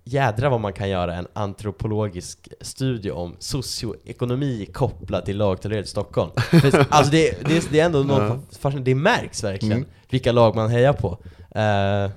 jädra 0.03 0.49
vad 0.49 0.59
man 0.61 0.73
kan 0.73 0.89
göra 0.89 1.15
en 1.15 1.27
antropologisk 1.33 2.49
studie 2.61 3.11
om 3.11 3.35
socioekonomi 3.39 4.65
kopplat 4.73 5.25
till 5.25 5.37
lagtillhörighet 5.37 5.85
i 5.87 5.89
Stockholm. 5.89 6.31
Alltså 6.89 7.11
det, 7.11 7.47
det, 7.47 7.71
det 7.71 7.79
är 7.79 7.85
ändå 7.85 7.99
något 8.03 8.57
fascinerande, 8.59 8.91
det 8.91 8.95
märks 8.95 9.43
verkligen 9.43 9.77
Mm. 9.77 9.89
vilka 10.09 10.31
lag 10.31 10.55
man 10.55 10.69
hejar 10.69 10.93
på. 10.93 11.17
Eh, 11.55 12.11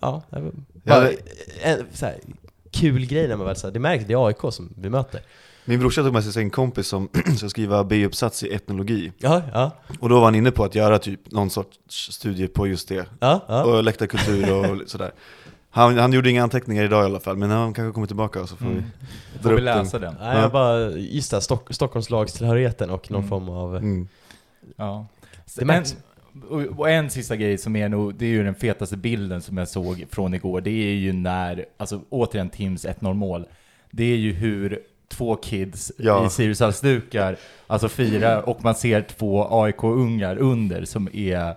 ja, 0.00 0.22
bara 0.84 1.10
en 1.62 1.86
så 1.92 2.06
här, 2.06 2.16
kul 2.70 3.06
grej 3.06 3.28
när 3.28 3.36
man 3.36 3.46
väl 3.46 3.56
så 3.56 3.66
här, 3.66 3.74
det 3.74 3.80
märks, 3.80 4.04
det 4.06 4.12
är 4.12 4.26
AIK 4.26 4.40
som 4.50 4.72
vi 4.78 4.90
möter. 4.90 5.20
Min 5.64 5.80
brorsa 5.80 6.02
tog 6.02 6.12
med 6.12 6.24
sig 6.24 6.32
sin 6.32 6.50
kompis 6.50 6.86
som 6.86 7.08
ska 7.36 7.48
skriva 7.48 7.84
B-uppsats 7.84 8.42
i 8.42 8.54
etnologi 8.54 9.12
Ja, 9.18 9.42
ja, 9.52 9.70
Och 10.00 10.08
då 10.08 10.14
var 10.14 10.24
han 10.24 10.34
inne 10.34 10.50
på 10.50 10.64
att 10.64 10.74
göra 10.74 10.98
typ 10.98 11.30
någon 11.30 11.50
sorts 11.50 12.12
studie 12.12 12.46
på 12.48 12.66
just 12.66 12.88
det 12.88 13.06
ja, 13.20 13.40
ja. 13.48 13.64
Och 13.64 13.84
läktarkultur 13.84 14.52
och 14.52 14.78
sådär 14.90 15.12
han, 15.76 15.98
han 15.98 16.12
gjorde 16.12 16.30
inga 16.30 16.42
anteckningar 16.42 16.84
idag 16.84 17.02
i 17.02 17.06
alla 17.06 17.20
fall, 17.20 17.36
men 17.36 17.50
han 17.50 17.74
kanske 17.74 17.92
kommer 17.94 18.06
tillbaka 18.06 18.40
och 18.42 18.48
så 18.48 18.56
får 18.56 18.66
Mm. 18.66 18.84
vi 19.32 19.38
Får 19.42 19.48
dra 19.48 19.56
vi 19.56 19.60
upp 19.62 19.66
den. 19.66 19.78
läsa 19.84 19.98
den? 19.98 20.14
Nej, 20.20 20.38
jag 20.40 20.52
bara, 20.52 20.90
just 20.90 21.30
det, 21.30 21.40
Stock, 21.40 21.74
Stockholmslagstillhörigheten 21.74 22.90
och 22.90 23.10
någon 23.10 23.18
Mm. 23.18 23.28
form 23.28 23.48
av... 23.48 23.76
Mm. 23.76 24.08
Ja. 24.76 25.06
En, 25.60 25.84
och- 26.48 26.78
och 26.78 26.90
en 26.90 27.10
sista 27.10 27.36
grej 27.36 27.58
som 27.58 27.76
är 27.76 27.88
nog, 27.88 28.14
det 28.14 28.24
är 28.26 28.30
ju 28.30 28.44
den 28.44 28.54
fetaste 28.54 28.96
bilden 28.96 29.42
som 29.42 29.56
jag 29.58 29.68
såg 29.68 30.04
från 30.10 30.34
igår. 30.34 30.60
Det 30.60 30.70
är 30.70 30.94
ju 30.94 31.12
när, 31.12 31.64
alltså 31.76 32.00
återigen 32.10 32.50
Tims 32.50 32.86
1-0 32.86 33.14
mål. 33.14 33.46
Det 33.90 34.04
är 34.04 34.16
ju 34.16 34.32
hur 34.32 34.78
två 35.08 35.36
kids 35.36 35.92
Ja. 35.98 36.26
i 36.26 36.30
Sirius-halsdukar, 36.30 37.36
alltså 37.66 37.88
firar 37.88 38.48
och 38.48 38.64
man 38.64 38.74
ser 38.74 39.02
två 39.02 39.48
AIK-ungar 39.50 40.36
under 40.38 40.84
som 40.84 41.08
är 41.12 41.54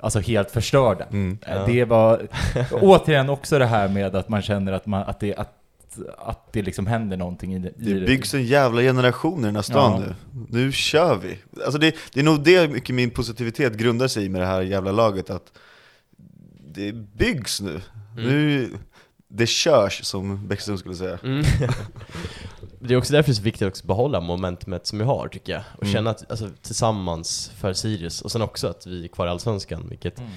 alltså 0.00 0.18
helt 0.20 0.50
förstörda. 0.50 1.04
Mm. 1.04 1.38
Eh, 1.46 1.54
Ja. 1.56 1.64
Det 1.66 1.84
var 1.84 2.28
återigen 2.72 3.28
också 3.30 3.58
det 3.58 3.66
här 3.66 3.88
med 3.88 4.16
att 4.16 4.28
man 4.28 4.42
känner 4.42 4.72
att, 4.72 4.86
man, 4.86 5.02
att, 5.02 5.20
det, 5.20 5.34
att, 5.34 5.54
att 6.18 6.52
det 6.52 6.62
liksom 6.62 6.86
händer 6.86 7.16
någonting 7.16 7.54
i 7.54 7.58
det. 7.58 7.68
i 7.68 7.92
Det 7.92 8.06
byggs 8.06 8.34
en 8.34 8.44
jävla 8.44 8.80
generation 8.80 9.40
i 9.40 9.44
den 9.46 9.54
här 9.56 9.62
stan 9.62 10.02
Ja. 10.02 10.06
nu. 10.08 10.14
Nu 10.48 10.72
kör 10.72 11.16
vi! 11.16 11.38
Alltså 11.64 11.78
det, 11.78 11.94
det 12.12 12.20
är 12.20 12.24
nog 12.24 12.40
det 12.44 12.68
mycket 12.70 12.94
min 12.94 13.10
positivitet 13.10 13.72
grundar 13.76 14.08
sig 14.08 14.24
i 14.24 14.28
med 14.28 14.40
det 14.40 14.46
här 14.46 14.60
jävla 14.62 14.92
laget, 14.92 15.30
att 15.30 15.52
det 16.74 16.92
byggs 16.92 17.60
nu. 17.60 17.80
Mm. 18.16 18.28
nu 18.30 18.70
det 19.30 19.46
körs, 19.46 20.04
som 20.04 20.48
Bäckström 20.48 20.78
skulle 20.78 20.94
säga. 20.94 21.18
Mm. 21.24 21.44
det 22.80 22.94
är 22.94 22.98
också 22.98 23.12
därför 23.12 23.28
det 23.30 23.32
är 23.32 23.36
så 23.36 23.42
viktigt 23.42 23.68
att 23.68 23.82
behålla 23.82 24.20
momentumet 24.20 24.86
som 24.86 24.98
vi 24.98 25.04
har 25.04 25.28
tycker 25.28 25.52
jag. 25.52 25.62
Och 25.76 25.82
Mm. 25.82 25.94
känna 25.94 26.10
att, 26.10 26.30
alltså, 26.30 26.48
tillsammans 26.62 27.52
för 27.60 27.72
Sirius, 27.72 28.22
och 28.22 28.32
sen 28.32 28.42
också 28.42 28.68
att 28.68 28.86
vi 28.86 29.04
är 29.04 29.08
kvar 29.08 29.26
i 29.26 29.30
Allsvenskan, 29.30 29.86
vilket 29.88 30.18
Mm. 30.18 30.30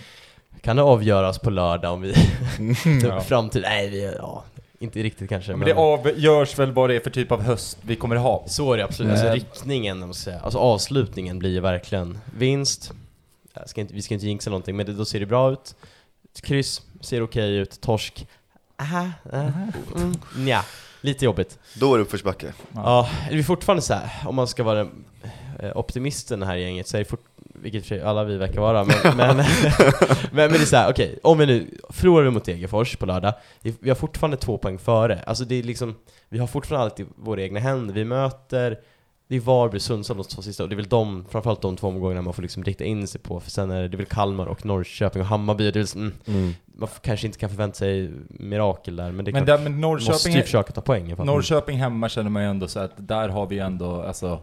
kan 0.61 0.75
det 0.75 0.81
avgöras 0.83 1.39
på 1.39 1.49
lördag 1.49 1.93
om 1.93 2.01
vi... 2.01 2.13
Ja. 3.03 3.21
Framtid, 3.21 3.61
nej 3.61 3.89
vi, 3.89 4.13
ja, 4.17 4.43
inte 4.79 5.03
riktigt 5.03 5.29
kanske 5.29 5.51
Ja, 5.51 5.57
men 5.57 5.67
det 5.67 5.73
avgörs 5.73 6.59
väl 6.59 6.71
vad 6.71 6.89
det 6.89 6.95
är 6.95 6.99
för 6.99 7.09
typ 7.09 7.31
av 7.31 7.41
höst 7.41 7.77
vi 7.81 7.95
kommer 7.95 8.15
ha. 8.15 8.43
Så 8.47 8.73
är 8.73 8.77
det 8.77 8.83
absolut, 8.83 9.11
alltså 9.11 9.29
riktningen, 9.29 10.01
om 10.03 10.07
man 10.09 10.13
ska 10.13 10.23
säga. 10.31 10.39
alltså 10.39 10.59
avslutningen 10.59 11.39
blir 11.39 11.49
ju 11.49 11.59
verkligen 11.59 12.19
vinst, 12.37 12.91
ska 13.65 13.81
inte, 13.81 13.93
vi 13.93 14.01
ska 14.01 14.13
inte 14.13 14.25
jinxa 14.25 14.49
någonting, 14.49 14.75
men 14.75 14.85
det, 14.85 14.93
då 14.93 15.05
ser 15.05 15.19
det 15.19 15.25
bra 15.25 15.51
ut. 15.51 15.75
Kryss, 16.41 16.81
ser 17.01 17.21
okej 17.23 17.55
ut, 17.55 17.81
torsk, 17.81 18.27
aha, 18.77 19.09
äh, 19.33 19.49
mm, 19.95 20.13
nja, 20.37 20.65
lite 21.01 21.25
jobbigt. 21.25 21.59
Då 21.73 21.93
är 21.93 21.97
det 21.97 22.03
uppförsbacke. 22.03 22.53
Ja, 22.75 23.09
är 23.29 23.35
vi 23.35 23.43
fortfarande 23.43 23.81
så 23.81 23.93
här, 23.93 24.27
om 24.27 24.35
man 24.35 24.47
ska 24.47 24.63
vara 24.63 24.87
eh, 25.59 25.77
optimisten 25.77 26.39
i 26.39 26.41
det 26.41 26.45
här 26.45 26.55
gänget, 26.55 26.87
så 26.87 26.97
är 26.97 26.99
det 26.99 27.05
fort, 27.05 27.25
vilket 27.35 27.83
i 27.83 27.87
för 27.87 27.99
alla 27.99 28.23
vi 28.23 28.37
verkar 28.37 28.61
vara, 28.61 28.83
men, 28.83 28.97
men, 29.17 29.37
men, 29.37 29.45
men 30.31 30.51
det 30.51 30.61
är 30.61 30.65
så 30.65 30.75
här, 30.75 30.91
okej, 30.91 31.19
om 31.23 31.37
vi 31.37 31.45
nu 31.45 31.77
förlorar 31.89 32.25
vi 32.25 32.31
mot 32.31 32.45
Degerfors 32.45 32.95
på 32.95 33.05
lördag, 33.05 33.33
vi 33.61 33.73
vi 33.79 33.89
har 33.89 33.95
fortfarande 33.95 34.37
två 34.37 34.57
poäng 34.57 34.79
före, 34.79 35.19
alltså 35.25 35.45
det 35.45 35.55
är 35.55 35.63
liksom, 35.63 35.95
vi 36.29 36.39
har 36.39 36.47
fortfarande 36.47 36.85
allt 36.85 36.99
i 36.99 37.05
våra 37.15 37.41
egna 37.41 37.59
händer, 37.59 37.93
vi 37.93 38.05
möter, 38.05 38.79
det 39.31 39.37
är 39.37 39.39
Varberg, 39.39 39.79
Sundsvall 39.79 40.17
de 40.17 40.23
två 40.23 40.41
sista, 40.41 40.63
och 40.63 40.69
det 40.69 40.73
är 40.75 40.77
väl 40.77 40.87
de, 40.87 41.25
framförallt 41.29 41.61
de 41.61 41.77
två 41.77 41.87
omgångarna 41.87 42.21
man 42.21 42.33
får 42.33 42.41
liksom 42.41 42.63
rikta 42.63 42.83
in 42.83 43.07
sig 43.07 43.21
på, 43.21 43.39
för 43.39 43.51
sen 43.51 43.71
är 43.71 43.81
det, 43.81 43.87
det 43.87 43.95
är 43.95 43.97
väl 43.97 44.05
Kalmar 44.05 44.45
och 44.45 44.65
Norrköping 44.65 45.21
och 45.21 45.27
Hammarby, 45.27 45.71
det 45.71 45.79
är 45.79 45.83
väl, 45.83 46.03
mm, 46.03 46.13
Mm. 46.27 46.53
man 46.75 46.89
kanske 47.01 47.27
inte 47.27 47.39
kan 47.39 47.49
förvänta 47.49 47.75
sig 47.77 48.11
mirakel 48.29 48.95
där, 48.95 49.11
men 49.11 49.25
det 49.25 49.31
är 49.31 49.33
Men, 49.33 49.45
klart, 49.45 49.59
där, 49.63 49.69
men 49.69 49.81
måste 49.81 50.29
ju 50.29 50.41
försöka 50.43 50.71
ta 50.71 50.81
poäng. 50.81 51.15
Norrköping 51.17 51.77
hemma 51.77 52.09
känner 52.09 52.29
man 52.29 52.43
ju 52.43 52.49
ändå 52.49 52.67
så 52.67 52.79
att 52.79 52.91
där 52.97 53.29
har 53.29 53.47
vi 53.47 53.59
ändå, 53.59 54.01
alltså... 54.01 54.39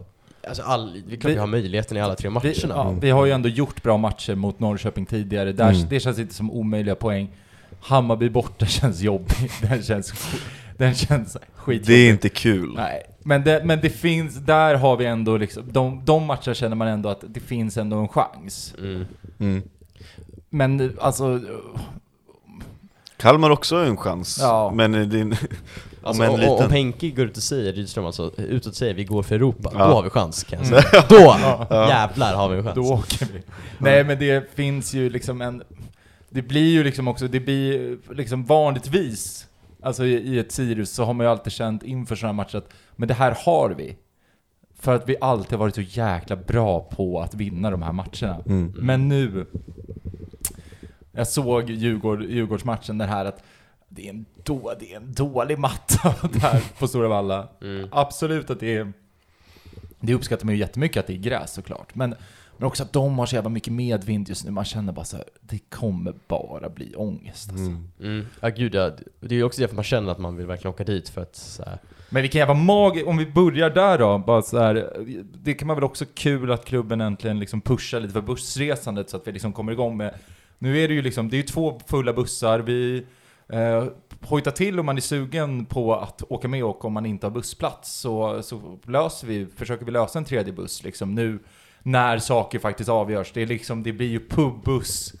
Alltså 0.47 0.63
all, 0.63 0.93
det 1.07 1.15
är 1.15 1.19
klart 1.19 1.29
Vi- 1.29 1.33
vi 1.33 1.39
har 1.39 1.47
möjligheten 1.47 1.97
i 1.97 2.01
alla 2.01 2.15
tre 2.15 2.29
matcherna. 2.29 2.51
Vi, 2.53 2.69
ja, 2.69 2.95
vi 3.01 3.09
har 3.09 3.25
ju 3.25 3.31
ändå 3.31 3.49
gjort 3.49 3.83
bra 3.83 3.97
matcher 3.97 4.35
mot 4.35 4.59
Norrköping 4.59 5.05
tidigare. 5.05 5.51
Där, 5.51 5.69
Mm. 5.73 5.87
Det 5.89 5.99
känns 5.99 6.19
inte 6.19 6.33
som 6.33 6.51
omöjliga 6.51 6.95
poäng. 6.95 7.29
Hammarby 7.81 8.29
borta 8.29 8.65
känns 8.65 9.01
jobbig. 9.01 9.51
Den 9.61 9.83
känns, 9.83 10.13
den 10.77 10.95
känns 10.95 11.37
skitjobbig. 11.55 11.87
Det 11.87 11.93
är 11.93 12.09
inte 12.09 12.29
kul. 12.29 12.73
Nej, 12.75 13.03
men 13.23 13.43
det, 13.43 13.61
men 13.65 13.79
det 13.81 13.89
finns, 13.89 14.35
där 14.35 14.75
har 14.75 14.97
vi 14.97 15.05
ändå 15.05 15.37
liksom, 15.37 15.63
de, 15.71 16.05
de 16.05 16.25
matcherna 16.25 16.53
känner 16.53 16.75
man 16.75 16.87
ändå 16.87 17.09
att 17.09 17.23
det 17.27 17.39
finns 17.39 17.77
ändå 17.77 17.97
en 17.97 18.07
chans. 18.07 18.73
Mm. 18.79 19.05
Mm. 19.39 19.61
Men 20.49 20.97
alltså, 21.01 21.39
Kalmar 23.17 23.49
också 23.49 23.75
har 23.77 23.85
en 23.85 23.97
chans, 23.97 24.37
Ja. 24.41 24.71
men 24.75 24.93
en, 24.93 25.35
Alltså, 26.03 26.23
om 26.23 26.27
en 26.29 26.33
om, 26.33 26.39
liten... 26.39 26.65
om 26.65 26.71
Henke 26.71 27.09
går 27.09 27.25
ut 27.25 27.37
och 27.37 27.43
säger, 27.43 27.73
Rydström 27.73 28.05
alltså, 28.05 28.31
utåt 28.37 28.67
och 28.71 28.75
säger 28.75 28.93
vi 28.93 29.03
går 29.03 29.23
för 29.23 29.35
Europa, 29.35 29.71
Ja. 29.73 29.87
då 29.87 29.93
har 29.93 30.03
vi 30.03 30.09
chans 30.09 30.43
kan 30.43 30.59
jag 30.59 30.67
Mm. 30.67 30.81
säga. 30.81 31.03
Då! 31.09 31.35
Ja. 31.69 31.87
Jävlar 31.89 32.35
har 32.35 32.49
vi 32.49 32.57
en 32.57 32.63
chans. 32.63 32.75
då 32.75 32.81
åker 32.93 33.25
vi. 33.33 33.41
Nej 33.77 34.03
men 34.03 34.19
det 34.19 34.55
finns 34.55 34.93
ju 34.93 35.09
liksom 35.09 35.41
en, 35.41 35.63
det 36.29 36.41
blir 36.41 36.71
ju 36.71 36.83
liksom 36.83 37.07
också, 37.07 37.27
det 37.27 37.39
blir 37.39 37.97
liksom 38.13 38.45
vanligtvis, 38.45 39.47
alltså 39.81 40.05
i, 40.05 40.13
i 40.13 40.39
ett 40.39 40.51
Sirius 40.51 40.91
så 40.91 41.03
har 41.03 41.13
man 41.13 41.25
ju 41.25 41.31
alltid 41.31 41.53
känt 41.53 41.83
inför 41.83 42.15
sådana 42.15 42.33
här 42.33 42.37
matcher 42.37 42.57
att, 42.57 42.73
men 42.95 43.07
det 43.07 43.13
här 43.13 43.37
har 43.45 43.69
vi. 43.69 43.97
För 44.79 44.95
att 44.95 45.09
vi 45.09 45.17
alltid 45.21 45.59
varit 45.59 45.75
så 45.75 45.81
jäkla 45.81 46.35
bra 46.35 46.79
på 46.79 47.21
att 47.21 47.33
vinna 47.33 47.71
de 47.71 47.81
här 47.81 47.91
matcherna. 47.91 48.43
Mm. 48.45 48.73
Men 48.77 49.07
nu, 49.07 49.45
jag 51.11 51.27
såg 51.27 51.69
Djurgård, 51.69 52.23
Djurgårdsmatchen, 52.23 52.97
den 52.97 53.09
här 53.09 53.25
att 53.25 53.43
det 53.89 54.05
är 54.05 54.09
en, 54.09 54.25
då, 54.43 54.73
det 54.79 54.93
är 54.93 54.97
en 54.97 55.13
dålig 55.13 55.59
matta 55.59 56.15
där 56.33 56.79
på 56.79 56.87
Stora 56.87 57.07
Valla. 57.07 57.47
Mm. 57.61 57.89
Absolut 57.91 58.49
att 58.49 58.59
det 58.59 58.77
är... 58.77 58.93
Det 59.99 60.13
uppskattar 60.13 60.45
man 60.45 60.53
ju 60.55 60.59
jättemycket 60.59 60.99
att 60.99 61.07
det 61.07 61.13
är 61.13 61.17
gräs 61.17 61.53
såklart. 61.53 61.95
Men, 61.95 62.15
men 62.59 62.67
också 62.67 62.83
att 62.83 62.93
de 62.93 63.19
har 63.19 63.25
så 63.25 63.35
jävla 63.35 63.49
mycket 63.49 63.73
medvind 63.73 64.29
just 64.29 64.45
nu. 64.45 64.51
Man 64.51 64.65
känner 64.65 64.93
bara 64.93 65.05
så 65.05 65.17
här, 65.17 65.25
det 65.41 65.59
kommer 65.69 66.13
bara 66.27 66.69
bli 66.69 66.95
ångest 66.95 67.49
alltså. 67.49 67.65
Mm. 67.65 67.89
Mm. 67.99 68.25
Ja 68.39 68.49
gud 68.49 68.75
ja, 68.75 68.91
det 69.19 69.35
är 69.35 69.37
ju 69.37 69.43
också 69.43 69.61
därför 69.61 69.75
man 69.75 69.83
känner 69.83 70.11
att 70.11 70.17
man 70.17 70.35
vill 70.35 70.45
verkligen 70.45 70.73
åka 70.73 70.83
dit 70.83 71.09
för 71.09 71.21
att 71.21 71.35
så 71.35 71.63
här, 71.63 71.77
Men 72.09 72.21
vilken 72.21 72.39
jävla 72.39 72.53
mag... 72.53 73.03
Om 73.05 73.17
vi 73.17 73.25
börjar 73.25 73.69
där 73.69 73.97
då, 73.97 74.17
bara 74.17 74.41
så 74.41 74.59
här, 74.59 74.89
Det 75.33 75.53
kan 75.53 75.67
man 75.67 75.77
väl 75.77 75.83
också 75.83 76.05
kul 76.13 76.51
att 76.51 76.65
klubben 76.65 77.01
äntligen 77.01 77.39
liksom 77.39 77.61
pushar 77.61 77.99
lite 77.99 78.13
för 78.13 78.21
bussresandet 78.21 79.09
så 79.09 79.17
att 79.17 79.27
vi 79.27 79.31
liksom 79.31 79.53
kommer 79.53 79.71
igång 79.71 79.97
med... 79.97 80.13
Nu 80.57 80.79
är 80.79 80.87
det 80.87 80.93
ju 80.93 81.01
liksom, 81.01 81.29
det 81.29 81.35
är 81.35 81.41
ju 81.41 81.43
två 81.43 81.81
fulla 81.87 82.13
bussar, 82.13 82.59
vi... 82.59 83.05
Eh, 83.49 83.85
hojta 84.21 84.51
till 84.51 84.79
om 84.79 84.85
man 84.85 84.97
är 84.97 85.01
sugen 85.01 85.65
på 85.65 85.95
att 85.95 86.23
åka 86.29 86.47
med 86.47 86.63
och 86.63 86.85
om 86.85 86.93
man 86.93 87.05
inte 87.05 87.25
har 87.25 87.31
bussplats 87.31 87.99
så, 87.99 88.43
så 88.43 88.79
löser 88.87 89.27
vi, 89.27 89.45
försöker 89.55 89.85
vi 89.85 89.91
lösa 89.91 90.19
en 90.19 90.25
tredje 90.25 90.53
buss 90.53 90.83
liksom 90.83 91.15
nu 91.15 91.39
när 91.83 92.17
saker 92.19 92.59
faktiskt 92.59 92.89
avgörs. 92.89 93.31
Det, 93.33 93.41
är 93.41 93.45
liksom, 93.45 93.83
det 93.83 93.93
blir 93.93 94.07
ju 94.07 94.19
pubbuss 94.29 95.13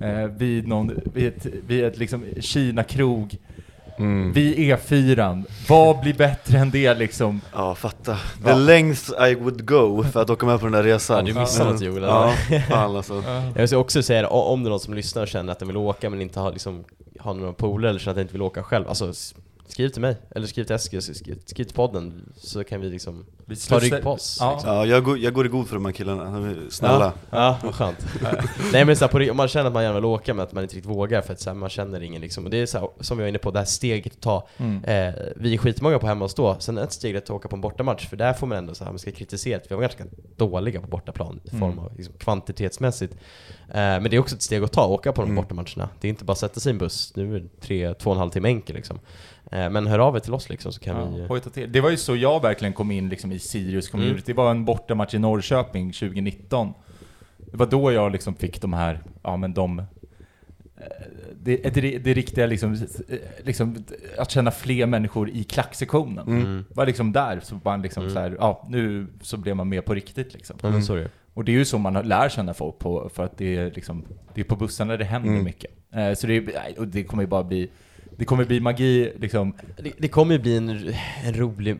eh, 0.00 0.24
vid, 0.26 0.68
någon, 0.68 1.00
vid 1.14 1.26
ett, 1.28 1.46
vid 1.66 1.84
ett 1.84 1.98
liksom 1.98 2.24
Kina-krog 2.40 3.38
Mm. 3.98 4.32
vid 4.32 4.56
E4. 4.58 5.44
Vad 5.68 6.00
blir 6.00 6.14
bättre 6.14 6.58
än 6.58 6.70
det 6.70 6.94
liksom? 6.94 7.40
Ja, 7.54 7.74
fatta. 7.74 8.14
The 8.44 8.50
Ja. 8.50 8.54
length 8.56 9.10
I 9.30 9.34
would 9.34 9.66
go 9.66 10.02
för 10.12 10.22
att 10.22 10.30
åka 10.30 10.46
med 10.46 10.58
på 10.60 10.66
den 10.66 10.72
där 10.72 10.82
resan. 10.82 11.26
Ja, 11.26 11.34
du 11.34 11.40
missade 11.40 11.72
något, 11.72 11.80
Joel, 11.82 12.02
Ja, 12.02 12.32
fan 12.68 12.96
alltså. 12.96 13.22
Jag 13.56 13.66
vill 13.68 13.74
också 13.78 14.02
säga 14.02 14.28
om 14.28 14.62
det 14.62 14.68
är 14.68 14.70
någon 14.70 14.80
som 14.80 14.94
lyssnar 14.94 15.22
och 15.22 15.28
känner 15.28 15.52
att 15.52 15.58
den 15.58 15.68
vill 15.68 15.76
åka 15.76 16.10
men 16.10 16.20
inte 16.20 16.40
har, 16.40 16.52
liksom, 16.52 16.84
har 17.20 17.34
några 17.34 17.52
polare 17.52 17.90
eller 17.90 18.00
känner 18.00 18.10
att 18.10 18.16
den 18.16 18.22
inte 18.24 18.32
vill 18.32 18.42
åka 18.42 18.62
själv, 18.62 18.88
alltså 18.88 19.12
skriv 19.66 19.88
till 19.88 20.00
mig, 20.00 20.16
eller 20.30 20.46
skriv 20.46 20.64
till 20.64 20.74
Eskil, 20.76 21.02
skriv, 21.02 21.38
skriv 21.46 21.64
till 21.64 21.74
podden, 21.74 22.32
så 22.36 22.64
kan 22.64 22.80
vi 22.80 22.90
liksom 22.90 23.26
Vi 23.44 23.56
ta 23.56 23.78
rygg 23.78 24.02
på 24.02 24.10
oss. 24.10 24.36
Ja. 24.40 24.52
Liksom. 24.52 24.70
Ja, 24.70 24.86
jag 24.86 25.04
går, 25.04 25.18
jag 25.18 25.34
går 25.34 25.46
i 25.46 25.48
god 25.48 25.68
för 25.68 25.74
de 25.76 25.84
här 25.84 25.92
killarna, 25.92 26.24
de 26.24 26.44
är 26.44 26.70
snälla. 26.70 27.12
Ja, 27.30 27.36
ja 27.38 27.58
vad 27.62 27.74
skönt. 27.74 28.06
Nej 28.72 28.84
men 28.84 28.96
så 28.96 29.04
här, 29.04 29.26
på, 29.26 29.30
om 29.30 29.36
man 29.36 29.48
känner 29.48 29.66
att 29.66 29.72
man 29.72 29.82
gärna 29.82 29.94
vill 29.94 30.04
åka 30.04 30.34
men 30.34 30.42
att 30.44 30.52
man 30.52 30.62
inte 30.62 30.76
riktigt 30.76 30.90
vågar 30.90 31.22
för 31.22 31.32
att 31.32 31.40
så 31.40 31.50
här, 31.50 31.54
man 31.54 31.68
känner 31.70 32.00
ingen 32.02 32.20
liksom. 32.20 32.44
Och 32.44 32.50
det 32.50 32.56
är 32.56 32.66
så 32.66 32.78
här, 32.78 32.88
som 33.00 33.18
jag 33.18 33.24
var 33.24 33.28
inne 33.28 33.38
på, 33.38 33.50
det 33.50 33.58
här 33.58 33.66
steget 33.66 34.12
att 34.12 34.20
ta. 34.20 34.48
Mm. 34.56 34.84
Eh, 34.84 35.14
vi 35.36 35.54
är 35.54 35.58
skitmånga 35.58 35.98
på 35.98 36.06
hemma 36.06 36.24
och 36.24 36.30
stå, 36.30 36.56
sen 36.60 36.78
ett 36.78 36.92
steg 36.92 37.16
att 37.16 37.30
åka 37.30 37.48
på 37.48 37.56
en 37.56 37.60
bortamatch, 37.62 38.08
för 38.08 38.16
där 38.16 38.32
får 38.32 38.46
man 38.46 38.58
ändå 38.58 38.74
så 38.74 38.84
här, 38.84 38.92
man 38.92 38.98
ska 38.98 39.10
kritisera 39.12 39.56
att 39.56 39.70
vi 39.70 39.74
var 39.74 39.82
ganska 39.82 40.04
dåliga 40.36 40.80
på 40.80 40.86
bortaplan 40.86 41.40
i 41.44 41.50
form 41.50 41.62
Mm. 41.62 41.78
av 41.78 41.96
liksom, 41.96 42.14
kvantitetsmässigt. 42.18 43.14
Eh, 43.68 43.74
men 43.74 44.02
det 44.02 44.16
är 44.16 44.18
också 44.18 44.34
ett 44.36 44.42
steg 44.42 44.62
att 44.62 44.72
ta, 44.72 44.86
åka 44.86 45.12
på 45.12 45.22
de 45.22 45.30
Mm. 45.30 45.36
bortamatcherna. 45.36 45.88
Det 46.00 46.08
är 46.08 46.10
inte 46.10 46.24
bara 46.24 46.32
att 46.32 46.38
sätta 46.38 46.60
sig 46.60 46.70
i 46.70 46.72
en 46.72 46.78
buss, 46.78 47.12
nu 47.16 47.36
är 47.36 47.40
det 47.40 47.60
tre, 47.60 47.94
två 47.94 48.10
och 48.10 48.16
en 48.16 48.20
halv 48.20 48.30
timme 48.30 48.48
enkel 48.48 48.76
liksom. 48.76 48.98
Eh, 49.52 49.70
men 49.70 49.86
hör 49.86 49.98
av 49.98 50.16
er 50.16 50.20
till 50.20 50.34
oss 50.34 50.48
liksom 50.48 50.72
så 50.72 50.80
kan 50.80 50.96
Ja, 50.96 51.06
vi... 51.16 51.26
hojta 51.26 51.50
till. 51.50 51.72
Det 51.72 51.80
var 51.80 51.90
ju 51.90 51.96
så 51.96 52.16
jag 52.16 52.42
verkligen 52.42 52.72
kom 52.72 52.90
in 52.90 53.08
liksom 53.08 53.32
i 53.32 53.38
Sirius 53.38 53.88
community. 53.88 54.14
Mm. 54.14 54.22
Det 54.26 54.32
var 54.32 54.50
en 54.50 54.64
bortamatch 54.64 55.14
i 55.14 55.18
Norrköping 55.18 55.92
2019. 55.92 56.72
Det 57.38 57.56
var 57.56 57.66
då 57.66 57.92
jag 57.92 58.12
liksom 58.12 58.34
fick 58.34 58.60
de 58.62 58.72
här, 58.72 59.00
ja 59.22 59.36
men 59.36 59.54
de 59.54 59.82
det, 61.44 61.56
det, 61.74 61.98
det 61.98 62.14
riktiga 62.14 62.46
liksom, 62.46 62.72
eh, 63.08 63.18
liksom, 63.44 63.84
att 64.18 64.30
känna 64.30 64.50
fler 64.50 64.86
människor 64.86 65.30
i 65.30 65.44
klacksektionen. 65.44 66.26
Mm. 66.28 66.64
Var 66.74 66.86
liksom 66.86 67.12
där, 67.12 67.40
så 67.40 67.60
man 67.64 67.82
liksom 67.82 68.02
Mm. 68.02 68.14
så 68.14 68.20
här, 68.20 68.36
ja, 68.40 68.66
nu 68.70 69.06
så 69.22 69.36
blev 69.36 69.56
man 69.56 69.68
med 69.68 69.84
på 69.84 69.94
riktigt 69.94 70.34
liksom. 70.34 70.56
Är 70.62 70.96
det. 70.96 71.10
Och 71.34 71.44
det 71.44 71.52
är 71.52 71.56
ju 71.56 71.64
så 71.64 71.78
man 71.78 71.92
lär 72.08 72.28
känna 72.28 72.54
folk 72.54 72.78
på, 72.78 73.10
för 73.14 73.24
att 73.24 73.38
det 73.38 73.56
är 73.56 73.70
liksom, 73.70 74.04
det 74.34 74.40
är 74.40 74.44
på 74.44 74.56
bussarna 74.56 74.96
det 74.96 75.04
händer 75.04 75.28
Mm. 75.30 75.44
mycket. 75.44 75.70
Eh, 75.94 76.12
så 76.14 76.26
det, 76.26 76.48
och 76.78 76.88
det 76.88 77.04
kommer 77.04 77.22
ju 77.22 77.26
bara 77.26 77.44
bli, 77.44 77.70
det 78.16 78.24
kommer 78.24 78.44
bli 78.44 78.60
magi 78.60 79.12
liksom. 79.20 79.54
Det, 79.82 79.92
det 79.98 80.08
kommer 80.08 80.34
ju 80.34 80.38
bli 80.40 80.56
en, 80.56 80.68
en 81.24 81.34
rolig, 81.34 81.76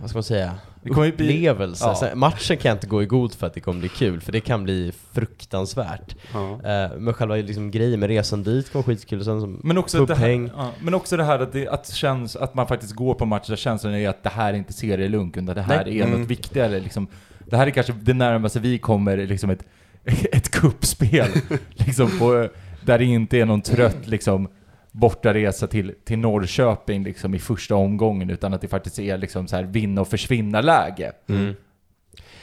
vad 0.00 0.10
ska 0.10 0.16
man 0.16 0.22
säga, 0.24 0.54
Det 0.82 0.88
kommer 0.88 1.06
ju 1.06 1.12
bli- 1.16 1.26
upplevelse. 1.26 1.84
ja. 1.84 1.94
Sen, 1.94 2.18
matchen 2.18 2.56
kan 2.56 2.68
jag 2.68 2.76
inte 2.76 2.86
gå 2.86 3.02
i 3.02 3.06
god 3.06 3.34
för 3.34 3.46
att 3.46 3.54
det 3.54 3.60
kommer 3.60 3.80
bli 3.80 3.88
kul, 3.88 4.20
för 4.20 4.32
det 4.32 4.40
kan 4.40 4.64
bli 4.64 4.92
fruktansvärt. 5.12 6.16
Ja. 6.34 6.50
Eh, 6.52 6.90
men 6.98 7.14
själva 7.14 7.34
liksom, 7.36 7.70
grejen 7.70 8.00
med 8.00 8.08
resan 8.08 8.42
dit 8.42 8.72
kommer 8.72 8.84
vara 8.86 8.96
skitkul, 8.96 9.24
sen 9.24 9.40
som 9.40 9.60
Men 9.64 9.78
också, 9.78 10.06
det 10.06 10.14
här, 10.14 10.50
ja, 10.56 10.70
men 10.80 10.94
också 10.94 11.16
det 11.16 11.24
här 11.24 11.38
att, 11.38 11.52
det, 11.52 11.68
att, 11.68 11.88
känns, 11.94 12.36
att 12.36 12.54
man 12.54 12.66
faktiskt 12.66 12.92
går 12.92 13.14
på 13.14 13.26
matcher 13.26 13.48
där 13.50 13.56
känslan 13.56 13.94
är 13.94 14.08
att 14.08 14.22
det 14.22 14.28
här 14.30 14.52
är 14.52 14.56
inte 14.58 14.72
serielunk, 14.72 15.36
utan 15.36 15.46
det 15.54 15.62
här 15.62 15.84
Nej. 15.84 16.00
är 16.00 16.06
Mm. 16.06 16.20
något 16.20 16.30
viktigare. 16.30 16.80
Liksom. 16.80 17.06
Det 17.46 17.56
här 17.56 17.66
är 17.66 17.70
kanske 17.70 17.92
det 17.92 18.14
närmaste 18.14 18.60
vi 18.60 18.78
kommer 18.78 19.16
liksom 19.16 19.50
ett, 19.50 19.64
ett 20.32 20.50
kuppspel 20.50 21.26
liksom 21.70 22.18
på, 22.18 22.48
där 22.84 22.98
det 22.98 23.04
inte 23.04 23.38
är 23.38 23.44
någon 23.44 23.60
trött 23.62 24.06
liksom, 24.06 24.48
bortaresa 24.92 25.66
till, 25.66 25.94
till 26.04 26.18
Norrköping 26.18 27.04
liksom, 27.04 27.34
i 27.34 27.38
första 27.38 27.74
omgången, 27.74 28.30
utan 28.30 28.54
att 28.54 28.60
det 28.60 28.68
faktiskt 28.68 28.98
är 28.98 29.18
liksom, 29.18 29.48
så 29.48 29.56
här, 29.56 29.62
vinna 29.64 30.00
och 30.00 30.08
försvinna-läge. 30.08 31.12
Mm. 31.28 31.54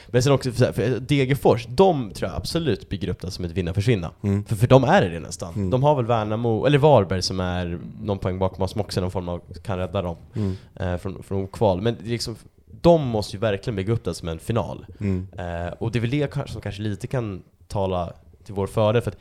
Men 0.06 0.22
sen 0.22 0.32
också, 0.32 0.52
för, 0.52 0.72
för 0.72 1.00
Degerfors, 1.00 1.66
de 1.68 2.10
tror 2.10 2.30
jag 2.30 2.36
absolut 2.36 2.88
bygger 2.88 3.08
upp 3.08 3.20
det 3.20 3.30
som 3.30 3.44
ett 3.44 3.50
vinna-försvinna. 3.50 4.10
Mm. 4.22 4.44
För, 4.44 4.56
för 4.56 4.66
de 4.66 4.84
är 4.84 5.10
det 5.10 5.20
nästan. 5.20 5.54
Mm. 5.54 5.70
De 5.70 5.82
har 5.82 5.94
väl 5.94 6.06
Värnamo, 6.06 6.66
eller 6.66 6.78
Varberg 6.78 7.22
som 7.22 7.40
är 7.40 7.78
någon 8.02 8.18
poäng 8.18 8.38
bakom 8.38 8.62
oss, 8.62 8.70
som 8.70 8.80
också 8.80 9.00
någon 9.00 9.10
form 9.10 9.28
av, 9.28 9.40
kan 9.62 9.78
rädda 9.78 10.02
dem 10.02 10.16
Mm. 10.34 10.56
eh, 10.74 10.96
från, 10.96 11.22
från 11.22 11.48
kval. 11.48 11.80
Men 11.80 11.96
liksom, 12.04 12.36
de 12.80 13.06
måste 13.06 13.36
ju 13.36 13.40
verkligen 13.40 13.76
bygga 13.76 13.92
upp 13.92 14.04
det 14.04 14.14
som 14.14 14.28
en 14.28 14.38
final. 14.38 14.86
Mm. 15.00 15.26
Eh, 15.38 15.72
och 15.78 15.92
det 15.92 15.98
är 15.98 16.00
väl 16.00 16.10
det 16.10 16.48
som 16.50 16.60
kanske 16.60 16.82
lite 16.82 17.06
kan 17.06 17.42
tala 17.68 18.12
till 18.44 18.54
vår 18.54 18.66
fördel, 18.66 19.02
för 19.02 19.10
att 19.10 19.18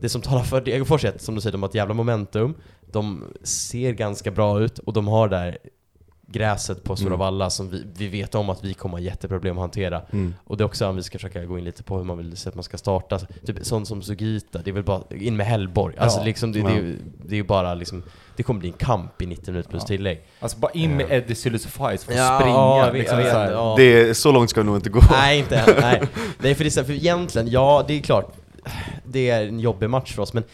det 0.00 0.08
som 0.08 0.22
talar 0.22 0.42
för 0.42 0.60
Degerfors 0.60 1.04
är 1.04 1.08
att, 1.08 1.22
som 1.22 1.34
du 1.34 1.40
säger, 1.40 1.52
de 1.52 1.62
har 1.62 1.68
ett 1.68 1.74
jävla 1.74 1.94
momentum, 1.94 2.54
de 2.92 3.24
ser 3.42 3.92
ganska 3.92 4.30
bra 4.30 4.60
ut, 4.60 4.78
och 4.78 4.92
de 4.92 5.08
har 5.08 5.28
där 5.28 5.58
gräset 6.30 6.84
på 6.84 6.96
Stora 6.96 7.28
Mm. 7.28 7.50
Som 7.50 7.70
vi, 7.70 7.84
vi 7.96 8.08
vet 8.08 8.34
om 8.34 8.50
att 8.50 8.64
vi 8.64 8.74
kommer 8.74 8.94
ha 8.94 9.00
jätteproblem 9.00 9.58
att 9.58 9.60
hantera. 9.62 10.02
Mm. 10.12 10.34
Och 10.44 10.56
det 10.56 10.62
är 10.62 10.66
också 10.66 10.86
om 10.88 10.96
vi 10.96 11.02
ska 11.02 11.18
försöka 11.18 11.44
gå 11.44 11.58
in 11.58 11.64
lite 11.64 11.82
på 11.82 11.96
hur 11.96 12.04
man 12.04 12.18
vill 12.18 12.36
se 12.36 12.48
att 12.48 12.54
man 12.54 12.64
ska 12.64 12.78
starta. 12.78 13.18
Typ 13.18 13.56
sånt 13.62 13.88
som 13.88 14.02
Sugita, 14.02 14.58
det 14.64 14.70
är 14.70 14.72
väl 14.72 14.82
bara 14.84 15.02
in 15.10 15.36
med 15.36 15.46
Hellborg. 15.46 15.94
Alltså 15.98 16.18
Ja. 16.18 16.24
liksom, 16.24 16.52
det, 16.52 16.62
det, 16.62 16.68
är 16.68 16.74
ju- 16.76 16.98
det 17.24 17.34
är 17.34 17.36
ju 17.36 17.44
bara 17.44 17.74
liksom, 17.74 18.02
det 18.36 18.42
kommer 18.42 18.60
bli 18.60 18.68
en 18.68 18.74
kamp 18.74 19.22
i 19.22 19.26
90 19.26 19.50
minuter 19.52 19.70
plus 19.70 19.82
Ja. 19.82 19.86
tillägg. 19.86 20.22
Alltså 20.40 20.58
bara 20.58 20.72
in 20.72 20.96
med 20.96 21.06
Ja. 21.10 21.14
Eddie 21.14 21.34
Sylisofajs 21.34 22.04
för 22.04 22.12
att 22.12 22.18
Ja, 22.18 22.38
springa. 22.40 22.56
ja, 22.56 22.84
vet, 22.84 22.94
liksom, 22.94 23.18
vet, 23.18 23.30
så 23.32 23.38
här. 23.38 23.52
ja. 23.52 23.74
Det 23.78 23.82
är, 24.08 24.14
så 24.14 24.32
långt 24.32 24.50
ska 24.50 24.60
vi 24.60 24.66
nog 24.66 24.76
inte 24.76 24.90
gå. 24.90 25.00
Nej, 25.10 25.38
inte 25.38 25.56
än. 25.56 25.74
Nej. 25.80 26.02
nej, 26.38 26.54
för 26.54 26.64
det 26.64 26.68
är 26.68 26.70
så 26.70 26.80
här, 26.80 26.86
för 26.86 26.92
egentligen, 26.92 27.48
ja 27.50 27.84
det 27.88 27.94
är 27.94 28.00
klart, 28.00 28.32
det 29.04 29.30
är 29.30 29.48
en 29.48 29.60
jobbig 29.60 29.90
match 29.90 30.14
för 30.14 30.22
oss, 30.22 30.32
men 30.32 30.44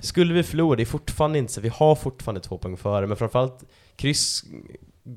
skulle 0.00 0.34
vi 0.34 0.42
förlora, 0.42 0.76
det 0.76 0.82
är 0.82 0.86
fortfarande 0.86 1.38
inte 1.38 1.52
så, 1.52 1.60
vi 1.60 1.68
har 1.68 1.94
fortfarande 1.94 2.40
två 2.40 2.58
poäng 2.58 2.76
före, 2.76 3.06
men 3.06 3.16
framförallt 3.16 3.64
kryss 3.96 4.44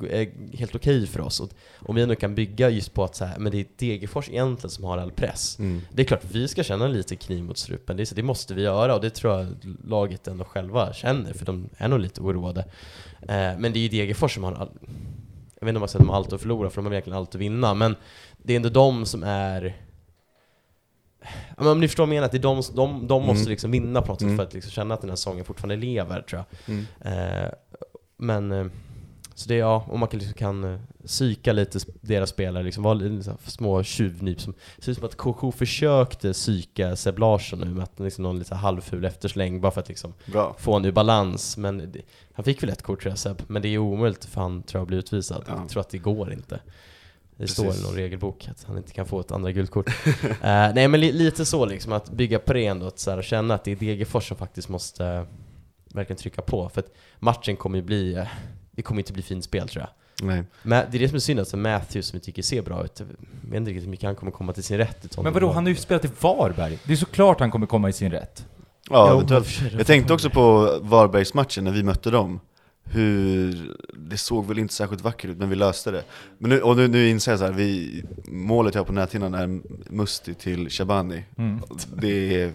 är 0.09 0.57
helt 0.57 0.75
okej 0.75 1.07
för 1.07 1.21
oss. 1.21 1.39
Och 1.39 1.51
om 1.89 1.95
vi 1.95 2.05
nu 2.05 2.15
kan 2.15 2.35
bygga 2.35 2.69
just 2.69 2.93
på 2.93 3.03
att 3.03 3.15
så 3.15 3.25
här, 3.25 3.39
men 3.39 3.51
det 3.51 3.59
är 3.59 3.65
Degerfors 3.77 4.29
egentligen 4.29 4.69
som 4.69 4.83
har 4.83 4.97
all 4.97 5.11
press. 5.11 5.59
Mm. 5.59 5.81
Det 5.91 6.01
är 6.01 6.05
klart 6.05 6.23
vi 6.31 6.47
ska 6.47 6.63
känna 6.63 6.87
lite 6.87 7.15
kniv 7.15 7.43
mot 7.43 7.57
strupen, 7.57 7.97
det, 7.97 8.05
så, 8.05 8.15
det 8.15 8.23
måste 8.23 8.53
vi 8.53 8.61
göra 8.61 8.95
och 8.95 9.01
det 9.01 9.09
tror 9.09 9.33
jag 9.33 9.47
laget 9.83 10.27
ändå 10.27 10.45
själva 10.45 10.93
känner, 10.93 11.33
för 11.33 11.45
de 11.45 11.69
är 11.77 11.87
nog 11.87 11.99
lite 11.99 12.21
oroade. 12.21 12.65
Eh, 13.21 13.57
men 13.57 13.73
det 13.73 13.79
är 13.79 13.81
ju 13.81 13.89
Degerfors 13.89 14.33
som 14.33 14.43
har 14.43 14.53
all, 14.53 14.69
jag 15.59 15.65
vet 15.65 15.69
inte 15.69 15.77
om 15.77 15.79
man 15.79 15.89
säger 15.89 16.01
att 16.01 16.07
de 16.07 16.09
har 16.09 16.17
allt 16.17 16.33
att 16.33 16.41
förlora, 16.41 16.69
för 16.69 16.75
de 16.75 16.85
har 16.85 16.91
verkligen 16.91 17.17
allt 17.17 17.35
att 17.35 17.41
vinna, 17.41 17.73
men 17.73 17.95
det 18.37 18.53
är 18.53 18.57
ändå 18.57 18.69
de 18.69 19.05
som 19.05 19.23
är 19.23 19.75
men 21.57 21.67
om 21.67 21.79
ni 21.79 21.87
förstår 21.87 22.03
vad 22.03 22.07
jag 22.09 22.15
menar, 22.15 22.25
att 22.25 22.31
det 22.31 22.37
är 22.37 22.41
de, 22.41 22.61
de, 22.75 23.07
de 23.07 23.23
måste 23.23 23.41
Mm. 23.41 23.49
liksom 23.49 23.71
vinna 23.71 24.01
på 24.01 24.07
något 24.11 24.19
sätt 24.19 24.25
Mm. 24.25 24.37
för 24.37 24.43
att 24.43 24.53
liksom 24.53 24.71
känna 24.71 24.93
att 24.93 25.01
den 25.01 25.09
här 25.09 25.15
säsongen 25.15 25.45
fortfarande 25.45 25.75
lever, 25.75 26.21
tror 26.21 26.43
jag. 26.65 26.75
Mm. 26.75 26.85
Eh, 27.43 27.49
men, 28.17 28.51
eh, 28.51 28.65
så 29.35 29.47
det 29.49 29.55
är 29.55 29.59
ja, 29.59 29.85
om 29.89 29.99
man 29.99 30.09
kan, 30.09 30.19
liksom 30.19 30.33
kan 30.37 30.63
eh, 30.73 30.79
psyka 31.05 31.53
lite 31.53 31.79
deras 32.01 32.29
spelare, 32.29 32.63
liksom 32.63 32.83
vara 32.83 32.97
här 32.97 33.49
små 33.49 33.83
tjuvnyp 33.83 34.41
som, 34.41 34.53
det 34.77 34.83
ser 34.83 34.91
ut 34.91 34.97
som 34.97 35.05
att 35.07 35.15
KK 35.17 35.51
försökte 35.51 36.33
psyka 36.33 36.95
Seb 36.95 37.19
Larsson 37.19 37.59
nu 37.59 37.65
med 37.65 37.83
att 37.83 37.99
liksom 37.99 38.23
någon 38.23 38.39
lite 38.39 38.55
halvful 38.55 39.05
eftersläng 39.05 39.61
bara 39.61 39.71
för 39.71 39.81
att 39.81 39.87
liksom 39.89 40.13
Bra. 40.25 40.55
få 40.59 40.71
honom 40.71 40.85
ur 40.87 40.91
balans, 40.91 41.57
men 41.57 41.77
det, 41.91 42.01
han 42.33 42.45
fick 42.45 42.63
väl 42.63 42.69
ett 42.69 42.81
kort 42.81 43.01
tror 43.01 43.11
jag 43.11 43.19
Seb, 43.19 43.41
men 43.47 43.61
det 43.61 43.67
är 43.67 43.77
omöjligt 43.77 44.25
för 44.25 44.41
han 44.41 44.63
tror 44.63 44.79
jag 44.79 44.87
blir 44.87 44.97
utvisad. 44.97 45.43
Ja. 45.47 45.53
Jag 45.59 45.69
tror 45.69 45.81
att 45.81 45.89
det 45.89 45.97
går 45.97 46.33
inte. 46.33 46.59
Det 47.37 47.43
Precis. 47.43 47.55
står 47.57 47.73
i 47.75 47.81
någon 47.81 47.95
regelbok 47.95 48.47
att 48.51 48.63
han 48.67 48.77
inte 48.77 48.91
kan 48.93 49.05
få 49.05 49.19
ett 49.19 49.31
andra 49.31 49.51
guldkort. 49.51 49.89
Eh, 50.23 50.73
nej 50.73 50.87
men 50.87 50.99
li, 50.99 51.11
lite 51.11 51.45
så 51.45 51.65
liksom, 51.65 51.93
att 51.93 52.09
bygga 52.09 52.39
på 52.39 52.53
det 52.53 52.65
ändå, 52.65 52.87
att 52.87 52.99
så 52.99 53.11
här, 53.11 53.21
känna 53.21 53.53
att 53.53 53.63
det 53.63 53.71
är 53.71 53.75
Degerfors 53.75 54.27
som 54.27 54.37
faktiskt 54.37 54.69
måste 54.69 55.05
eh, 55.05 55.23
verkligen 55.93 56.17
trycka 56.17 56.41
på. 56.41 56.69
För 56.69 56.79
att 56.81 56.91
matchen 57.19 57.55
kommer 57.55 57.77
ju 57.77 57.83
bli, 57.83 58.13
eh, 58.13 58.27
det 58.71 58.81
kommer 58.81 59.01
inte 59.01 59.13
bli 59.13 59.21
fint 59.23 59.43
spel 59.43 59.69
tror 59.69 59.81
jag. 59.81 59.89
Nej. 60.27 60.43
Men 60.63 60.85
det 60.91 60.97
är 60.97 60.99
det 60.99 61.07
som 61.09 61.15
är 61.15 61.19
synd, 61.19 61.39
alltså 61.39 61.57
Matthews 61.57 62.07
som 62.07 62.19
vi 62.19 62.25
tycker 62.25 62.41
ser 62.41 62.61
bra 62.61 62.85
ut, 62.85 62.99
jag 62.99 63.05
vet 63.49 63.57
inte 63.57 63.69
riktigt 63.71 63.83
hur 63.83 63.89
mycket 63.91 64.05
han 64.05 64.15
kommer 64.15 64.31
komma 64.31 64.53
till 64.53 64.63
sin 64.63 64.77
rätt 64.77 65.17
Men 65.23 65.33
vadå, 65.33 65.51
han 65.51 65.63
har 65.63 65.69
ju 65.69 65.75
spelat 65.75 66.05
i 66.05 66.09
Varberg. 66.19 66.79
Det 66.83 66.93
är 66.93 66.97
såklart 66.97 67.39
han 67.39 67.51
kommer 67.51 67.65
komma 67.67 67.89
i 67.89 67.93
sin 67.93 68.11
rätt. 68.11 68.45
Ja, 68.89 69.09
Jo, 69.11 69.27
men- 69.29 69.71
Jag 69.77 69.87
tänkte 69.87 70.13
också 70.13 70.29
på 70.29 70.77
Varbergsmatchen 70.81 71.63
när 71.63 71.71
vi 71.71 71.83
mötte 71.83 72.09
dem. 72.09 72.39
Hur, 72.91 73.75
det 73.93 74.17
såg 74.17 74.45
väl 74.45 74.59
inte 74.59 74.73
särskilt 74.73 75.01
vackert 75.01 75.29
ut, 75.29 75.37
men 75.37 75.49
vi 75.49 75.55
löste 75.55 75.91
det. 75.91 76.03
Men 76.37 76.49
nu, 76.49 76.61
och 76.61 76.77
nu, 76.77 76.87
nu 76.87 77.09
inser 77.09 77.31
jag 77.31 77.39
så 77.39 77.45
här, 77.45 77.51
vi, 77.51 78.03
målet 78.27 78.75
jag 78.75 78.81
har 78.81 78.85
på 78.85 78.93
näthinnan 78.93 79.33
är 79.33 79.59
Musti 79.93 80.33
till 80.33 80.69
Shabani. 80.69 81.23
Mm. 81.37 81.61
Det 81.95 82.51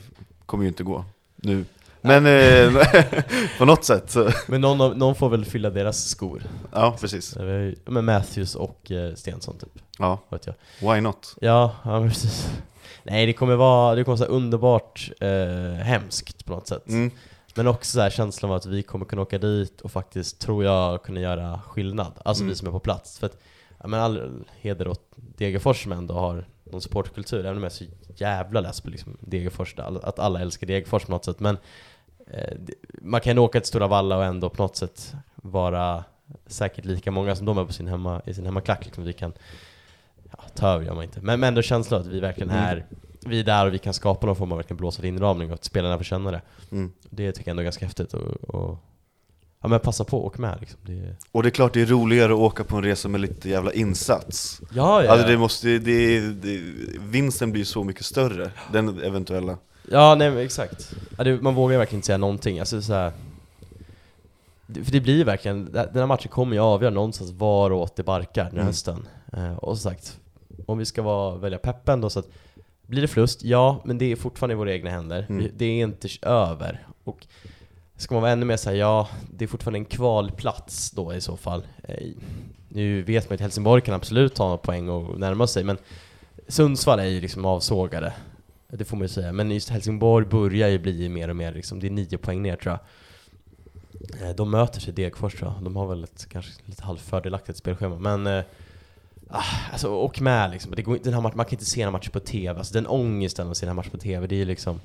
kommer 0.46 0.64
ju 0.64 0.68
inte 0.68 0.82
gå 0.84 1.04
nu. 1.36 1.64
Men 2.04 2.26
eh, 2.26 2.82
på 3.58 3.64
något 3.64 3.84
sätt 3.84 4.16
Men 4.48 4.60
någon, 4.60 4.98
någon 4.98 5.14
får 5.14 5.28
väl 5.28 5.44
fylla 5.44 5.70
deras 5.70 6.04
skor. 6.08 6.42
ja 6.72 6.96
precis. 7.00 7.36
Ju- 7.36 7.76
Med 7.86 8.04
Matthews 8.04 8.54
och 8.54 8.90
eh, 8.90 9.14
Stensson 9.14 9.58
typ, 9.58 9.82
Ja, 9.98 10.18
vet 10.28 10.46
jag. 10.46 10.54
why 10.94 11.00
not? 11.00 11.34
Ja, 11.40 11.76
ja 11.84 12.08
precis. 12.08 12.48
Nej 13.04 13.26
det 13.26 13.32
kommer 13.32 13.56
vara, 13.56 13.94
det 13.94 14.04
kommer 14.04 14.16
vara 14.18 14.26
så 14.28 14.32
underbart 14.34 15.10
eh, 15.20 15.74
hemskt 15.84 16.44
på 16.46 16.52
något 16.52 16.68
sätt. 16.68 16.88
Mm. 16.88 17.10
Men 17.54 17.66
också 17.66 17.90
så 17.92 18.00
här 18.00 18.10
känslan 18.10 18.50
av 18.50 18.56
att 18.56 18.66
vi 18.66 18.82
kommer 18.82 19.04
kunna 19.06 19.22
åka 19.22 19.38
dit 19.38 19.80
och 19.80 19.92
faktiskt, 19.92 20.38
tror 20.38 20.64
jag, 20.64 21.02
kunna 21.02 21.20
göra 21.20 21.60
skillnad. 21.66 22.12
Alltså 22.24 22.42
Mm. 22.42 22.48
vi 22.50 22.56
som 22.56 22.68
är 22.68 22.72
på 22.72 22.80
plats. 22.80 23.18
För 23.18 23.26
att, 23.26 23.36
ja, 23.80 23.86
men 23.86 24.00
all 24.00 24.44
heder 24.60 24.88
åt 24.88 25.00
Degerfors 25.16 25.82
som 25.82 25.92
ändå 25.92 26.14
har 26.14 26.44
någon 26.64 26.80
supportkultur, 26.80 27.40
även 27.40 27.56
om 27.56 27.62
jag 27.62 27.72
är 27.72 27.76
så 27.76 27.84
jävla 28.16 28.60
less 28.60 28.80
på 28.80 28.90
liksom 28.90 29.16
Degerfors, 29.20 29.74
att 29.78 30.18
alla 30.18 30.40
älskar 30.40 30.66
Degerfors 30.66 31.04
på 31.04 31.12
något 31.12 31.24
sätt. 31.24 31.40
Men 31.40 31.58
eh, 32.26 32.56
man 33.02 33.20
kan 33.20 33.38
åka 33.38 33.60
till 33.60 33.68
Stora 33.68 33.86
Valla 33.86 34.16
och 34.16 34.24
ändå 34.24 34.50
på 34.50 34.62
något 34.62 34.76
sätt 34.76 35.14
vara 35.34 36.04
säkert 36.46 36.84
lika 36.84 37.10
många 37.10 37.36
som 37.36 37.46
de 37.46 37.58
är 37.58 37.64
på 37.64 37.72
sin 37.72 37.88
hemma, 37.88 38.22
i 38.26 38.34
sin 38.34 38.44
hemmaklack. 38.44 38.84
Liksom 38.84 39.04
vi 39.04 39.12
kan, 39.12 39.32
ja, 40.30 40.38
ta 40.54 40.68
över 40.68 40.84
gör 40.84 40.94
man 40.94 41.04
inte. 41.04 41.20
Men, 41.20 41.40
men 41.40 41.48
ändå 41.48 41.62
känslan 41.62 42.00
av 42.00 42.06
att 42.06 42.12
vi 42.12 42.20
verkligen 42.20 42.50
Mm. 42.50 42.82
Vi 43.26 43.40
är 43.40 43.44
där 43.44 43.66
och 43.66 43.74
vi 43.74 43.78
kan 43.78 43.94
skapa 43.94 44.26
någon 44.26 44.36
form 44.36 44.52
av 44.52 44.58
verkligen 44.58 44.76
blåsad 44.76 45.04
inramning 45.04 45.48
och 45.48 45.54
att 45.54 45.64
spelarna 45.64 45.96
får 45.96 46.04
känna 46.04 46.30
det. 46.30 46.42
Mm. 46.70 46.92
Det 47.10 47.32
tycker 47.32 47.48
jag 47.48 47.50
ändå 47.52 47.60
är 47.60 47.64
ganska 47.64 47.86
häftigt 47.86 48.14
och, 48.14 48.54
och 48.54 48.78
ja 49.62 49.68
men 49.68 49.80
passa 49.80 50.04
på 50.04 50.18
och 50.18 50.26
åka 50.26 50.40
med 50.40 50.56
liksom. 50.60 50.78
Det, 50.82 51.16
Och 51.32 51.42
det 51.42 51.48
är 51.48 51.50
klart 51.50 51.72
det 51.74 51.82
är 51.82 51.86
roligare 51.86 52.32
att 52.32 52.38
åka 52.38 52.64
på 52.64 52.76
en 52.76 52.82
resa 52.82 53.08
med 53.08 53.20
lite 53.20 53.48
jävla 53.48 53.72
insats. 53.72 54.60
ja, 54.72 55.04
ja, 55.04 55.10
Alltså 55.12 55.28
det 55.28 55.36
måste, 55.38 55.78
det, 55.78 56.20
det, 56.20 56.60
vinsten 57.00 57.52
blir 57.52 57.64
så 57.64 57.84
mycket 57.84 58.04
större, 58.04 58.50
den 58.72 59.00
eventuella. 59.02 59.58
ja 59.90 60.14
nej 60.14 60.30
men 60.30 60.38
exakt. 60.44 60.94
Ja, 61.18 61.24
det, 61.24 61.42
man 61.42 61.54
vågar 61.54 61.78
verkligen 61.78 61.98
inte 61.98 62.06
säga 62.06 62.18
någonting. 62.18 62.58
Alltså 62.60 62.82
så 62.82 62.92
här, 62.92 63.12
för 64.84 64.92
det 64.92 65.00
blir 65.00 65.24
verkligen, 65.24 65.72
den 65.72 65.88
här 65.94 66.06
matchen 66.06 66.28
kommer 66.28 66.56
ju 66.56 66.62
avgöra 66.62 66.90
någonstans 66.90 67.30
varåt 67.30 67.96
det 67.96 68.02
barkar 68.02 68.42
den 68.44 68.52
här 68.52 68.58
Mm. 68.58 68.66
hösten. 68.66 69.08
Eh, 69.32 69.52
och 69.56 69.78
som 69.78 69.90
sagt, 69.90 70.18
om 70.66 70.78
vi 70.78 70.84
ska 70.84 71.02
vara, 71.02 71.36
välja 71.36 71.58
peppen 71.58 72.00
då 72.00 72.10
så 72.10 72.18
att 72.18 72.28
blir 72.92 73.02
det 73.02 73.08
förlust, 73.08 73.44
ja, 73.44 73.80
men 73.84 73.98
det 73.98 74.12
är 74.12 74.16
fortfarande 74.16 74.52
i 74.52 74.56
våra 74.56 74.72
egna 74.72 74.90
händer. 74.90 75.26
Mm. 75.28 75.50
Det 75.56 75.64
är 75.64 75.82
inte 75.82 76.08
över. 76.22 76.86
Och 77.04 77.26
ska 77.96 78.14
man 78.14 78.22
vara 78.22 78.32
ännu 78.32 78.46
mer 78.46 78.56
säga 78.56 78.76
ja, 78.76 79.08
det 79.30 79.44
är 79.44 79.48
fortfarande 79.48 79.78
en 79.78 79.84
kvalplats 79.84 80.90
då 80.90 81.14
i 81.14 81.20
så 81.20 81.36
fall. 81.36 81.66
Eh, 81.82 82.06
Nu 82.68 83.02
vet 83.02 83.30
man 83.30 83.34
att 83.34 83.40
Helsingborg 83.40 83.82
kan 83.82 83.94
absolut 83.94 84.34
ta 84.34 84.56
poäng 84.56 84.88
och 84.88 85.20
närma 85.20 85.46
sig, 85.46 85.64
men 85.64 85.78
Sundsvall 86.48 86.98
är 86.98 87.04
ju 87.04 87.20
liksom 87.20 87.44
avsågade. 87.44 88.12
Det 88.68 88.84
får 88.84 88.96
man 88.96 89.04
ju 89.04 89.08
säga. 89.08 89.32
Men 89.32 89.50
just 89.50 89.68
Helsingborg 89.68 90.26
börjar 90.26 90.68
ju 90.68 90.78
bli 90.78 91.08
mer 91.08 91.28
och 91.28 91.36
mer 91.36 91.52
liksom, 91.52 91.80
det 91.80 91.86
är 91.86 91.90
nio 91.90 92.18
poäng 92.18 92.42
ner 92.42 92.56
tror 92.56 92.78
jag. 92.78 94.28
Eh, 94.28 94.34
De 94.36 94.50
möter 94.50 94.80
sig 94.80 94.92
Degerfors 94.92 95.34
tror 95.34 95.52
jag. 95.52 95.64
De 95.64 95.76
har 95.76 95.86
väl 95.86 96.04
ett 96.04 96.26
kanske 96.28 96.52
lite 96.64 96.84
halvfördelaktigt 96.84 97.58
spelschema. 97.58 97.98
Men 97.98 98.26
eh, 98.26 98.44
alltså 99.72 99.88
åk 99.88 100.20
med 100.20 100.50
liksom. 100.50 100.72
Det 100.76 100.82
går, 100.82 100.98
den 101.04 101.14
här 101.14 101.20
matchen, 101.20 101.36
man 101.36 101.46
kan 101.46 101.52
inte 101.52 101.64
se 101.64 101.80
den 101.80 101.86
här 101.86 101.92
matchen 101.92 102.10
på 102.12 102.20
TV. 102.20 102.58
Alltså 102.58 102.74
den 102.74 102.86
ångesten 102.86 103.50
att 103.50 103.56
se 103.56 103.66
den 103.66 103.70
här 103.70 103.76
matchen 103.76 103.90
på 103.90 103.98
TV, 103.98 104.26
det 104.26 104.34
är 104.34 104.38
ju 104.38 104.44
liksom 104.44 104.80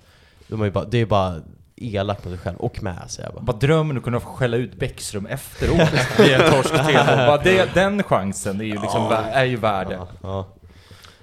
de 0.48 0.64
ju 0.64 0.72
bara, 0.72 0.86
det 0.86 0.98
är 0.98 1.06
bara 1.06 1.36
elak 1.76 2.26
mot 2.26 2.34
dig 2.34 2.38
själv 2.38 2.58
och 2.58 2.84
med 2.84 3.02
säger 3.08 3.30
jag 3.30 3.36
bara. 3.36 3.44
Bara 3.44 3.58
drömmen 3.58 3.98
att 3.98 4.04
kunna 4.04 4.20
få 4.20 4.30
skälla 4.30 4.58
ut 4.58 4.80
Bäckström 4.80 5.26
efteråt 5.26 5.80
vid 6.20 6.34
en 6.34 6.52
torsk 6.52 6.74
3-0. 6.74 7.28
Bara 7.28 7.38
det, 7.38 7.74
Den 7.74 8.04
chansen 8.04 8.62
är 8.62 8.66
ju, 8.66 8.72
liksom, 8.82 9.08
Ja. 9.10 9.18
är 9.18 9.46
ju 9.46 9.56
värd. 9.56 9.88
Ja, 9.92 10.08
ja. 10.22 10.48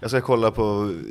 Jag 0.04 0.10
ska 0.10 0.20
kolla 0.20 0.50
på 0.50 0.62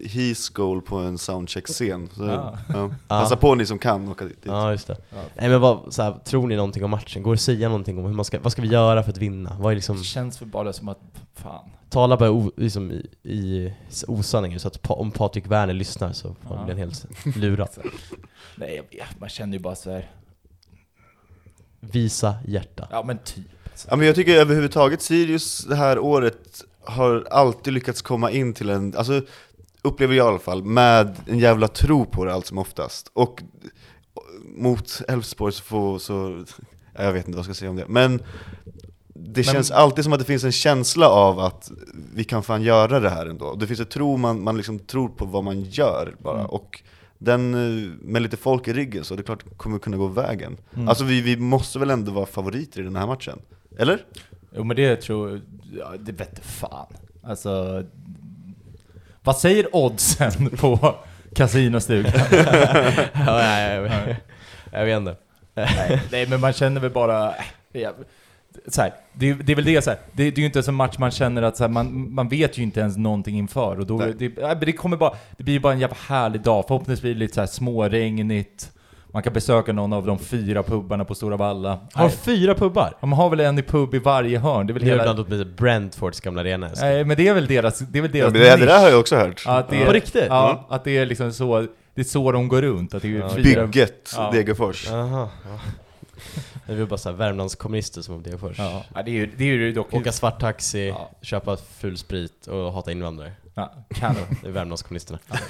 He's 0.04 0.54
Goal 0.54 0.82
på 0.82 0.98
en 0.98 1.18
soundcheck-scen. 1.18 2.10
Så, 2.14 2.24
Ja. 2.26 2.58
ja. 2.74 2.90
Passa 3.08 3.36
på 3.36 3.56
ni 3.56 3.66
som 3.66 3.80
kan 3.80 4.10
åka 4.10 4.26
dit. 4.26 4.40
ja, 4.44 4.72
just 4.72 4.88
det. 4.88 4.98
Ja. 5.10 5.18
Nej 5.36 5.50
men 5.50 5.62
vad, 5.62 5.94
så 5.94 6.02
här, 6.02 6.20
tror 6.26 6.48
ni 6.48 6.56
någonting 6.56 6.84
om 6.84 6.92
matchen? 6.92 7.24
Går 7.24 7.32
det 7.32 7.36
att 7.36 7.42
säga 7.42 7.68
någonting 7.70 7.98
om 7.98 8.06
hur 8.06 8.14
man 8.14 8.26
ska, 8.26 8.40
vad 8.40 8.52
ska 8.52 8.62
vi 8.62 8.68
göra 8.68 9.04
för 9.04 9.12
att 9.12 9.18
vinna? 9.18 9.58
Vad 9.60 9.72
är 9.72 9.76
liksom, 9.76 9.98
Det 9.98 10.04
känns 10.04 10.42
väl 10.42 10.50
bara 10.50 10.74
som 10.74 10.88
att, 10.90 11.00
fan. 11.36 11.70
tala 11.90 12.18
bara 12.18 12.32
o, 12.32 12.52
liksom 12.58 12.92
i, 12.92 13.08
i 13.24 13.74
osanning 14.08 14.60
så 14.60 14.68
att 14.68 14.82
pa, 14.82 14.94
om 14.94 15.12
Patrik 15.12 15.48
Werner 15.48 15.74
lyssnar 15.74 16.14
så 16.14 16.28
får 16.28 16.38
Ja. 16.50 16.56
han 16.56 16.66
bli 16.66 16.76
helt 16.76 17.06
lurad. 17.36 17.70
Nej, 18.56 18.82
man 19.20 19.30
känner 19.30 19.54
ju 19.58 19.60
bara 19.64 19.76
så 19.76 19.92
här. 19.92 20.12
Visa 21.80 22.36
hjärta. 22.48 22.88
ja 22.92 23.04
men 23.04 23.18
typ. 23.18 23.46
Ja, 23.90 23.96
men 23.96 24.08
jag 24.08 24.16
tycker 24.16 24.36
överhuvudtaget 24.36 25.02
Sirius 25.02 25.66
det 25.66 25.76
här 25.76 26.00
året 26.00 26.64
har 26.86 27.28
alltid 27.32 27.74
lyckats 27.74 28.02
komma 28.02 28.32
in 28.32 28.54
till 28.54 28.70
en, 28.70 28.96
alltså 28.98 29.22
upplever 29.82 30.16
jag 30.16 30.26
i 30.26 30.30
alla 30.30 30.40
fall, 30.40 30.64
med 30.64 31.16
en 31.28 31.40
jävla 31.40 31.68
tro 31.68 32.06
på 32.06 32.26
det 32.26 32.34
allt 32.34 32.46
som 32.46 32.58
oftast. 32.58 33.10
Och 33.14 33.44
mot 34.58 35.02
Elfsborg 35.08 35.54
så 35.54 35.64
får, 35.64 36.00
så, 36.00 36.44
ja, 36.96 37.04
jag 37.04 37.14
vet 37.14 37.28
inte 37.28 37.38
vad 37.38 37.38
jag 37.38 37.56
ska 37.56 37.60
säga 37.60 37.70
om 37.70 37.76
det, 37.76 37.86
men 37.88 38.18
det 39.16 39.46
Men- 39.46 39.54
känns 39.54 39.72
alltid 39.72 40.04
som 40.04 40.14
att 40.14 40.20
det 40.20 40.26
finns 40.26 40.44
en 40.44 40.52
känsla 40.52 41.10
av 41.10 41.40
att 41.40 41.72
vi 42.14 42.24
kan 42.24 42.44
fan 42.44 42.62
göra 42.62 43.00
det 43.00 43.10
här 43.10 43.26
ändå. 43.26 43.56
Det 43.56 43.68
finns 43.68 43.80
en 43.80 43.86
tro, 43.86 44.18
man, 44.18 44.44
man 44.44 44.58
liksom 44.58 44.80
tror 44.80 45.10
på 45.10 45.26
vad 45.26 45.44
man 45.44 45.62
gör 45.62 46.16
bara. 46.20 46.40
Mm. 46.40 46.46
Och 46.50 46.82
den, 47.18 47.54
eh, 47.54 47.92
med 48.02 48.22
lite 48.22 48.38
folk 48.38 48.68
i 48.68 48.74
ryggen 48.74 49.04
så 49.04 49.16
det 49.16 49.22
är 49.22 49.24
klart 49.24 49.58
kommer 49.58 49.80
kunna 49.80 49.98
gå 49.98 50.08
vägen. 50.08 50.58
Mm. 50.76 50.88
Alltså 50.88 51.04
vi, 51.04 51.22
vi 51.22 51.38
måste 51.38 51.80
väl 51.80 51.90
ändå 51.90 52.12
vara 52.12 52.26
favoriter 52.26 52.82
i 52.82 52.84
den 52.84 52.96
här 52.96 53.08
matchen? 53.08 53.40
Eller? 53.78 54.06
Jo 54.56 54.64
men 54.64 54.76
det 54.76 54.96
tror 54.96 55.42
ja, 55.80 55.94
det 56.00 56.12
vete 56.12 56.42
fan. 56.42 56.94
Alltså, 57.24 57.84
vad 59.24 59.38
säger 59.38 59.76
oddsen 59.76 60.50
på 60.58 60.96
kasinostugan? 61.36 62.12
ja, 63.14 63.38
nej, 63.38 63.76
jag, 63.76 63.86
jag, 63.86 64.16
jag 64.72 64.86
vet 64.86 64.98
inte. 64.98 65.16
nej, 65.54 66.02
nej 66.12 66.28
men 66.28 66.40
man 66.40 66.54
känner 66.54 66.82
väl 66.82 66.92
bara, 66.92 67.34
ja, 67.72 67.94
så 68.68 68.82
här, 68.82 68.94
det, 69.14 69.34
det 69.34 69.52
är 69.52 69.56
väl 69.56 69.66
det 69.66 69.82
så 69.82 69.90
här, 69.90 70.00
det, 70.12 70.24
det 70.32 70.38
är 70.38 70.40
ju 70.40 70.46
inte 70.46 70.64
en 70.68 70.76
match 70.76 70.98
man 70.98 71.12
känner 71.12 71.42
att 71.42 71.58
så 71.58 71.64
här, 71.64 71.70
man, 71.70 72.14
man 72.14 72.30
vet 72.30 72.58
ju 72.58 72.64
inte 72.64 72.80
ens 72.80 72.98
någonting 72.98 73.38
inför 73.38 73.80
och 73.80 73.86
då, 73.86 73.98
det, 73.98 74.56
det 74.62 74.72
kommer 74.72 74.98
bara, 74.98 75.14
det 75.38 75.44
blir 75.44 75.54
ju 75.54 75.60
bara 75.60 75.74
en 75.74 75.80
jävla 75.80 75.98
härlig 76.08 76.42
dag, 76.42 76.66
förhoppningsvis 76.68 77.02
blir 77.02 77.14
det 77.14 77.20
lite 77.20 77.34
så 77.34 77.40
här 77.40 77.48
småregnigt, 77.48 78.72
man 79.14 79.24
kan 79.24 79.34
besöka 79.34 79.74
någon 79.74 79.94
av 79.94 80.06
de 80.06 80.20
fyra 80.20 80.64
pubarna 80.64 81.06
på 81.06 81.16
Stora 81.16 81.38
Valla. 81.38 81.80
Har 81.94 82.10
fyra 82.10 82.56
pubbar? 82.56 82.94
De 83.02 83.14
har 83.14 83.30
väl 83.30 83.40
en 83.40 83.60
i 83.60 83.62
pub 83.64 83.94
i 83.94 84.00
varje 84.00 84.40
hörn, 84.40 84.68
det 84.68 84.72
är 84.72 84.74
väl 84.74 84.84
Det 84.84 84.90
är 84.90 84.92
hela... 85.00 85.14
bland 85.14 85.34
annat 85.34 85.48
Brentfords 85.48 86.20
gamla 86.22 86.42
arena. 86.42 86.70
Nej 86.82 87.04
men 87.06 87.18
det 87.18 87.28
är 87.28 87.34
väl 87.34 87.48
deras, 87.48 87.80
det 87.80 87.98
är 88.00 88.02
väl 88.02 88.16
Ja, 88.16 88.30
deras 88.30 88.34
men 88.34 88.42
det, 88.42 88.66
det 88.66 88.72
där 88.72 88.82
har 88.82 88.90
jag 88.90 89.00
också 89.00 89.16
hört. 89.16 89.44
Ja, 89.46 89.58
att 89.58 89.70
det 89.70 89.82
är, 89.82 89.86
På 89.86 89.92
riktigt? 89.92 90.26
Ja, 90.30 90.66
att 90.70 90.84
det 90.84 90.98
är 90.98 91.06
liksom 91.06 91.34
så, 91.34 91.68
det 91.96 92.02
är 92.02 92.06
så 92.06 92.32
de 92.32 92.48
går 92.48 92.62
runt. 92.62 92.94
Att 92.94 93.02
det 93.02 93.08
är 93.08 93.20
Ja. 93.20 93.30
fyra, 93.30 93.66
Bygget, 93.68 94.14
Ja. 94.18 94.32
Degerfors. 94.32 94.92
Aha, 94.92 95.30
ja. 95.46 95.60
Det 96.68 96.74
är 96.82 96.86
bara 96.86 96.98
såhär 96.98 97.16
Värmlandskommunister 97.16 98.02
som 98.02 98.16
om 98.16 98.24
det 98.24 98.38
först. 98.38 98.60
Ja, 98.60 98.84
ja, 98.96 99.04
det 99.04 99.12
är 99.12 99.14
ju 99.14 99.26
det 99.38 99.44
är 99.44 99.48
ju 99.48 99.72
dock... 99.74 99.94
Åka 99.94 100.12
svart 100.12 100.40
taxi, 100.40 100.88
Ja. 100.88 101.10
köpa 101.22 101.58
ful 101.58 101.98
sprit 101.98 102.48
och 102.48 102.74
hata 102.74 102.92
invandrare. 102.92 103.32
Ja, 103.54 103.74
kanon. 103.96 104.16
Det 104.42 104.48
är 104.48 104.52
Värmlandskommunisterna. 104.52 105.20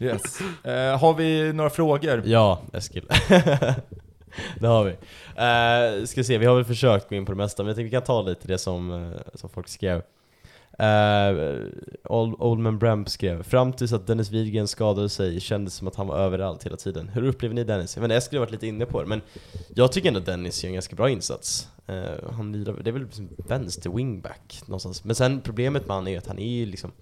Yes. 0.00 0.40
Eh, 0.64 0.98
har 0.98 1.14
vi 1.14 1.52
några 1.52 1.70
frågor? 1.70 2.22
Ja, 2.26 2.60
Eskil. 2.72 3.06
det 4.60 4.66
har 4.66 4.84
vi. 4.84 4.90
Uh, 4.90 6.06
ska 6.06 6.24
se, 6.24 6.38
vi 6.38 6.46
har 6.46 6.54
väl 6.54 6.64
försökt 6.64 7.08
gå 7.08 7.14
in 7.14 7.26
på 7.26 7.32
det 7.32 7.36
mesta, 7.36 7.62
men 7.62 7.68
jag 7.68 7.76
tänkte 7.76 7.84
vi 7.84 7.90
kan 7.90 8.02
ta 8.02 8.22
lite 8.22 8.48
det 8.48 8.58
som, 8.58 8.92
eh, 8.92 9.20
som 9.34 9.50
folk 9.50 9.68
skrev. 9.68 10.02
Uh, 10.82 11.66
Old, 12.04 12.34
Oldman 12.38 12.78
Bramp 12.78 13.08
skrev 13.08 13.42
Fram 13.42 13.72
tills 13.72 13.92
att 13.92 14.06
Dennis 14.06 14.30
Widgren 14.30 14.68
skadade 14.68 15.08
sig 15.08 15.40
kändes 15.40 15.74
som 15.74 15.88
att 15.88 15.96
han 15.96 16.06
var 16.06 16.18
överallt 16.18 16.66
hela 16.66 16.76
tiden. 16.76 17.08
Hur 17.08 17.26
upplever 17.26 17.54
ni 17.54 17.64
Dennis? 17.64 17.96
Jag 17.96 18.02
menar 18.02 18.16
Eskil 18.16 18.38
har 18.38 18.46
varit 18.46 18.52
lite 18.52 18.66
inne 18.66 18.86
på 18.86 19.02
det, 19.02 19.08
men 19.08 19.20
jag 19.74 19.92
tycker 19.92 20.08
ändå 20.08 20.20
att 20.20 20.26
Dennis 20.26 20.64
gör 20.64 20.68
en 20.68 20.74
ganska 20.74 20.96
bra 20.96 21.10
insats. 21.10 21.68
Uh, 21.90 22.32
han 22.32 22.52
lirar, 22.52 22.76
det 22.82 22.90
är 22.90 22.92
väl 22.92 23.02
liksom 23.02 23.28
vänster 23.48 23.90
wingback 23.90 24.62
någonstans. 24.66 25.04
Men 25.04 25.16
sen 25.16 25.40
problemet 25.40 25.86
med 25.86 25.96
han 25.96 26.08
är 26.08 26.18
att 26.18 26.26
han 26.26 26.38
är 26.38 26.56
ju 26.56 26.66
liksom 26.66 26.92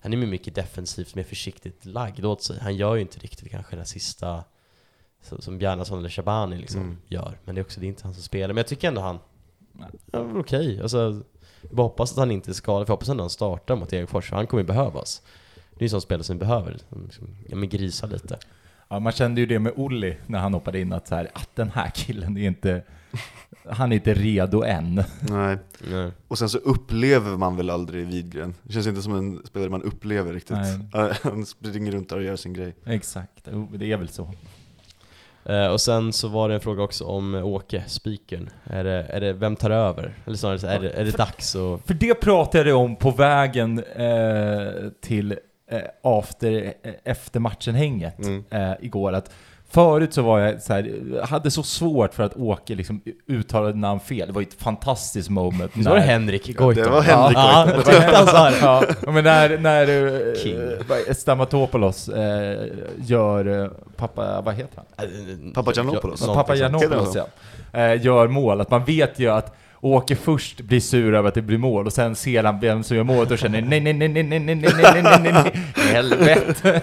han 0.00 0.12
är 0.12 0.16
mycket 0.16 0.54
defensivt, 0.54 1.14
mer 1.14 1.22
försiktigt 1.24 1.84
lagd 1.84 2.24
åt 2.24 2.42
sig. 2.42 2.58
Han 2.60 2.76
gör 2.76 2.94
ju 2.94 3.00
inte 3.00 3.18
riktigt 3.18 3.50
kanske 3.50 3.76
den 3.76 3.86
sista 3.86 4.44
som 5.38 5.58
Bjarnason 5.58 5.98
eller 5.98 6.08
Shabani 6.08 6.58
liksom 6.58 6.80
Mm. 6.80 6.96
gör. 7.08 7.38
Men 7.44 7.54
det 7.54 7.60
är 7.60 7.62
också 7.64 7.80
det 7.80 7.86
är 7.86 7.88
inte 7.88 8.04
han 8.04 8.14
som 8.14 8.22
spelar. 8.22 8.48
Men 8.48 8.56
jag 8.56 8.66
tycker 8.66 8.88
ändå 8.88 9.00
han 9.00 9.18
Ja, 10.12 10.20
okej. 10.34 10.82
Alltså, 10.82 11.22
jag 11.62 11.70
bara 11.76 11.82
hoppas 11.82 12.12
att 12.12 12.18
han 12.18 12.30
inte 12.30 12.50
är 12.50 12.52
skadad, 12.52 12.86
för 12.86 12.92
jag 12.92 12.96
hoppas 12.96 13.08
ändå 13.08 13.22
han 13.22 13.30
startar 13.30 13.76
mot 13.76 13.88
Degerfors, 13.90 14.28
för 14.28 14.36
han 14.36 14.46
kommer 14.46 14.62
ju 14.62 14.66
behövas. 14.66 15.22
Det 15.54 15.76
är 15.76 15.80
ju 15.82 15.86
en 15.86 15.90
sån 15.90 16.00
spelare 16.00 16.24
som 16.24 16.38
behöver, 16.38 16.78
som 16.88 17.04
liksom, 17.04 17.36
ja 17.48 17.56
men 17.56 17.68
grisa 17.68 18.06
lite. 18.06 18.38
Ja, 18.88 18.98
man 18.98 19.12
kände 19.12 19.40
ju 19.40 19.46
det 19.46 19.58
med 19.58 19.72
Olli 19.76 20.16
när 20.26 20.38
han 20.38 20.54
hoppade 20.54 20.80
in, 20.80 20.92
att, 20.92 21.08
så 21.08 21.14
här, 21.14 21.30
att 21.34 21.56
den 21.56 21.70
här 21.70 21.90
killen 21.94 22.36
är 22.36 22.46
inte... 22.46 22.82
Han 23.70 23.92
är 23.92 23.96
inte 23.96 24.14
redo 24.14 24.62
än. 24.64 25.02
Nej. 25.20 25.58
Nej. 25.90 26.10
Och 26.28 26.38
sen 26.38 26.48
så 26.48 26.58
upplever 26.58 27.36
man 27.36 27.56
väl 27.56 27.70
aldrig 27.70 28.06
Widgren. 28.06 28.54
Det 28.62 28.72
känns 28.72 28.86
inte 28.86 29.02
som 29.02 29.14
en 29.14 29.42
spelare 29.46 29.70
man 29.70 29.82
upplever 29.82 30.32
riktigt. 30.32 30.56
Nej. 30.92 31.12
Han 31.22 31.46
springer 31.46 31.92
runt 31.92 32.08
där 32.08 32.16
och 32.16 32.22
gör 32.22 32.36
sin 32.36 32.52
grej. 32.52 32.74
Exakt, 32.86 33.48
det 33.72 33.92
är 33.92 33.96
väl 33.96 34.08
så. 34.08 34.30
Eh, 35.44 35.66
och 35.66 35.80
sen 35.80 36.12
så 36.12 36.28
var 36.28 36.48
det 36.48 36.54
en 36.54 36.60
fråga 36.60 36.82
också 36.82 37.04
om 37.04 37.34
Åke, 37.34 37.84
spiken. 37.86 38.50
Är 38.64 38.84
det, 38.84 39.06
är 39.08 39.20
det, 39.20 39.32
vem 39.32 39.56
tar 39.56 39.70
över? 39.70 40.14
Eller 40.26 40.36
snarare, 40.36 40.58
så 40.58 40.66
är 40.66 40.80
det, 40.80 40.90
är 40.90 41.04
det 41.04 41.16
dags 41.16 41.56
att... 41.56 41.80
För 41.86 41.94
det 41.94 42.14
pratade 42.14 42.68
jag 42.70 42.78
om 42.80 42.96
på 42.96 43.10
vägen 43.10 43.78
eh, 43.96 44.88
till 45.00 45.32
eh, 45.70 45.80
after, 46.02 46.74
eh, 46.82 46.92
efter 47.04 47.40
matchen-hänget 47.40 48.18
Mm. 48.18 48.44
eh, 48.50 48.72
igår. 48.80 49.12
Att 49.12 49.30
förut 49.70 50.14
så 50.14 50.22
var 50.22 50.40
jag 50.40 50.62
så 50.62 50.72
här, 50.72 51.26
hade 51.26 51.50
så 51.50 51.62
svårt 51.62 52.14
för 52.14 52.22
att 52.22 52.36
Åke 52.36 52.74
liksom 52.74 53.00
uttalade 53.26 53.78
namn 53.78 54.00
fel. 54.00 54.26
Det 54.26 54.32
var 54.32 54.40
ju 54.40 54.46
ett 54.46 54.62
fantastiskt 54.62 55.28
moment. 55.28 55.76
Var 55.76 55.94
det 55.94 56.00
Henrik 56.00 56.56
Goitom? 56.56 56.84
det 56.84 56.90
var 56.90 57.02
Henrik 57.02 57.36
ja, 57.36 57.68
Goitom. 57.74 57.94
Ja, 57.94 58.26
sa 58.26 58.50
det. 58.50 58.96
Ja, 59.06 59.12
men 59.12 59.24
när, 59.24 59.58
när 59.58 60.06
eh, 60.28 60.34
King. 60.34 60.58
Stamatopoulos 61.14 62.08
eh, 62.08 62.66
gör 62.96 63.62
eh, 63.62 63.70
pappa, 63.96 64.40
vad 64.40 64.54
heter 64.54 64.82
han? 64.96 65.06
Eh. 65.06 65.12
Ja, 65.44 65.50
Pappa 65.54 65.82
någonting 65.82 66.16
sånt. 66.16 66.58
Janopoulos 66.58 67.16
ja. 67.16 67.26
Eh, 67.80 68.04
gör 68.04 68.28
mål. 68.28 68.60
Att 68.60 68.70
man 68.70 68.84
vet 68.84 69.18
ju 69.18 69.28
att 69.28 69.56
Åke 69.80 70.16
först 70.16 70.60
blir 70.60 70.80
sur 70.80 71.14
över 71.14 71.28
att 71.28 71.34
det 71.34 71.42
blir 71.42 71.58
mål 71.58 71.86
och 71.86 71.92
sen 71.92 72.14
ser 72.14 72.44
han 72.44 72.60
vem 72.60 72.82
som 72.82 72.96
gör 72.96 73.04
målet 73.04 73.30
och 73.30 73.38
känner 73.38 73.62
nej, 73.62 73.80
nej, 73.80 73.92
nej, 73.92 74.08
nej, 74.08 74.22
nej, 74.22 74.40
nej, 74.40 74.56
nej, 74.56 74.72
nej, 74.72 75.02
nej, 75.02 75.20
nej, 75.22 75.32
nej, 75.32 75.92
helvete. 75.92 76.82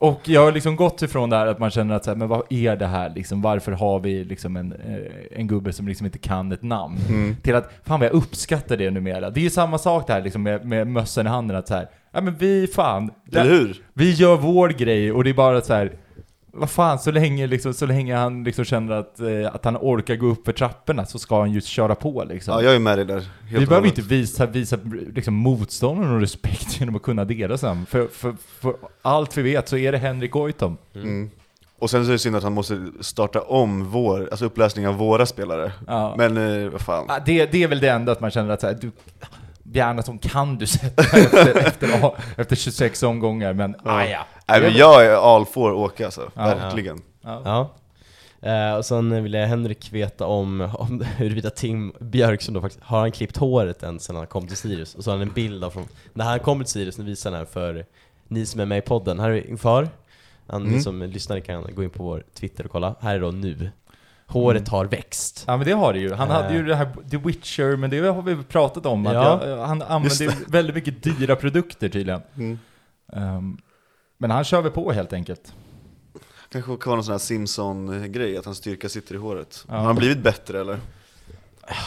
Och 0.00 0.20
jag 0.28 0.44
har 0.44 0.52
liksom 0.52 0.76
gått 0.76 1.02
ifrån 1.02 1.30
det 1.30 1.36
här 1.36 1.46
att 1.46 1.58
man 1.58 1.70
känner 1.70 1.94
att 1.94 2.04
så 2.04 2.10
här, 2.10 2.16
men 2.16 2.28
vad 2.28 2.42
är 2.50 2.76
det 2.76 2.86
här 2.86 3.12
liksom? 3.14 3.42
Varför 3.42 3.72
har 3.72 4.00
vi 4.00 4.24
liksom 4.24 4.56
en, 4.56 4.72
eh, 4.72 5.38
en 5.40 5.46
gubbe 5.46 5.72
som 5.72 5.88
liksom 5.88 6.06
inte 6.06 6.18
kan 6.18 6.52
ett 6.52 6.62
namn? 6.62 6.98
Mm. 7.08 7.36
Till 7.42 7.54
att, 7.54 7.70
fan 7.84 8.00
vad 8.00 8.08
jag 8.08 8.14
uppskattar 8.14 8.76
det 8.76 8.90
numera. 8.90 9.30
Det 9.30 9.40
är 9.40 9.42
ju 9.42 9.50
samma 9.50 9.78
sak 9.78 10.06
där 10.06 10.22
liksom 10.22 10.42
med, 10.42 10.64
med 10.64 10.86
mössan 10.86 11.26
i 11.26 11.28
handen 11.28 11.56
att 11.56 11.68
så 11.68 11.74
här, 11.74 11.88
ja 12.12 12.20
men 12.20 12.34
vi 12.36 12.66
fan, 12.66 13.10
Eller 13.32 13.44
hur? 13.50 13.82
vi 13.92 14.12
gör 14.12 14.36
vår 14.36 14.68
grej 14.68 15.12
och 15.12 15.24
det 15.24 15.30
är 15.30 15.34
bara 15.34 15.60
så 15.60 15.74
här. 15.74 15.92
Vad 16.52 16.70
fan, 16.70 16.98
så 16.98 17.10
länge, 17.10 17.46
liksom, 17.46 17.74
så 17.74 17.86
länge 17.86 18.16
han 18.16 18.44
liksom 18.44 18.64
känner 18.64 18.94
att, 18.94 19.20
eh, 19.20 19.54
att 19.54 19.64
han 19.64 19.76
orkar 19.76 20.16
gå 20.16 20.26
upp 20.26 20.44
för 20.44 20.52
trapporna 20.52 21.06
så 21.06 21.18
ska 21.18 21.40
han 21.40 21.52
ju 21.52 21.60
köra 21.60 21.94
på 21.94 22.24
liksom. 22.24 22.54
Ja, 22.54 22.62
jag 22.62 22.74
är 22.74 22.78
med 22.78 22.98
dig 22.98 23.04
där. 23.04 23.24
Vi 23.52 23.66
behöver 23.66 23.88
inte 23.88 24.02
visa, 24.02 24.46
visa 24.46 24.78
liksom, 25.14 25.34
motståndaren 25.34 26.14
och 26.14 26.20
respekt 26.20 26.66
genom 26.80 26.96
att 26.96 27.02
kunna 27.02 27.24
deras 27.24 27.62
namn. 27.62 27.86
För, 27.86 28.06
för, 28.06 28.34
för 28.60 28.74
allt 29.02 29.36
vi 29.36 29.42
vet 29.42 29.68
så 29.68 29.76
är 29.76 29.92
det 29.92 29.98
Henrik 29.98 30.30
Goitom. 30.30 30.76
Mm. 30.94 31.30
Och 31.78 31.90
sen 31.90 32.04
så 32.04 32.10
är 32.10 32.12
det 32.12 32.18
synd 32.18 32.36
att 32.36 32.42
han 32.42 32.52
måste 32.52 32.86
starta 33.00 33.40
om 33.40 33.90
vår, 33.90 34.28
alltså 34.30 34.44
uppläsning 34.44 34.88
av 34.88 34.94
våra 34.94 35.26
spelare. 35.26 35.72
Ja. 35.86 36.14
Men 36.18 36.36
eh, 36.36 36.70
vad 36.70 36.80
fan. 36.80 37.06
Det, 37.26 37.52
det 37.52 37.62
är 37.62 37.68
väl 37.68 37.80
det 37.80 37.88
enda 37.88 38.12
att 38.12 38.20
man 38.20 38.30
känner 38.30 38.50
att 38.50 38.60
så 38.60 38.66
här, 38.66 38.78
du, 38.80 38.90
Bjarnason 39.70 40.18
kan 40.18 40.58
du 40.58 40.66
sätta 40.66 41.02
efter, 41.18 41.56
efter, 41.66 42.12
efter 42.36 42.56
26 42.56 43.02
omgångar, 43.02 43.52
men 43.52 43.76
Ja. 43.84 43.90
ah, 43.92 44.04
ja. 44.04 44.26
Nej, 44.48 44.60
men 44.60 44.74
jag 44.74 45.06
är 45.06 45.36
all 45.36 45.46
for 45.46 45.72
Åke 45.72 46.04
alltså, 46.04 46.30
Ja. 46.34 46.42
verkligen. 46.44 47.02
Ja. 47.22 47.42
Ja. 47.44 47.70
Eh, 48.50 48.74
och 48.76 48.84
sen 48.84 49.22
ville 49.22 49.38
Henrik 49.38 49.92
veta 49.92 50.26
om, 50.26 50.60
om 50.74 51.00
huruvida 51.16 51.50
Tim 51.50 51.92
Björksson 52.00 52.54
då 52.54 52.60
faktiskt, 52.60 52.84
har 52.84 52.98
han 53.00 53.12
klippt 53.12 53.36
håret 53.36 53.82
än 53.82 54.00
sen 54.00 54.16
han 54.16 54.26
kom 54.26 54.46
till 54.46 54.56
Sirius? 54.56 54.94
Och 54.94 55.04
så 55.04 55.10
har 55.10 55.18
han 55.18 55.28
en 55.28 55.34
bild 55.34 55.64
av 55.64 55.70
från, 55.70 55.88
när 56.12 56.24
han 56.24 56.38
kom 56.38 56.58
till 56.64 56.72
Sirius, 56.72 56.98
nu 56.98 57.04
visar 57.04 57.30
han 57.30 57.38
här 57.38 57.46
för 57.46 57.86
ni 58.28 58.46
som 58.46 58.60
är 58.60 58.64
med 58.66 58.78
i 58.78 58.80
podden, 58.80 59.20
här 59.20 59.30
är 59.30 59.50
inför. 59.50 59.88
Han, 60.46 60.60
Mm. 60.62 60.72
Ni 60.74 60.82
som 60.82 61.02
lyssnare 61.02 61.40
kan 61.40 61.74
gå 61.74 61.82
in 61.84 61.90
på 61.90 62.02
vår 62.02 62.24
Twitter 62.34 62.64
och 62.64 62.70
kolla, 62.70 62.94
här 63.00 63.14
är 63.14 63.20
då 63.20 63.30
nu. 63.30 63.70
Håret 64.30 64.60
Mm. 64.62 64.70
har 64.70 64.84
växt. 64.84 65.44
Ja 65.46 65.56
men 65.56 65.66
det 65.66 65.72
har 65.72 65.92
det 65.92 65.98
ju. 65.98 66.12
Han 66.12 66.28
Eh. 66.30 66.34
hade 66.34 66.54
ju 66.54 66.64
det 66.64 66.74
här 66.74 66.92
The 67.10 67.16
Witcher, 67.16 67.76
men 67.76 67.90
det 67.90 67.98
har 67.98 68.22
vi 68.22 68.36
pratat 68.44 68.86
om. 68.86 69.06
Att 69.06 69.14
Ja. 69.14 69.46
jag, 69.48 69.66
han 69.66 69.82
använder 69.82 70.22
ju 70.24 70.30
väldigt 70.48 70.74
mycket 70.74 71.02
dyra 71.02 71.36
produkter 71.36 71.88
tydligen. 71.88 72.22
Mm. 72.36 72.58
Ehm, 73.12 73.58
men 74.18 74.30
han 74.30 74.44
kör 74.44 74.62
väl 74.62 74.72
på 74.72 74.92
helt 74.92 75.12
enkelt. 75.12 75.52
Kanske 76.52 76.76
kan 76.76 76.90
vara 76.90 76.94
någon 76.96 77.04
sån 77.04 77.12
här 77.12 77.18
Simpson-grej, 77.18 78.36
att 78.38 78.44
hans 78.44 78.58
styrka 78.58 78.88
sitter 78.88 79.14
i 79.14 79.18
håret. 79.18 79.64
Ja. 79.68 79.74
Har 79.74 79.84
han 79.84 79.96
blivit 79.96 80.22
bättre 80.22 80.60
eller? 80.60 80.78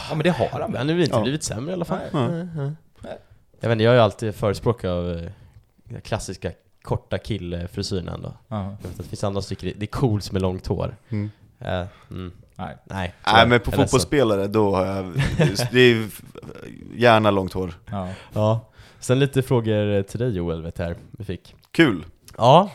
Ja 0.08 0.14
men 0.14 0.18
det 0.18 0.30
har 0.30 0.48
han 0.48 0.60
Han 0.62 0.72
väl? 0.72 0.88
har 0.88 0.94
väl 0.94 1.04
inte 1.04 1.16
Ja. 1.16 1.22
blivit 1.22 1.42
sämre 1.42 1.70
i 1.70 1.74
alla 1.74 1.84
fall. 1.84 1.98
Nej. 2.12 2.28
Nej, 2.28 2.46
nej. 2.54 3.18
Jag 3.60 3.68
vet 3.68 3.72
inte, 3.74 3.84
jag 3.84 3.90
är 3.92 3.96
ju 3.96 4.02
alltid 4.02 4.34
förespråkare 4.34 4.92
av 4.92 5.10
eh, 5.18 5.30
den 5.84 6.00
klassiska 6.00 6.50
korta 6.82 7.18
killfrisyren 7.18 8.08
ändå. 8.08 8.32
Ja. 8.48 8.64
Jag 8.64 8.70
vet 8.70 8.84
att 8.90 8.96
det 8.96 9.08
finns 9.08 9.24
andra 9.24 9.42
som 9.42 9.48
tycker 9.56 9.66
det- 9.66 9.74
det 9.78 9.84
är 9.84 9.98
coolt 10.00 10.32
med 10.32 10.42
långt 10.42 10.66
hår. 10.66 10.96
Mm. 11.08 11.30
Eh, 11.64 11.86
mm. 12.10 12.32
Nej. 12.56 12.76
Nej, 12.84 13.14
Nej 13.26 13.46
men 13.48 13.60
på 13.60 13.72
fotbollsspelare, 13.72 14.46
då 14.46 14.74
har 14.76 14.86
jag, 14.86 15.12
det 15.72 15.80
är 15.80 16.08
gärna 16.94 17.30
långt 17.30 17.52
hår. 17.52 17.74
Ja. 17.90 18.08
Ja. 18.32 18.60
Sen 19.00 19.18
lite 19.18 19.42
frågor 19.42 20.02
till 20.02 20.18
dig 20.20 20.30
Joel, 20.30 20.62
vet 20.62 20.78
jag 20.78 20.86
här, 20.86 20.96
vi 21.10 21.24
fick. 21.24 21.54
Kul! 21.70 22.04
Ja, 22.36 22.70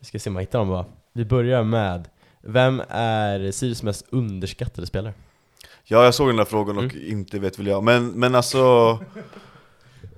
vi 0.00 0.06
ska 0.06 0.18
se 0.18 0.30
om 0.30 0.36
jag 0.36 0.42
hittar 0.42 0.58
dem 0.58 0.68
bara. 0.68 0.84
Vi 1.12 1.24
börjar 1.24 1.62
med, 1.62 2.08
vem 2.40 2.82
är 2.88 3.50
Sirius 3.50 3.82
mest 3.82 4.06
underskattade 4.10 4.86
spelare? 4.86 5.14
Ja, 5.84 6.04
jag 6.04 6.14
såg 6.14 6.28
den 6.28 6.36
där 6.36 6.44
frågan 6.44 6.76
och 6.78 6.84
Mm. 6.84 6.96
inte 7.10 7.38
vet 7.38 7.58
väl 7.58 7.66
jag, 7.66 7.84
men, 7.84 8.06
men 8.08 8.34
alltså 8.34 8.98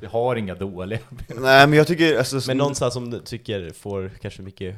Vi 0.01 0.07
har 0.07 0.37
inga 0.37 0.55
dåliga. 0.55 0.99
Nej 1.29 1.67
men 1.67 1.73
jag 1.73 1.87
tycker, 1.87 2.19
alltså, 2.19 2.41
Men 2.47 2.57
någonstans 2.57 2.95
som 2.95 3.11
du 3.11 3.21
tycker 3.21 3.71
får 3.73 4.11
kanske 4.23 4.43
mycket, 4.43 4.77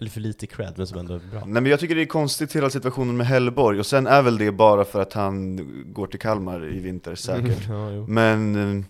eller 0.00 0.10
för 0.10 0.20
lite 0.20 0.46
cred, 0.46 0.74
men 0.76 0.86
som 0.86 0.98
ändå 0.98 1.14
är 1.14 1.18
bra. 1.18 1.40
Nej 1.40 1.62
men 1.62 1.66
jag 1.66 1.80
tycker 1.80 1.94
det 1.94 2.02
är 2.02 2.06
konstigt 2.06 2.56
hela 2.56 2.70
situationen 2.70 3.16
med 3.16 3.26
Hellborg, 3.26 3.78
och 3.78 3.86
sen 3.86 4.06
är 4.06 4.22
väl 4.22 4.38
det 4.38 4.52
bara 4.52 4.84
för 4.84 5.00
att 5.00 5.12
han 5.12 5.56
går 5.92 6.06
till 6.06 6.20
Kalmar 6.20 6.64
i 6.74 6.78
vinter 6.78 7.14
säkert 7.14 7.68
ja. 7.68 7.90
Men 8.08 8.56
eh, 8.78 8.84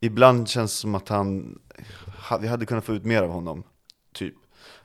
ibland 0.00 0.48
känns 0.48 0.72
det 0.72 0.80
som 0.80 0.94
att 0.94 1.08
han, 1.08 1.58
ha, 2.28 2.38
vi 2.38 2.48
hade 2.48 2.66
kunnat 2.66 2.84
få 2.84 2.94
ut 2.94 3.04
mer 3.04 3.22
av 3.22 3.30
honom, 3.30 3.62
typ 4.14 4.34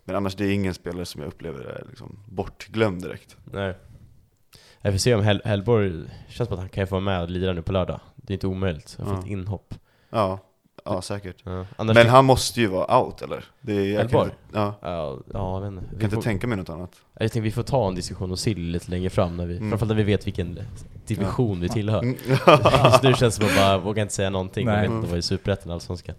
Men 0.06 0.16
annars 0.16 0.36
det 0.36 0.46
är 0.46 0.52
ingen 0.52 0.74
spelare 0.74 1.06
som 1.06 1.22
jag 1.22 1.28
upplever 1.28 1.60
är 1.60 1.86
liksom 1.90 2.20
bortglömd 2.28 3.02
direkt 3.02 3.38
Nej. 3.44 3.78
Jag 4.82 4.94
får 4.94 4.98
se 4.98 5.16
om 5.16 5.22
Hell 5.24 5.42
Hellborg, 5.46 5.92
känns 6.30 6.48
som 6.48 6.54
att 6.54 6.60
han 6.60 6.70
kan 6.70 6.88
få 6.88 6.96
vara 6.96 7.02
med 7.06 7.22
och 7.22 7.30
lira 7.30 7.54
nu 7.54 7.62
på 7.62 7.72
lördag. 7.72 8.00
Det 8.16 8.34
är 8.34 8.36
inte 8.36 8.48
omöjligt, 8.48 8.96
att 9.00 9.08
få 9.08 9.14
Ja. 9.14 9.20
ett 9.20 9.28
inhopp. 9.28 9.74
Ja, 10.10 10.40
ja 10.86 11.02
säkert 11.02 11.36
Ja. 11.44 11.66
Annars 11.76 11.96
Men 11.96 12.10
han 12.10 12.26
måste 12.26 12.62
ju 12.62 12.68
vara 12.68 13.00
out 13.04 13.22
eller? 13.22 13.46
Det 13.62 13.74
är, 13.74 13.94
jag 13.94 14.10
kan 14.10 14.32
ja, 14.54 14.76
Ja, 14.82 15.18
ja, 15.34 15.54
jag 15.54 15.62
vet 15.62 15.68
inte. 15.72 15.86
jag 15.92 16.02
kan 16.02 16.10
får, 16.10 16.18
inte 16.18 16.28
tänka 16.30 16.48
mig 16.48 16.58
något 16.58 16.70
annat 16.70 16.92
jag 17.14 17.20
tänkte 17.20 17.40
vi 17.40 17.52
får 17.52 17.64
ta 17.64 17.88
en 17.88 17.96
diskussion 17.96 18.32
om 18.32 18.38
Sill 18.38 18.60
lite 18.72 18.92
längre 18.92 19.10
fram, 19.10 19.38
när 19.38 19.46
vi, 19.46 19.58
Mm. 19.58 19.70
framförallt 19.70 19.90
när 19.90 19.96
vi 19.96 20.04
vet 20.04 20.28
vilken 20.28 20.60
division 21.06 21.60
vi 21.60 21.70
tillhör. 21.70 22.00
Mm. 22.04 22.16
Just 22.86 23.04
nu 23.04 23.14
känns 23.14 23.20
det 23.20 23.32
som 23.32 23.46
att 23.46 23.56
bara 23.56 23.78
vågar 23.78 24.02
inte 24.04 24.14
säga 24.16 24.30
någonting, 24.30 24.68
jag 24.68 24.74
Nej. 24.76 24.88
vet 24.88 24.92
inte 24.96 25.10
vad 25.10 25.20
i 25.20 25.22
Superettan 25.22 25.64
eller 25.64 25.74
Allsvenskan. 25.74 26.16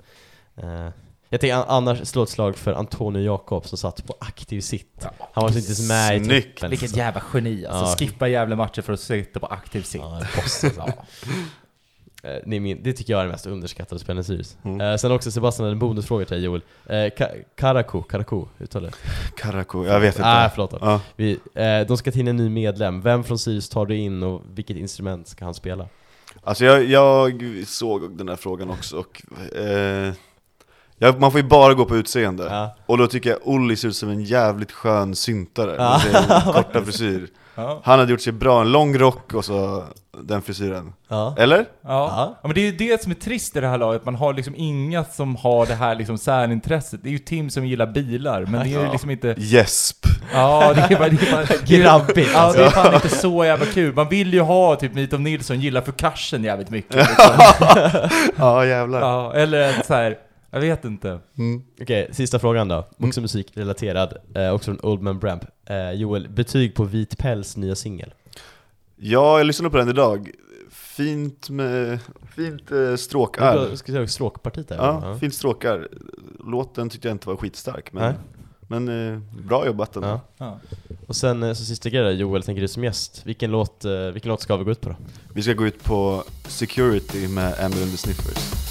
Uh, 0.62 0.88
jag 1.28 1.40
tänker 1.40 1.56
an- 1.56 1.64
annars 1.68 2.08
slå 2.08 2.22
ett 2.22 2.28
slag 2.28 2.56
för 2.56 2.72
Antonio 2.72 3.22
Jakob 3.22 3.66
som 3.66 3.78
satt 3.78 4.06
på 4.06 4.14
aktiv 4.20 4.60
sitt. 4.60 5.06
Han 5.32 5.42
var 5.42 5.48
inte 5.48 5.58
ens 5.58 5.88
med 5.88 6.16
i 6.20 6.24
Snyggt. 6.24 6.44
truppen. 6.58 6.70
Vilket 6.70 6.96
jävla 6.96 7.22
geni 7.34 7.66
alltså. 7.66 7.84
Ja. 8.04 8.08
Skippa 8.08 8.28
jävla 8.28 8.56
matcher 8.56 8.82
för 8.82 8.92
att 8.92 9.00
sitta 9.00 9.40
på 9.40 9.46
aktiv 9.46 9.82
sitt. 9.82 10.00
Ja, 10.00 10.20
boss 10.36 10.64
alltså. 10.64 10.84
Eh, 12.24 12.30
det, 12.46 12.56
är 12.56 12.60
min, 12.60 12.82
det 12.82 12.92
tycker 12.92 13.12
jag 13.12 13.20
är 13.20 13.24
den 13.24 13.32
mest 13.32 13.46
underskattade 13.46 13.98
spelaren 13.98 14.20
i 14.20 14.24
Sirius. 14.24 14.56
Mm. 14.64 14.80
Eh, 14.80 14.96
sen 14.96 15.12
också 15.12 15.30
Sebastian, 15.30 15.68
en 15.68 15.78
bonusfråga 15.78 16.24
till 16.24 16.34
dig 16.36 16.44
Joel. 16.44 16.60
Uh, 16.86 16.92
Ka- 16.94 17.44
Karaku, 17.56 18.02
Karaku, 18.02 18.44
uttalar 18.60 18.90
det? 18.90 18.96
Karaku, 19.42 19.84
jag 19.86 20.00
vet 20.00 20.14
inte 20.16 20.28
Nej, 20.28 20.50
förlåt. 20.54 20.70
då. 20.70 21.00
Vi, 21.16 21.32
eh, 21.54 21.80
de 21.88 21.96
ska 21.96 22.12
ta 22.12 22.18
in 22.18 22.28
en 22.28 22.36
ny 22.36 22.48
medlem. 22.48 23.00
Vem 23.02 23.24
från 23.24 23.38
Sirius 23.38 23.68
tar 23.68 23.86
du 23.86 23.96
in 23.96 24.22
och 24.22 24.42
vilket 24.54 24.76
instrument 24.76 25.28
ska 25.28 25.44
han 25.44 25.54
spela? 25.54 25.86
Alltså 26.42 26.64
jag, 26.64 26.84
jag 26.84 27.32
såg 27.66 28.16
den 28.16 28.28
här 28.28 28.36
frågan 28.36 28.70
också 28.70 28.96
och 28.96 29.22
eh, 29.58 30.12
jag, 30.98 31.20
man 31.20 31.30
får 31.32 31.40
ju 31.40 31.46
bara 31.46 31.74
gå 31.74 31.84
på 31.84 31.96
utseende 31.96 32.44
Ja. 32.50 32.76
Och 32.86 32.98
då 32.98 33.06
tycker 33.06 33.30
jag 33.30 33.38
Olli 33.44 33.76
ser 33.76 33.88
ut 33.88 33.96
som 33.96 34.08
en 34.08 34.24
jävligt 34.24 34.72
skön 34.72 35.14
syntare 35.14 35.74
Ja. 35.78 35.90
med 35.90 36.00
sin 36.00 36.52
korta 36.52 36.84
frisyr 36.84 37.28
Ja. 37.54 37.80
Han 37.84 37.98
hade 37.98 38.10
gjort 38.12 38.20
sig 38.20 38.32
bra, 38.32 38.60
en 38.60 38.72
lång 38.72 38.98
rock 38.98 39.34
och 39.34 39.44
så 39.44 39.84
den 40.22 40.42
frisyren 40.42 40.92
Ja. 41.08 41.34
Eller? 41.38 41.58
Ja. 41.58 41.64
Ja. 41.82 42.38
men 42.48 42.54
det 42.54 42.60
är 42.60 42.64
ju 42.70 42.76
det 42.76 43.02
som 43.02 43.10
är 43.12 43.16
trist 43.16 43.56
i 43.56 43.60
det 43.60 43.68
här 43.68 43.78
laget, 43.78 44.04
man 44.04 44.14
har 44.14 44.32
liksom 44.34 44.54
inga 44.56 45.04
som 45.04 45.36
har 45.36 45.66
det 45.66 45.74
här 45.74 45.94
liksom 45.94 46.18
särintresset. 46.18 47.00
Det 47.02 47.08
är 47.08 47.12
ju 47.12 47.18
Tim 47.18 47.50
som 47.50 47.66
gillar 47.66 47.86
bilar, 47.86 48.40
men 48.42 48.52
det 48.52 48.58
är 48.66 48.80
ju 48.80 48.82
Ja. 48.86 48.92
liksom 48.92 49.10
inte... 49.10 49.34
Gäsp! 49.38 50.06
Ja, 50.32 50.72
det 50.74 50.80
är 50.80 50.98
bara... 50.98 51.08
Det 51.08 51.28
är 51.28 51.32
bara 51.32 51.44
Grabbigt 51.66 52.30
Ja, 52.34 52.38
alltså. 52.40 52.60
det 52.60 52.66
är 52.66 52.70
fan 52.70 52.94
inte 52.94 53.08
så 53.08 53.44
jävla 53.44 53.66
kul. 53.66 53.94
Man 53.94 54.08
vill 54.08 54.34
ju 54.34 54.40
ha 54.40 54.76
typ 54.76 54.94
Mitov 54.94 55.20
Nilsson 55.20 55.60
gillar 55.60 55.80
för 55.80 55.92
Karsen 55.92 56.44
jävligt 56.44 56.70
mycket 56.70 56.94
liksom. 56.96 57.30
Ja 58.36 58.66
jävlar 58.66 59.00
Ja, 59.00 59.32
eller 59.34 59.82
så 59.86 59.94
här. 59.94 60.16
Jag 60.54 60.60
vet 60.60 60.84
inte. 60.84 61.18
mm. 61.38 61.62
Okej, 61.80 62.08
sista 62.12 62.38
frågan 62.38 62.68
då. 62.68 62.88
Också 62.98 63.20
musikrelaterad, 63.20 64.16
eh, 64.34 64.50
också 64.50 64.64
från 64.64 64.90
Old 64.90 65.02
Man 65.02 65.18
Bramp. 65.18 65.44
Eh, 65.66 65.92
Joel, 65.92 66.28
betyg 66.28 66.74
på 66.74 66.84
Vit 66.84 67.18
Päls 67.18 67.56
nya 67.56 67.74
singel? 67.74 68.14
Ja, 68.96 69.38
jag 69.38 69.46
lyssnade 69.46 69.70
på 69.70 69.76
den 69.76 69.88
idag 69.88 70.30
Fint 70.70 71.50
med, 71.50 71.98
fint 72.36 72.70
eh, 72.70 72.96
stråkar 72.96 73.56
Jag 73.56 73.78
ska 73.78 73.92
säga 73.92 74.08
stråkpartiet 74.08 74.68
där. 74.68 74.76
Ja, 74.76 75.18
fint 75.20 75.34
stråkar 75.34 75.88
Låten 76.44 76.90
tyckte 76.90 77.08
jag 77.08 77.14
inte 77.14 77.28
var 77.28 77.36
skitstark 77.36 77.92
men, 77.92 78.02
Nej. 78.02 78.14
men 78.86 79.12
eh, 79.14 79.20
bra 79.46 79.66
jobbat 79.66 79.96
ändå 79.96 80.08
Ja. 80.08 80.20
Ja. 80.36 80.58
Och 81.06 81.16
sen 81.16 81.42
eh, 81.42 81.52
så 81.52 81.64
sista 81.64 81.88
grejen 81.88 82.18
Joel, 82.18 82.42
tänker 82.42 82.62
du 82.62 82.68
som 82.68 82.84
gäst. 82.84 83.22
Vilken 83.24 83.50
låt, 83.50 83.84
eh, 83.84 83.92
vilken 83.92 84.28
låt 84.28 84.40
ska 84.40 84.56
vi 84.56 84.64
gå 84.64 84.70
ut 84.70 84.80
på 84.80 84.88
då? 84.88 84.96
Vi 85.34 85.42
ska 85.42 85.52
gå 85.52 85.66
ut 85.66 85.84
på 85.84 86.24
Security 86.48 87.28
med 87.28 87.64
Amber 87.64 87.82
and 87.82 87.90
the 87.90 87.96
Sniffers 87.96 88.64